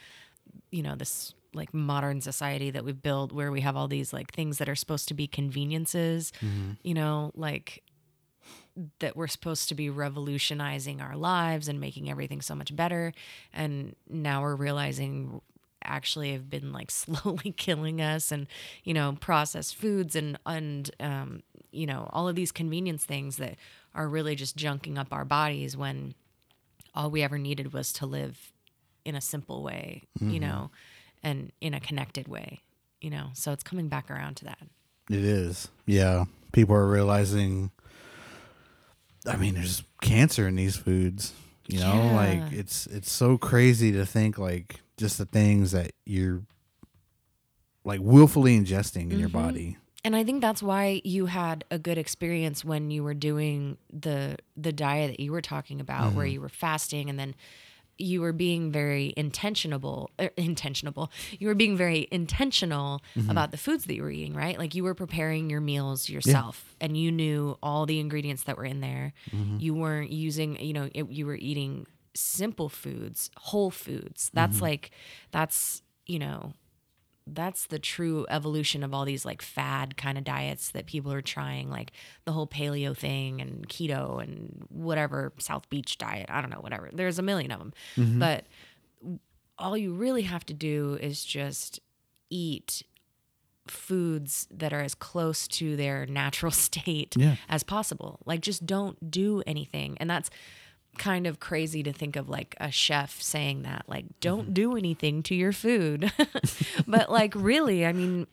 you 0.72 0.82
know 0.82 0.96
this 0.96 1.34
like 1.54 1.74
modern 1.74 2.22
society 2.22 2.70
that 2.72 2.84
we've 2.84 3.02
built 3.02 3.32
where 3.32 3.52
we 3.52 3.62
have 3.62 3.76
all 3.78 3.88
these 3.88 4.12
like 4.12 4.34
things 4.34 4.58
that 4.58 4.68
are 4.68 4.76
supposed 4.76 5.08
to 5.08 5.14
be 5.14 5.26
conveniences 5.26 6.34
you 6.84 6.94
know 6.94 7.32
like 7.34 7.82
that 9.00 9.16
we're 9.16 9.28
supposed 9.28 9.70
to 9.70 9.76
be 9.76 9.90
revolutionizing 9.90 11.02
our 11.02 11.16
lives 11.16 11.68
and 11.68 11.80
making 11.80 12.10
everything 12.10 12.42
so 12.42 12.56
much 12.56 12.76
better. 12.76 13.14
And 13.54 13.96
now 14.10 14.42
we're 14.42 14.56
realizing 14.56 15.42
actually 15.84 16.34
have 16.34 16.50
been 16.50 16.74
like 16.74 16.90
slowly 16.92 17.52
killing 17.52 18.02
us 18.02 18.32
and 18.32 18.48
you 18.84 18.94
know 18.94 19.16
processed 19.20 19.76
foods 19.76 20.16
and 20.16 20.38
and 20.46 20.92
um, 21.00 21.44
you 21.72 21.86
know 21.86 22.10
all 22.12 22.28
of 22.28 22.36
these 22.36 22.52
convenience 22.52 23.06
things 23.06 23.38
that 23.38 23.56
are 23.94 24.08
really 24.08 24.36
just 24.36 24.58
junking 24.58 24.98
up 24.98 25.08
our 25.12 25.26
bodies 25.26 25.78
when 25.78 26.14
all 26.96 27.12
we 27.12 27.22
ever 27.22 27.38
needed 27.38 27.74
was 27.74 27.92
to 27.94 28.06
live 28.06 28.52
in 29.04 29.14
a 29.16 29.22
simple 29.22 29.62
way 29.64 30.04
you 30.20 30.40
know 30.40 30.72
and 31.22 31.52
in 31.62 31.74
a 31.74 31.80
connected 31.80 32.28
way 32.28 32.60
you 33.02 33.10
know 33.10 33.28
so 33.34 33.52
it's 33.52 33.64
coming 33.64 33.88
back 33.88 34.10
around 34.10 34.36
to 34.36 34.46
that 34.46 34.58
It 35.10 35.24
is. 35.24 35.68
Yeah. 35.86 36.26
People 36.52 36.76
are 36.76 36.88
realizing 36.88 37.70
I 39.28 39.36
mean, 39.38 39.56
there's 39.56 39.84
cancer 40.02 40.48
in 40.48 40.56
these 40.56 40.76
foods. 40.76 41.34
You 41.68 41.80
know, 41.80 41.94
Yeah. 41.96 42.16
like 42.16 42.54
it's 42.54 42.86
it's 42.88 43.12
so 43.12 43.38
crazy 43.38 43.92
to 43.94 44.06
think 44.06 44.38
like 44.38 44.82
just 44.98 45.18
the 45.18 45.26
things 45.26 45.72
that 45.72 45.92
you're 46.06 46.44
like 47.84 48.00
willfully 48.02 48.58
ingesting 48.60 49.12
in 49.12 49.20
your 49.20 49.30
Mm-hmm. 49.30 49.38
body. 49.48 49.78
And 50.06 50.16
I 50.16 50.24
think 50.24 50.40
that's 50.40 50.62
why 50.62 51.02
you 51.04 51.26
had 51.26 51.66
a 51.72 51.80
good 51.80 51.98
experience 51.98 52.64
when 52.64 52.92
you 52.92 53.04
were 53.04 53.16
doing 53.16 53.78
the 53.92 54.38
the 54.56 54.72
diet 54.72 55.10
that 55.12 55.20
you 55.20 55.32
were 55.32 55.42
talking 55.42 55.82
about, 55.82 56.14
where 56.14 56.28
mm-hmm. 56.28 56.34
you 56.34 56.42
were 56.42 56.50
fasting 56.50 57.10
and 57.10 57.20
then 57.20 57.34
you 57.98 58.22
were 58.22 58.32
being 58.34 58.72
very 58.72 59.16
intentionable 59.18 60.10
er, 60.22 60.30
intentionable. 60.38 61.10
You 61.40 61.48
were 61.48 61.56
being 61.56 61.76
very 61.76 62.08
intentional 62.12 63.02
mm-hmm. 63.16 63.32
about 63.32 63.50
the 63.50 63.58
foods 63.58 63.86
that 63.86 63.96
you 63.96 64.04
were 64.04 64.12
eating 64.12 64.36
right? 64.36 64.60
Like 64.60 64.76
you 64.76 64.84
were 64.84 64.94
preparing 64.94 65.50
your 65.50 65.62
meals 65.62 66.08
yourself 66.08 66.76
and 66.80 66.96
you 66.96 67.12
knew 67.12 67.58
all 67.64 67.88
the 67.88 68.00
ingredients 68.00 68.44
that 68.44 68.58
were 68.58 68.66
in 68.66 68.82
there. 68.82 69.12
Mm-hmm. 69.32 69.58
You 69.60 69.74
weren't 69.74 70.12
using 70.12 70.64
you 70.64 70.74
know 70.74 70.88
it, 70.94 71.10
you 71.10 71.26
were 71.26 71.36
eating 71.36 71.88
simple 72.14 72.70
foods 72.70 73.32
whole 73.38 73.72
foods. 73.72 74.30
That's 74.36 74.62
like 74.62 74.92
that's 75.32 75.82
you 76.06 76.20
know 76.20 76.54
that's 77.28 77.66
the 77.68 77.80
true 77.80 78.26
evolution 78.30 78.84
of 78.84 78.94
all 78.94 79.04
these 79.06 79.26
like 79.26 79.42
fad 79.42 79.98
kind 79.98 80.18
of 80.18 80.24
diets 80.24 80.70
that 80.72 80.86
people 80.86 81.12
are 81.12 81.22
trying, 81.22 81.70
like 81.70 81.92
the 82.26 82.32
whole 82.32 82.46
paleo 82.48 82.96
thing 82.96 83.42
and 83.42 83.68
keto 83.68 84.22
and 84.22 84.66
whatever 84.70 85.34
South 85.40 85.68
Beach 85.70 85.98
diet. 85.98 86.28
I 86.30 86.40
don't 86.42 86.52
know, 86.52 86.60
whatever. 86.60 86.90
There's 86.94 87.18
a 87.18 87.24
million 87.24 87.52
of 87.52 87.60
them. 87.60 87.74
Mm-hmm. 87.98 88.20
But 88.20 88.46
all 89.58 89.76
you 89.78 89.94
really 89.94 90.24
have 90.24 90.46
to 90.48 90.54
do 90.54 90.98
is 91.02 91.24
just 91.26 91.80
eat 92.30 92.84
foods 93.68 94.48
that 94.52 94.74
are 94.74 94.82
as 94.82 94.94
close 94.94 95.48
to 95.48 95.76
their 95.76 96.06
natural 96.06 96.52
state 96.68 97.16
Yeah. 97.18 97.36
as 97.50 97.64
possible. 97.64 98.20
Like 98.26 98.42
just 98.42 98.66
don't 98.66 99.10
do 99.10 99.42
anything. 99.48 99.98
And 100.00 100.10
that's 100.10 100.30
kind 100.98 101.28
of 101.28 101.40
crazy 101.40 101.84
to 101.84 101.94
think 101.94 102.16
of 102.16 102.30
like 102.30 102.56
a 102.60 102.72
chef 102.72 103.22
saying 103.22 103.64
that 103.64 103.86
like 103.88 104.06
don't 104.20 104.44
mm-hmm. 104.44 104.54
do 104.54 104.78
anything 104.78 105.24
to 105.24 105.36
your 105.36 105.52
food. 105.52 106.12
but 106.88 107.12
like 107.12 107.34
really, 107.36 107.86
I 107.86 107.94
mean 107.94 108.28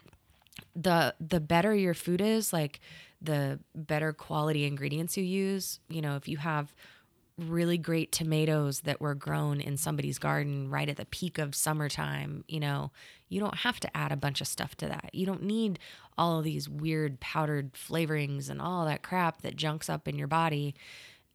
the 0.74 1.14
the 1.20 1.40
better 1.40 1.74
your 1.74 1.94
food 1.94 2.20
is, 2.20 2.52
like 2.52 2.80
the 3.20 3.60
better 3.74 4.12
quality 4.12 4.64
ingredients 4.64 5.16
you 5.16 5.24
use, 5.24 5.78
you 5.88 6.00
know, 6.00 6.16
if 6.16 6.26
you 6.26 6.38
have 6.38 6.74
really 7.38 7.78
great 7.78 8.12
tomatoes 8.12 8.80
that 8.80 9.00
were 9.00 9.14
grown 9.14 9.60
in 9.60 9.76
somebody's 9.76 10.18
garden 10.18 10.68
right 10.68 10.88
at 10.88 10.96
the 10.96 11.04
peak 11.06 11.38
of 11.38 11.54
summertime, 11.54 12.44
you 12.46 12.60
know, 12.60 12.90
you 13.28 13.40
don't 13.40 13.58
have 13.58 13.80
to 13.80 13.96
add 13.96 14.12
a 14.12 14.16
bunch 14.16 14.40
of 14.40 14.46
stuff 14.46 14.76
to 14.76 14.86
that. 14.86 15.10
You 15.12 15.24
don't 15.24 15.42
need 15.42 15.78
all 16.18 16.38
of 16.38 16.44
these 16.44 16.68
weird 16.68 17.20
powdered 17.20 17.72
flavorings 17.72 18.50
and 18.50 18.60
all 18.60 18.84
that 18.84 19.02
crap 19.02 19.42
that 19.42 19.56
junks 19.56 19.88
up 19.88 20.06
in 20.06 20.18
your 20.18 20.28
body, 20.28 20.74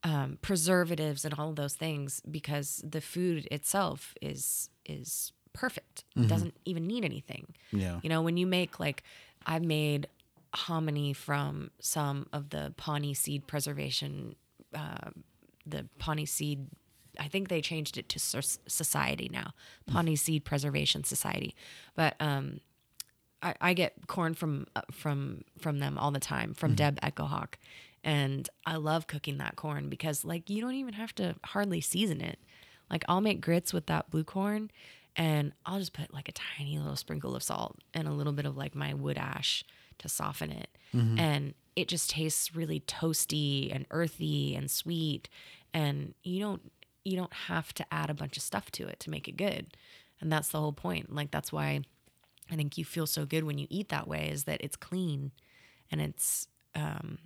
um, 0.08 0.38
preservatives 0.42 1.26
and 1.26 1.34
all 1.34 1.50
of 1.50 1.56
those 1.58 1.76
things 1.76 2.22
because 2.32 2.82
the 2.88 3.02
food 3.02 3.48
itself 3.52 4.16
is 4.22 4.70
is 4.86 5.34
perfect. 5.54 6.06
It 6.16 6.28
doesn't 6.28 6.56
even 6.66 6.88
need 6.88 7.04
anything. 7.04 7.56
Yeah. 7.72 8.00
You 8.04 8.10
know, 8.10 8.22
when 8.22 8.38
you 8.38 8.48
make 8.48 8.80
like 8.80 9.04
I've 9.46 9.64
made 9.64 10.08
hominy 10.54 11.14
from 11.14 11.72
some 11.80 12.28
of 12.32 12.52
the 12.52 12.74
Pawnee 12.78 13.14
seed 13.14 13.48
preservation, 13.48 14.36
uh, 14.74 15.12
the 15.66 15.88
Pawnee 16.00 16.26
seed. 16.26 16.68
I 17.20 17.28
think 17.28 17.48
they 17.48 17.62
changed 17.62 17.98
it 17.98 18.08
to 18.10 18.20
Society 18.20 19.28
now, 19.34 19.52
Pawnee 19.88 20.16
Seed 20.16 20.46
Preservation 20.46 21.04
Society. 21.04 21.56
But 21.96 22.16
um, 22.20 22.60
I, 23.42 23.56
I 23.60 23.74
get 23.74 24.06
corn 24.06 24.36
from 24.36 24.68
uh, 24.76 24.82
from 24.92 25.44
from 25.60 25.80
them 25.80 25.98
all 25.98 26.12
the 26.12 26.20
time 26.20 26.54
from 26.54 26.76
Deb 26.76 27.00
Echo-Hawk, 27.02 27.58
and 28.08 28.50
I 28.66 28.78
love 28.78 29.06
cooking 29.06 29.38
that 29.40 29.58
corn 29.58 29.90
because 29.90 30.24
like 30.24 30.50
you 30.50 30.62
don't 30.62 30.76
even 30.76 30.94
have 30.94 31.14
to 31.16 31.36
hardly 31.44 31.82
season 31.82 32.22
it. 32.22 32.40
Like 32.90 33.04
I'll 33.10 33.20
make 33.20 33.42
grits 33.42 33.74
with 33.74 33.88
that 33.88 34.10
blue 34.10 34.24
corn, 34.24 34.72
and 35.18 35.52
I'll 35.66 35.78
just 35.78 35.92
put 35.92 36.14
like 36.14 36.30
a 36.30 36.32
tiny 36.32 36.80
little 36.80 36.96
sprinkle 36.96 37.36
of 37.36 37.44
salt 37.44 37.78
and 37.94 38.08
a 38.08 38.12
little 38.14 38.32
bit 38.32 38.46
of 38.46 38.56
like 38.56 38.74
my 38.74 38.94
wood 38.94 39.18
ash 39.18 39.66
to 40.00 40.08
soften 40.08 40.52
it, 40.52 40.70
and 41.20 41.54
it 41.76 41.90
just 41.90 42.10
tastes 42.10 42.56
really 42.56 42.80
toasty 42.80 43.76
and 43.76 43.86
earthy 43.92 44.56
and 44.56 44.72
sweet, 44.72 45.28
and 45.74 46.14
you 46.24 46.40
don't 46.40 46.72
you 47.04 47.18
don't 47.18 47.34
have 47.34 47.74
to 47.74 47.86
add 47.94 48.10
a 48.10 48.14
bunch 48.14 48.38
of 48.38 48.44
stuff 48.44 48.72
to 48.72 48.88
it 48.88 49.02
to 49.02 49.10
make 49.10 49.28
it 49.28 49.36
good, 49.36 49.76
and 50.22 50.32
that's 50.32 50.48
the 50.48 50.62
whole 50.62 50.72
point. 50.74 51.14
Like 51.14 51.32
that's 51.32 51.52
why 51.52 51.82
I 52.50 52.56
think 52.56 52.78
you 52.78 52.86
feel 52.86 53.06
so 53.06 53.26
good 53.26 53.44
when 53.44 53.58
you 53.58 53.68
eat 53.70 53.90
that 53.90 54.08
way 54.08 54.30
is 54.32 54.46
that 54.46 54.62
it's 54.64 54.78
clean 54.78 55.32
and 55.92 56.00
it's 56.00 56.48
um, 56.74 57.18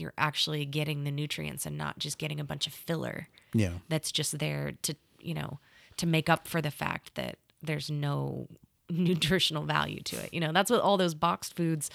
you're 0.00 0.12
actually 0.18 0.64
getting 0.64 1.04
the 1.04 1.10
nutrients 1.10 1.66
and 1.66 1.76
not 1.78 1.98
just 1.98 2.18
getting 2.18 2.40
a 2.40 2.44
bunch 2.44 2.66
of 2.66 2.72
filler 2.72 3.28
Yeah. 3.52 3.74
that's 3.88 4.10
just 4.12 4.38
there 4.38 4.72
to 4.82 4.94
you 5.20 5.34
know 5.34 5.58
to 5.96 6.06
make 6.06 6.28
up 6.28 6.46
for 6.48 6.60
the 6.60 6.70
fact 6.70 7.14
that 7.14 7.38
there's 7.62 7.90
no 7.90 8.48
nutritional 8.90 9.64
value 9.64 10.00
to 10.02 10.16
it. 10.16 10.34
You 10.34 10.40
know, 10.40 10.52
that's 10.52 10.70
what 10.70 10.80
all 10.80 10.96
those 10.98 11.14
boxed 11.14 11.56
foods 11.56 11.88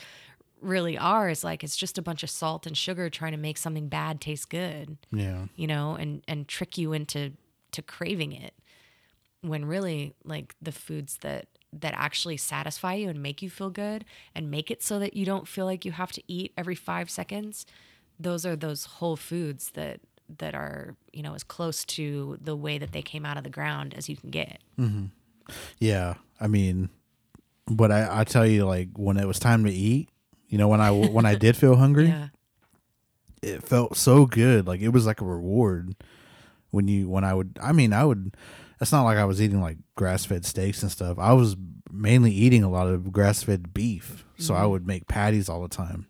really 0.62 0.98
are. 0.98 1.30
Is 1.30 1.44
like 1.44 1.64
it's 1.64 1.78
just 1.78 1.98
a 1.98 2.02
bunch 2.02 2.24
of 2.24 2.30
salt 2.30 2.66
and 2.66 2.76
sugar 2.78 3.10
trying 3.10 3.34
to 3.34 3.38
make 3.38 3.58
something 3.58 3.88
bad 3.88 4.20
taste 4.22 4.50
good 4.50 4.98
Yeah. 5.12 5.46
you 5.56 5.68
know, 5.68 5.96
and 5.96 6.24
and 6.28 6.48
trick 6.48 6.78
you 6.78 6.94
into 6.94 7.34
to 7.74 7.82
craving 7.84 8.32
it 8.32 8.54
when 9.42 9.66
really 9.66 10.16
like 10.24 10.56
the 10.62 10.72
foods 10.72 11.18
that 11.22 11.48
that 11.72 11.94
actually 11.96 12.36
satisfy 12.38 12.96
you 12.96 13.10
and 13.10 13.22
make 13.22 13.42
you 13.44 13.50
feel 13.50 13.70
good 13.70 14.04
and 14.34 14.50
make 14.50 14.72
it 14.72 14.82
so 14.82 14.98
that 14.98 15.16
you 15.16 15.24
don't 15.26 15.48
feel 15.48 15.66
like 15.66 15.86
you 15.86 15.92
have 15.92 16.12
to 16.12 16.24
eat 16.28 16.52
every 16.58 16.74
5 16.74 17.10
seconds 17.12 17.66
those 18.20 18.46
are 18.46 18.56
those 18.56 18.86
whole 18.86 19.16
foods 19.16 19.72
that 19.72 20.00
that 20.38 20.54
are 20.54 20.96
you 21.12 21.24
know 21.24 21.34
as 21.34 21.44
close 21.44 21.84
to 21.86 22.38
the 22.42 22.56
way 22.56 22.78
that 22.78 22.92
they 22.92 23.02
came 23.02 23.26
out 23.26 23.38
of 23.38 23.44
the 23.44 23.50
ground 23.50 23.94
as 23.98 24.10
you 24.10 24.16
can 24.16 24.30
get 24.30 24.60
mm-hmm. 24.80 25.06
Yeah, 25.80 26.14
I 26.40 26.46
mean, 26.46 26.90
but 27.68 27.92
I 27.92 28.20
I 28.20 28.24
tell 28.24 28.46
you, 28.46 28.66
like 28.66 28.90
when 28.96 29.18
it 29.18 29.26
was 29.26 29.40
time 29.40 29.64
to 29.64 29.72
eat, 29.72 30.10
you 30.48 30.60
know, 30.60 30.68
when 30.68 30.80
I 30.80 30.92
when 30.92 31.26
I 31.26 31.34
did 31.34 31.58
feel 31.58 31.76
hungry, 31.84 32.10
yeah 32.10 32.28
it 33.42 33.64
felt 33.64 33.98
so 33.98 34.26
good. 34.26 34.68
Like 34.68 34.82
it 34.82 34.90
was 34.90 35.06
like 35.06 35.22
a 35.22 35.26
reward 35.26 35.96
when 36.72 36.88
you 36.88 37.10
when 37.10 37.24
I 37.24 37.34
would. 37.34 37.58
I 37.62 37.72
mean, 37.72 37.94
I 37.94 38.06
would. 38.06 38.36
It's 38.82 38.92
not 38.92 39.04
like 39.04 39.18
I 39.18 39.26
was 39.26 39.42
eating 39.42 39.62
like 39.62 39.78
grass 39.96 40.26
fed 40.26 40.46
steaks 40.46 40.82
and 40.82 40.92
stuff. 40.92 41.20
I 41.20 41.34
was 41.34 41.58
mainly 41.92 42.32
eating 42.32 42.64
a 42.64 42.70
lot 42.70 42.88
of 42.88 43.12
grass 43.12 43.44
fed 43.44 43.74
beef, 43.74 44.26
so 44.38 44.54
I 44.54 44.60
mm-hmm. 44.60 44.70
would 44.70 44.88
make 44.88 45.08
patties 45.08 45.50
all 45.50 45.62
the 45.62 45.68
time. 45.68 46.08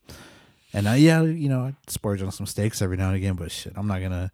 And 0.74 0.88
I, 0.88 0.98
yeah, 0.98 1.24
you 1.24 1.50
know, 1.50 1.62
I 1.62 1.76
splurge 1.88 2.22
on 2.22 2.32
some 2.32 2.46
steaks 2.46 2.82
every 2.82 2.98
now 2.98 3.08
and 3.08 3.16
again, 3.16 3.36
but 3.36 3.52
shit, 3.52 3.74
I'm 3.76 3.88
not 3.88 4.02
gonna. 4.02 4.32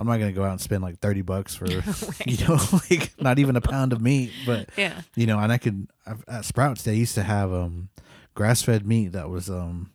I'm 0.00 0.06
not 0.06 0.18
gonna 0.18 0.32
go 0.32 0.44
out 0.44 0.52
and 0.52 0.60
spend 0.60 0.82
like 0.82 1.00
thirty 1.00 1.22
bucks 1.22 1.56
for 1.56 1.66
you 2.26 2.46
know 2.46 2.56
like 2.90 3.20
not 3.20 3.38
even 3.40 3.56
a 3.56 3.60
pound 3.60 3.92
of 3.92 4.00
meat, 4.00 4.30
but 4.46 4.68
yeah 4.76 5.02
you 5.16 5.26
know, 5.26 5.38
and 5.40 5.50
I 5.52 5.58
could 5.58 5.88
at 6.28 6.44
Sprouts 6.44 6.82
they 6.84 6.94
used 6.94 7.16
to 7.16 7.24
have 7.24 7.52
um 7.52 7.88
grass 8.34 8.62
fed 8.62 8.86
meat 8.86 9.08
that 9.08 9.28
was 9.28 9.50
um 9.50 9.90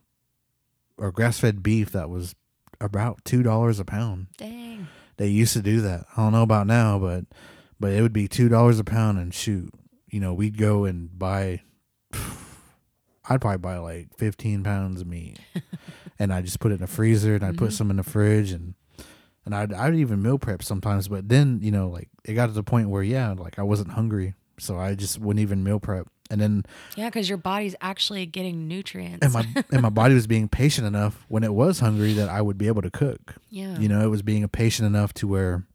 or 0.98 1.10
grass 1.12 1.40
fed 1.40 1.64
beef 1.64 1.92
that 1.94 2.10
was 2.10 2.36
about 2.82 3.24
two 3.24 3.44
dollars 3.44 3.80
a 3.80 3.86
pound. 3.86 4.28
dang 4.38 4.88
They 5.16 5.28
used 5.28 5.54
to 5.54 5.62
do 5.62 5.80
that. 5.82 6.06
I 6.18 6.24
don't 6.24 6.34
know 6.34 6.44
about 6.44 6.68
now, 6.68 7.00
but 7.00 7.24
but 7.80 7.94
it 7.94 8.02
would 8.02 8.12
be 8.14 8.28
two 8.28 8.50
dollars 8.50 8.80
a 8.80 8.84
pound 8.84 9.18
and 9.20 9.34
shoot, 9.34 9.74
you 10.10 10.20
know, 10.20 10.34
we'd 10.34 10.58
go 10.58 10.84
and 10.84 11.18
buy 11.18 11.62
I'd 13.30 13.42
probably 13.42 13.60
buy 13.60 13.78
like 13.78 14.10
15 14.18 14.64
pounds 14.64 15.02
of 15.02 15.08
meat, 15.08 15.40
and 16.20 16.34
I 16.34 16.42
just 16.42 16.60
put 16.60 16.72
it 16.72 16.76
in 16.76 16.82
the 16.82 16.88
freezer, 16.88 17.36
and 17.36 17.44
I'd 17.44 17.58
put 17.58 17.70
mm-hmm. 17.70 17.76
some 17.76 17.90
in 17.90 17.98
the 17.98 18.04
fridge, 18.04 18.52
and 18.52 18.76
and 19.46 19.56
I'd 19.56 19.74
I'd 19.74 19.96
even 19.96 20.22
meal 20.22 20.38
prep 20.38 20.64
sometimes. 20.64 21.08
But 21.08 21.30
then 21.30 21.60
you 21.62 21.72
know, 21.72 21.90
like 21.90 22.10
it 22.26 22.34
got 22.34 22.48
to 22.48 22.52
the 22.54 22.64
point 22.64 22.90
where 22.90 23.04
yeah, 23.04 23.34
like 23.34 23.60
I 23.60 23.64
wasn't 23.64 23.92
hungry, 23.92 24.34
so 24.60 24.78
I 24.78 24.96
just 24.96 25.20
wouldn't 25.20 25.42
even 25.42 25.64
meal 25.64 25.80
prep. 25.80 26.08
And 26.30 26.42
then 26.42 26.64
Yeah, 26.96 27.10
because 27.10 27.30
your 27.30 27.38
body's 27.38 27.76
actually 27.82 28.26
getting 28.26 28.68
nutrients. 28.68 29.24
and 29.24 29.34
my 29.34 29.46
and 29.72 29.82
my 29.82 29.90
body 29.90 30.14
was 30.14 30.28
being 30.28 30.48
patient 30.48 30.88
enough 30.88 31.26
when 31.28 31.44
it 31.44 31.54
was 31.54 31.80
hungry 31.80 32.14
that 32.14 32.30
I 32.30 32.42
would 32.42 32.58
be 32.58 32.68
able 32.68 32.82
to 32.82 32.92
cook. 32.92 33.36
yeah. 33.50 33.78
You 33.78 33.88
know, 33.88 34.02
it 34.02 34.10
was 34.10 34.22
being 34.22 34.48
patient 34.48 34.88
enough 34.88 35.14
to 35.16 35.28
where 35.28 35.66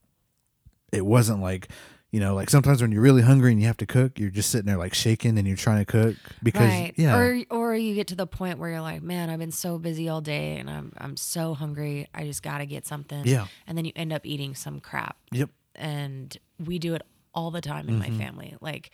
it 0.93 1.05
wasn't 1.05 1.43
like, 1.43 1.69
you 2.11 2.21
know, 2.21 2.35
like 2.35 2.49
sometimes 2.49 2.81
when 2.81 2.91
you're 2.91 3.03
really 3.03 3.21
hungry 3.23 3.53
and 3.53 3.61
you 3.61 3.67
have 3.67 3.77
to 3.79 3.87
cook, 3.87 4.19
you're 4.19 4.31
just 4.31 4.51
sitting 4.51 4.67
there 4.67 4.79
like 4.79 4.95
shaking 4.95 5.37
and 5.39 5.47
you're 5.47 5.57
trying 5.59 5.79
to 5.79 5.85
cook 5.85 6.17
because 6.43 6.63
right. 6.69 6.93
yeah, 6.97 7.17
Or 7.17 7.39
or 7.51 7.75
you 7.77 7.95
get 7.95 8.07
to 8.09 8.15
the 8.17 8.27
point 8.27 8.59
where 8.59 8.71
you're 8.71 8.81
like, 8.81 9.03
man, 9.03 9.29
I've 9.31 9.39
been 9.39 9.53
so 9.53 9.79
busy 9.79 10.09
all 10.09 10.21
day 10.23 10.57
and 10.57 10.71
I'm 10.71 10.93
I'm 10.99 11.17
so 11.19 11.53
hungry. 11.55 12.09
I 12.15 12.25
just 12.25 12.43
gotta 12.43 12.65
get 12.67 12.87
something. 12.87 13.23
Yeah. 13.27 13.47
And 13.67 13.77
then 13.77 13.85
you 13.85 13.93
end 13.95 14.13
up 14.13 14.25
eating 14.25 14.55
some 14.55 14.81
crap. 14.81 15.17
yep, 15.33 15.51
And 15.75 16.35
we 16.65 16.79
do 16.79 16.95
it 16.95 17.03
all 17.35 17.51
the 17.51 17.61
time 17.61 17.89
in 17.89 18.01
Mm-hmm. 18.01 18.13
my 18.19 18.25
family. 18.25 18.57
Like 18.61 18.91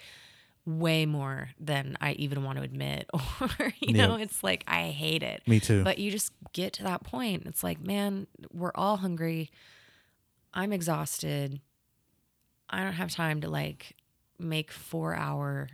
way 0.66 1.04
more 1.06 1.50
than 1.60 1.96
I 2.00 2.12
even 2.12 2.42
want 2.42 2.58
to 2.58 2.64
admit. 2.64 3.08
Or, 3.60 3.72
you 3.80 3.92
know, 3.92 4.16
it's 4.16 4.42
like 4.42 4.64
I 4.66 4.84
hate 4.88 5.22
it. 5.22 5.42
me 5.46 5.60
too. 5.60 5.84
But 5.84 5.98
you 5.98 6.10
just 6.10 6.32
get 6.52 6.72
to 6.74 6.82
that 6.84 7.04
point. 7.04 7.44
It's 7.46 7.62
like, 7.62 7.80
man, 7.80 8.26
we're 8.52 8.72
all 8.74 8.96
hungry. 8.96 9.50
I'm 10.52 10.72
exhausted. 10.72 11.60
I 12.70 12.82
don't 12.82 12.92
have 12.94 13.10
time 13.12 13.40
to 13.42 13.48
like 13.48 13.96
make 14.38 14.70
four 14.72 15.14
hour 15.14 15.68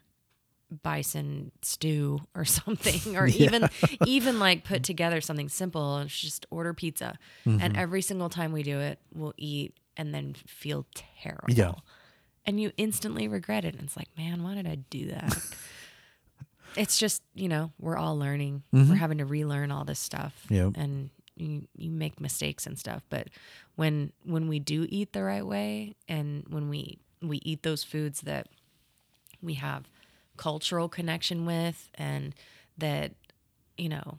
bison 0.82 1.50
stew 1.62 2.20
or 2.34 2.44
something 2.58 3.16
or 3.16 3.26
even 3.26 3.68
even 4.06 4.38
like 4.38 4.62
put 4.64 4.82
together 4.84 5.20
something 5.20 5.48
simple 5.48 5.96
and 5.96 6.08
just 6.10 6.46
order 6.50 6.72
pizza 6.74 7.18
Mm-hmm. 7.46 7.60
and 7.60 7.76
every 7.76 8.02
single 8.02 8.28
time 8.28 8.52
we 8.52 8.62
do 8.62 8.78
it 8.78 8.98
we'll 9.12 9.34
eat 9.36 9.74
and 9.96 10.14
then 10.14 10.34
feel 10.46 10.86
terrible 10.94 11.46
Yeah. 11.52 11.72
and 12.46 12.60
you 12.60 12.70
instantly 12.76 13.26
regret 13.26 13.64
it 13.64 13.74
and 13.74 13.82
it's 13.84 13.96
like 13.96 14.08
man 14.16 14.42
why 14.44 14.54
did 14.54 14.68
i 14.68 14.76
do 14.76 15.06
that 15.06 15.36
it's 16.76 16.98
just 16.98 17.22
you 17.34 17.48
know 17.48 17.72
we're 17.80 17.96
all 17.96 18.16
learning 18.16 18.62
we're 18.72 18.94
having 18.94 19.18
to 19.18 19.24
relearn 19.24 19.72
all 19.72 19.84
this 19.84 19.98
stuff 19.98 20.34
Mm-hmm. 20.44 20.54
Yep. 20.54 20.72
and 20.76 21.10
you, 21.40 21.66
you 21.76 21.90
make 21.90 22.20
mistakes 22.20 22.66
and 22.66 22.78
stuff 22.78 23.02
but 23.10 23.28
when 23.76 24.12
when 24.24 24.48
we 24.48 24.58
do 24.58 24.86
eat 24.88 25.12
the 25.12 25.22
right 25.22 25.46
way 25.46 25.94
and 26.08 26.44
when 26.48 26.68
we 26.68 26.98
we 27.22 27.38
eat 27.38 27.62
those 27.62 27.84
foods 27.84 28.22
that 28.22 28.48
we 29.42 29.54
have 29.54 29.88
cultural 30.36 30.88
connection 30.88 31.44
with 31.44 31.90
and 31.94 32.34
that 32.78 33.12
you 33.76 33.88
know 33.88 34.18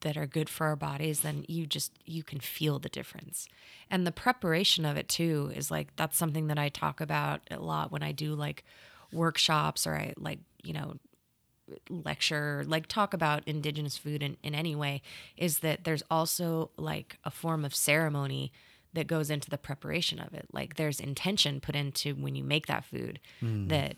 that 0.00 0.16
are 0.16 0.26
good 0.26 0.48
for 0.48 0.66
our 0.66 0.76
bodies 0.76 1.20
then 1.20 1.44
you 1.48 1.66
just 1.66 1.92
you 2.04 2.22
can 2.22 2.38
feel 2.38 2.78
the 2.78 2.88
difference. 2.88 3.48
And 3.90 4.06
the 4.06 4.12
preparation 4.12 4.84
of 4.84 4.96
it 4.96 5.08
too 5.08 5.50
is 5.54 5.70
like 5.70 5.94
that's 5.96 6.16
something 6.16 6.46
that 6.48 6.58
i 6.58 6.68
talk 6.68 7.00
about 7.00 7.40
a 7.50 7.58
lot 7.58 7.90
when 7.90 8.02
i 8.02 8.12
do 8.12 8.34
like 8.34 8.64
workshops 9.12 9.86
or 9.86 9.94
i 9.96 10.12
like 10.16 10.40
you 10.62 10.72
know 10.72 10.94
lecture 11.88 12.64
like 12.66 12.86
talk 12.86 13.12
about 13.12 13.42
indigenous 13.46 13.96
food 13.96 14.22
in, 14.22 14.36
in 14.42 14.54
any 14.54 14.74
way 14.74 15.02
is 15.36 15.60
that 15.60 15.84
there's 15.84 16.02
also 16.10 16.70
like 16.76 17.18
a 17.24 17.30
form 17.30 17.64
of 17.64 17.74
ceremony 17.74 18.52
that 18.92 19.06
goes 19.06 19.30
into 19.30 19.50
the 19.50 19.58
preparation 19.58 20.18
of 20.18 20.32
it. 20.32 20.46
Like 20.52 20.76
there's 20.76 21.00
intention 21.00 21.60
put 21.60 21.76
into 21.76 22.14
when 22.14 22.34
you 22.34 22.44
make 22.44 22.66
that 22.66 22.84
food 22.84 23.20
hmm. 23.40 23.68
that 23.68 23.96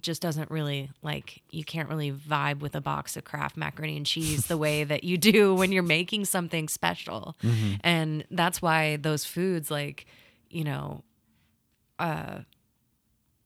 just 0.00 0.22
doesn't 0.22 0.50
really 0.50 0.90
like 1.02 1.42
you 1.50 1.64
can't 1.64 1.88
really 1.88 2.10
vibe 2.10 2.60
with 2.60 2.74
a 2.74 2.80
box 2.80 3.16
of 3.16 3.24
Kraft 3.24 3.56
macaroni 3.56 3.96
and 3.96 4.06
cheese 4.06 4.46
the 4.46 4.56
way 4.56 4.82
that 4.84 5.04
you 5.04 5.18
do 5.18 5.54
when 5.54 5.72
you're 5.72 5.82
making 5.82 6.24
something 6.24 6.68
special. 6.68 7.36
Mm-hmm. 7.42 7.74
And 7.82 8.24
that's 8.30 8.62
why 8.62 8.96
those 8.96 9.24
foods 9.24 9.70
like 9.70 10.06
you 10.48 10.64
know 10.64 11.04
uh, 11.98 12.40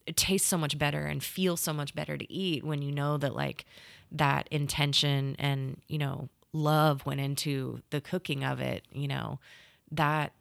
it 0.09 0.17
tastes 0.17 0.49
so 0.49 0.57
much 0.59 0.79
better 0.79 1.05
and 1.07 1.23
feels 1.23 1.61
so 1.61 1.73
much 1.73 1.95
better 1.95 2.17
to 2.17 2.33
eat 2.33 2.65
when 2.65 2.83
you 2.83 2.91
know 2.91 3.17
that 3.19 3.35
like 3.37 3.65
that 4.11 4.49
intention 4.51 5.37
and 5.39 5.81
you 5.87 5.99
know 5.99 6.29
love 6.53 7.05
went 7.07 7.21
into 7.21 7.81
the 7.91 8.01
cooking 8.01 8.43
of 8.43 8.59
it 8.59 8.85
you 8.91 9.07
know 9.07 9.39
that 9.91 10.33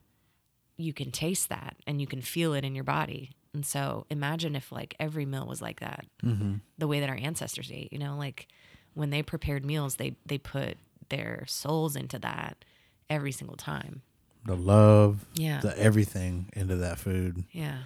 you 0.77 0.94
can 0.94 1.11
taste 1.11 1.49
that 1.49 1.76
and 1.85 1.99
you 1.99 2.07
can 2.07 2.22
feel 2.22 2.53
it 2.53 2.64
in 2.64 2.76
your 2.76 2.84
body. 2.84 3.31
And 3.53 3.65
so 3.65 4.06
imagine 4.11 4.56
if 4.56 4.72
like 4.72 4.95
every 4.99 5.26
meal 5.26 5.48
was 5.48 5.60
like 5.61 5.80
that. 5.80 6.06
Mm-hmm. 6.23 6.56
The 6.77 6.88
way 6.88 6.99
that 6.99 7.10
our 7.10 7.15
ancestors 7.15 7.72
ate 7.73 7.91
you 7.91 7.99
know 7.99 8.15
like 8.18 8.48
when 8.94 9.10
they 9.10 9.22
prepared 9.23 9.65
meals 9.65 9.95
they 9.95 10.15
they 10.26 10.38
put 10.38 10.77
their 11.10 11.44
souls 11.48 11.95
into 11.95 12.19
that 12.19 12.64
every 13.10 13.31
single 13.31 13.57
time. 13.57 14.02
The 14.45 14.56
love, 14.56 15.26
Yeah. 15.34 15.60
the 15.61 15.77
everything 15.77 16.49
into 16.53 16.76
that 16.77 16.99
food. 16.99 17.44
yeah 17.52 17.80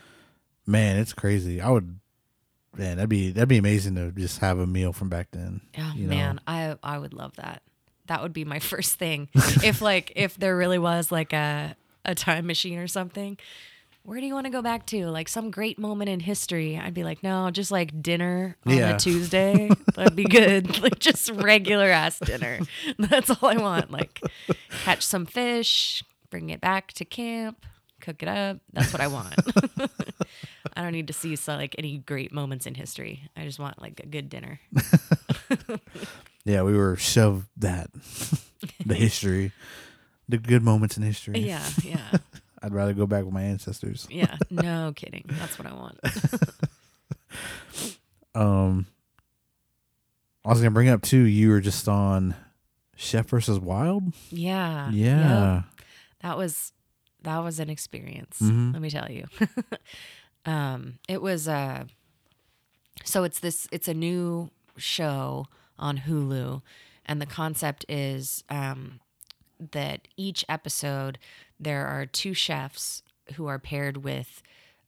Man, 0.65 0.97
it's 0.97 1.13
crazy. 1.13 1.59
I 1.61 1.69
would, 1.69 1.99
man, 2.77 2.97
that'd 2.97 3.09
be 3.09 3.31
that'd 3.31 3.49
be 3.49 3.57
amazing 3.57 3.95
to 3.95 4.11
just 4.11 4.39
have 4.39 4.59
a 4.59 4.67
meal 4.67 4.93
from 4.93 5.09
back 5.09 5.29
then. 5.31 5.61
Oh 5.77 5.93
you 5.95 6.03
know? 6.07 6.15
man, 6.15 6.39
I 6.47 6.75
I 6.83 6.97
would 6.97 7.13
love 7.13 7.35
that. 7.37 7.61
That 8.07 8.21
would 8.21 8.33
be 8.33 8.45
my 8.45 8.59
first 8.71 8.95
thing. 8.99 9.29
if 9.63 9.81
like 9.81 10.11
if 10.15 10.37
there 10.37 10.55
really 10.55 10.79
was 10.79 11.11
like 11.11 11.33
a 11.33 11.75
a 12.05 12.15
time 12.15 12.47
machine 12.47 12.77
or 12.79 12.87
something, 12.87 13.37
where 14.03 14.19
do 14.19 14.25
you 14.25 14.33
want 14.33 14.45
to 14.45 14.51
go 14.51 14.61
back 14.61 14.85
to? 14.87 15.07
Like 15.07 15.27
some 15.29 15.51
great 15.51 15.77
moment 15.77 16.09
in 16.09 16.19
history. 16.19 16.77
I'd 16.77 16.93
be 16.95 17.03
like, 17.03 17.21
no, 17.23 17.49
just 17.51 17.71
like 17.71 18.01
dinner 18.01 18.55
on 18.65 18.73
Yeah. 18.77 18.95
a 18.95 18.99
Tuesday. 18.99 19.69
That'd 19.95 20.15
be 20.15 20.23
good. 20.23 20.79
Like 20.81 20.97
just 20.99 21.29
regular 21.31 21.87
ass 21.89 22.17
dinner. 22.19 22.59
That's 22.97 23.29
all 23.29 23.49
I 23.49 23.57
want. 23.57 23.91
Like 23.91 24.21
catch 24.83 25.03
some 25.03 25.25
fish, 25.25 26.03
bring 26.31 26.49
it 26.49 26.59
back 26.61 26.91
to 26.93 27.05
camp, 27.05 27.63
cook 27.99 28.23
it 28.23 28.27
up. 28.29 28.57
That's 28.73 28.91
what 28.91 29.01
I 29.01 29.07
want. 29.07 29.35
I 30.75 30.81
don't 30.83 30.91
need 30.93 31.07
to 31.07 31.13
see 31.13 31.35
so, 31.35 31.55
like 31.55 31.75
any 31.77 31.97
great 31.99 32.31
moments 32.31 32.65
in 32.65 32.75
history. 32.75 33.29
I 33.35 33.43
just 33.45 33.59
want 33.59 33.81
like 33.81 33.99
a 34.03 34.07
good 34.07 34.29
dinner. 34.29 34.59
Yeah, 36.43 36.63
we 36.63 36.75
were 36.75 36.95
shoved 36.95 37.47
that 37.57 37.91
the 38.85 38.95
history, 38.95 39.51
the 40.27 40.39
good 40.39 40.63
moments 40.63 40.97
in 40.97 41.03
history. 41.03 41.37
Yeah, 41.39 41.63
yeah. 41.83 42.17
I'd 42.63 42.73
rather 42.73 42.93
go 42.93 43.05
back 43.05 43.25
with 43.25 43.33
my 43.33 43.43
ancestors. 43.43 44.07
Yeah, 44.09 44.37
no 44.49 44.91
kidding. 44.95 45.25
That's 45.27 45.59
what 45.59 45.67
I 45.67 45.73
want. 45.75 45.99
Um, 48.33 48.87
I 50.45 50.49
was 50.49 50.59
gonna 50.59 50.71
bring 50.71 50.89
up 50.89 51.01
too. 51.01 51.23
You 51.23 51.49
were 51.49 51.59
just 51.61 51.87
on 51.87 52.33
Chef 52.95 53.27
versus 53.27 53.59
Wild. 53.59 54.13
Yeah. 54.29 54.89
Yeah, 54.91 55.53
Yep. 55.55 55.63
That 56.21 56.37
was 56.37 56.73
that 57.23 57.37
was 57.39 57.59
an 57.59 57.69
experience. 57.69 58.39
Mhm. 58.41 58.73
Let 58.73 58.81
me 58.81 58.89
tell 58.89 59.11
you. 59.11 59.25
Um, 60.45 60.99
it 61.07 61.21
was 61.21 61.47
uh 61.47 61.85
so 63.03 63.23
it's 63.23 63.39
this 63.39 63.67
it's 63.71 63.87
a 63.87 63.93
new 63.93 64.49
show 64.77 65.45
on 65.77 65.99
Hulu 65.99 66.61
and 67.05 67.21
the 67.21 67.25
concept 67.25 67.85
is 67.89 68.43
um 68.49 68.99
that 69.71 70.07
each 70.17 70.43
episode 70.49 71.19
there 71.59 71.85
are 71.85 72.05
two 72.05 72.33
chefs 72.33 73.03
who 73.35 73.47
are 73.47 73.59
paired 73.59 73.97
with 73.97 74.41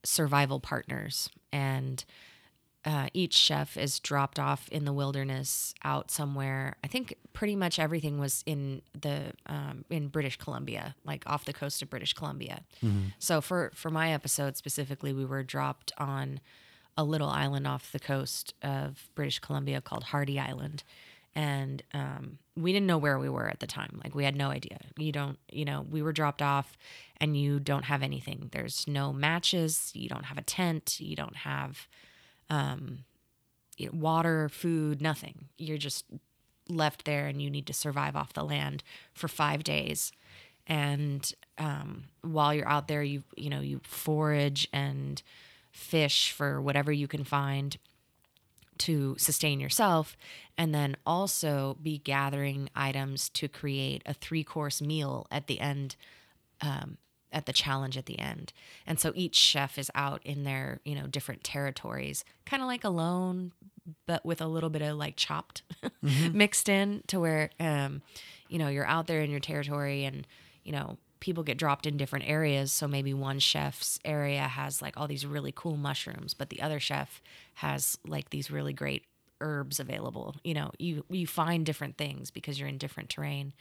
survival 0.04 0.60
partners 0.60 1.30
and 1.52 2.04
uh, 2.86 3.08
each 3.14 3.34
chef 3.34 3.78
is 3.78 4.00
dropped 4.00 4.40
off 4.40 4.68
in 4.70 4.86
the 4.86 4.94
wilderness 4.94 5.74
out 5.84 6.12
somewhere. 6.12 6.76
I 6.84 6.88
think 6.88 7.16
pretty 7.32 7.56
much 7.56 7.80
everything 7.80 8.20
was 8.20 8.44
in 8.46 8.82
the 9.00 9.34
um, 9.46 9.86
in 9.90 10.10
British 10.10 10.38
Columbia, 10.38 10.96
like 11.06 11.24
off 11.26 11.46
the 11.46 11.54
coast 11.54 11.82
of 11.82 11.90
British 11.90 12.14
Columbia. 12.14 12.64
So 13.20 13.42
for 13.42 13.72
for 13.74 13.90
my 13.90 14.12
episode 14.12 14.58
specifically, 14.58 15.14
we 15.14 15.26
were 15.26 15.44
dropped 15.44 15.94
on 15.98 16.40
a 16.98 17.04
little 17.04 17.30
island 17.30 17.66
off 17.66 17.92
the 17.92 18.00
coast 18.00 18.54
of 18.62 19.10
British 19.16 19.40
Columbia 19.40 19.82
called 19.82 20.04
Hardy 20.04 20.40
Island. 20.40 20.84
And 21.36 21.82
um, 21.96 22.38
we 22.56 22.72
didn't 22.72 22.86
know 22.86 23.00
where 23.00 23.18
we 23.18 23.28
were 23.28 23.50
at 23.50 23.60
the 23.60 23.66
time. 23.66 24.00
Like, 24.04 24.14
we 24.14 24.24
had 24.24 24.36
no 24.36 24.50
idea. 24.50 24.78
You 25.00 25.12
don't, 25.12 25.40
you 25.52 25.66
know, 25.66 25.84
we 25.90 26.04
were 26.04 26.14
dropped 26.14 26.44
off 26.44 26.78
and 27.18 27.36
you 27.36 27.60
don't 27.60 27.86
have 27.86 28.04
anything. 28.04 28.50
There's 28.52 28.88
no 28.88 29.12
matches. 29.12 29.90
You 29.96 30.08
don't 30.10 30.26
have 30.26 30.38
a 30.38 30.44
tent. 30.44 31.00
You 31.00 31.16
don't 31.16 31.38
have 31.38 31.88
you 33.78 33.88
know, 33.88 33.92
water, 33.94 34.50
food, 34.50 35.02
nothing. 35.02 35.50
You're 35.58 35.78
just 35.78 36.06
left 36.70 37.06
there 37.06 37.28
and 37.28 37.42
you 37.42 37.50
need 37.50 37.68
to 37.68 37.74
survive 37.74 38.16
off 38.16 38.34
the 38.34 38.44
land 38.44 38.84
for 39.14 39.28
five 39.28 39.64
days. 39.64 40.12
And 40.66 41.32
um, 41.58 42.06
while 42.22 42.54
you're 42.54 42.68
out 42.68 42.88
there, 42.88 43.04
you 43.04 43.24
you 43.36 43.50
know 43.50 43.60
you 43.60 43.82
forage 43.84 44.68
and 44.72 45.22
fish 45.72 46.32
for 46.32 46.62
whatever 46.62 46.92
you 46.92 47.08
can 47.08 47.24
find 47.24 47.78
to 48.78 49.16
sustain 49.20 49.60
yourself, 49.60 50.16
and 50.58 50.74
then 50.74 50.96
also 51.06 51.78
be 51.82 51.98
gathering 51.98 52.70
items 52.76 53.30
to 53.30 53.48
create 53.48 54.02
a 54.06 54.14
three 54.14 54.44
course 54.44 54.82
meal 54.82 55.28
at 55.30 55.48
the 55.48 55.60
end 55.60 55.96
at 57.34 57.46
the 57.46 57.54
challenge 57.54 57.98
at 57.98 58.06
the 58.06 58.20
end. 58.20 58.54
And 58.88 59.00
so 59.00 59.12
each 59.16 59.36
chef 59.36 59.78
is 59.78 59.92
out 59.96 60.22
in 60.24 60.44
their, 60.44 60.80
you 60.86 60.96
know, 60.96 61.08
different 61.08 61.44
territories, 61.44 62.24
kind 62.46 62.62
of 62.62 62.68
like 62.68 62.84
alone, 62.84 63.52
but 64.06 64.26
with 64.26 64.40
a 64.40 64.48
little 64.48 64.70
bit 64.70 64.82
of 64.82 64.96
like 64.98 65.16
chopped 65.18 65.64
mixed 66.02 66.70
in 66.70 67.04
to 67.08 67.20
where 67.20 67.50
um, 67.60 68.02
you 68.48 68.60
know, 68.60 68.68
you're 68.68 68.86
out 68.86 69.08
there 69.08 69.22
in 69.22 69.32
your 69.32 69.40
territory 69.40 70.06
and, 70.06 70.28
you 70.64 70.72
know, 70.72 70.98
people 71.20 71.44
get 71.44 71.58
dropped 71.58 71.88
in 71.88 71.98
different 71.98 72.28
areas. 72.28 72.72
So 72.72 72.88
maybe 72.88 73.14
one 73.14 73.40
chef's 73.40 73.98
area 74.06 74.42
has 74.42 74.82
like 74.82 74.96
all 74.96 75.08
these 75.08 75.26
really 75.26 75.52
cool 75.56 75.78
mushrooms, 75.78 76.34
but 76.34 76.50
the 76.50 76.62
other 76.62 76.80
chef 76.80 77.22
has 77.56 77.98
like 78.06 78.30
these 78.30 78.52
really 78.52 78.74
great 78.74 79.06
herbs 79.42 79.80
available. 79.80 80.36
You 80.44 80.54
know, 80.54 80.72
you 80.78 81.04
you 81.10 81.26
find 81.26 81.66
different 81.66 81.98
things 81.98 82.30
because 82.30 82.60
you're 82.60 82.70
in 82.70 82.78
different 82.78 83.10
terrain. 83.10 83.54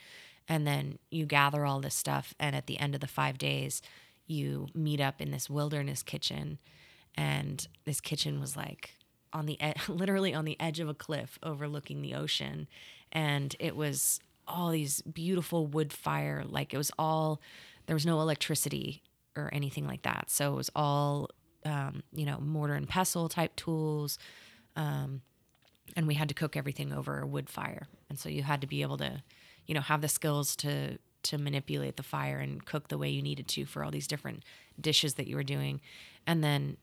And 0.49 0.67
then 0.67 0.99
you 1.11 1.27
gather 1.27 1.65
all 1.65 1.81
this 1.81 1.95
stuff 1.95 2.35
and 2.39 2.55
at 2.57 2.67
the 2.67 2.79
end 2.79 2.95
of 2.95 3.01
the 3.01 3.07
5 3.07 3.39
days 3.39 3.83
you 4.27 4.69
meet 4.75 5.01
up 5.01 5.21
in 5.21 5.31
this 5.31 5.51
wilderness 5.51 6.03
kitchen 6.03 6.59
and 7.17 7.67
this 7.85 8.01
kitchen 8.01 8.41
was 8.41 8.57
like 8.57 8.95
on 9.33 9.47
the 9.47 9.61
ed- 9.61 9.77
literally 9.89 10.35
on 10.35 10.45
the 10.45 10.59
edge 10.61 10.81
of 10.81 10.89
a 10.89 10.95
cliff 10.95 11.39
overlooking 11.43 12.03
the 12.03 12.15
ocean. 12.15 12.67
And 13.11 13.55
it 13.59 13.77
was 13.77 14.21
all 14.49 14.71
these 14.71 15.03
beautiful 15.03 15.67
wood 15.67 15.93
fire 15.93 16.43
like 16.45 16.75
it 16.75 16.77
was 16.77 16.91
all 16.99 17.41
there 17.87 17.95
was 17.95 18.07
no 18.07 18.21
electricity 18.21 19.03
or 19.37 19.51
anything 19.53 19.87
like 19.87 20.03
that. 20.03 20.31
So 20.31 20.53
it 20.53 20.57
was 20.57 20.71
all 20.75 21.31
um, 21.65 22.03
you 22.13 22.27
know 22.27 22.39
mortar 22.41 22.75
and 22.75 22.89
pestle 22.89 23.29
type 23.29 23.55
tools 23.57 24.19
um, 24.77 25.23
and 25.97 26.07
we 26.07 26.15
had 26.15 26.29
to 26.29 26.35
cook 26.35 26.57
everything 26.57 26.93
over 26.93 27.21
a 27.21 27.27
wood 27.27 27.49
fire. 27.49 27.87
And 28.09 28.19
so 28.19 28.29
you 28.29 28.43
had 28.43 28.61
to 28.63 28.67
be 28.67 28.83
able 28.83 28.97
to 28.99 29.23
you 29.67 29.75
know 29.75 29.81
have 29.81 30.01
the 30.01 30.09
skills 30.09 30.57
to 30.57 30.99
to 31.25 31.39
manipulate 31.39 31.97
the 31.97 32.03
fire 32.03 32.39
and 32.39 32.65
cook 32.65 32.89
the 32.89 32.99
way 32.99 33.09
you 33.09 33.23
needed 33.23 33.47
to 33.47 33.65
for 33.65 33.85
all 33.85 33.91
these 33.91 34.09
different 34.09 34.43
dishes 34.81 35.15
that 35.15 35.29
you 35.29 35.37
were 35.37 35.45
doing. 35.45 35.81
And 36.27 36.43
then 36.43 36.77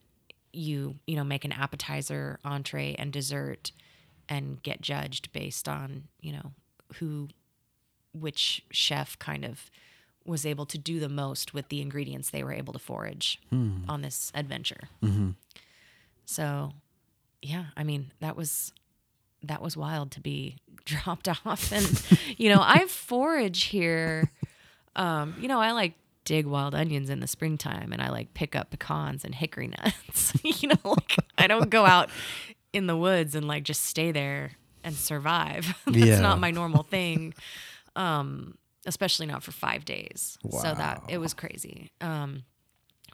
you 0.52 0.96
you 1.06 1.16
know 1.16 1.24
make 1.24 1.46
an 1.46 1.52
appetizer 1.52 2.40
entree 2.44 2.96
and 2.98 3.14
dessert 3.14 3.72
and 4.28 4.62
get 4.64 4.82
judged 4.82 5.32
based 5.32 5.70
on 5.70 6.06
you 6.22 6.34
know 6.34 6.52
who 6.96 7.28
which 8.14 8.64
chef 8.72 9.20
kind 9.20 9.46
of 9.46 9.70
was 10.26 10.46
able 10.46 10.66
to 10.66 10.78
do 10.78 11.00
the 11.00 11.10
most 11.10 11.54
with 11.54 11.70
the 11.70 11.82
ingredients 11.82 12.30
they 12.30 12.44
were 12.44 12.54
able 12.54 12.74
to 12.74 12.80
forage 12.80 13.40
hmm. 13.50 13.84
on 13.88 14.02
this 14.02 14.32
adventure. 14.34 14.90
Mm-hmm. 15.04 15.32
So 16.26 16.74
yeah 17.42 17.66
i 17.78 17.84
mean 17.84 18.12
that 18.20 18.36
was 18.36 18.74
that 19.44 19.62
was 19.62 19.76
wild 19.78 20.12
to 20.12 20.20
be 20.22 20.58
dropped 20.86 21.28
off. 21.30 21.72
And 21.72 22.02
you 22.38 22.50
know 22.50 22.62
i 22.62 22.86
forage 22.88 23.64
here. 23.64 24.32
Um 24.96 25.36
you 25.40 25.48
know 25.48 25.60
i 25.60 25.72
like 25.72 25.94
dig 26.26 26.46
wild 26.46 26.76
onions 26.76 27.10
in 27.10 27.22
the 27.22 27.28
springtime 27.28 27.92
and 27.92 28.02
i 28.02 28.10
like 28.10 28.34
pick 28.36 28.56
up 28.56 28.70
pecans 28.72 29.24
and 29.24 29.34
hickory 29.34 29.68
nuts. 29.68 30.34
You 30.44 30.70
know 30.70 30.76
like 30.84 31.16
i 31.38 31.48
don't 31.48 31.70
go 31.70 31.86
out 31.86 32.10
in 32.74 32.86
the 32.88 32.96
woods 32.98 33.34
and 33.36 33.48
like 33.48 33.64
just 33.64 33.84
stay 33.84 34.12
there 34.12 34.52
and 34.84 34.96
survive. 34.96 35.74
That's 35.86 35.98
Yeah. 35.98 36.20
not 36.22 36.40
my 36.40 36.52
normal 36.52 36.84
thing 36.84 37.34
um 37.96 38.56
especially 38.86 39.26
not 39.26 39.44
for 39.44 39.52
five 39.52 39.86
days. 39.86 40.38
So 40.50 40.74
that 40.74 41.04
it 41.10 41.18
was 41.18 41.34
crazy. 41.34 41.92
Um 42.02 42.44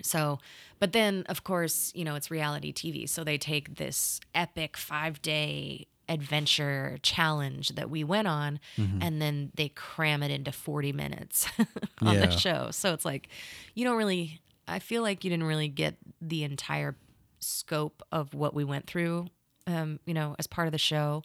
so, 0.03 0.39
but 0.79 0.91
then 0.91 1.23
of 1.29 1.45
course, 1.45 1.93
you 1.95 2.03
know, 2.03 2.15
it's 2.15 2.29
reality 2.29 2.73
TV. 2.73 3.07
So 3.07 3.23
they 3.23 3.37
take 3.37 3.75
this 3.77 4.19
epic 4.33 4.75
five 4.75 5.21
day 5.21 5.87
adventure 6.07 6.97
challenge 7.01 7.69
that 7.69 7.89
we 7.89 8.03
went 8.03 8.27
on 8.27 8.59
and 8.77 9.21
then 9.21 9.51
they 9.55 9.69
cram 9.69 10.21
it 10.23 10.31
into 10.31 10.51
40 10.51 10.91
minutes 10.93 11.47
on 12.01 12.15
Yeah. 12.15 12.25
the 12.27 12.31
show. 12.37 12.69
So 12.71 12.93
it's 12.93 13.05
like, 13.05 13.27
you 13.73 13.83
don't 13.85 13.97
really, 13.97 14.39
I 14.67 14.79
feel 14.79 15.01
like 15.01 15.23
you 15.23 15.29
didn't 15.29 15.45
really 15.47 15.67
get 15.67 15.95
the 16.21 16.43
entire 16.43 16.95
scope 17.39 18.03
of 18.11 18.33
what 18.33 18.53
we 18.53 18.63
went 18.63 18.87
through, 18.87 19.27
um, 19.67 19.99
you 20.05 20.13
know, 20.13 20.35
as 20.39 20.47
part 20.47 20.67
of 20.67 20.71
the 20.71 20.77
show. 20.77 21.23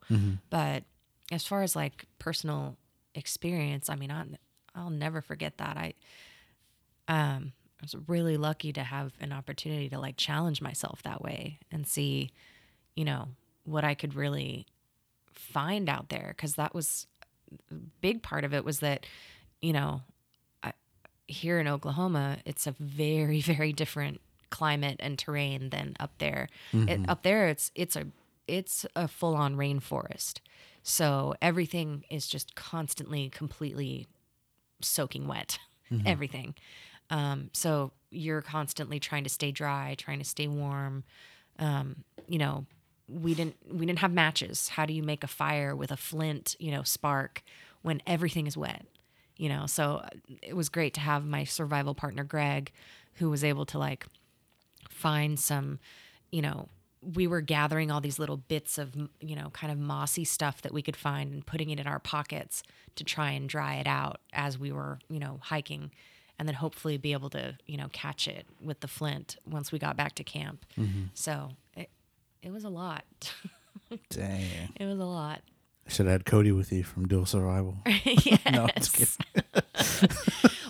But 0.51 0.85
as 1.31 1.47
far 1.47 1.63
as 1.63 1.77
like 1.77 2.07
personal 2.19 2.77
experience, 3.15 3.89
I 3.91 3.97
mean, 3.97 4.11
I, 4.11 4.25
I'll 4.75 4.91
never 4.91 5.21
forget 5.21 5.59
that. 5.59 5.77
I, 5.77 5.95
um, 7.09 7.53
I 7.81 7.85
was 7.85 7.95
really 8.09 8.37
lucky 8.37 8.73
to 8.75 8.83
have 8.83 9.13
an 9.21 9.33
opportunity 9.33 9.89
to 9.89 9.99
like 9.99 10.17
challenge 10.17 10.61
myself 10.61 11.03
that 11.03 11.23
way 11.23 11.59
and 11.71 11.87
see, 11.87 12.31
you 12.95 13.05
know, 13.05 13.29
what 13.65 13.85
I 13.85 13.95
could 13.95 14.15
really 14.15 14.67
find 15.33 15.89
out 15.89 16.09
there. 16.09 16.35
Cause 16.39 16.55
that 16.55 16.75
was 16.75 17.07
a 17.71 17.75
big 18.01 18.23
part 18.23 18.45
of 18.45 18.55
it 18.55 18.65
was 18.65 18.81
that, 18.81 19.07
you 19.61 19.73
know, 19.73 20.03
I, 20.63 20.73
here 21.27 21.59
in 21.59 21.69
Oklahoma, 21.69 22.39
it's 22.45 22.67
a 22.67 22.75
very, 22.79 23.41
very 23.55 23.73
different 23.73 24.21
climate 24.51 24.97
and 25.01 25.19
terrain 25.19 25.71
than 25.71 25.95
up 26.01 26.13
there. 26.19 26.49
It, 26.89 27.09
up 27.09 27.23
there, 27.23 27.49
it's, 27.49 27.71
it's 27.75 27.97
a, 27.97 28.07
it's 28.49 28.85
a 28.97 29.07
full 29.07 29.37
on 29.37 29.57
rainforest. 29.57 30.41
So 30.83 31.35
everything 31.41 32.05
is 32.11 32.27
just 32.27 32.55
constantly, 32.55 33.29
completely 33.29 34.07
soaking 34.81 35.29
wet. 35.29 35.59
Everything. 36.07 36.55
Um, 37.11 37.51
so 37.53 37.93
you're 38.11 38.43
constantly 38.43 39.01
trying 39.01 39.25
to 39.25 39.31
stay 39.31 39.51
dry, 39.51 39.95
trying 39.99 40.19
to 40.21 40.25
stay 40.25 40.47
warm. 40.47 41.05
Um, 41.59 42.05
you 42.29 42.39
know, 42.39 42.67
we 43.11 43.35
didn't 43.35 43.57
we 43.71 43.87
didn't 43.87 43.99
have 44.01 44.13
matches. 44.13 44.69
How 44.69 44.87
do 44.87 44.93
you 44.93 45.03
make 45.03 45.25
a 45.25 45.29
fire 45.29 45.75
with 45.75 45.91
a 45.91 45.97
flint, 45.97 46.57
you 46.59 46.71
know, 46.71 46.83
spark 46.83 47.43
when 47.83 48.03
everything 48.07 48.47
is 48.47 48.57
wet? 48.57 48.87
You 49.37 49.49
know, 49.49 49.67
so 49.67 50.05
it 50.43 50.55
was 50.55 50.69
great 50.69 50.95
to 50.95 51.01
have 51.01 51.25
my 51.25 51.45
survival 51.45 51.95
partner 51.95 52.25
Greg, 52.25 52.73
who 53.15 53.31
was 53.31 53.43
able 53.43 53.65
to 53.67 53.79
like 53.79 54.07
find 54.89 55.39
some, 55.41 55.79
you 56.31 56.43
know, 56.43 56.69
we 57.03 57.27
were 57.27 57.41
gathering 57.41 57.91
all 57.91 58.03
these 58.03 58.19
little 58.19 58.37
bits 58.37 58.77
of, 58.77 58.95
you 59.21 59.35
know, 59.35 59.49
kind 59.51 59.73
of 59.73 59.79
mossy 59.79 60.25
stuff 60.25 60.61
that 60.63 60.73
we 60.73 60.83
could 60.83 60.97
find 60.97 61.33
and 61.33 61.47
putting 61.47 61.71
it 61.71 61.81
in 61.81 61.87
our 61.87 61.99
pockets 61.99 62.63
to 62.97 63.05
try 63.05 63.31
and 63.31 63.49
dry 63.49 63.77
it 63.77 63.87
out 63.87 64.21
as 64.35 64.59
we 64.59 64.71
were, 64.71 64.99
you 65.09 65.19
know, 65.19 65.39
hiking 65.43 65.91
and 66.39 66.47
then 66.47 66.55
hopefully 66.55 66.99
be 66.99 67.13
able 67.13 67.31
to, 67.31 67.57
you 67.67 67.77
know, 67.77 67.89
catch 67.93 68.29
it 68.29 68.47
with 68.63 68.81
the 68.81 68.89
flint 68.89 69.37
once 69.47 69.73
we 69.73 69.79
got 69.79 69.97
back 69.97 70.15
to 70.15 70.25
camp. 70.25 70.67
Mm-hmm. 70.79 71.05
So 71.15 71.51
it, 72.43 72.51
was 72.53 72.65
a 72.65 72.69
lot. 72.69 73.05
Dang. 74.11 74.73
it 74.77 74.87
was 74.87 74.99
a 74.99 75.05
lot. 75.05 75.41
I 75.87 75.91
Should 75.91 76.07
have 76.07 76.13
had 76.13 76.25
Cody 76.25 76.53
with 76.53 76.71
you 76.73 76.85
from 76.85 77.09
Dual 77.09 77.27
Survival. 77.27 77.79
yes. 78.05 78.39
No, 78.51 78.69
just 78.77 78.93
kidding. 78.93 80.11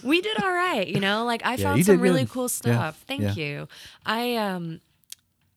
we 0.02 0.20
did 0.20 0.42
all 0.42 0.50
right, 0.52 0.86
you 0.86 1.00
know. 1.00 1.24
Like 1.24 1.44
I 1.44 1.54
Yeah, 1.54 1.64
found 1.64 1.84
some 1.86 2.00
really 2.00 2.22
good. 2.22 2.30
cool 2.30 2.44
Yeah, 2.44 2.48
stuff. 2.48 3.04
Thank 3.06 3.22
yeah. 3.22 3.34
you. 3.34 3.68
I 4.06 4.36
um 4.36 4.80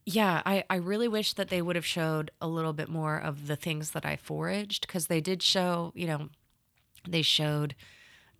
yeah, 0.05 0.41
I, 0.45 0.65
I 0.69 0.75
really 0.75 1.07
wish 1.07 1.31
that 1.35 1.47
they 1.47 1.61
would 1.61 1.77
have 1.77 1.85
showed 1.85 2.29
a 2.41 2.47
little 2.47 2.73
bit 2.73 2.89
more 2.89 3.17
of 3.17 3.47
the 3.47 3.55
things 3.55 3.91
that 3.91 4.05
I 4.05 4.17
foraged 4.17 4.85
because 4.85 5.07
they 5.07 5.21
did 5.21 5.41
show, 5.41 5.93
you 5.95 6.07
know, 6.07 6.27
they 7.07 7.21
showed 7.21 7.73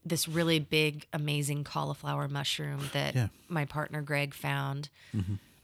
this 0.04 0.28
really 0.28 0.60
big, 0.60 1.08
amazing 1.14 1.64
cauliflower 1.64 2.28
mushroom 2.28 2.90
that 2.92 3.16
Yeah. 3.16 3.28
my 3.48 3.64
partner 3.64 4.02
Greg 4.02 4.34
found. 4.34 4.90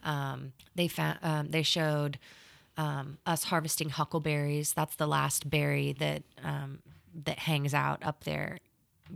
Um, 0.04 0.54
they 0.76 0.88
found 0.88 1.20
um, 1.22 1.50
they 1.50 1.64
showed 1.64 2.20
um, 2.78 3.18
us 3.26 3.46
harvesting 3.46 3.90
huckleberries. 3.90 4.74
That's 4.74 4.96
the 4.96 5.08
last 5.08 5.50
berry 5.50 5.94
that 5.94 6.24
um, 6.44 6.80
that 7.26 7.40
hangs 7.40 7.74
out 7.74 8.04
up 8.04 8.24
there. 8.24 8.60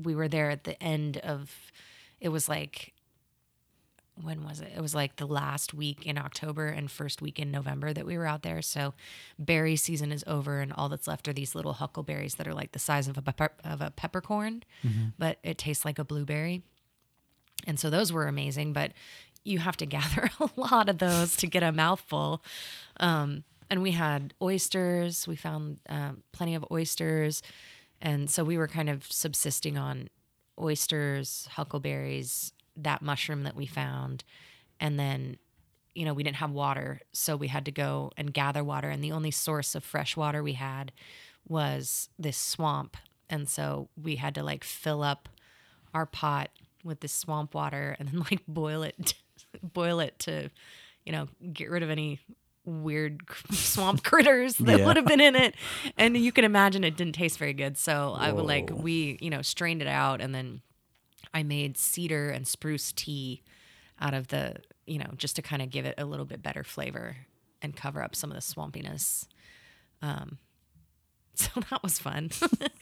We 0.01 0.15
were 0.15 0.27
there 0.27 0.49
at 0.49 0.63
the 0.63 0.81
end 0.81 1.17
of. 1.17 1.51
It 2.19 2.29
was 2.29 2.47
like. 2.49 2.93
When 4.21 4.43
was 4.43 4.61
it? 4.61 4.71
It 4.77 4.79
was 4.79 4.93
like 4.93 5.15
the 5.15 5.25
last 5.25 5.73
week 5.73 6.05
in 6.05 6.19
October 6.19 6.67
and 6.67 6.91
first 6.91 7.19
week 7.19 7.39
in 7.39 7.49
November 7.49 7.93
that 7.93 8.05
we 8.05 8.15
were 8.15 8.27
out 8.27 8.43
there. 8.43 8.61
So, 8.61 8.93
berry 9.39 9.75
season 9.75 10.11
is 10.11 10.23
over, 10.27 10.59
and 10.59 10.71
all 10.71 10.87
that's 10.87 11.07
left 11.07 11.27
are 11.27 11.33
these 11.33 11.55
little 11.55 11.73
huckleberries 11.73 12.35
that 12.35 12.47
are 12.47 12.53
like 12.53 12.73
the 12.73 12.79
size 12.79 13.07
of 13.07 13.17
a 13.17 13.23
pepper, 13.23 13.49
of 13.63 13.81
a 13.81 13.89
peppercorn, 13.89 14.61
but 15.17 15.39
it 15.41 15.57
tastes 15.57 15.83
like 15.83 15.97
a 15.97 16.03
blueberry. 16.03 16.61
And 17.65 17.79
so 17.79 17.89
those 17.89 18.11
were 18.13 18.27
amazing, 18.27 18.73
but 18.73 18.91
you 19.43 19.59
have 19.59 19.77
to 19.77 19.85
gather 19.97 20.29
a 20.39 20.49
lot 20.55 20.89
of 20.89 20.97
those 20.97 21.35
to 21.37 21.47
get 21.47 21.63
a 21.63 21.71
mouthful. 21.71 22.43
Um, 22.99 23.43
and 23.69 23.81
we 23.81 23.91
had 23.91 24.33
oysters. 24.41 25.27
We 25.27 25.35
found 25.35 25.79
um, 25.89 26.23
plenty 26.31 26.55
of 26.55 26.65
oysters. 26.71 27.41
And 28.01 28.29
so 28.29 28.43
we 28.43 28.57
were 28.57 28.67
kind 28.67 28.89
of 28.89 29.09
subsisting 29.11 29.77
on 29.77 30.09
oysters, 30.59 31.47
huckleberries, 31.51 32.53
that 32.75 33.01
mushroom 33.01 33.43
that 33.43 33.55
we 33.55 33.65
found. 33.65 34.23
And 34.79 34.99
then, 34.99 35.37
you 35.95 36.05
know, 36.05 36.13
we 36.13 36.23
didn't 36.23 36.37
have 36.37 36.51
water. 36.51 37.01
So 37.13 37.35
we 37.35 37.47
had 37.47 37.65
to 37.65 37.71
go 37.71 38.11
and 38.17 38.33
gather 38.33 38.63
water. 38.63 38.89
And 38.89 39.03
the 39.03 39.11
only 39.11 39.31
source 39.31 39.75
of 39.75 39.83
fresh 39.83 40.17
water 40.17 40.43
we 40.43 40.53
had 40.53 40.91
was 41.47 42.09
this 42.19 42.37
swamp. 42.37 42.97
And 43.29 43.47
so 43.47 43.89
we 44.01 44.17
had 44.17 44.35
to 44.35 44.43
like 44.43 44.63
fill 44.63 45.01
up 45.01 45.29
our 45.93 46.05
pot 46.05 46.49
with 46.83 46.99
this 46.99 47.13
swamp 47.13 47.53
water 47.53 47.95
and 47.97 48.09
then 48.09 48.19
like 48.31 48.41
boil 48.47 48.83
it 48.83 49.15
boil 49.63 49.99
it 49.99 50.19
to 50.19 50.49
you 51.05 51.11
know 51.11 51.27
get 51.51 51.69
rid 51.69 51.81
of 51.83 51.89
any 51.89 52.19
weird 52.65 53.21
swamp 53.51 54.03
critters 54.03 54.55
that 54.57 54.79
Yeah. 54.79 54.85
would 54.85 54.95
have 54.95 55.05
been 55.05 55.19
in 55.21 55.35
it. 55.35 55.55
And 55.97 56.15
you 56.15 56.31
can 56.31 56.45
imagine 56.45 56.83
it 56.83 56.95
didn't 56.95 57.15
taste 57.15 57.37
very 57.39 57.53
good. 57.53 57.77
So 57.77 58.15
i 58.17 58.31
would 58.31 58.45
like 58.45 58.69
we 58.73 59.17
you 59.21 59.29
know 59.29 59.41
strained 59.41 59.81
it 59.81 59.87
out 59.87 60.21
and 60.21 60.33
then 60.33 60.61
i 61.33 61.43
made 61.43 61.77
cedar 61.77 62.29
and 62.29 62.47
spruce 62.47 62.91
tea 62.93 63.41
out 63.99 64.13
of 64.13 64.27
the 64.29 64.55
you 64.85 64.97
know 64.99 65.09
just 65.17 65.35
to 65.37 65.41
kind 65.41 65.61
of 65.61 65.69
give 65.69 65.85
it 65.85 65.95
a 65.97 66.05
little 66.05 66.25
bit 66.25 66.41
better 66.43 66.63
flavor 66.63 67.15
and 67.61 67.75
cover 67.75 68.01
up 68.03 68.15
some 68.15 68.29
of 68.31 68.35
the 68.35 68.41
swampiness. 68.41 69.27
Um, 70.01 70.37
so 71.35 71.61
that 71.69 71.81
was 71.81 71.99
fun. 71.99 72.29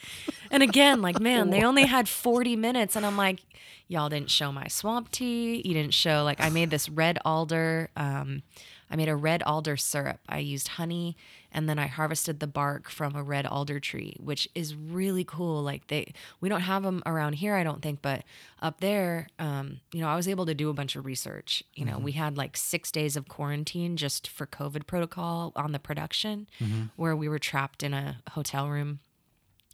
and 0.52 0.62
again, 0.62 1.02
like, 1.02 1.20
man, 1.22 1.50
they 1.50 1.64
only 1.64 1.86
had 1.86 2.10
40 2.10 2.56
minutes. 2.56 2.96
And 2.96 3.06
I'm 3.06 3.18
like, 3.18 3.40
y'all 3.88 4.10
didn't 4.10 4.30
show 4.30 4.52
my 4.52 4.68
swamp 4.68 5.12
tea. 5.12 5.62
You 5.66 5.74
didn't 5.74 5.94
show, 5.94 6.24
like, 6.24 6.42
I 6.42 6.50
made 6.50 6.70
this 6.70 6.90
red 6.90 7.18
alder. 7.24 7.90
Um, 7.96 8.44
I 8.92 8.98
made 8.98 9.08
a 9.08 9.16
red 9.16 9.42
alder 9.44 9.78
syrup. 9.78 10.20
I 10.28 10.40
used 10.40 10.68
honey 10.68 11.16
and 11.52 11.70
then 11.70 11.80
I 11.80 11.88
harvested 11.88 12.40
the 12.42 12.48
bark 12.48 12.90
from 12.90 13.16
a 13.16 13.24
red 13.24 13.46
alder 13.46 13.80
tree, 13.80 14.18
which 14.20 14.50
is 14.54 14.76
really 14.76 15.24
cool. 15.24 15.64
Like 15.64 15.88
they, 15.88 16.14
we 16.42 16.50
don't 16.50 16.62
have 16.62 16.84
them 16.84 17.02
around 17.06 17.34
here, 17.34 17.56
I 17.56 17.64
don't 17.64 17.82
think, 17.82 18.02
but 18.02 18.24
up 18.62 18.82
there, 18.82 19.28
um, 19.40 19.80
you 19.94 20.02
know, 20.02 20.10
I 20.10 20.18
was 20.18 20.28
able 20.28 20.46
to 20.46 20.54
do 20.54 20.70
a 20.70 20.74
bunch 20.74 20.98
of 20.98 21.06
research. 21.06 21.64
You 21.74 21.86
know, 21.86 21.96
mm-hmm. 21.96 22.04
we 22.04 22.12
had 22.12 22.38
like 22.38 22.58
six 22.58 22.92
days 22.92 23.16
of 23.16 23.30
quarantine 23.30 23.96
just 23.96 24.28
for 24.28 24.46
COVID 24.46 24.86
protocol 24.88 25.54
on 25.56 25.72
the 25.72 25.80
production, 25.80 26.48
mm-hmm. 26.60 26.84
where 26.98 27.16
we 27.16 27.30
were 27.30 27.40
trapped 27.40 27.84
in 27.84 27.94
a 27.94 28.18
hotel 28.32 28.70
room 28.70 29.00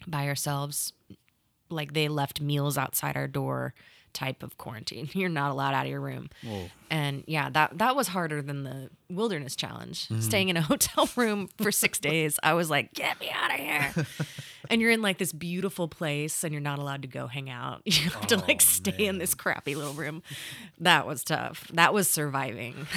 by 0.06 0.28
ourselves. 0.28 0.94
Like 1.70 1.94
they 1.94 2.08
left 2.08 2.40
meals 2.40 2.78
outside 2.78 3.18
our 3.18 3.28
door 3.28 3.74
type 4.18 4.42
of 4.42 4.58
quarantine. 4.58 5.10
You're 5.14 5.30
not 5.30 5.52
allowed 5.52 5.76
out 5.76 5.86
of 5.86 5.92
your 5.92 6.02
room. 6.02 6.30
Whoa. 6.44 6.70
And 6.90 7.24
yeah, 7.28 7.50
that 7.52 7.78
that 7.78 7.96
was 7.96 8.08
harder 8.08 8.42
than 8.42 8.64
the 8.64 8.90
wilderness 9.10 9.56
challenge. 9.56 10.08
Mm-hmm. 10.08 10.22
Staying 10.22 10.50
in 10.50 10.58
a 10.58 10.62
hotel 10.72 11.08
room 11.16 11.50
for 11.62 11.72
6 11.72 12.00
days, 12.12 12.40
I 12.42 12.54
was 12.54 12.70
like, 12.70 12.94
"Get 12.94 13.20
me 13.20 13.30
out 13.30 13.52
of 13.54 13.60
here." 13.60 14.08
and 14.70 14.82
you're 14.82 14.92
in 14.92 15.02
like 15.02 15.20
this 15.20 15.32
beautiful 15.32 15.88
place 15.88 16.44
and 16.44 16.52
you're 16.52 16.62
not 16.62 16.80
allowed 16.80 17.04
to 17.04 17.08
go 17.08 17.28
hang 17.28 17.50
out. 17.50 17.82
You 17.86 18.10
have 18.10 18.24
oh, 18.24 18.26
to 18.28 18.38
like 18.38 18.62
stay 18.62 18.92
man. 18.92 19.02
in 19.02 19.18
this 19.20 19.36
crappy 19.36 19.76
little 19.76 19.94
room. 19.94 20.24
That 20.80 21.06
was 21.06 21.24
tough. 21.24 21.70
That 21.74 21.94
was 21.94 22.10
surviving. 22.10 22.88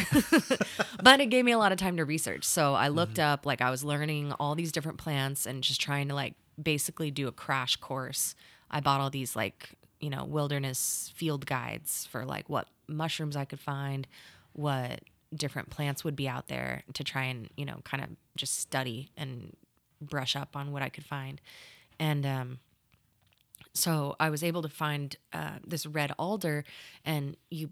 but 1.02 1.20
it 1.20 1.26
gave 1.26 1.44
me 1.44 1.52
a 1.52 1.58
lot 1.58 1.72
of 1.72 1.78
time 1.78 1.98
to 1.98 2.04
research. 2.04 2.44
So 2.44 2.74
I 2.74 2.88
looked 2.88 3.14
mm-hmm. 3.14 3.32
up 3.32 3.44
like 3.44 3.60
I 3.60 3.70
was 3.70 3.84
learning 3.84 4.32
all 4.40 4.54
these 4.54 4.72
different 4.72 4.98
plants 4.98 5.46
and 5.46 5.62
just 5.62 5.80
trying 5.80 6.08
to 6.08 6.14
like 6.14 6.34
basically 6.60 7.10
do 7.10 7.28
a 7.28 7.32
crash 7.32 7.76
course. 7.76 8.34
I 8.70 8.80
bought 8.80 9.00
all 9.00 9.10
these 9.10 9.34
like 9.34 9.76
you 10.00 10.10
know, 10.10 10.24
wilderness 10.24 11.12
field 11.14 11.46
guides 11.46 12.06
for 12.10 12.24
like 12.24 12.48
what 12.48 12.66
mushrooms 12.88 13.36
I 13.36 13.44
could 13.44 13.60
find, 13.60 14.06
what 14.52 15.00
different 15.34 15.70
plants 15.70 16.02
would 16.04 16.16
be 16.16 16.28
out 16.28 16.48
there 16.48 16.82
to 16.94 17.04
try 17.04 17.24
and, 17.24 17.48
you 17.56 17.64
know, 17.64 17.80
kind 17.84 18.02
of 18.02 18.10
just 18.36 18.58
study 18.58 19.10
and 19.16 19.56
brush 20.00 20.34
up 20.34 20.56
on 20.56 20.72
what 20.72 20.82
I 20.82 20.88
could 20.88 21.04
find. 21.04 21.40
And 21.98 22.24
um, 22.24 22.58
so 23.74 24.16
I 24.18 24.30
was 24.30 24.42
able 24.42 24.62
to 24.62 24.68
find 24.68 25.14
uh, 25.32 25.58
this 25.66 25.86
red 25.86 26.12
alder, 26.18 26.64
and 27.04 27.36
you 27.50 27.70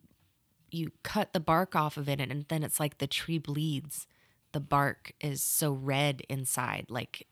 you 0.70 0.92
cut 1.02 1.32
the 1.32 1.40
bark 1.40 1.74
off 1.74 1.96
of 1.96 2.09
it, 2.09 2.20
and 2.20 2.44
then 2.48 2.62
it's 2.62 2.78
like 2.78 2.98
the 2.98 3.06
tree 3.06 3.38
bleeds. 3.38 4.06
The 4.52 4.60
bark 4.60 5.12
is 5.20 5.42
so 5.42 5.72
red 5.72 6.22
inside, 6.28 6.86
like 6.88 7.26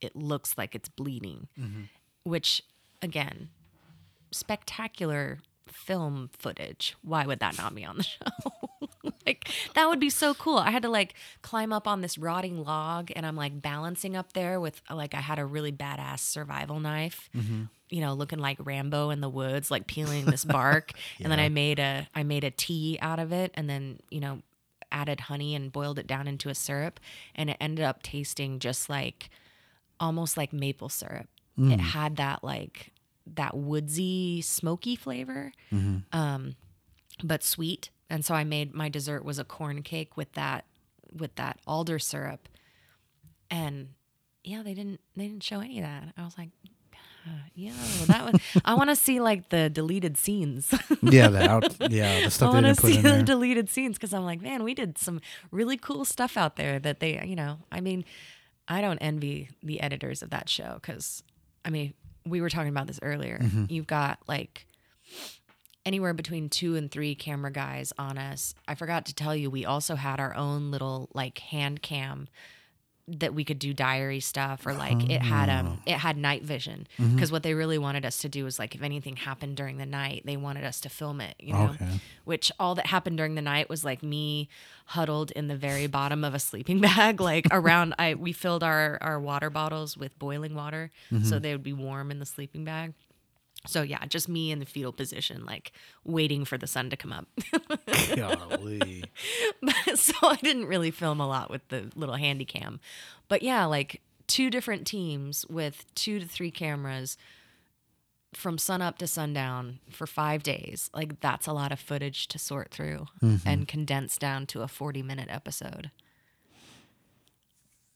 it 0.00 0.16
looks 0.16 0.58
like 0.58 0.74
it's 0.74 0.88
bleeding, 0.88 1.48
mm-hmm. 1.58 1.82
which 2.24 2.62
again 3.00 3.50
spectacular 4.30 5.38
film 5.66 6.30
footage. 6.32 6.96
Why 7.02 7.26
would 7.26 7.40
that 7.40 7.56
not 7.56 7.74
be 7.74 7.84
on 7.84 7.98
the 7.98 8.02
show? 8.04 8.70
like 9.26 9.48
that 9.74 9.88
would 9.88 10.00
be 10.00 10.10
so 10.10 10.34
cool. 10.34 10.58
I 10.58 10.70
had 10.70 10.82
to 10.82 10.88
like 10.88 11.14
climb 11.42 11.72
up 11.72 11.86
on 11.86 12.00
this 12.00 12.18
rotting 12.18 12.62
log 12.62 13.10
and 13.14 13.24
I'm 13.24 13.36
like 13.36 13.60
balancing 13.60 14.16
up 14.16 14.32
there 14.32 14.60
with 14.60 14.80
like 14.90 15.14
I 15.14 15.20
had 15.20 15.38
a 15.38 15.44
really 15.44 15.72
badass 15.72 16.20
survival 16.20 16.80
knife. 16.80 17.30
Mm-hmm. 17.36 17.64
You 17.90 18.00
know, 18.00 18.14
looking 18.14 18.38
like 18.38 18.58
Rambo 18.64 19.10
in 19.10 19.20
the 19.20 19.28
woods, 19.28 19.70
like 19.70 19.88
peeling 19.88 20.24
this 20.24 20.44
bark, 20.44 20.92
yeah. 21.18 21.24
and 21.24 21.32
then 21.32 21.40
I 21.40 21.48
made 21.48 21.80
a 21.80 22.08
I 22.14 22.22
made 22.22 22.44
a 22.44 22.50
tea 22.50 22.98
out 23.02 23.18
of 23.18 23.32
it, 23.32 23.50
and 23.54 23.68
then 23.68 23.98
you 24.10 24.20
know 24.20 24.42
added 24.92 25.20
honey 25.20 25.56
and 25.56 25.72
boiled 25.72 25.98
it 25.98 26.06
down 26.06 26.28
into 26.28 26.48
a 26.48 26.54
syrup, 26.54 27.00
and 27.34 27.50
it 27.50 27.56
ended 27.60 27.84
up 27.84 28.04
tasting 28.04 28.60
just 28.60 28.88
like 28.88 29.30
almost 29.98 30.36
like 30.36 30.52
maple 30.52 30.88
syrup. 30.88 31.26
Mm. 31.58 31.72
It 31.72 31.80
had 31.80 32.16
that 32.16 32.44
like 32.44 32.92
that 33.26 33.56
woodsy, 33.56 34.42
smoky 34.42 34.96
flavor, 34.96 35.52
mm-hmm. 35.72 35.98
um, 36.18 36.56
but 37.22 37.42
sweet. 37.42 37.90
And 38.08 38.24
so 38.24 38.34
I 38.34 38.44
made 38.44 38.74
my 38.74 38.88
dessert 38.88 39.24
was 39.24 39.38
a 39.38 39.44
corn 39.44 39.82
cake 39.82 40.16
with 40.16 40.32
that 40.32 40.64
with 41.16 41.34
that 41.36 41.58
alder 41.66 41.98
syrup, 41.98 42.48
and 43.50 43.90
yeah, 44.42 44.62
they 44.62 44.74
didn't 44.74 45.00
they 45.16 45.28
didn't 45.28 45.42
show 45.42 45.60
any 45.60 45.78
of 45.78 45.84
that. 45.84 46.12
I 46.16 46.24
was 46.24 46.36
like, 46.36 46.50
yeah, 47.54 47.72
that 48.06 48.32
was. 48.32 48.40
I 48.64 48.74
want 48.74 48.90
to 48.90 48.96
see 48.96 49.20
like 49.20 49.50
the 49.50 49.68
deleted 49.68 50.16
scenes. 50.16 50.72
yeah, 51.02 51.28
the 51.28 51.48
out. 51.48 51.76
Yeah, 51.90 52.24
the 52.24 52.30
stuff. 52.30 52.50
I 52.50 52.52
want 52.52 52.66
to 52.66 52.74
see 52.74 53.00
the 53.00 53.22
deleted 53.22 53.68
scenes 53.68 53.96
because 53.96 54.14
I'm 54.14 54.24
like, 54.24 54.40
man, 54.40 54.62
we 54.62 54.74
did 54.74 54.98
some 54.98 55.20
really 55.50 55.76
cool 55.76 56.04
stuff 56.04 56.36
out 56.36 56.56
there 56.56 56.78
that 56.78 57.00
they, 57.00 57.22
you 57.24 57.36
know, 57.36 57.58
I 57.70 57.80
mean, 57.80 58.04
I 58.68 58.80
don't 58.80 58.98
envy 58.98 59.50
the 59.62 59.80
editors 59.80 60.22
of 60.22 60.30
that 60.30 60.48
show 60.48 60.74
because, 60.80 61.22
I 61.64 61.70
mean, 61.70 61.94
we 62.26 62.40
were 62.40 62.50
talking 62.50 62.68
about 62.68 62.86
this 62.86 63.00
earlier. 63.02 63.38
Mm-hmm. 63.38 63.66
You've 63.68 63.86
got 63.86 64.18
like 64.26 64.66
anywhere 65.84 66.14
between 66.14 66.48
two 66.48 66.76
and 66.76 66.90
three 66.90 67.14
camera 67.14 67.50
guys 67.50 67.92
on 67.98 68.18
us. 68.18 68.54
I 68.68 68.74
forgot 68.74 69.06
to 69.06 69.14
tell 69.14 69.34
you, 69.34 69.50
we 69.50 69.64
also 69.64 69.94
had 69.96 70.20
our 70.20 70.34
own 70.34 70.70
little 70.70 71.08
like 71.14 71.38
hand 71.38 71.82
cam 71.82 72.28
that 73.18 73.34
we 73.34 73.44
could 73.44 73.58
do 73.58 73.74
diary 73.74 74.20
stuff 74.20 74.66
or 74.66 74.72
like 74.72 74.96
oh. 74.96 75.06
it 75.08 75.22
had 75.22 75.48
um 75.48 75.78
oh. 75.78 75.82
it 75.86 75.96
had 75.96 76.16
night 76.16 76.42
vision 76.42 76.86
because 76.96 77.10
mm-hmm. 77.10 77.32
what 77.32 77.42
they 77.42 77.54
really 77.54 77.78
wanted 77.78 78.04
us 78.04 78.18
to 78.18 78.28
do 78.28 78.44
was 78.44 78.58
like 78.58 78.74
if 78.74 78.82
anything 78.82 79.16
happened 79.16 79.56
during 79.56 79.78
the 79.78 79.86
night 79.86 80.22
they 80.24 80.36
wanted 80.36 80.64
us 80.64 80.80
to 80.80 80.88
film 80.88 81.20
it 81.20 81.34
you 81.38 81.52
know 81.52 81.70
okay. 81.74 82.00
which 82.24 82.52
all 82.58 82.74
that 82.74 82.86
happened 82.86 83.16
during 83.16 83.34
the 83.34 83.42
night 83.42 83.68
was 83.68 83.84
like 83.84 84.02
me 84.02 84.48
huddled 84.86 85.30
in 85.32 85.48
the 85.48 85.56
very 85.56 85.86
bottom 85.86 86.24
of 86.24 86.34
a 86.34 86.38
sleeping 86.38 86.80
bag 86.80 87.20
like 87.20 87.46
around 87.50 87.94
i 87.98 88.14
we 88.14 88.32
filled 88.32 88.62
our 88.62 88.98
our 89.00 89.18
water 89.18 89.50
bottles 89.50 89.96
with 89.96 90.16
boiling 90.18 90.54
water 90.54 90.90
mm-hmm. 91.10 91.24
so 91.24 91.38
they 91.38 91.52
would 91.52 91.62
be 91.62 91.72
warm 91.72 92.10
in 92.10 92.18
the 92.18 92.26
sleeping 92.26 92.64
bag 92.64 92.94
so 93.66 93.82
yeah, 93.82 94.04
just 94.06 94.28
me 94.28 94.50
in 94.50 94.58
the 94.58 94.66
fetal 94.66 94.92
position, 94.92 95.44
like 95.44 95.72
waiting 96.04 96.44
for 96.44 96.56
the 96.56 96.66
sun 96.66 96.90
to 96.90 96.96
come 96.96 97.12
up. 97.12 97.26
Golly. 98.16 99.04
But, 99.62 99.98
so 99.98 100.14
I 100.22 100.36
didn't 100.36 100.66
really 100.66 100.90
film 100.90 101.20
a 101.20 101.26
lot 101.26 101.50
with 101.50 101.68
the 101.68 101.90
little 101.94 102.16
handy 102.16 102.44
cam. 102.44 102.80
But 103.28 103.42
yeah, 103.42 103.66
like 103.66 104.00
two 104.26 104.48
different 104.48 104.86
teams 104.86 105.44
with 105.48 105.92
two 105.94 106.20
to 106.20 106.26
three 106.26 106.50
cameras 106.50 107.18
from 108.32 108.58
sun 108.58 108.80
up 108.80 108.96
to 108.98 109.06
sundown 109.06 109.80
for 109.90 110.06
five 110.06 110.42
days. 110.42 110.88
Like 110.94 111.20
that's 111.20 111.46
a 111.46 111.52
lot 111.52 111.72
of 111.72 111.80
footage 111.80 112.28
to 112.28 112.38
sort 112.38 112.70
through 112.70 113.08
mm-hmm. 113.22 113.46
and 113.46 113.68
condense 113.68 114.16
down 114.16 114.46
to 114.46 114.62
a 114.62 114.68
40 114.68 115.02
minute 115.02 115.28
episode. 115.30 115.90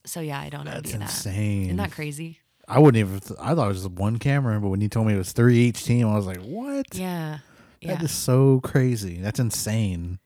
So 0.05 0.21
yeah, 0.21 0.41
I 0.41 0.51
don't 0.51 0.65
know. 0.65 0.73
That's 0.73 0.93
insane. 0.93 1.65
Isn't 1.65 1.77
that 1.77 1.93
crazy? 1.93 2.41
I 2.69 2.79
wouldn't 2.79 3.01
even. 3.01 3.21
I 3.41 3.55
thought 3.55 3.67
it 3.67 3.69
was 3.69 3.83
just 3.83 3.95
one 3.95 4.19
camera, 4.19 4.59
but 4.61 4.69
when 4.69 4.81
you 4.81 4.89
told 4.89 5.07
me 5.07 5.15
it 5.15 5.19
was 5.19 5.33
three 5.33 5.59
each 5.59 5.85
team, 5.85 6.09
I 6.09 6.15
was 6.15 6.27
like, 6.27 6.41
"What? 6.41 6.95
Yeah, 6.95 7.39
that 7.83 7.99
yeah. 7.99 8.03
is 8.03 8.11
so 8.11 8.61
crazy. 8.61 9.21
That's 9.21 9.39
insane." 9.39 10.19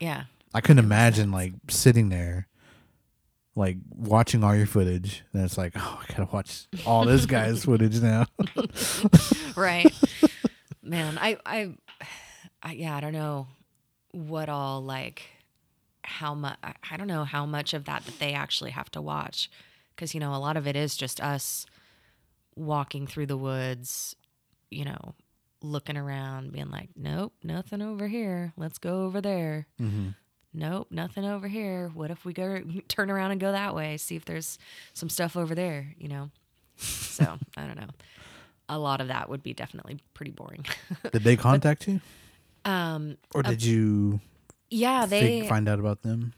Yeah, 0.00 0.24
I 0.54 0.60
couldn't 0.60 0.84
imagine 0.84 1.32
like 1.32 1.52
sitting 1.68 2.08
there, 2.08 2.48
like 3.54 3.76
watching 3.90 4.42
all 4.42 4.54
your 4.54 4.66
footage, 4.66 5.22
and 5.32 5.44
it's 5.44 5.58
like, 5.58 5.74
"Oh, 5.76 6.00
I 6.02 6.12
gotta 6.12 6.28
watch 6.32 6.66
all 6.86 7.04
this 7.04 7.26
guy's 7.26 7.64
footage 7.66 8.00
now." 8.00 8.26
right, 9.56 9.92
man. 10.82 11.18
I, 11.20 11.36
I, 11.44 11.74
I, 12.62 12.72
yeah, 12.72 12.96
I 12.96 13.00
don't 13.00 13.12
know 13.12 13.48
what 14.12 14.48
all 14.48 14.82
like 14.82 15.24
how 16.04 16.34
much. 16.34 16.58
I 16.90 16.96
don't 16.96 17.06
know 17.06 17.24
how 17.24 17.44
much 17.44 17.74
of 17.74 17.84
that 17.84 18.06
that 18.06 18.18
they 18.18 18.32
actually 18.32 18.70
have 18.70 18.90
to 18.92 19.02
watch 19.02 19.50
because 19.94 20.14
you 20.14 20.20
know 20.20 20.34
a 20.34 20.38
lot 20.38 20.56
of 20.56 20.66
it 20.66 20.74
is 20.74 20.96
just 20.96 21.20
us 21.20 21.66
walking 22.56 23.06
through 23.06 23.26
the 23.26 23.36
woods, 23.36 24.16
you 24.70 24.84
know, 24.84 25.14
looking 25.62 25.96
around, 25.96 26.52
being 26.52 26.70
like, 26.70 26.90
nope, 26.96 27.32
nothing 27.42 27.82
over 27.82 28.08
here. 28.08 28.52
Let's 28.56 28.78
go 28.78 29.04
over 29.04 29.20
there. 29.20 29.66
Mm-hmm. 29.80 30.08
Nope, 30.54 30.88
nothing 30.90 31.24
over 31.24 31.48
here. 31.48 31.90
What 31.94 32.10
if 32.10 32.24
we 32.24 32.32
go 32.32 32.60
turn 32.88 33.10
around 33.10 33.30
and 33.30 33.40
go 33.40 33.52
that 33.52 33.74
way? 33.74 33.96
See 33.96 34.16
if 34.16 34.24
there's 34.24 34.58
some 34.92 35.08
stuff 35.08 35.36
over 35.36 35.54
there, 35.54 35.94
you 35.98 36.08
know? 36.08 36.30
So 36.76 37.24
I 37.56 37.66
don't 37.66 37.76
know. 37.76 37.88
A 38.68 38.78
lot 38.78 39.00
of 39.00 39.08
that 39.08 39.28
would 39.28 39.42
be 39.42 39.54
definitely 39.54 39.98
pretty 40.14 40.32
boring. 40.32 40.64
did 41.12 41.24
they 41.24 41.36
contact 41.36 41.86
but, 41.86 41.92
you? 41.92 42.00
Um, 42.64 43.16
or 43.34 43.42
did 43.42 43.62
uh, 43.62 43.66
you? 43.66 44.20
Yeah, 44.70 45.06
they 45.06 45.46
find 45.46 45.68
out 45.68 45.78
about 45.78 46.02
them. 46.02 46.32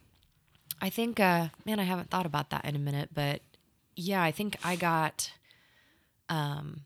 I 0.80 0.90
think, 0.90 1.20
uh, 1.20 1.48
man, 1.64 1.78
I 1.78 1.84
haven't 1.84 2.10
thought 2.10 2.26
about 2.26 2.50
that 2.50 2.64
in 2.64 2.74
a 2.74 2.78
minute, 2.78 3.10
but 3.14 3.42
yeah, 3.94 4.22
I 4.22 4.32
think 4.32 4.56
I 4.64 4.74
got 4.76 5.32
um, 6.28 6.82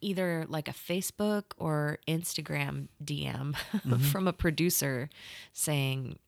either 0.00 0.46
like 0.48 0.68
a 0.68 0.72
Facebook 0.72 1.44
or 1.56 1.98
Instagram 2.08 2.88
DM 3.02 3.54
mm-hmm. 3.74 3.96
from 3.96 4.26
a 4.26 4.32
producer 4.32 5.08
saying, 5.52 6.18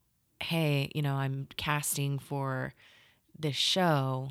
Hey, 0.42 0.90
you 0.94 1.02
know, 1.02 1.14
I'm 1.14 1.48
casting 1.56 2.18
for 2.18 2.74
this 3.38 3.56
show. 3.56 4.30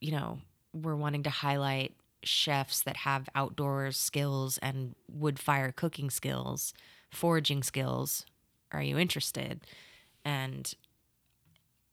You 0.00 0.12
know, 0.12 0.38
we're 0.72 0.96
wanting 0.96 1.22
to 1.24 1.30
highlight 1.30 1.94
chefs 2.24 2.82
that 2.82 2.98
have 2.98 3.28
outdoor 3.34 3.92
skills 3.92 4.58
and 4.58 4.94
wood 5.08 5.38
fire 5.38 5.72
cooking 5.72 6.10
skills, 6.10 6.74
foraging 7.10 7.62
skills. 7.62 8.26
Are 8.72 8.82
you 8.82 8.98
interested? 8.98 9.60
And, 10.24 10.72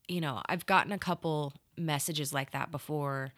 you 0.07 0.19
know, 0.19 0.41
I've 0.47 0.65
gotten 0.65 0.91
a 0.91 0.97
couple 0.97 1.53
messages 1.77 2.33
like 2.33 2.51
that 2.51 2.71
before 2.71 3.33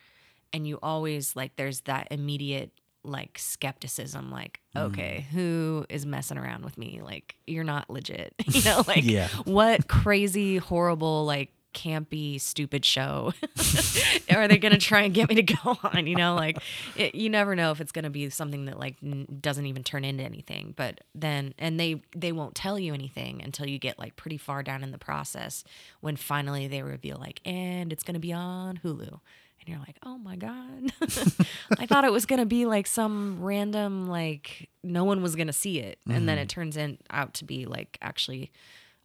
and 0.55 0.65
you 0.67 0.79
always 0.81 1.35
like 1.35 1.55
there's 1.57 1.81
that 1.81 2.07
immediate 2.11 2.71
like 3.03 3.37
skepticism 3.37 4.31
like 4.31 4.59
Mm. 4.75 4.81
okay 4.91 5.25
who 5.31 5.85
is 5.89 6.05
messing 6.05 6.37
around 6.37 6.65
with 6.65 6.77
me 6.77 6.99
like 7.03 7.35
you're 7.47 7.63
not 7.63 7.89
legit 7.89 8.33
you 8.47 8.61
know 8.63 8.83
like 8.87 9.03
Yeah. 9.03 9.27
what 9.45 9.87
crazy 9.87 10.57
horrible 10.57 11.23
like 11.25 11.51
campy 11.73 12.39
stupid 12.41 12.83
show 12.85 13.33
are 14.33 14.47
they 14.47 14.57
gonna 14.57 14.77
try 14.77 15.01
and 15.01 15.13
get 15.13 15.27
me 15.29 15.35
to 15.35 15.43
go 15.43 15.77
on 15.83 16.07
you 16.07 16.15
know 16.15 16.33
like 16.35 16.57
it, 16.95 17.15
you 17.15 17.29
never 17.29 17.55
know 17.55 17.71
if 17.71 17.81
it's 17.81 17.91
gonna 17.91 18.09
be 18.09 18.29
something 18.29 18.65
that 18.65 18.79
like 18.79 18.95
n- 19.03 19.25
doesn't 19.41 19.65
even 19.65 19.83
turn 19.83 20.03
into 20.05 20.23
anything 20.23 20.73
but 20.77 21.01
then 21.13 21.53
and 21.59 21.79
they 21.79 22.01
they 22.15 22.31
won't 22.31 22.55
tell 22.55 22.79
you 22.79 22.93
anything 22.93 23.41
until 23.43 23.67
you 23.67 23.77
get 23.77 23.99
like 23.99 24.15
pretty 24.15 24.37
far 24.37 24.63
down 24.63 24.83
in 24.83 24.91
the 24.91 24.97
process 24.97 25.63
when 26.01 26.15
finally 26.15 26.67
they 26.67 26.81
reveal 26.81 27.17
like 27.19 27.41
and 27.45 27.91
it's 27.93 28.03
gonna 28.03 28.19
be 28.19 28.33
on 28.33 28.77
hulu 28.83 29.19
and 29.65 29.73
you're 29.73 29.83
like, 29.85 29.97
oh 30.03 30.17
my 30.17 30.35
God. 30.35 30.91
I 31.79 31.85
thought 31.87 32.03
it 32.03 32.11
was 32.11 32.25
going 32.25 32.39
to 32.39 32.45
be 32.45 32.65
like 32.65 32.85
some 32.85 33.41
random, 33.41 34.07
like, 34.07 34.69
no 34.83 35.03
one 35.03 35.21
was 35.21 35.35
going 35.35 35.47
to 35.47 35.53
see 35.53 35.79
it. 35.79 35.99
And 36.07 36.29
then 36.29 36.37
it 36.37 36.49
turns 36.49 36.77
in, 36.77 36.99
out 37.09 37.33
to 37.35 37.45
be 37.45 37.65
like 37.65 37.97
actually 38.01 38.51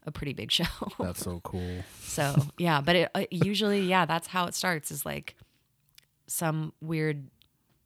a 0.07 0.11
pretty 0.11 0.35
big 0.35 0.51
show. 0.53 0.65
That's 0.99 1.21
so 1.21 1.41
cool. 1.43 1.85
so, 2.01 2.35
yeah. 2.59 2.81
But 2.83 2.97
it, 2.97 3.11
uh, 3.15 3.25
usually, 3.31 3.83
yeah, 3.83 4.05
that's 4.05 4.29
how 4.29 4.47
it 4.47 4.55
starts 4.55 4.91
is 4.91 5.07
like 5.07 5.35
some 6.27 6.75
weird 6.83 7.29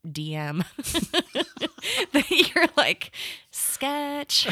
DM 0.06 0.64
that 2.12 2.30
you're 2.30 2.66
like, 2.76 3.12
sketch. 3.52 4.48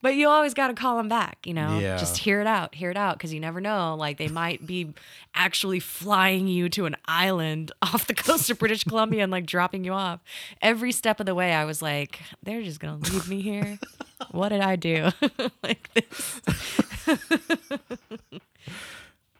But 0.00 0.14
you 0.14 0.28
always 0.28 0.54
got 0.54 0.68
to 0.68 0.74
call 0.74 0.96
them 0.96 1.08
back, 1.08 1.38
you 1.46 1.54
know? 1.54 1.78
Yeah. 1.78 1.96
Just 1.96 2.18
hear 2.18 2.40
it 2.40 2.46
out, 2.46 2.74
hear 2.74 2.90
it 2.90 2.96
out, 2.96 3.16
because 3.18 3.32
you 3.32 3.40
never 3.40 3.60
know. 3.60 3.94
Like, 3.98 4.18
they 4.18 4.28
might 4.28 4.66
be 4.66 4.92
actually 5.34 5.80
flying 5.80 6.48
you 6.48 6.68
to 6.70 6.86
an 6.86 6.96
island 7.06 7.72
off 7.82 8.06
the 8.06 8.14
coast 8.14 8.50
of 8.50 8.58
British 8.58 8.84
Columbia 8.84 9.22
and 9.22 9.32
like 9.32 9.46
dropping 9.46 9.84
you 9.84 9.92
off. 9.92 10.20
Every 10.60 10.92
step 10.92 11.20
of 11.20 11.26
the 11.26 11.34
way, 11.34 11.52
I 11.52 11.64
was 11.64 11.82
like, 11.82 12.20
they're 12.42 12.62
just 12.62 12.80
going 12.80 13.00
to 13.00 13.12
leave 13.12 13.28
me 13.28 13.42
here. 13.42 13.78
What 14.30 14.50
did 14.50 14.60
I 14.60 14.76
do? 14.76 15.10
like, 15.62 15.88
this. 15.94 16.40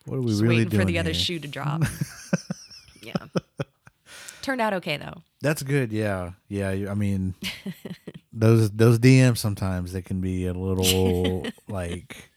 What 0.05 0.17
are 0.17 0.21
we 0.21 0.29
Just 0.29 0.43
really 0.43 0.57
waiting 0.57 0.69
doing 0.71 0.81
for 0.81 0.87
the 0.87 0.99
other 0.99 1.15
shoe 1.15 1.39
to 1.39 1.49
drop. 1.49 1.83
yeah. 3.03 3.13
Turned 4.43 4.61
out 4.61 4.75
okay 4.75 4.97
though. 4.97 5.23
That's 5.41 5.63
good. 5.63 5.93
Yeah, 5.93 6.33
yeah. 6.49 6.91
I 6.91 6.95
mean, 6.95 7.35
those 8.33 8.71
those 8.71 8.99
DMs 8.99 9.39
sometimes 9.39 9.93
they 9.93 10.03
can 10.03 10.21
be 10.21 10.47
a 10.47 10.55
little 10.55 11.47
like 11.69 12.31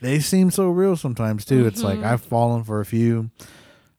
they 0.00 0.18
seem 0.18 0.50
so 0.50 0.68
real 0.70 0.96
sometimes 0.96 1.44
too. 1.44 1.66
It's 1.66 1.82
Mm-hmm. 1.82 2.02
like 2.02 2.10
I've 2.12 2.22
fallen 2.22 2.64
for 2.64 2.80
a 2.80 2.84
few, 2.84 3.30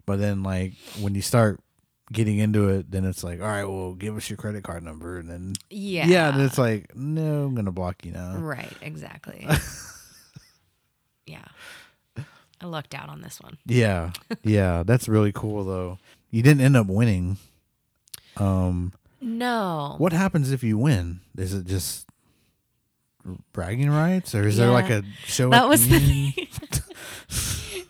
but 0.06 0.20
then 0.20 0.44
like 0.44 0.74
when 1.00 1.16
you 1.16 1.22
start 1.22 1.60
getting 2.12 2.38
into 2.38 2.68
it, 2.70 2.92
then 2.92 3.06
it's 3.06 3.24
like, 3.24 3.40
all 3.42 3.48
right, 3.48 3.64
well, 3.64 3.94
give 3.94 4.16
us 4.18 4.30
your 4.30 4.38
credit 4.38 4.64
card 4.64 4.84
number, 4.84 5.18
and 5.18 5.30
then 5.30 5.54
Yeah. 5.70 6.06
yeah, 6.06 6.32
then 6.32 6.42
it's 6.42 6.58
like, 6.58 6.94
no, 6.96 7.46
I'm 7.46 7.56
gonna 7.56 7.72
block 7.72 8.06
you 8.06 8.12
now. 8.12 8.36
right, 8.38 8.72
exactly. 8.82 9.48
yeah. 11.26 11.46
I 12.62 12.66
lucked 12.66 12.94
out 12.96 13.10
on 13.10 13.22
this 13.22 13.42
one. 13.42 13.58
Yeah, 13.66 14.12
yeah. 14.44 14.84
That's 14.86 15.08
really 15.10 15.32
cool 15.34 15.64
though. 15.64 16.00
You 16.32 16.42
didn't 16.44 16.62
end 16.62 16.78
up 16.78 16.88
winning. 16.88 17.38
Um, 18.38 18.94
No. 19.24 19.96
What 19.98 20.14
happens 20.14 20.52
if 20.52 20.64
you 20.64 20.78
win? 20.78 21.22
Is 21.38 21.54
it 21.54 21.66
just 21.66 22.08
bragging 23.54 23.90
rights, 23.90 24.36
or 24.36 24.46
is 24.48 24.58
there 24.58 24.70
like 24.72 24.90
a 24.90 25.04
show? 25.26 25.50
That 25.50 25.68
was 25.70 25.88
the 25.88 25.96
end? 25.96 26.84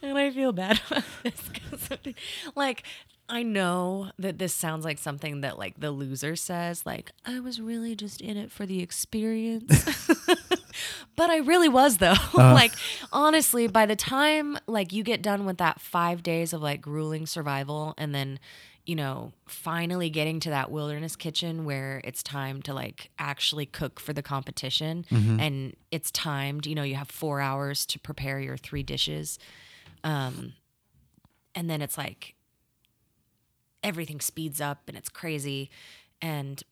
and 0.04 0.18
I 0.18 0.30
feel 0.32 0.52
bad 0.52 0.80
about 0.90 1.04
this 1.24 1.50
'cause, 1.50 2.14
like 2.56 2.84
I 3.30 3.42
know 3.42 4.12
that 4.20 4.38
this 4.38 4.54
sounds 4.54 4.86
like 4.86 5.00
something 5.00 5.42
that 5.42 5.58
like 5.58 5.80
the 5.80 5.90
loser 5.92 6.36
says, 6.36 6.86
like 6.86 7.12
I 7.26 7.40
was 7.40 7.60
really 7.60 7.96
just 7.96 8.22
in 8.22 8.38
it 8.38 8.52
for 8.52 8.66
the 8.66 8.82
experience. 8.84 9.84
but 11.16 11.30
I 11.30 11.38
really 11.38 11.70
was 11.70 11.98
though. 11.98 12.14
Uh. 12.38 12.54
like 12.54 12.74
honestly, 13.12 13.68
by 13.68 13.86
the 13.88 13.96
time 13.96 14.58
like 14.68 14.94
you 14.94 15.04
get 15.04 15.24
done 15.24 15.46
with 15.46 15.58
that 15.58 15.82
5 15.82 16.22
days 16.22 16.54
of 16.54 16.62
like 16.62 16.82
grueling 16.82 17.26
survival 17.26 17.96
and 17.98 18.14
then 18.14 18.40
you 18.86 18.96
know, 18.96 19.32
finally 19.48 20.10
getting 20.10 20.40
to 20.42 20.50
that 20.50 20.70
wilderness 20.70 21.16
kitchen 21.16 21.64
where 21.64 22.02
it's 22.04 22.22
time 22.22 22.62
to 22.64 22.74
like 22.74 23.12
actually 23.18 23.66
cook 23.66 24.00
for 24.00 24.12
the 24.14 24.22
competition 24.22 25.06
and 25.40 25.76
it's 25.90 26.12
timed, 26.12 26.66
you 26.66 26.76
know, 26.76 26.84
you 26.84 26.96
have 26.96 27.10
4 27.10 27.40
hours 27.40 27.86
to 27.88 28.00
prepare 28.00 28.40
your 28.40 28.58
three 28.58 28.84
dishes. 28.84 29.40
Um 30.04 30.54
and 31.56 31.70
then 31.70 31.82
it's 31.82 31.98
like 31.98 32.36
everything 33.84 34.20
speeds 34.20 34.60
up 34.62 34.82
and 34.88 34.98
it's 34.98 35.10
crazy 35.10 35.70
and 36.22 36.64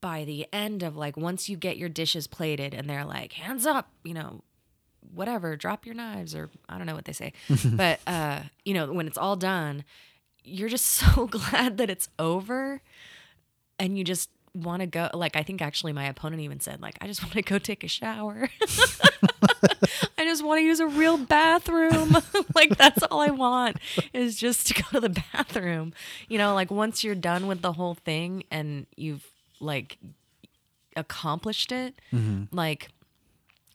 by 0.00 0.24
the 0.24 0.46
end 0.52 0.82
of 0.82 0.96
like 0.96 1.16
once 1.16 1.48
you 1.48 1.56
get 1.56 1.76
your 1.76 1.88
dishes 1.88 2.26
plated 2.28 2.72
and 2.72 2.88
they're 2.88 3.04
like 3.04 3.32
hands 3.32 3.66
up 3.66 3.90
you 4.04 4.14
know 4.14 4.42
whatever 5.12 5.56
drop 5.56 5.84
your 5.84 5.94
knives 5.94 6.34
or 6.36 6.50
i 6.68 6.78
don't 6.78 6.86
know 6.86 6.94
what 6.94 7.04
they 7.04 7.12
say 7.12 7.32
but 7.72 7.98
uh 8.06 8.38
you 8.64 8.72
know 8.74 8.92
when 8.92 9.06
it's 9.08 9.18
all 9.18 9.34
done 9.36 9.82
you're 10.44 10.68
just 10.68 10.86
so 10.86 11.26
glad 11.26 11.78
that 11.78 11.90
it's 11.90 12.08
over 12.18 12.80
and 13.78 13.96
you 13.96 14.04
just 14.04 14.30
want 14.54 14.80
to 14.80 14.86
go 14.86 15.08
like 15.14 15.34
i 15.34 15.42
think 15.42 15.62
actually 15.62 15.94
my 15.94 16.04
opponent 16.04 16.42
even 16.42 16.60
said 16.60 16.82
like 16.82 16.98
i 17.00 17.06
just 17.06 17.22
want 17.22 17.32
to 17.32 17.40
go 17.40 17.58
take 17.58 17.82
a 17.82 17.88
shower 17.88 18.50
I 20.18 20.24
just 20.24 20.44
want 20.44 20.60
to 20.60 20.64
use 20.64 20.78
a 20.78 20.86
real 20.86 21.18
bathroom. 21.18 22.16
like 22.54 22.76
that's 22.76 23.02
all 23.04 23.20
I 23.20 23.30
want 23.30 23.78
is 24.12 24.36
just 24.36 24.68
to 24.68 24.74
go 24.74 24.88
to 24.92 25.00
the 25.00 25.22
bathroom. 25.32 25.92
You 26.28 26.38
know, 26.38 26.54
like 26.54 26.70
once 26.70 27.02
you're 27.02 27.14
done 27.14 27.48
with 27.48 27.62
the 27.62 27.72
whole 27.72 27.94
thing 27.94 28.44
and 28.50 28.86
you've 28.96 29.26
like 29.60 29.98
accomplished 30.96 31.72
it, 31.72 31.94
mm-hmm. 32.12 32.54
like 32.54 32.88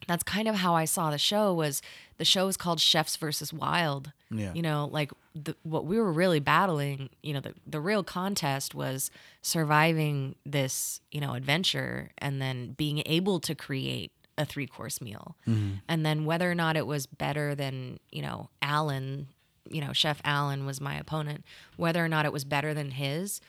that's 0.08 0.24
kind 0.24 0.48
of 0.48 0.56
how 0.56 0.74
I 0.74 0.86
saw 0.86 1.12
the 1.12 1.18
show 1.18 1.54
was 1.54 1.82
the 2.18 2.26
show 2.26 2.46
was 2.46 2.58
called 2.58 2.80
Chefs 2.80 3.16
versus 3.16 3.54
Wild. 3.54 4.12
Yeah. 4.30 4.54
You 4.54 4.62
know, 4.62 4.90
like 4.92 5.12
the, 5.36 5.56
what 5.64 5.86
we 5.86 6.00
were 6.00 6.12
really 6.12 6.40
battling, 6.40 7.10
you 7.22 7.34
know, 7.34 7.40
the, 7.40 7.54
the 7.66 7.80
real 7.80 8.04
contest 8.04 8.76
was 8.76 9.12
surviving 9.42 10.36
this, 10.46 11.02
you 11.12 11.22
know, 11.22 11.34
adventure 11.34 12.12
and 12.18 12.42
then 12.42 12.74
being 12.74 13.04
able 13.06 13.40
to 13.42 13.56
create 13.56 14.12
a 14.38 14.46
three 14.46 14.68
course 14.68 15.02
meal. 15.02 15.36
Mm-hmm. 15.48 15.76
And 15.88 16.06
then 16.06 16.26
whether 16.26 16.50
or 16.50 16.56
not 16.56 16.76
it 16.76 16.86
was 16.86 17.06
better 17.06 17.56
than, 17.56 18.00
you 18.12 18.22
know, 18.22 18.50
Alan, 18.62 19.28
you 19.70 19.82
know, 19.82 19.94
Chef 19.94 20.22
Alan 20.24 20.66
was 20.66 20.82
my 20.82 20.96
opponent, 20.96 21.44
whether 21.76 22.04
or 22.04 22.08
not 22.08 22.26
it 22.26 22.34
was 22.34 22.46
better 22.46 22.74
than 22.74 22.92
his, 22.92 23.42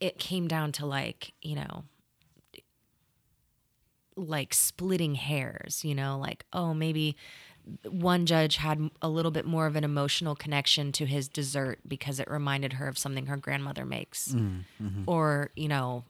it 0.00 0.18
came 0.18 0.48
down 0.48 0.72
to 0.72 0.86
like, 0.86 1.32
you 1.42 1.56
know, 1.56 1.84
like 4.16 4.52
splitting 4.52 5.14
hairs, 5.14 5.84
you 5.84 5.94
know, 5.94 6.18
like, 6.18 6.44
oh, 6.52 6.74
maybe 6.74 7.16
one 7.88 8.26
judge 8.26 8.56
had 8.56 8.90
a 9.02 9.08
little 9.08 9.30
bit 9.30 9.46
more 9.46 9.66
of 9.66 9.76
an 9.76 9.84
emotional 9.84 10.34
connection 10.34 10.92
to 10.92 11.06
his 11.06 11.28
dessert 11.28 11.80
because 11.86 12.20
it 12.20 12.30
reminded 12.30 12.74
her 12.74 12.88
of 12.88 12.98
something 12.98 13.26
her 13.26 13.36
grandmother 13.36 13.84
makes. 13.84 14.28
Mm, 14.28 14.64
mm-hmm. 14.82 15.02
Or, 15.06 15.50
you 15.56 15.68
know, 15.68 16.04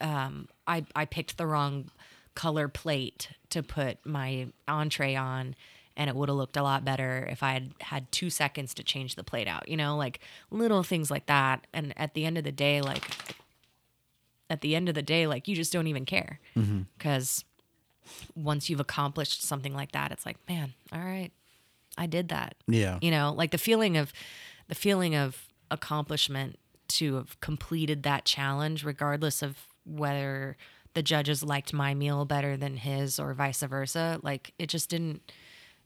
um, 0.00 0.48
I, 0.66 0.84
I 0.94 1.04
picked 1.04 1.36
the 1.36 1.46
wrong 1.46 1.90
color 2.34 2.68
plate 2.68 3.28
to 3.50 3.62
put 3.62 4.04
my 4.04 4.48
entree 4.66 5.14
on 5.14 5.54
and 5.96 6.10
it 6.10 6.16
would 6.16 6.28
have 6.28 6.36
looked 6.36 6.56
a 6.56 6.62
lot 6.62 6.84
better 6.84 7.26
if 7.30 7.42
I 7.42 7.52
had 7.52 7.70
had 7.80 8.12
two 8.12 8.30
seconds 8.30 8.74
to 8.74 8.82
change 8.82 9.14
the 9.14 9.22
plate 9.22 9.46
out, 9.46 9.68
you 9.68 9.76
know, 9.76 9.96
like 9.96 10.20
little 10.50 10.82
things 10.82 11.10
like 11.10 11.26
that. 11.26 11.66
And 11.72 11.94
at 11.96 12.14
the 12.14 12.24
end 12.24 12.36
of 12.36 12.44
the 12.44 12.52
day, 12.52 12.80
like 12.80 13.04
at 14.50 14.60
the 14.60 14.74
end 14.74 14.88
of 14.88 14.94
the 14.94 15.02
day, 15.02 15.26
like 15.26 15.46
you 15.46 15.54
just 15.54 15.72
don't 15.72 15.86
even 15.86 16.04
care 16.04 16.40
mm-hmm. 16.56 16.82
because 16.98 17.44
once 18.34 18.68
you've 18.68 18.80
accomplished 18.80 19.42
something 19.42 19.74
like 19.74 19.92
that, 19.92 20.12
it's 20.12 20.26
like, 20.26 20.36
man, 20.48 20.74
all 20.92 21.00
right, 21.00 21.30
I 21.96 22.06
did 22.06 22.28
that. 22.28 22.56
Yeah. 22.66 22.98
You 23.00 23.10
know, 23.10 23.32
like 23.32 23.50
the 23.50 23.58
feeling 23.58 23.96
of 23.96 24.12
the 24.68 24.74
feeling 24.74 25.14
of 25.14 25.48
accomplishment 25.70 26.58
to 26.88 27.16
have 27.16 27.40
completed 27.40 28.02
that 28.02 28.24
challenge, 28.24 28.84
regardless 28.84 29.42
of 29.42 29.56
whether 29.84 30.56
the 30.94 31.02
judges 31.02 31.42
liked 31.42 31.72
my 31.72 31.94
meal 31.94 32.24
better 32.24 32.56
than 32.56 32.76
his 32.76 33.18
or 33.18 33.34
vice 33.34 33.62
versa. 33.62 34.20
Like 34.22 34.54
it 34.58 34.68
just 34.68 34.88
didn't 34.88 35.32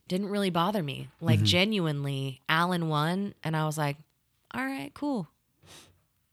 didn't 0.06 0.28
really 0.28 0.50
bother 0.50 0.82
me. 0.82 1.08
Like 1.20 1.38
mm-hmm. 1.38 1.46
genuinely, 1.46 2.40
Alan 2.48 2.88
won, 2.88 3.34
and 3.44 3.56
I 3.56 3.66
was 3.66 3.76
like, 3.76 3.96
all 4.54 4.64
right, 4.64 4.92
cool, 4.94 5.28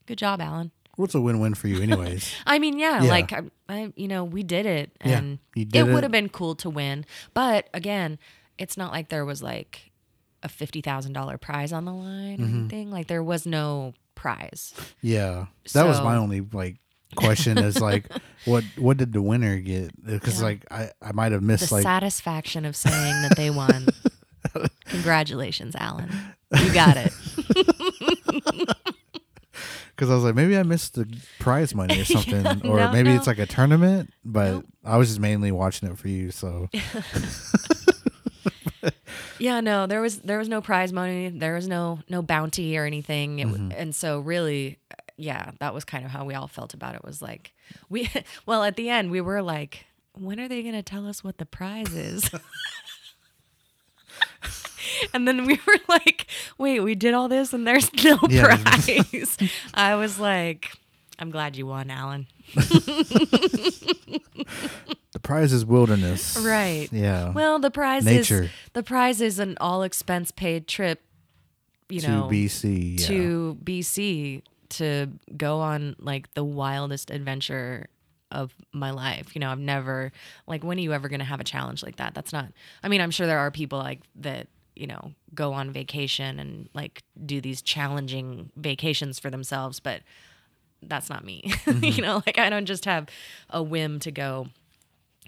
good 0.06 0.18
job, 0.18 0.40
Alan. 0.42 0.72
What's 0.96 1.14
a 1.16 1.22
win-win 1.22 1.54
for 1.56 1.68
you, 1.68 1.82
anyways? 1.82 2.32
I 2.46 2.60
mean, 2.60 2.80
yeah, 2.80 3.04
Yeah. 3.04 3.10
like 3.10 3.34
I, 3.34 3.42
I, 3.68 3.94
you 3.96 4.08
know, 4.08 4.24
we 4.24 4.44
did 4.44 4.66
it, 4.66 4.92
Yeah, 5.04 5.18
and 5.18 5.40
you 5.56 5.66
did 5.66 5.80
it 5.86 5.90
it. 5.90 5.94
would 5.94 6.04
have 6.04 6.12
been 6.12 6.30
cool 6.30 6.56
to 6.56 6.70
win. 6.70 7.06
But 7.34 7.70
again, 7.74 8.18
it's 8.58 8.78
not 8.78 8.92
like 8.92 9.10
there 9.10 9.26
was 9.26 9.44
like 9.44 9.92
a 10.44 10.48
fifty 10.50 10.82
thousand 10.82 11.14
dollar 11.14 11.38
prize 11.38 11.74
on 11.74 11.86
the 11.86 11.94
line 11.94 12.38
Mm-hmm. 12.38 12.44
or 12.44 12.48
anything. 12.60 12.92
Like 12.92 13.08
there 13.08 13.24
was 13.24 13.46
no 13.46 13.94
prize. 14.16 14.74
yeah, 15.02 15.48
that 15.74 15.86
was 15.86 16.00
my 16.02 16.16
only 16.16 16.42
like 16.42 16.78
question. 17.16 17.58
is 17.58 17.82
like, 17.82 18.06
what 18.46 18.64
what 18.78 18.98
did 18.98 19.12
the 19.12 19.22
winner 19.22 19.58
get? 19.60 19.92
Because 20.06 20.40
Yeah. 20.40 20.46
like 20.46 20.66
I 20.72 20.92
I 21.02 21.12
might 21.12 21.32
have 21.34 21.42
The 21.42 21.48
missed 21.48 21.72
like 21.72 21.84
satisfaction 21.84 22.64
of 22.66 22.76
saying 22.76 23.22
that 23.24 23.34
they 23.36 23.50
won. 23.50 23.88
Congratulations, 24.86 25.76
Alan. 25.76 26.10
You 26.64 26.72
got 26.74 26.96
it. 26.98 27.12
Because 29.96 30.10
I 30.10 30.16
was 30.16 30.24
like, 30.26 30.36
maybe 30.36 30.58
I 30.58 30.64
missed 30.64 30.96
the 30.96 31.08
prize 31.40 31.74
money 31.74 32.02
or 32.02 32.06
something, 32.18 32.46
or 32.68 32.78
no, 32.78 32.92
maybe 32.92 33.10
no. 33.10 33.16
it's 33.16 33.28
like 33.28 33.40
a 33.40 33.46
tournament. 33.46 34.12
But 34.26 34.52
Nope. 34.52 34.66
I 34.84 34.98
was 34.98 35.08
just 35.08 35.20
mainly 35.20 35.52
watching 35.52 35.90
it 35.90 35.98
for 35.98 36.10
you. 36.10 36.32
So 36.32 36.70
Yeah, 39.40 39.60
no, 39.60 39.86
there 39.88 40.02
was 40.02 40.20
there 40.20 40.38
was 40.38 40.50
no 40.50 40.62
prize 40.62 40.94
money, 40.94 41.30
there 41.30 41.56
was 41.56 41.68
no 41.68 42.00
no 42.10 42.22
bounty 42.22 42.78
or 42.78 42.86
anything, 42.86 43.40
it, 43.40 43.46
w 43.46 43.62
mm-hmm. 43.64 43.80
and 43.80 43.94
so 43.94 44.20
really, 44.20 44.80
yeah, 45.18 45.52
that 45.60 45.74
was 45.74 45.84
kind 45.84 46.06
of 46.06 46.12
how 46.12 46.26
we 46.26 46.34
all 46.34 46.48
felt 46.48 46.74
about 46.74 46.96
it. 46.96 47.04
Was 47.04 47.22
like 47.22 47.54
we, 47.90 48.10
well, 48.46 48.64
at 48.64 48.76
the 48.76 48.90
end 48.90 49.12
we 49.12 49.22
were 49.22 49.42
like, 49.42 49.86
when 50.14 50.40
are 50.40 50.48
they 50.48 50.62
going 50.62 50.76
to 50.76 50.84
tell 50.84 51.08
us 51.08 51.24
what 51.24 51.38
the 51.38 51.46
prize 51.46 51.94
is? 51.94 52.30
and 55.14 55.28
then 55.28 55.46
we 55.46 55.56
were 55.68 55.80
like, 55.88 56.28
wait, 56.58 56.80
we 56.82 56.96
did 56.96 57.14
all 57.14 57.28
this 57.28 57.54
and 57.54 57.66
there's 57.68 57.92
no 58.04 58.20
Yeah. 58.30 58.58
prize. 58.58 59.38
I 59.74 59.96
was 59.96 60.20
like, 60.20 60.72
I'm 61.20 61.32
glad 61.32 61.56
you 61.56 61.66
won, 61.66 61.90
Alan. 61.90 62.28
the 65.14 65.20
prize 65.22 65.54
is 65.54 65.66
wilderness. 65.66 66.38
Right. 66.38 66.90
Yeah. 66.92 67.32
Well, 67.32 67.60
the 67.60 67.72
prize 67.72 68.06
Nature. 68.06 68.44
is 68.44 68.50
the 68.74 68.84
prize 68.84 69.22
is 69.22 69.40
an 69.40 69.58
all 69.60 69.84
expense 69.84 70.32
paid 70.32 70.68
trip. 70.68 71.02
You 71.90 72.02
to 72.02 72.08
know, 72.08 72.30
BC. 72.32 73.00
Yeah. 73.00 73.08
to 73.08 73.58
BC 73.64 74.42
to 74.70 75.08
go 75.38 75.60
on 75.60 75.96
like 76.00 76.34
the 76.34 76.44
wildest 76.44 77.12
adventure 77.12 77.88
of 78.32 78.54
my 78.74 78.90
life. 78.92 79.36
You 79.36 79.40
know, 79.42 79.52
I've 79.52 79.60
never 79.60 80.12
like 80.48 80.64
when 80.64 80.78
are 80.78 80.82
you 80.82 80.94
ever 80.94 81.08
going 81.10 81.20
to 81.20 81.26
have 81.26 81.40
a 81.40 81.44
challenge 81.46 81.84
like 81.84 81.98
that? 81.98 82.14
That's 82.16 82.34
not 82.34 82.48
I 82.84 82.88
mean, 82.90 83.02
I'm 83.02 83.12
sure 83.12 83.28
there 83.28 83.40
are 83.40 83.52
people 83.52 83.78
like 83.80 84.02
that, 84.18 84.48
you 84.76 84.88
know, 84.88 85.14
go 85.34 85.54
on 85.54 85.72
vacation 85.72 86.40
and 86.40 86.70
like 86.74 87.04
do 87.26 87.42
these 87.42 87.62
challenging 87.62 88.52
vacations 88.56 89.20
for 89.20 89.30
themselves, 89.30 89.80
but 89.80 90.02
that's 90.82 91.10
not 91.10 91.24
me. 91.24 91.54
you 91.82 92.02
know, 92.02 92.22
like 92.26 92.38
I 92.38 92.50
don't 92.50 92.66
just 92.66 92.86
have 92.86 93.08
a 93.50 93.64
whim 93.64 94.00
to 94.02 94.12
go 94.12 94.48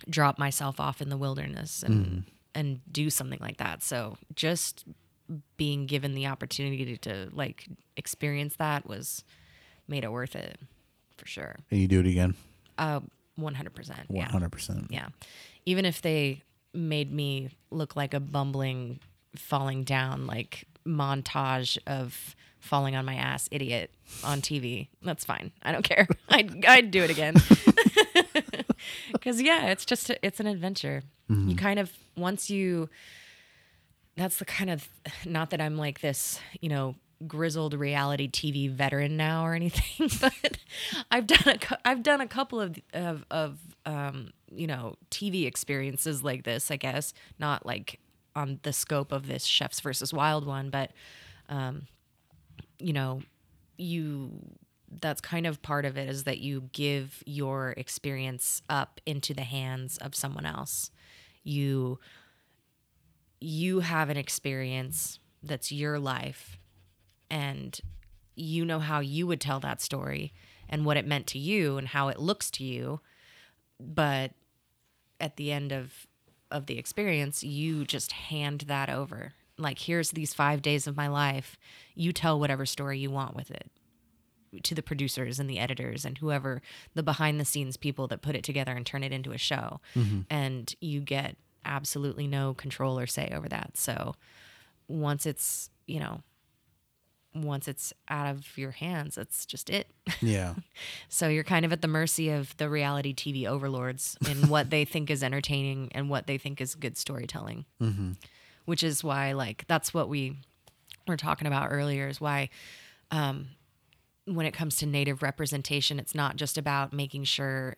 drop 0.10 0.38
myself 0.38 0.80
off 0.80 1.02
in 1.02 1.10
the 1.10 1.18
wilderness 1.18 1.84
and 1.84 2.24
and 2.54 2.80
do 2.92 3.10
something 3.10 3.40
like 3.42 3.58
that. 3.58 3.84
So 3.84 4.18
just 4.36 4.86
being 5.58 5.86
given 5.86 6.14
the 6.14 6.28
opportunity 6.28 6.86
to 6.86 6.98
to 6.98 7.30
like 7.34 7.68
experience 7.96 8.56
that 8.58 8.88
was 8.88 9.24
made 9.88 10.04
it 10.04 10.12
worth 10.12 10.36
it 10.36 10.58
for 11.18 11.26
sure. 11.26 11.56
And 11.72 11.80
you 11.80 11.88
do 11.88 12.00
it 12.00 12.08
again. 12.08 12.36
Uh, 12.78 13.00
100%. 13.40 14.30
Hundred 14.30 14.52
percent. 14.52 14.88
Yeah. 14.90 15.08
Even 15.66 15.86
if 15.86 16.02
they 16.02 16.44
made 16.74 17.12
me 17.12 17.50
look 17.72 17.96
like 17.96 18.14
a 18.14 18.20
bumbling 18.20 19.00
falling 19.40 19.84
down 19.84 20.28
like 20.28 20.66
montage 20.86 21.78
of 21.86 22.36
falling 22.60 22.96
on 22.96 23.06
my 23.06 23.16
ass 23.16 23.48
idiot 23.52 23.92
on 24.24 24.42
TV, 24.42 24.88
that's 25.02 25.26
fine. 25.26 25.52
I 25.64 25.72
don't 25.72 25.84
care. 25.84 26.08
I'd, 26.30 26.66
I'd 26.66 26.92
do 26.92 27.04
it 27.04 27.10
again. 27.10 27.36
Cuz 29.22 29.42
yeah, 29.42 29.68
it's 29.68 29.86
just 29.86 30.10
a, 30.10 30.26
it's 30.26 30.40
an 30.40 30.48
adventure. 30.48 31.04
You 31.30 31.56
kind 31.58 31.78
of 31.78 31.92
once 32.16 32.50
you 32.50 32.90
that's 34.16 34.40
the 34.40 34.46
kind 34.46 34.70
of 34.70 34.88
not 35.26 35.50
that 35.52 35.60
I'm 35.62 35.78
like 35.78 36.00
this, 36.02 36.40
you 36.62 36.70
know, 36.70 36.96
grizzled 37.26 37.74
reality 37.74 38.30
TV 38.30 38.70
veteran 38.70 39.18
now 39.18 39.46
or 39.46 39.54
anything, 39.54 40.10
but 40.22 40.58
I've 41.12 41.28
done 41.28 41.48
a 41.48 41.78
I've 41.86 42.04
done 42.04 42.22
a 42.22 42.28
couple 42.28 42.60
of 42.60 42.78
of 42.94 43.26
of 43.32 43.60
um, 43.86 44.32
you 44.52 44.68
know, 44.68 44.96
TV 45.12 45.46
experiences 45.46 46.24
like 46.24 46.44
this, 46.44 46.72
I 46.72 46.78
guess, 46.78 47.14
not 47.40 47.66
like 47.66 48.00
on 48.38 48.60
the 48.64 48.72
scope 48.72 49.12
of 49.12 49.28
this 49.28 49.44
Chefs 49.44 49.80
versus 49.80 50.14
Wild 50.14 50.46
one, 50.46 50.70
but 50.70 50.92
um, 51.50 51.88
you 52.80 52.94
know, 52.94 53.22
you 53.78 54.32
that's 55.02 55.20
kind 55.20 55.46
of 55.46 55.62
part 55.62 55.84
of 55.84 55.98
it 55.98 56.08
is 56.08 56.24
that 56.24 56.38
you 56.38 56.70
give 56.72 57.22
your 57.26 57.74
experience 57.76 58.62
up 58.70 59.02
into 59.06 59.34
the 59.34 59.44
hands 59.44 59.98
of 59.98 60.16
someone 60.16 60.46
else. 60.46 60.92
You 61.44 62.00
you 63.40 63.82
have 63.82 64.10
an 64.10 64.18
experience 64.18 65.20
that's 65.44 65.72
your 65.72 66.00
life 66.00 66.58
and 67.30 67.80
you 68.36 68.66
know 68.66 68.80
how 68.80 69.00
you 69.00 69.28
would 69.28 69.42
tell 69.42 69.60
that 69.60 69.82
story 69.82 70.34
and 70.70 70.86
what 70.86 70.98
it 70.98 71.06
meant 71.06 71.28
to 71.28 71.40
you 71.40 71.78
and 71.78 71.90
how 71.90 72.08
it 72.08 72.20
looks 72.20 72.50
to 72.50 72.64
you 72.64 73.00
but 73.80 74.32
at 75.20 75.36
the 75.38 75.52
end 75.52 75.72
of 75.72 76.08
of 76.52 76.66
the 76.66 76.78
experience 76.78 77.44
you 77.44 77.86
just 77.86 78.12
hand 78.12 78.62
that 78.68 78.90
over. 78.90 79.34
Like 79.58 79.80
here's 79.80 80.12
these 80.12 80.34
5 80.34 80.62
days 80.62 80.88
of 80.88 80.96
my 80.96 81.08
life. 81.08 81.58
You 81.96 82.14
tell 82.14 82.40
whatever 82.40 82.66
story 82.66 83.00
you 83.00 83.10
want 83.10 83.36
with 83.36 83.52
it 83.52 83.70
to 84.64 84.74
the 84.74 84.84
producers 84.84 85.40
and 85.40 85.50
the 85.50 85.60
editors 85.60 86.06
and 86.06 86.18
whoever 86.18 86.62
the 86.94 87.04
behind 87.04 87.40
the 87.40 87.46
scenes 87.46 87.76
people 87.76 88.08
that 88.08 88.22
put 88.22 88.36
it 88.36 88.44
together 88.44 88.72
and 88.72 88.86
turn 88.86 89.04
it 89.04 89.12
into 89.12 89.34
a 89.34 89.38
show. 89.38 89.82
Mm-hmm. 89.96 90.22
And 90.30 90.74
you 90.80 91.02
get 91.02 91.36
absolutely 91.66 92.28
no 92.28 92.54
control 92.54 92.98
or 92.98 93.08
say 93.08 93.30
over 93.34 93.50
that. 93.50 93.76
So 93.76 94.16
once 94.88 95.26
it's 95.26 95.70
you 95.86 96.00
know 96.00 96.22
once 97.34 97.68
it's 97.68 97.94
out 98.10 98.28
of 98.28 98.58
your 98.58 98.72
hands 98.72 99.16
that's 99.16 99.46
just 99.46 99.70
it. 99.70 99.88
Yeah. 100.22 100.56
so 101.10 101.28
you're 101.28 101.44
kind 101.44 101.66
of 101.66 101.72
at 101.72 101.82
the 101.82 101.88
mercy 101.88 102.30
of 102.30 102.56
the 102.58 102.70
reality 102.70 103.14
tv 103.14 103.46
overlords 103.46 104.18
in 104.30 104.50
what 104.50 104.70
they 104.70 104.86
think 104.86 105.10
is 105.10 105.24
entertaining 105.24 105.90
and 105.94 106.10
what 106.10 106.28
they 106.28 106.38
think 106.38 106.62
is 106.62 106.76
good 106.76 106.98
storytelling. 106.98 107.66
Which 108.66 108.84
is 108.84 109.04
why 109.04 109.34
like 109.34 109.66
that's 109.68 109.94
what 109.94 110.10
we 110.10 110.38
were 111.08 111.18
talking 111.18 111.48
about 111.48 111.70
earlier 111.72 112.08
is 112.08 112.20
why 112.20 112.50
um, 113.12 113.50
when 114.26 114.46
it 114.46 114.54
comes 114.54 114.76
to 114.78 114.86
native 114.86 115.24
representation 115.24 116.00
it's 116.00 116.14
not 116.14 116.36
just 116.36 116.58
about 116.58 116.92
making 116.92 117.24
sure 117.24 117.78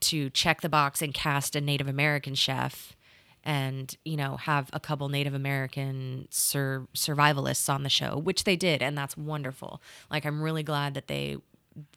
to 0.00 0.30
check 0.30 0.62
the 0.62 0.68
box 0.68 1.00
and 1.02 1.14
cast 1.14 1.54
a 1.54 1.60
native 1.60 1.86
american 1.86 2.34
chef 2.34 2.96
and 3.44 3.96
you 4.04 4.16
know 4.16 4.36
have 4.36 4.68
a 4.72 4.80
couple 4.80 5.08
native 5.08 5.34
american 5.34 6.26
sur- 6.30 6.86
survivalists 6.94 7.72
on 7.72 7.82
the 7.82 7.88
show 7.88 8.18
which 8.18 8.44
they 8.44 8.56
did 8.56 8.82
and 8.82 8.96
that's 8.98 9.16
wonderful 9.16 9.80
like 10.10 10.24
i'm 10.26 10.42
really 10.42 10.62
glad 10.62 10.94
that 10.94 11.08
they 11.08 11.36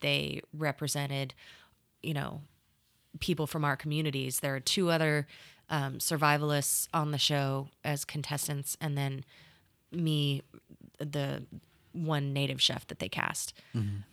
they 0.02 0.42
represented 0.54 1.34
you 2.02 2.14
know 2.14 2.42
people 3.20 3.48
from 3.48 3.64
our 3.64 3.76
communities. 3.76 4.40
There 4.40 4.56
are 4.56 4.60
two 4.60 4.90
other 4.90 5.28
um, 5.70 6.00
survivalists 6.00 6.88
on 6.94 7.12
the 7.12 7.18
show 7.18 7.70
as 7.84 8.06
contestants, 8.06 8.76
and 8.82 8.98
then 8.98 9.24
me, 9.92 10.42
the 10.98 11.44
one 11.92 12.34
native 12.34 12.62
chef 12.62 12.88
that 12.88 13.00
they 13.00 13.10
cast, 13.10 13.54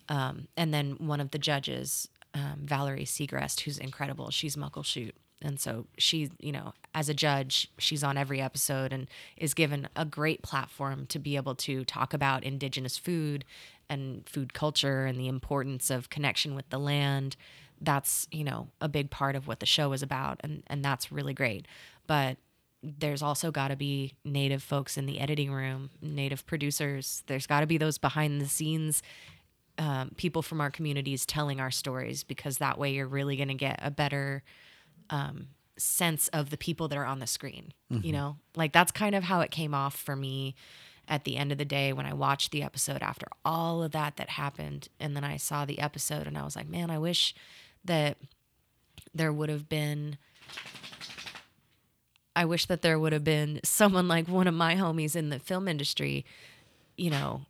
um, 0.09 0.49
and 0.57 0.73
then 0.75 0.93
one 0.99 1.21
of 1.21 1.31
the 1.31 1.39
judges, 1.39 2.09
um, 2.35 2.61
Valerie 2.63 3.05
Segrest, 3.05 3.61
who's 3.61 3.79
incredible. 3.79 4.31
She's 4.31 4.55
Muckleshoot. 4.57 5.13
And 5.43 5.59
so 5.59 5.87
she, 5.97 6.31
you 6.39 6.53
know, 6.53 6.75
as 6.95 7.09
a 7.09 7.15
judge, 7.15 7.71
she's 7.79 8.05
on 8.05 8.17
every 8.17 8.41
episode 8.41 8.93
and 8.93 9.09
is 9.37 9.55
given 9.55 9.89
a 9.97 10.05
great 10.05 10.43
platform 10.43 11.07
to 11.07 11.19
be 11.19 11.37
able 11.37 11.55
to 11.57 11.85
talk 11.85 12.13
about 12.13 12.45
indigenous 12.45 12.99
food 12.99 13.45
and 13.89 14.29
food 14.29 14.53
culture 14.53 15.07
and 15.07 15.19
the 15.19 15.29
importance 15.29 15.91
of 15.91 16.11
connection 16.11 16.55
with 16.55 16.69
the 16.71 16.79
land. 16.79 17.37
That's, 17.81 18.29
you 18.31 18.45
know, 18.45 18.69
a 18.81 18.89
big 18.89 19.11
part 19.11 19.35
of 19.35 19.49
what 19.49 19.61
the 19.61 19.67
show 19.67 19.93
is 19.93 20.03
about. 20.03 20.41
And, 20.43 20.63
and 20.67 20.85
that's 20.85 21.11
really 21.11 21.35
great. 21.35 21.67
But 22.07 22.37
there's 22.83 23.23
also 23.23 23.51
got 23.51 23.69
to 23.69 23.77
be 23.77 24.15
native 24.25 24.63
folks 24.63 24.97
in 24.97 25.07
the 25.07 25.21
editing 25.21 25.53
room, 25.53 25.91
native 26.01 26.47
producers. 26.47 27.23
There's 27.27 27.47
got 27.47 27.61
to 27.61 27.67
be 27.67 27.79
those 27.79 27.99
behind 27.99 28.41
the 28.41 28.49
scenes 28.49 29.03
um, 29.79 30.11
people 30.17 30.43
from 30.43 30.61
our 30.61 30.71
communities 30.71 31.25
telling 31.25 31.59
our 31.59 31.71
stories 31.71 32.23
because 32.23 32.59
that 32.59 32.79
way 32.79 32.93
you're 32.93 33.07
really 33.07 33.37
going 33.37 33.49
to 33.49 33.55
get 33.55 33.81
a 33.83 33.91
better 33.91 34.43
um, 35.11 35.49
sense 35.77 36.29
of 36.29 36.51
the 36.51 36.57
people 36.57 36.89
that 36.89 36.99
are 36.99 37.05
on 37.05 37.19
the 37.19 37.27
screen. 37.27 37.73
You 38.05 38.13
know, 38.13 38.37
like 38.55 38.73
that's 38.73 38.93
kind 38.93 39.15
of 39.15 39.25
how 39.25 39.41
it 39.41 39.51
came 39.51 39.75
off 39.75 39.97
for 39.97 40.15
me 40.17 40.55
at 41.09 41.25
the 41.25 41.37
end 41.37 41.51
of 41.51 41.59
the 41.59 41.65
day 41.65 41.93
when 41.93 42.07
I 42.07 42.15
watched 42.15 42.53
the 42.53 42.63
episode 42.63 43.03
after 43.03 43.27
all 43.45 43.83
of 43.83 43.91
that 43.93 44.17
that 44.17 44.31
happened. 44.31 44.89
And 45.01 45.17
then 45.17 45.25
I 45.25 45.37
saw 45.37 45.65
the 45.65 45.81
episode 45.81 46.27
and 46.27 46.39
I 46.39 46.45
was 46.45 46.55
like, 46.55 46.69
man, 46.69 46.91
I 46.91 46.99
wish 46.99 47.35
that 47.85 48.17
there 49.15 49.33
would 49.33 49.49
have 49.49 49.69
been. 49.69 50.19
I 52.37 52.45
wish 52.45 52.67
that 52.67 52.83
there 52.83 52.99
would 52.99 53.13
have 53.13 53.25
been 53.25 53.61
someone 53.65 54.07
like 54.07 54.29
one 54.29 54.47
of 54.47 54.55
my 54.55 54.77
homies 54.77 55.17
in 55.17 55.31
the 55.31 55.41
film 55.41 55.67
industry, 55.67 56.25
you 56.97 57.11
know, 57.11 57.43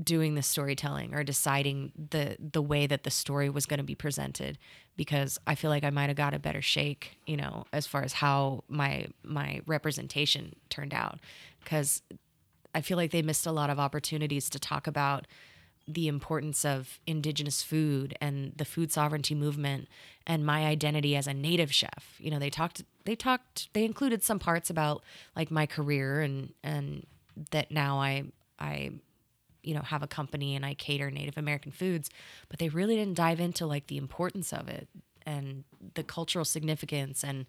doing 0.00 0.34
the 0.34 0.42
storytelling 0.42 1.14
or 1.14 1.24
deciding 1.24 1.92
the 2.10 2.36
the 2.38 2.62
way 2.62 2.86
that 2.86 3.04
the 3.04 3.10
story 3.10 3.48
was 3.48 3.66
going 3.66 3.78
to 3.78 3.84
be 3.84 3.94
presented 3.94 4.58
because 4.96 5.38
I 5.46 5.54
feel 5.54 5.70
like 5.70 5.84
I 5.84 5.90
might 5.90 6.08
have 6.08 6.16
got 6.16 6.34
a 6.34 6.38
better 6.38 6.62
shake, 6.62 7.18
you 7.26 7.36
know, 7.36 7.64
as 7.72 7.86
far 7.86 8.02
as 8.02 8.14
how 8.14 8.64
my 8.68 9.06
my 9.22 9.60
representation 9.66 10.54
turned 10.68 10.94
out 10.94 11.18
cuz 11.64 12.02
I 12.74 12.80
feel 12.80 12.96
like 12.96 13.10
they 13.10 13.22
missed 13.22 13.46
a 13.46 13.52
lot 13.52 13.70
of 13.70 13.78
opportunities 13.78 14.48
to 14.50 14.58
talk 14.58 14.86
about 14.86 15.26
the 15.88 16.08
importance 16.08 16.64
of 16.64 17.00
indigenous 17.06 17.62
food 17.62 18.16
and 18.20 18.52
the 18.56 18.64
food 18.64 18.92
sovereignty 18.92 19.34
movement 19.34 19.88
and 20.26 20.46
my 20.46 20.64
identity 20.64 21.16
as 21.16 21.26
a 21.26 21.34
native 21.34 21.72
chef. 21.74 22.16
You 22.18 22.30
know, 22.30 22.38
they 22.38 22.50
talked 22.50 22.84
they 23.04 23.16
talked 23.16 23.68
they 23.72 23.84
included 23.84 24.22
some 24.22 24.38
parts 24.38 24.70
about 24.70 25.02
like 25.34 25.50
my 25.50 25.66
career 25.66 26.20
and 26.20 26.52
and 26.62 27.06
that 27.50 27.70
now 27.70 27.98
I 27.98 28.24
I 28.58 28.92
you 29.62 29.74
know 29.74 29.82
have 29.82 30.02
a 30.02 30.08
company 30.08 30.54
and 30.54 30.64
I 30.64 30.74
cater 30.74 31.10
Native 31.10 31.38
American 31.38 31.72
foods, 31.72 32.10
but 32.48 32.58
they 32.58 32.68
really 32.68 32.96
didn't 32.96 33.14
dive 33.14 33.40
into 33.40 33.66
like 33.66 33.86
the 33.86 33.96
importance 33.96 34.52
of 34.52 34.68
it 34.68 34.88
and 35.24 35.64
the 35.94 36.02
cultural 36.02 36.44
significance 36.44 37.22
and 37.22 37.46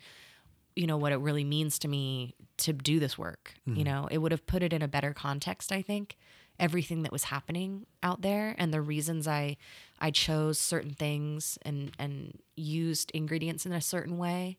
you 0.75 0.87
know 0.87 0.97
what 0.97 1.11
it 1.11 1.17
really 1.17 1.43
means 1.43 1.77
to 1.79 1.87
me 1.87 2.35
to 2.57 2.73
do 2.73 2.99
this 2.99 3.17
work. 3.17 3.53
You 3.65 3.73
mm-hmm. 3.73 3.83
know, 3.83 4.07
it 4.09 4.17
would 4.19 4.31
have 4.31 4.45
put 4.45 4.63
it 4.63 4.73
in 4.73 4.81
a 4.81 4.87
better 4.87 5.13
context, 5.13 5.71
I 5.71 5.81
think. 5.81 6.17
Everything 6.59 7.01
that 7.01 7.11
was 7.11 7.25
happening 7.25 7.87
out 8.03 8.21
there 8.21 8.55
and 8.59 8.71
the 8.71 8.81
reasons 8.81 9.27
I 9.27 9.57
I 9.99 10.11
chose 10.11 10.59
certain 10.59 10.91
things 10.91 11.57
and 11.63 11.91
and 11.97 12.39
used 12.55 13.11
ingredients 13.11 13.65
in 13.65 13.71
a 13.71 13.81
certain 13.81 14.17
way. 14.17 14.57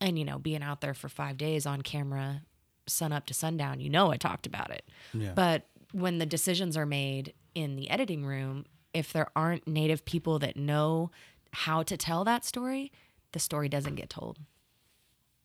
And 0.00 0.18
you 0.18 0.24
know, 0.24 0.38
being 0.38 0.62
out 0.62 0.80
there 0.80 0.94
for 0.94 1.08
5 1.08 1.36
days 1.36 1.66
on 1.66 1.82
camera 1.82 2.42
sun 2.86 3.12
up 3.12 3.26
to 3.26 3.34
sundown, 3.34 3.80
you 3.80 3.90
know 3.90 4.12
I 4.12 4.16
talked 4.16 4.46
about 4.46 4.70
it. 4.70 4.84
Yeah. 5.12 5.32
But 5.34 5.66
when 5.92 6.18
the 6.18 6.26
decisions 6.26 6.76
are 6.76 6.86
made 6.86 7.32
in 7.54 7.76
the 7.76 7.88
editing 7.90 8.24
room, 8.24 8.64
if 8.94 9.12
there 9.12 9.28
aren't 9.36 9.66
native 9.66 10.04
people 10.04 10.38
that 10.40 10.56
know 10.56 11.10
how 11.52 11.82
to 11.82 11.96
tell 11.96 12.24
that 12.24 12.44
story, 12.44 12.90
the 13.32 13.38
story 13.38 13.68
doesn't 13.68 13.94
get 13.94 14.10
told. 14.10 14.38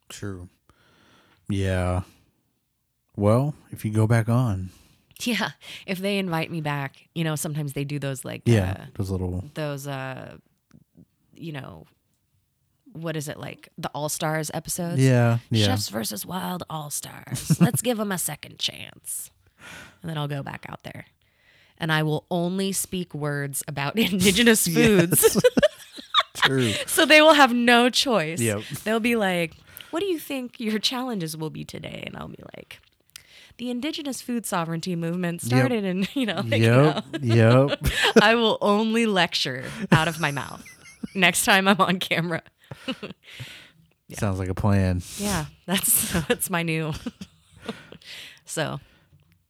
True. 0.09 0.49
Yeah. 1.49 2.01
Well, 3.15 3.55
if 3.71 3.83
you 3.85 3.91
go 3.91 4.07
back 4.07 4.29
on, 4.29 4.69
Yeah, 5.23 5.49
if 5.87 5.97
they 5.97 6.19
invite 6.19 6.51
me 6.51 6.61
back, 6.61 7.07
you 7.15 7.23
know, 7.23 7.35
sometimes 7.35 7.73
they 7.73 7.83
do 7.83 7.97
those 7.97 8.23
like 8.23 8.43
yeah, 8.45 8.75
uh, 8.79 8.85
those 8.95 9.09
little 9.09 9.43
those 9.55 9.87
uh 9.87 10.37
you 11.35 11.51
know 11.51 11.85
what 12.93 13.15
is 13.15 13.27
it 13.27 13.37
like 13.39 13.69
the 13.77 13.89
All 13.95 14.09
Stars 14.09 14.51
episodes? 14.53 14.99
yeah, 14.99 15.39
yeah. 15.49 15.65
Chefs 15.65 15.89
versus 15.89 16.25
Wild 16.25 16.63
All 16.69 16.89
Stars. 16.91 17.59
Let's 17.59 17.81
give 17.81 17.97
them 17.97 18.11
a 18.11 18.17
second 18.17 18.59
chance. 18.59 19.31
And 20.01 20.09
then 20.09 20.17
I'll 20.17 20.27
go 20.27 20.43
back 20.43 20.65
out 20.69 20.83
there. 20.83 21.05
And 21.77 21.91
I 21.91 22.03
will 22.03 22.25
only 22.31 22.71
speak 22.71 23.13
words 23.13 23.63
about 23.67 23.97
indigenous 23.99 24.67
foods. 24.67 25.41
True. 26.35 26.71
so 26.87 27.05
they 27.05 27.21
will 27.21 27.33
have 27.33 27.53
no 27.53 27.89
choice. 27.89 28.39
Yep. 28.39 28.61
They'll 28.83 28.99
be 28.99 29.15
like, 29.15 29.53
What 29.91 29.99
do 29.99 30.05
you 30.05 30.19
think 30.19 30.59
your 30.59 30.79
challenges 30.79 31.35
will 31.35 31.49
be 31.49 31.65
today? 31.65 32.03
And 32.05 32.15
I'll 32.15 32.27
be 32.27 32.43
like, 32.55 32.79
The 33.57 33.69
indigenous 33.69 34.21
food 34.21 34.45
sovereignty 34.45 34.95
movement 34.95 35.41
started 35.41 35.83
in, 35.83 36.07
you 36.13 36.25
know, 36.25 36.41
like, 36.45 36.61
you 36.61 36.67
know, 36.67 37.01
Yep. 37.21 37.21
Yep. 37.21 37.79
I 38.21 38.35
will 38.35 38.57
only 38.61 39.05
lecture 39.05 39.65
out 39.91 40.07
of 40.07 40.19
my 40.19 40.31
mouth 40.31 40.63
next 41.15 41.43
time 41.45 41.67
I'm 41.67 41.81
on 41.81 41.99
camera. 41.99 42.43
Sounds 44.13 44.39
like 44.39 44.49
a 44.49 44.53
plan. 44.53 45.01
Yeah, 45.17 45.45
that's 45.65 46.13
that's 46.27 46.49
my 46.49 46.63
new. 46.63 46.93
so 48.45 48.79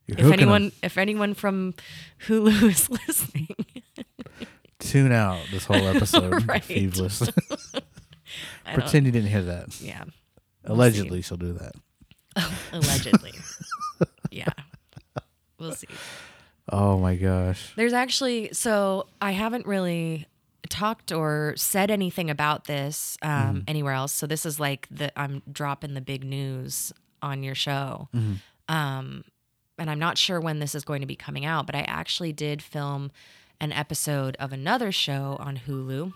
You're 0.08 0.20
if 0.20 0.32
anyone 0.32 0.72
if 0.82 0.98
anyone 0.98 1.34
from 1.34 1.74
Hulu 2.28 2.64
is 2.70 2.90
listening, 2.90 3.48
tune 4.80 5.12
out 5.12 5.40
this 5.52 5.66
whole 5.66 5.76
episode 5.96 6.48
Right. 6.48 6.64
if 6.70 6.78
you've 6.82 6.98
listened. 6.98 7.34
Pretend 8.74 9.06
you 9.06 9.12
didn't 9.12 9.30
hear 9.30 9.44
that. 9.44 9.80
yeah, 9.82 10.04
Allegedly, 10.66 11.22
she'll 11.22 11.38
do 11.38 11.54
that. 11.54 11.74
allegedly, 12.72 13.32
yeah, 14.32 14.46
we'll 15.60 15.72
see. 15.74 15.88
Oh 16.70 16.98
my 17.00 17.16
gosh. 17.16 17.74
There's 17.76 17.94
actually 17.94 18.50
so 18.54 19.08
I 19.22 19.32
haven't 19.32 19.66
really 19.66 20.28
talked 20.70 21.12
or 21.14 21.54
said 21.56 21.90
anything 21.90 22.30
about 22.30 22.66
this 22.66 23.18
um, 23.22 23.64
anywhere 23.68 23.94
else. 23.94 24.12
So 24.12 24.28
this 24.28 24.46
is 24.46 24.60
like 24.60 24.88
the 24.92 25.18
I'm 25.20 25.42
dropping 25.52 25.94
the 25.94 26.02
big 26.02 26.24
news 26.26 26.92
on 27.22 27.42
your 27.44 27.56
show. 27.56 28.10
Um, 28.68 29.24
and 29.78 29.90
I'm 29.90 30.00
not 30.00 30.18
sure 30.18 30.40
when 30.40 30.60
this 30.60 30.74
is 30.76 30.84
going 30.84 31.02
to 31.02 31.08
be 31.08 31.16
coming 31.16 31.46
out, 31.46 31.66
but 31.66 31.76
I 31.76 31.82
actually 31.82 32.34
did 32.34 32.62
film 32.62 33.12
an 33.60 33.72
episode 33.72 34.36
of 34.40 34.54
another 34.54 34.92
show 34.92 35.38
on 35.40 35.58
Hulu. 35.68 36.14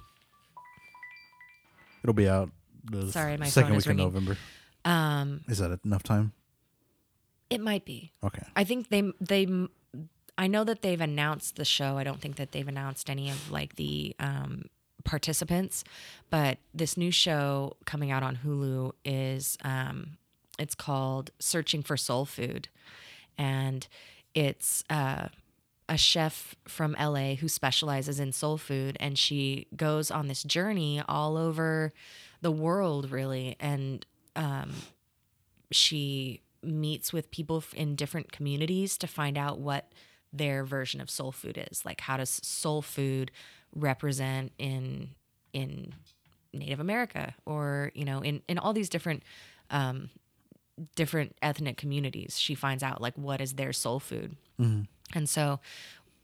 It'll 2.03 2.13
be 2.13 2.27
out 2.27 2.49
the 2.83 3.11
Sorry, 3.11 3.37
my 3.37 3.47
second 3.47 3.69
phone 3.69 3.77
week 3.77 3.85
is 3.85 3.87
in. 3.87 3.97
November. 3.97 4.37
Um, 4.85 5.41
Is 5.47 5.59
that 5.59 5.79
enough 5.85 6.03
time? 6.03 6.33
it 7.49 7.59
might 7.59 7.83
be. 7.83 8.13
Okay. 8.23 8.43
I 8.55 8.63
think 8.63 8.89
they 8.89 9.11
they 9.19 9.45
I 10.37 10.47
know 10.47 10.63
that 10.63 10.81
they've 10.81 11.01
announced 11.01 11.57
the 11.57 11.65
show. 11.65 11.97
I 11.97 12.03
don't 12.05 12.21
think 12.21 12.37
that 12.37 12.53
they've 12.53 12.67
announced 12.67 13.09
any 13.09 13.29
of 13.29 13.51
like 13.51 13.75
the 13.75 14.15
um, 14.19 14.65
participants, 15.03 15.83
but 16.29 16.57
this 16.73 16.95
new 16.95 17.11
show 17.11 17.75
coming 17.85 18.09
out 18.09 18.23
on 18.23 18.37
Hulu 18.37 18.93
is 19.03 19.57
um, 19.63 20.17
it's 20.57 20.73
called 20.75 21.31
Searching 21.39 21.83
for 21.83 21.97
Soul 21.97 22.23
Food, 22.25 22.69
and 23.37 23.87
it's 24.33 24.83
uh, 24.89 25.27
a 25.89 25.97
chef 25.97 26.55
from 26.67 26.95
LA 26.99 27.35
who 27.35 27.47
specializes 27.47 28.19
in 28.19 28.31
soul 28.31 28.57
food, 28.57 28.97
and 28.99 29.17
she 29.17 29.67
goes 29.75 30.11
on 30.11 30.27
this 30.27 30.43
journey 30.43 31.01
all 31.07 31.37
over 31.37 31.93
the 32.41 32.51
world, 32.51 33.11
really, 33.11 33.55
and 33.59 34.05
um, 34.35 34.71
she 35.71 36.41
meets 36.63 37.11
with 37.11 37.31
people 37.31 37.63
in 37.73 37.95
different 37.95 38.31
communities 38.31 38.97
to 38.97 39.07
find 39.07 39.37
out 39.37 39.59
what 39.59 39.91
their 40.31 40.63
version 40.63 41.01
of 41.01 41.09
soul 41.09 41.31
food 41.31 41.61
is. 41.71 41.83
Like 41.85 42.01
how 42.01 42.17
does 42.17 42.39
soul 42.43 42.81
food 42.81 43.31
represent 43.75 44.51
in 44.57 45.09
in 45.53 45.93
native 46.53 46.79
america 46.79 47.33
or 47.45 47.91
you 47.95 48.03
know 48.03 48.19
in 48.19 48.41
in 48.47 48.57
all 48.57 48.73
these 48.73 48.89
different 48.89 49.23
um 49.69 50.09
different 50.95 51.35
ethnic 51.41 51.77
communities 51.77 52.39
she 52.39 52.55
finds 52.55 52.83
out 52.83 53.01
like 53.01 53.17
what 53.17 53.41
is 53.41 53.53
their 53.53 53.73
soul 53.73 53.99
food. 53.99 54.35
And 55.13 55.27
so 55.29 55.59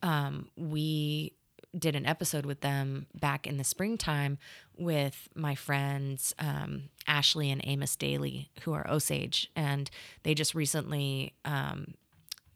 um 0.02 0.50
we 0.56 1.34
did 1.78 1.96
an 1.96 2.06
episode 2.06 2.46
with 2.46 2.62
them 2.62 3.08
back 3.14 3.46
in 3.46 3.58
the 3.58 3.64
springtime 3.64 4.38
with 4.78 5.28
my 5.36 5.54
friends 5.54 6.34
um, 6.40 6.84
Ashley 7.08 7.52
and 7.52 7.62
Amos 7.66 7.96
Daly, 7.96 8.50
who 8.62 8.74
are 8.74 8.90
Osage, 8.90 9.52
and 9.56 9.90
they 10.24 10.34
just 10.34 10.56
recently 10.56 11.34
um, 11.46 11.94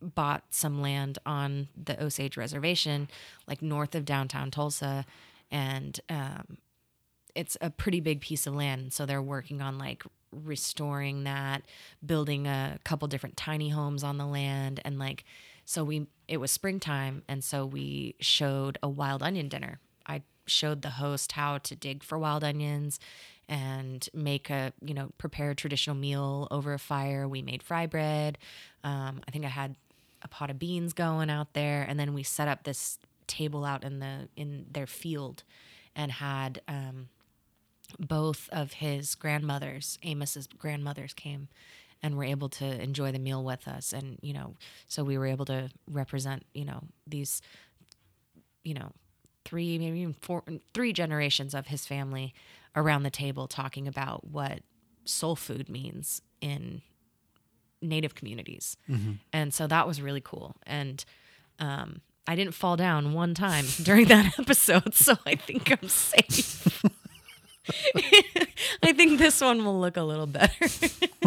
bought 0.01 0.43
some 0.49 0.81
land 0.81 1.19
on 1.25 1.67
the 1.75 2.01
Osage 2.01 2.37
Reservation, 2.37 3.09
like 3.47 3.61
north 3.61 3.95
of 3.95 4.05
downtown 4.05 4.49
Tulsa, 4.49 5.05
and 5.51 5.99
um, 6.09 6.57
it's 7.35 7.57
a 7.61 7.69
pretty 7.69 7.99
big 7.99 8.21
piece 8.21 8.47
of 8.47 8.55
land. 8.55 8.93
So 8.93 9.05
they're 9.05 9.21
working 9.21 9.61
on 9.61 9.77
like 9.77 10.03
restoring 10.31 11.23
that, 11.25 11.63
building 12.05 12.47
a 12.47 12.79
couple 12.83 13.07
different 13.07 13.37
tiny 13.37 13.69
homes 13.69 14.03
on 14.03 14.17
the 14.17 14.25
land, 14.25 14.81
and 14.85 14.97
like 14.99 15.23
so 15.65 15.83
we 15.83 16.07
it 16.27 16.37
was 16.37 16.51
springtime, 16.51 17.23
and 17.27 17.43
so 17.43 17.65
we 17.65 18.15
showed 18.19 18.77
a 18.81 18.89
wild 18.89 19.23
onion 19.23 19.47
dinner. 19.47 19.79
I 20.05 20.21
showed 20.45 20.81
the 20.81 20.91
host 20.91 21.33
how 21.33 21.59
to 21.59 21.75
dig 21.75 22.03
for 22.03 22.17
wild 22.17 22.43
onions 22.43 22.99
and 23.47 24.07
make 24.13 24.49
a 24.49 24.73
you 24.81 24.93
know 24.93 25.11
prepare 25.17 25.51
a 25.51 25.55
traditional 25.55 25.95
meal 25.95 26.47
over 26.51 26.73
a 26.73 26.79
fire. 26.79 27.27
We 27.27 27.41
made 27.41 27.63
fry 27.63 27.85
bread. 27.85 28.37
Um, 28.83 29.21
I 29.27 29.31
think 29.31 29.45
I 29.45 29.49
had 29.49 29.75
a 30.21 30.27
pot 30.27 30.49
of 30.49 30.59
beans 30.59 30.93
going 30.93 31.29
out 31.29 31.53
there, 31.53 31.83
and 31.87 31.99
then 31.99 32.13
we 32.13 32.23
set 32.23 32.47
up 32.47 32.63
this 32.63 32.97
table 33.27 33.65
out 33.65 33.83
in 33.83 33.99
the 33.99 34.29
in 34.35 34.65
their 34.71 34.87
field, 34.87 35.43
and 35.95 36.11
had 36.11 36.61
um, 36.67 37.09
both 37.99 38.49
of 38.51 38.73
his 38.73 39.15
grandmothers, 39.15 39.97
Amos's 40.03 40.47
grandmothers, 40.47 41.13
came 41.13 41.47
and 42.03 42.17
were 42.17 42.23
able 42.23 42.49
to 42.49 42.65
enjoy 42.81 43.11
the 43.11 43.19
meal 43.19 43.43
with 43.43 43.67
us, 43.67 43.93
and 43.93 44.17
you 44.21 44.33
know, 44.33 44.55
so 44.87 45.03
we 45.03 45.17
were 45.17 45.27
able 45.27 45.45
to 45.45 45.69
represent 45.89 46.43
you 46.53 46.65
know 46.65 46.83
these, 47.07 47.41
you 48.63 48.73
know, 48.73 48.91
three 49.45 49.77
maybe 49.77 49.99
even 49.99 50.13
four 50.13 50.43
three 50.73 50.93
generations 50.93 51.53
of 51.53 51.67
his 51.67 51.85
family 51.85 52.33
around 52.75 53.03
the 53.03 53.09
table 53.11 53.47
talking 53.47 53.87
about 53.87 54.25
what 54.27 54.59
soul 55.05 55.35
food 55.35 55.67
means 55.69 56.21
in 56.41 56.81
native 57.81 58.15
communities. 58.15 58.77
And 59.33 59.53
so 59.53 59.67
that 59.67 59.87
was 59.87 60.01
really 60.01 60.21
cool. 60.21 60.55
And 60.65 61.03
um, 61.59 62.01
i 62.27 62.35
didn't 62.35 62.53
fall 62.53 62.75
down 62.77 63.13
one 63.13 63.33
time 63.33 63.65
during 63.83 64.05
that 64.05 64.33
episode 64.39 64.93
so 64.93 65.15
i 65.25 65.35
think 65.35 65.71
i'm 65.71 65.87
safe 65.89 66.83
i 68.83 68.91
think 68.93 69.19
this 69.19 69.39
one 69.41 69.63
will 69.63 69.79
look 69.79 69.97
a 69.97 70.03
little 70.03 70.27
better 70.27 70.67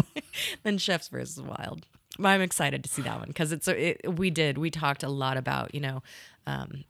than 0.63 0.77
chefs 0.77 1.07
versus 1.07 1.41
wild 1.41 1.85
but 2.19 2.29
i'm 2.29 2.41
excited 2.41 2.83
to 2.83 2.89
see 2.89 3.01
that 3.01 3.17
one 3.17 3.27
because 3.27 3.51
it's 3.51 3.67
a, 3.67 3.89
it, 3.89 4.15
we 4.15 4.29
did 4.29 4.57
we 4.57 4.69
talked 4.69 5.03
a 5.03 5.09
lot 5.09 5.37
about 5.37 5.73
you 5.73 5.81
know 5.81 6.03
um, 6.47 6.83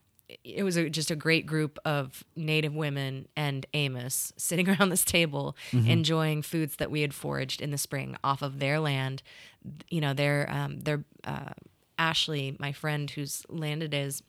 it 0.43 0.63
was 0.63 0.75
a, 0.75 0.89
just 0.89 1.11
a 1.11 1.15
great 1.15 1.45
group 1.45 1.77
of 1.85 2.23
native 2.35 2.73
women 2.73 3.27
and 3.35 3.65
Amos 3.73 4.33
sitting 4.37 4.67
around 4.79 4.89
this 4.89 5.05
table 5.05 5.55
enjoying 5.71 6.41
foods 6.41 6.77
that 6.77 6.91
we 6.91 7.01
had 7.01 7.13
foraged 7.13 7.61
in 7.61 7.71
the 7.71 7.77
spring 7.77 8.17
off 8.23 8.41
of 8.41 8.59
their 8.59 8.79
land. 8.79 9.21
You 9.89 10.01
know, 10.01 10.13
their 10.13 10.49
um, 10.51 10.79
their 10.81 11.03
uh, 11.23 11.53
Ashley, 11.97 12.55
my 12.59 12.71
friend 12.71 13.09
whose 13.09 13.43
land 13.49 13.83
it 13.83 13.93
is, 13.93 14.21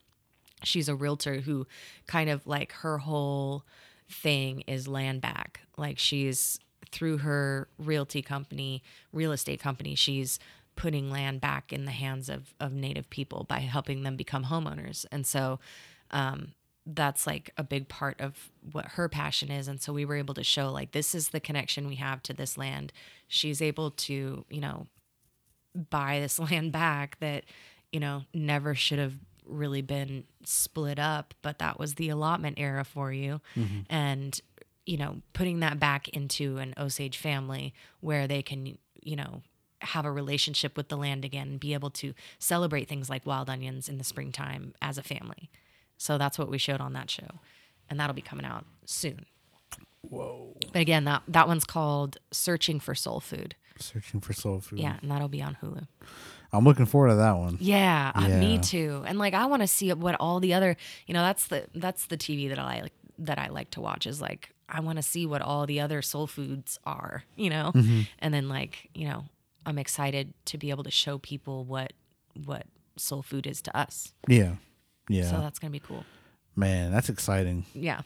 she's 0.62 0.88
a 0.88 0.94
realtor 0.94 1.40
who 1.40 1.66
kind 2.06 2.30
of 2.30 2.46
like 2.46 2.72
her 2.72 2.98
whole 2.98 3.64
thing 4.10 4.62
is 4.66 4.88
land 4.88 5.20
back. 5.20 5.60
Like 5.76 5.98
she's 5.98 6.58
through 6.90 7.18
her 7.18 7.68
realty 7.78 8.22
company, 8.22 8.82
real 9.12 9.32
estate 9.32 9.60
company, 9.60 9.94
she's 9.94 10.38
putting 10.76 11.10
land 11.10 11.40
back 11.40 11.72
in 11.72 11.84
the 11.86 11.90
hands 11.90 12.28
of, 12.28 12.54
of 12.60 12.72
native 12.72 13.08
people 13.10 13.44
by 13.48 13.60
helping 13.60 14.02
them 14.02 14.16
become 14.16 14.44
homeowners. 14.44 15.06
And 15.10 15.26
so 15.26 15.58
um, 16.10 16.52
that's 16.84 17.26
like 17.26 17.50
a 17.56 17.64
big 17.64 17.88
part 17.88 18.20
of 18.20 18.50
what 18.72 18.86
her 18.92 19.08
passion 19.08 19.50
is. 19.50 19.68
And 19.68 19.80
so 19.80 19.92
we 19.92 20.04
were 20.04 20.16
able 20.16 20.34
to 20.34 20.44
show 20.44 20.70
like 20.70 20.92
this 20.92 21.14
is 21.14 21.30
the 21.30 21.40
connection 21.40 21.88
we 21.88 21.96
have 21.96 22.22
to 22.24 22.32
this 22.32 22.56
land. 22.56 22.92
She's 23.26 23.60
able 23.60 23.90
to, 23.92 24.44
you 24.48 24.60
know, 24.60 24.86
buy 25.90 26.20
this 26.20 26.38
land 26.50 26.72
back 26.72 27.18
that, 27.20 27.44
you 27.90 28.00
know, 28.00 28.24
never 28.32 28.74
should 28.74 28.98
have 28.98 29.14
really 29.46 29.82
been 29.82 30.24
split 30.44 30.98
up, 30.98 31.34
but 31.42 31.58
that 31.58 31.78
was 31.78 31.94
the 31.94 32.08
allotment 32.08 32.58
era 32.58 32.84
for 32.84 33.12
you. 33.12 33.40
Mm-hmm. 33.56 33.80
And, 33.88 34.40
you 34.84 34.96
know, 34.96 35.22
putting 35.32 35.60
that 35.60 35.78
back 35.78 36.08
into 36.08 36.58
an 36.58 36.74
Osage 36.76 37.16
family 37.16 37.74
where 38.00 38.26
they 38.26 38.42
can, 38.42 38.78
you 39.02 39.16
know, 39.16 39.42
have 39.82 40.04
a 40.04 40.12
relationship 40.12 40.76
with 40.76 40.88
the 40.88 40.96
land 40.96 41.24
again 41.24 41.48
and 41.48 41.60
be 41.60 41.74
able 41.74 41.90
to 41.90 42.14
celebrate 42.38 42.88
things 42.88 43.10
like 43.10 43.26
wild 43.26 43.50
onions 43.50 43.88
in 43.88 43.98
the 43.98 44.04
springtime 44.04 44.74
as 44.80 44.98
a 44.98 45.02
family. 45.02 45.50
So 45.96 46.18
that's 46.18 46.38
what 46.38 46.50
we 46.50 46.58
showed 46.58 46.80
on 46.80 46.92
that 46.94 47.10
show. 47.10 47.40
And 47.88 48.00
that'll 48.00 48.14
be 48.14 48.22
coming 48.22 48.46
out 48.46 48.64
soon. 48.84 49.26
Whoa. 50.02 50.56
But 50.72 50.80
again, 50.80 51.04
that 51.04 51.22
that 51.28 51.48
one's 51.48 51.64
called 51.64 52.18
Searching 52.30 52.80
for 52.80 52.94
Soul 52.94 53.20
Food. 53.20 53.54
Searching 53.78 54.20
for 54.20 54.32
soul 54.32 54.60
food. 54.60 54.78
Yeah, 54.78 54.96
and 55.02 55.10
that'll 55.10 55.28
be 55.28 55.42
on 55.42 55.58
Hulu. 55.62 55.86
I'm 56.52 56.64
looking 56.64 56.86
forward 56.86 57.08
to 57.10 57.14
that 57.16 57.36
one. 57.36 57.58
Yeah, 57.60 58.12
uh, 58.14 58.28
me 58.28 58.58
too. 58.58 59.02
And 59.06 59.18
like 59.18 59.34
I 59.34 59.46
want 59.46 59.62
to 59.62 59.66
see 59.68 59.92
what 59.92 60.14
all 60.20 60.40
the 60.40 60.54
other, 60.54 60.76
you 61.06 61.14
know, 61.14 61.22
that's 61.22 61.46
the 61.48 61.66
that's 61.74 62.06
the 62.06 62.16
TV 62.16 62.48
that 62.48 62.58
I 62.58 62.82
like 62.82 62.92
that 63.18 63.38
I 63.38 63.48
like 63.48 63.70
to 63.70 63.80
watch 63.80 64.06
is 64.06 64.20
like 64.20 64.50
I 64.68 64.80
want 64.80 64.96
to 64.96 65.02
see 65.02 65.26
what 65.26 65.42
all 65.42 65.66
the 65.66 65.80
other 65.80 66.02
soul 66.02 66.26
foods 66.26 66.78
are, 66.84 67.24
you 67.36 67.50
know? 67.50 67.72
And 68.18 68.32
then 68.34 68.48
like, 68.48 68.88
you 68.94 69.06
know, 69.08 69.24
I'm 69.64 69.78
excited 69.78 70.32
to 70.46 70.58
be 70.58 70.70
able 70.70 70.84
to 70.84 70.90
show 70.90 71.18
people 71.18 71.64
what 71.64 71.92
what 72.44 72.66
soul 72.96 73.22
food 73.22 73.46
is 73.46 73.60
to 73.62 73.76
us. 73.76 74.12
Yeah. 74.28 74.54
Yeah. 75.08 75.30
So 75.30 75.38
that's 75.40 75.58
going 75.58 75.70
to 75.70 75.78
be 75.78 75.84
cool. 75.86 76.04
Man, 76.56 76.90
that's 76.92 77.08
exciting 77.08 77.64
Yeah. 77.74 78.00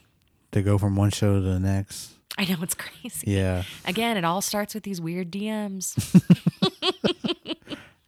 to 0.53 0.61
go 0.63 0.77
from 0.79 0.97
one 0.97 1.11
show 1.11 1.35
to 1.37 1.41
the 1.41 1.59
next. 1.61 2.11
I 2.39 2.45
know 2.45 2.57
it's 2.63 2.75
crazy. 2.77 3.31
Yeah. 3.31 3.63
Again, 3.85 4.17
it 4.17 4.25
all 4.25 4.41
starts 4.43 4.75
with 4.75 4.83
these 4.83 5.01
weird 5.01 5.31
DMs. 5.31 5.95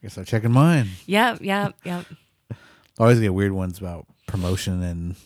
Guess 0.03 0.17
I'm 0.19 0.25
checking 0.25 0.51
mine. 0.53 0.89
yep, 1.07 1.39
yep, 1.41 1.75
yep. 1.85 2.05
I 2.51 2.57
always 2.99 3.21
get 3.21 3.33
weird 3.35 3.53
ones 3.53 3.79
about 3.79 4.07
promotion 4.27 4.83
and 4.83 5.17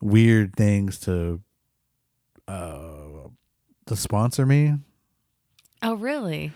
weird 0.00 0.54
things 0.56 0.98
to 1.00 1.40
uh 2.48 3.28
to 3.86 3.96
sponsor 3.96 4.44
me. 4.46 4.74
Oh, 5.82 5.94
really? 5.94 6.52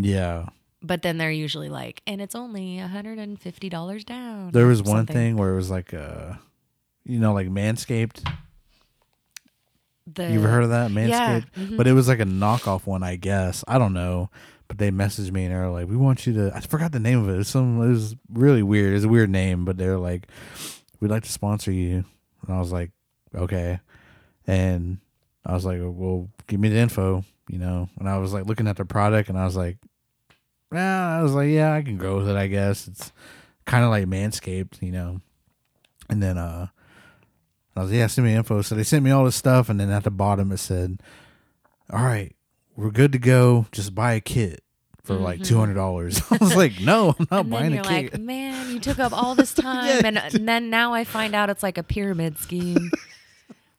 Yeah. 0.00 0.46
But 0.82 1.02
then 1.02 1.18
they're 1.18 1.30
usually 1.30 1.68
like, 1.68 2.00
and 2.06 2.22
it's 2.22 2.34
only 2.34 2.78
$150 2.78 4.04
down. 4.06 4.50
There 4.50 4.66
was 4.66 4.82
one 4.82 5.00
something. 5.00 5.14
thing 5.14 5.36
where 5.36 5.52
it 5.52 5.56
was 5.56 5.70
like 5.70 5.94
uh 5.94 6.34
you 7.04 7.18
know, 7.18 7.32
like 7.32 7.48
Manscaped. 7.48 8.22
The, 10.12 10.30
You 10.32 10.40
ever 10.40 10.48
heard 10.48 10.64
of 10.64 10.70
that? 10.70 10.90
yeah, 10.90 11.40
Manscaped? 11.40 11.52
mhm. 11.56 11.76
But 11.76 11.86
it 11.86 11.92
was 11.92 12.08
like 12.08 12.20
a 12.20 12.24
knockoff 12.24 12.84
one, 12.86 13.02
I 13.02 13.16
guess. 13.16 13.62
I 13.68 13.78
don't 13.78 13.92
know. 13.92 14.30
But 14.70 14.78
they 14.78 14.92
messaged 14.92 15.32
me 15.32 15.46
and 15.46 15.52
they 15.52 15.58
were 15.58 15.68
like, 15.68 15.88
We 15.88 15.96
want 15.96 16.28
you 16.28 16.32
to 16.34 16.52
I 16.54 16.60
forgot 16.60 16.92
the 16.92 17.00
name 17.00 17.18
of 17.18 17.28
it. 17.28 17.32
It 17.34 17.38
was 17.38 17.48
some 17.48 17.82
it 17.82 17.88
was 17.88 18.14
really 18.32 18.62
weird. 18.62 18.92
It 18.92 18.94
was 18.94 19.04
a 19.04 19.08
weird 19.08 19.28
name, 19.28 19.64
but 19.64 19.76
they're 19.76 19.98
like, 19.98 20.28
We'd 21.00 21.10
like 21.10 21.24
to 21.24 21.32
sponsor 21.32 21.72
you. 21.72 22.04
And 22.46 22.56
I 22.56 22.60
was 22.60 22.70
like, 22.70 22.92
Okay. 23.34 23.80
And 24.46 24.98
I 25.44 25.54
was 25.54 25.64
like, 25.64 25.80
Well, 25.82 26.28
give 26.46 26.60
me 26.60 26.68
the 26.68 26.76
info, 26.76 27.24
you 27.48 27.58
know. 27.58 27.88
And 27.98 28.08
I 28.08 28.18
was 28.18 28.32
like 28.32 28.46
looking 28.46 28.68
at 28.68 28.76
the 28.76 28.84
product 28.84 29.28
and 29.28 29.36
I 29.36 29.44
was 29.44 29.56
like, 29.56 29.78
Yeah, 30.72 31.18
I 31.18 31.20
was 31.20 31.32
like, 31.32 31.50
Yeah, 31.50 31.72
I 31.72 31.82
can 31.82 31.98
go 31.98 32.18
with 32.18 32.28
it, 32.28 32.36
I 32.36 32.46
guess. 32.46 32.86
It's 32.86 33.10
kinda 33.66 33.88
like 33.88 34.04
Manscaped, 34.04 34.80
you 34.80 34.92
know. 34.92 35.20
And 36.08 36.22
then 36.22 36.38
uh 36.38 36.68
I 37.74 37.80
was 37.80 37.90
like, 37.90 37.98
yeah, 37.98 38.06
send 38.06 38.24
me 38.24 38.34
info. 38.34 38.62
So 38.62 38.76
they 38.76 38.84
sent 38.84 39.04
me 39.04 39.10
all 39.10 39.24
this 39.24 39.34
stuff, 39.34 39.68
and 39.68 39.80
then 39.80 39.90
at 39.90 40.04
the 40.04 40.10
bottom 40.12 40.52
it 40.52 40.58
said, 40.58 41.00
"All 41.92 42.04
right, 42.04 42.34
we're 42.76 42.90
good 42.90 43.12
to 43.12 43.18
go. 43.18 43.66
Just 43.72 43.94
buy 43.94 44.12
a 44.14 44.20
kit 44.20 44.62
for 45.02 45.14
like 45.14 45.42
two 45.42 45.58
hundred 45.58 45.74
dollars." 45.74 46.20
I 46.30 46.36
was 46.40 46.54
like, 46.56 46.80
"No, 46.80 47.14
I'm 47.18 47.26
not 47.30 47.42
Mm-hmm. 47.44 47.50
buying 47.50 47.78
a 47.78 47.82
kit." 47.82 48.12
like, 48.12 48.20
man, 48.20 48.70
you 48.72 48.80
took 48.80 48.98
up 48.98 49.12
all 49.12 49.34
this 49.34 49.52
time, 49.54 50.04
and, 50.04 50.18
and 50.18 50.48
then 50.48 50.70
now 50.70 50.92
I 50.94 51.04
find 51.04 51.34
out 51.34 51.50
it's 51.50 51.62
like 51.62 51.78
a 51.78 51.82
pyramid 51.82 52.38
scheme. 52.38 52.90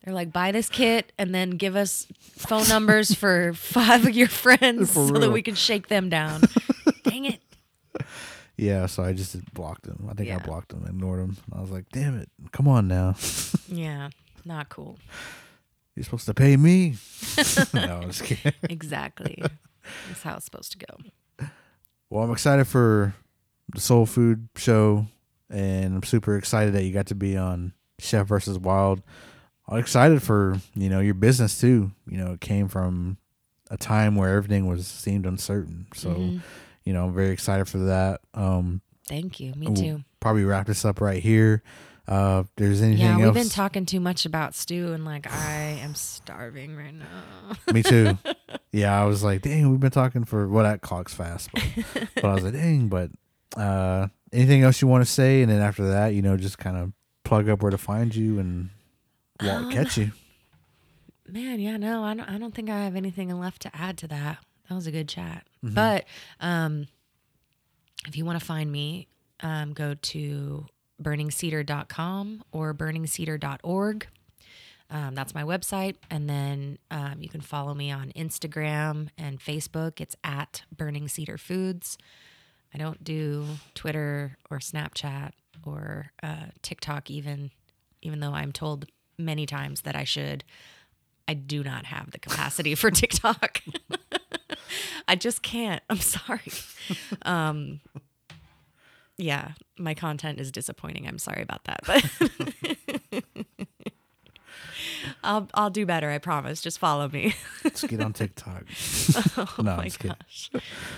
They're 0.03 0.15
like, 0.15 0.33
buy 0.33 0.51
this 0.51 0.67
kit 0.67 1.11
and 1.19 1.33
then 1.35 1.51
give 1.51 1.75
us 1.75 2.07
phone 2.19 2.67
numbers 2.67 3.13
for 3.13 3.53
five 3.53 4.03
of 4.07 4.15
your 4.15 4.27
friends 4.27 4.89
so 4.93 5.11
that 5.11 5.29
we 5.31 5.43
can 5.43 5.53
shake 5.53 5.89
them 5.89 6.09
down. 6.09 6.41
Dang 7.03 7.25
it! 7.25 7.39
yeah, 8.57 8.87
so 8.87 9.03
I 9.03 9.13
just 9.13 9.53
blocked 9.53 9.83
them. 9.83 10.07
I 10.09 10.15
think 10.15 10.31
I 10.31 10.39
blocked 10.39 10.69
them, 10.69 10.85
ignored 10.87 11.19
them. 11.19 11.37
I 11.55 11.61
was 11.61 11.69
like, 11.69 11.85
"Damn 11.91 12.17
it, 12.19 12.29
come 12.51 12.67
on 12.67 12.87
now, 12.87 13.13
Yeah, 13.67 14.09
not 14.43 14.69
cool. 14.69 14.97
You're 16.01 16.05
supposed 16.05 16.25
to 16.25 16.33
pay 16.33 16.57
me." 16.57 16.95
no, 17.73 17.99
I'm 18.01 18.09
just 18.11 18.23
kidding. 18.23 18.53
Exactly. 18.63 19.41
That's 20.07 20.23
how 20.23 20.35
it's 20.35 20.45
supposed 20.45 20.71
to 20.73 20.77
go. 20.79 21.47
Well, 22.09 22.23
I'm 22.23 22.31
excited 22.31 22.65
for 22.67 23.13
the 23.73 23.79
Soul 23.79 24.05
Food 24.05 24.49
show, 24.57 25.05
and 25.49 25.95
I'm 25.95 26.03
super 26.03 26.35
excited 26.37 26.73
that 26.73 26.83
you 26.83 26.91
got 26.91 27.07
to 27.07 27.15
be 27.15 27.37
on 27.37 27.73
Chef 27.99 28.27
versus 28.27 28.57
Wild. 28.59 29.01
I'm 29.69 29.77
excited 29.77 30.21
for 30.21 30.59
you 30.75 30.89
know 30.89 30.99
your 30.99 31.13
business 31.13 31.59
too. 31.59 31.91
You 32.07 32.17
know, 32.17 32.31
it 32.33 32.41
came 32.41 32.67
from 32.67 33.17
a 33.69 33.77
time 33.77 34.15
where 34.15 34.35
everything 34.35 34.67
was 34.67 34.85
seemed 34.87 35.25
uncertain. 35.25 35.87
So, 35.93 36.09
Mm-hmm. 36.09 36.37
you 36.83 36.91
know, 36.93 37.05
I'm 37.05 37.13
very 37.13 37.29
excited 37.29 37.67
for 37.69 37.77
that. 37.77 38.19
Um, 38.33 38.81
Thank 39.07 39.39
you. 39.39 39.53
Me 39.55 39.67
we'll 39.67 39.75
too. 39.75 40.03
Probably 40.19 40.43
wrap 40.43 40.67
this 40.67 40.83
up 40.83 40.99
right 40.99 41.21
here. 41.23 41.63
Uh, 42.11 42.43
there's 42.57 42.81
anything 42.81 43.05
Yeah, 43.05 43.15
we've 43.15 43.27
else, 43.27 43.33
been 43.35 43.47
talking 43.49 43.85
too 43.85 44.01
much 44.01 44.25
about 44.25 44.53
stew, 44.53 44.91
and 44.91 45.05
like 45.05 45.31
I 45.31 45.79
am 45.81 45.95
starving 45.95 46.75
right 46.75 46.93
now. 46.93 47.73
me 47.73 47.83
too. 47.83 48.17
yeah, 48.73 49.01
I 49.01 49.05
was 49.05 49.23
like, 49.23 49.43
dang, 49.43 49.71
we've 49.71 49.79
been 49.79 49.91
talking 49.91 50.25
for 50.25 50.45
what 50.49 50.53
well, 50.55 50.63
that 50.65 50.81
clock's 50.81 51.13
fast, 51.13 51.49
but, 51.53 51.63
but 52.15 52.25
I 52.25 52.33
was 52.33 52.43
like, 52.43 52.51
dang, 52.53 52.89
but 52.89 53.11
uh, 53.55 54.07
anything 54.33 54.63
else 54.63 54.81
you 54.81 54.89
want 54.89 55.05
to 55.05 55.09
say? 55.09 55.41
And 55.41 55.49
then 55.49 55.61
after 55.61 55.87
that, 55.87 56.09
you 56.09 56.21
know, 56.21 56.35
just 56.35 56.57
kind 56.57 56.75
of 56.75 56.91
plug 57.23 57.47
up 57.47 57.61
where 57.61 57.71
to 57.71 57.77
find 57.77 58.13
you 58.13 58.39
and 58.39 58.71
Um, 59.39 59.71
catch 59.71 59.97
you. 59.97 60.11
Man, 61.29 61.61
yeah, 61.61 61.77
no, 61.77 62.03
I 62.03 62.13
don't, 62.13 62.27
I 62.29 62.37
don't 62.37 62.53
think 62.53 62.69
I 62.69 62.83
have 62.83 62.97
anything 62.97 63.29
left 63.39 63.61
to 63.61 63.73
add 63.73 63.97
to 63.99 64.07
that. 64.09 64.39
That 64.67 64.75
was 64.75 64.85
a 64.85 64.91
good 64.91 65.07
chat. 65.07 65.47
Mm-hmm. 65.63 65.75
But 65.75 66.03
um, 66.41 66.87
if 68.05 68.17
you 68.17 68.25
want 68.25 68.37
to 68.37 68.45
find 68.45 68.69
me, 68.69 69.07
um, 69.39 69.71
go 69.71 69.93
to 69.93 70.65
burningscedar.com 71.01 72.43
or 72.51 72.73
burningcedar.org. 72.73 74.07
Um, 74.89 75.15
that's 75.15 75.33
my 75.33 75.43
website. 75.43 75.95
And 76.09 76.29
then 76.29 76.77
um, 76.91 77.15
you 77.19 77.29
can 77.29 77.41
follow 77.41 77.73
me 77.73 77.91
on 77.91 78.11
Instagram 78.11 79.07
and 79.17 79.39
Facebook. 79.39 80.01
It's 80.01 80.15
at 80.23 80.63
Burning 80.75 81.07
Cedar 81.07 81.37
Foods. 81.37 81.97
I 82.73 82.77
don't 82.77 83.03
do 83.03 83.45
Twitter 83.73 84.37
or 84.49 84.59
Snapchat 84.59 85.31
or 85.65 86.11
uh, 86.21 86.47
TikTok, 86.61 87.09
even, 87.09 87.51
even 88.01 88.19
though 88.19 88.33
I'm 88.33 88.51
told 88.51 88.85
many 89.17 89.45
times 89.45 89.81
that 89.81 89.95
I 89.95 90.03
should. 90.03 90.43
I 91.27 91.33
do 91.35 91.63
not 91.63 91.85
have 91.85 92.11
the 92.11 92.19
capacity 92.19 92.75
for 92.75 92.91
TikTok. 92.91 93.61
I 95.07 95.15
just 95.15 95.41
can't. 95.41 95.81
I'm 95.89 95.99
sorry. 95.99 96.51
Um, 97.21 97.79
yeah, 99.21 99.51
my 99.77 99.93
content 99.93 100.39
is 100.39 100.51
disappointing. 100.51 101.07
I'm 101.07 101.19
sorry 101.19 101.41
about 101.41 101.63
that, 101.65 101.81
but 101.85 103.23
I'll 105.23 105.47
I'll 105.53 105.69
do 105.69 105.85
better. 105.85 106.09
I 106.09 106.17
promise. 106.17 106.61
Just 106.61 106.79
follow 106.79 107.07
me. 107.07 107.35
Let's 107.63 107.83
get 107.83 108.01
on 108.01 108.13
TikTok. 108.13 108.63
oh 109.37 109.55
No, 109.61 109.71
I'm 109.71 109.77
my 109.77 109.89
gosh. 109.89 110.49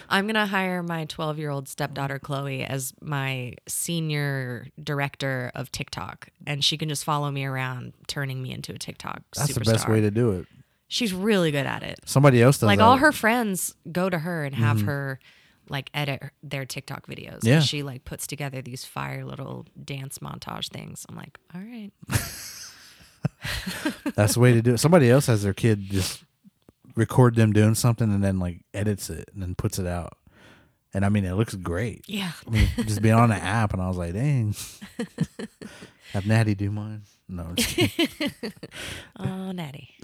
I'm 0.10 0.26
gonna 0.28 0.46
hire 0.46 0.82
my 0.82 1.06
12 1.06 1.38
year 1.38 1.50
old 1.50 1.68
stepdaughter 1.68 2.20
Chloe 2.20 2.64
as 2.64 2.94
my 3.02 3.54
senior 3.68 4.68
director 4.82 5.52
of 5.54 5.72
TikTok, 5.72 6.30
and 6.48 6.64
she 6.64 6.78
can 6.78 6.90
just 6.90 7.04
follow 7.04 7.30
me 7.30 7.46
around, 7.46 7.94
turning 8.08 8.42
me 8.42 8.52
into 8.52 8.74
a 8.74 8.78
TikTok 8.78 9.22
That's 9.36 9.52
superstar. 9.52 9.66
the 9.66 9.72
best 9.72 9.90
way 9.90 10.02
to 10.02 10.12
do 10.12 10.32
it. 10.32 10.48
She's 10.88 11.14
really 11.14 11.52
good 11.52 11.66
at 11.66 11.84
it. 11.84 12.00
Somebody 12.06 12.42
else 12.42 12.60
does 12.60 12.68
like 12.68 12.80
all 12.80 12.98
her 12.98 13.12
friends 13.12 13.76
go 13.92 14.10
to 14.10 14.20
her 14.20 14.46
and 14.46 14.56
have 14.56 14.78
mm-hmm. 14.78 14.88
her 14.88 15.20
like 15.70 15.90
edit 15.94 16.22
their 16.42 16.66
TikTok 16.66 17.08
videos. 17.08 17.36
And 17.40 17.46
Yeah. 17.46 17.60
she 17.62 17.84
like 17.84 18.06
puts 18.06 18.28
together 18.28 18.62
these 18.62 18.86
fire 18.86 19.24
little 19.26 19.66
dance 19.84 20.20
montage 20.20 20.70
things. 20.70 21.06
I'm 21.10 21.16
like, 21.16 21.38
all 21.54 21.62
right. 21.62 21.92
That's 24.16 24.34
the 24.36 24.40
way 24.40 24.54
to 24.54 24.62
do 24.62 24.74
it. 24.74 24.78
Somebody 24.80 25.10
else 25.10 25.28
has 25.28 25.44
their 25.44 25.54
kid 25.54 25.82
just 25.90 26.24
record 26.96 27.36
them 27.36 27.54
doing 27.54 27.76
something 27.76 28.12
and 28.14 28.24
then 28.24 28.40
like 28.40 28.64
edits 28.74 29.10
it 29.10 29.30
and 29.34 29.42
then 29.42 29.56
puts 29.56 29.80
it 29.80 29.88
out. 29.88 30.18
And 30.94 31.04
I 31.04 31.10
mean, 31.10 31.26
it 31.26 31.34
looks 31.34 31.56
great. 31.56 32.06
Yeah. 32.08 32.32
I 32.46 32.50
mean, 32.52 32.68
just 32.78 33.02
being 33.02 33.16
on 33.16 33.30
the 33.30 33.36
app, 33.44 33.74
and 33.74 33.82
I 33.82 33.88
was 33.88 33.98
like, 33.98 34.14
dang. 34.14 34.54
Have 36.12 36.28
Natty 36.28 36.54
do 36.54 36.70
mine. 36.70 37.02
No. 37.28 37.56
Oh, 39.18 39.52
Natty. 39.52 39.96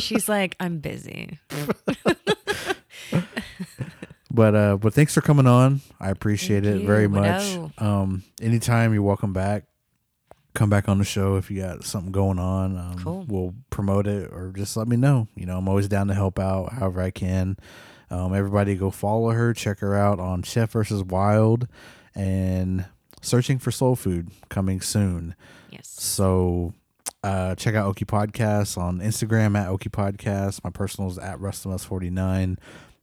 She's 0.00 0.28
like, 0.28 0.56
I'm 0.58 0.78
busy. 0.80 1.38
But 4.38 4.54
uh, 4.54 4.76
but 4.76 4.94
thanks 4.94 5.14
for 5.14 5.20
coming 5.20 5.48
on. 5.48 5.80
I 5.98 6.10
appreciate 6.10 6.62
Thank 6.62 6.82
it 6.82 6.86
very 6.86 7.08
much. 7.08 7.56
No. 7.56 7.72
Um, 7.78 8.22
anytime 8.40 8.94
you're 8.94 9.02
welcome 9.02 9.32
back. 9.32 9.64
Come 10.54 10.70
back 10.70 10.88
on 10.88 10.98
the 10.98 11.04
show 11.04 11.34
if 11.34 11.50
you 11.50 11.60
got 11.60 11.82
something 11.82 12.12
going 12.12 12.38
on. 12.38 12.76
Um, 12.78 12.98
Cool. 13.02 13.24
We'll 13.26 13.54
promote 13.70 14.06
it 14.06 14.30
or 14.32 14.52
just 14.54 14.76
let 14.76 14.86
me 14.86 14.94
know. 14.96 15.26
You 15.34 15.44
know, 15.44 15.58
I'm 15.58 15.68
always 15.68 15.88
down 15.88 16.06
to 16.06 16.14
help 16.14 16.38
out 16.38 16.72
however 16.74 17.00
I 17.00 17.10
can. 17.10 17.56
Um, 18.12 18.32
everybody 18.32 18.76
go 18.76 18.92
follow 18.92 19.30
her, 19.30 19.52
check 19.52 19.80
her 19.80 19.96
out 19.96 20.20
on 20.20 20.44
Chef 20.44 20.70
versus 20.70 21.02
Wild, 21.02 21.66
and 22.14 22.84
searching 23.20 23.58
for 23.58 23.72
soul 23.72 23.96
food 23.96 24.30
coming 24.48 24.80
soon. 24.80 25.34
Yes. 25.68 25.88
So 25.88 26.74
uh, 27.24 27.56
check 27.56 27.74
out 27.74 27.86
Oki 27.86 28.04
Podcast 28.04 28.78
on 28.78 29.00
Instagram 29.00 29.58
at 29.58 29.66
Oki 29.66 29.90
Podcast. 29.90 30.62
My 30.62 30.70
personal 30.70 31.10
is 31.10 31.18
at 31.18 31.38
Rustamus49. 31.38 32.56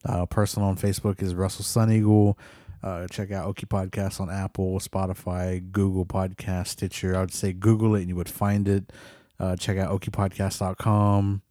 Uh, 0.06 0.26
personal 0.26 0.70
on 0.70 0.78
Facebook 0.78 1.22
is 1.22 1.34
Russell 1.34 1.66
Sun 1.66 1.92
Eagle. 1.92 2.38
Uh, 2.84 3.08
check 3.08 3.32
out 3.32 3.48
Oki 3.48 3.66
Podcast 3.66 4.22
on 4.22 4.30
Apple, 4.30 4.80
Spotify, 4.80 5.72
Google 5.72 6.06
Podcast, 6.06 6.68
Stitcher. 6.68 7.16
I 7.16 7.22
would 7.22 7.34
say 7.34 7.52
Google 7.52 7.96
it 7.96 8.02
and 8.02 8.10
you 8.10 8.16
would 8.16 8.30
find 8.30 8.68
it. 8.68 8.94
Uh, 9.40 9.56
check 9.56 9.78
out 9.78 9.90
okipodcast.com 10.00 11.42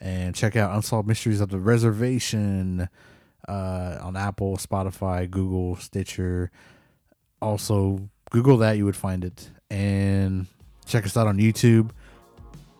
and 0.00 0.34
check 0.34 0.56
out 0.56 0.74
Unsolved 0.74 1.06
Mysteries 1.06 1.40
of 1.40 1.50
the 1.50 1.60
Reservation 1.60 2.88
uh, 3.48 3.98
on 4.02 4.16
Apple, 4.16 4.56
Spotify, 4.56 5.30
Google, 5.30 5.76
Stitcher. 5.76 6.50
Also, 7.40 8.08
Google 8.30 8.56
that, 8.58 8.76
you 8.76 8.84
would 8.84 8.96
find 8.96 9.24
it. 9.24 9.50
And 9.70 10.46
check 10.84 11.06
us 11.06 11.16
out 11.16 11.28
on 11.28 11.38
YouTube, 11.38 11.90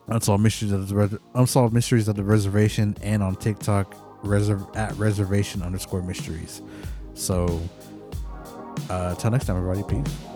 Unsolved 0.08 0.42
Mysteries 0.42 0.72
of 0.72 0.88
the 0.88 1.20
Unsolved 1.34 1.72
Mysteries 1.72 2.08
of 2.08 2.16
the 2.16 2.24
Reservation, 2.24 2.96
and 3.00 3.22
on 3.22 3.36
TikTok, 3.36 3.94
reserv- 4.22 4.76
at 4.76 4.96
reservation 4.96 5.62
underscore 5.62 6.02
mysteries. 6.02 6.62
So, 7.14 7.60
uh, 8.88 9.14
till 9.16 9.30
next 9.30 9.46
time, 9.46 9.56
everybody. 9.56 9.82
Peace. 10.02 10.31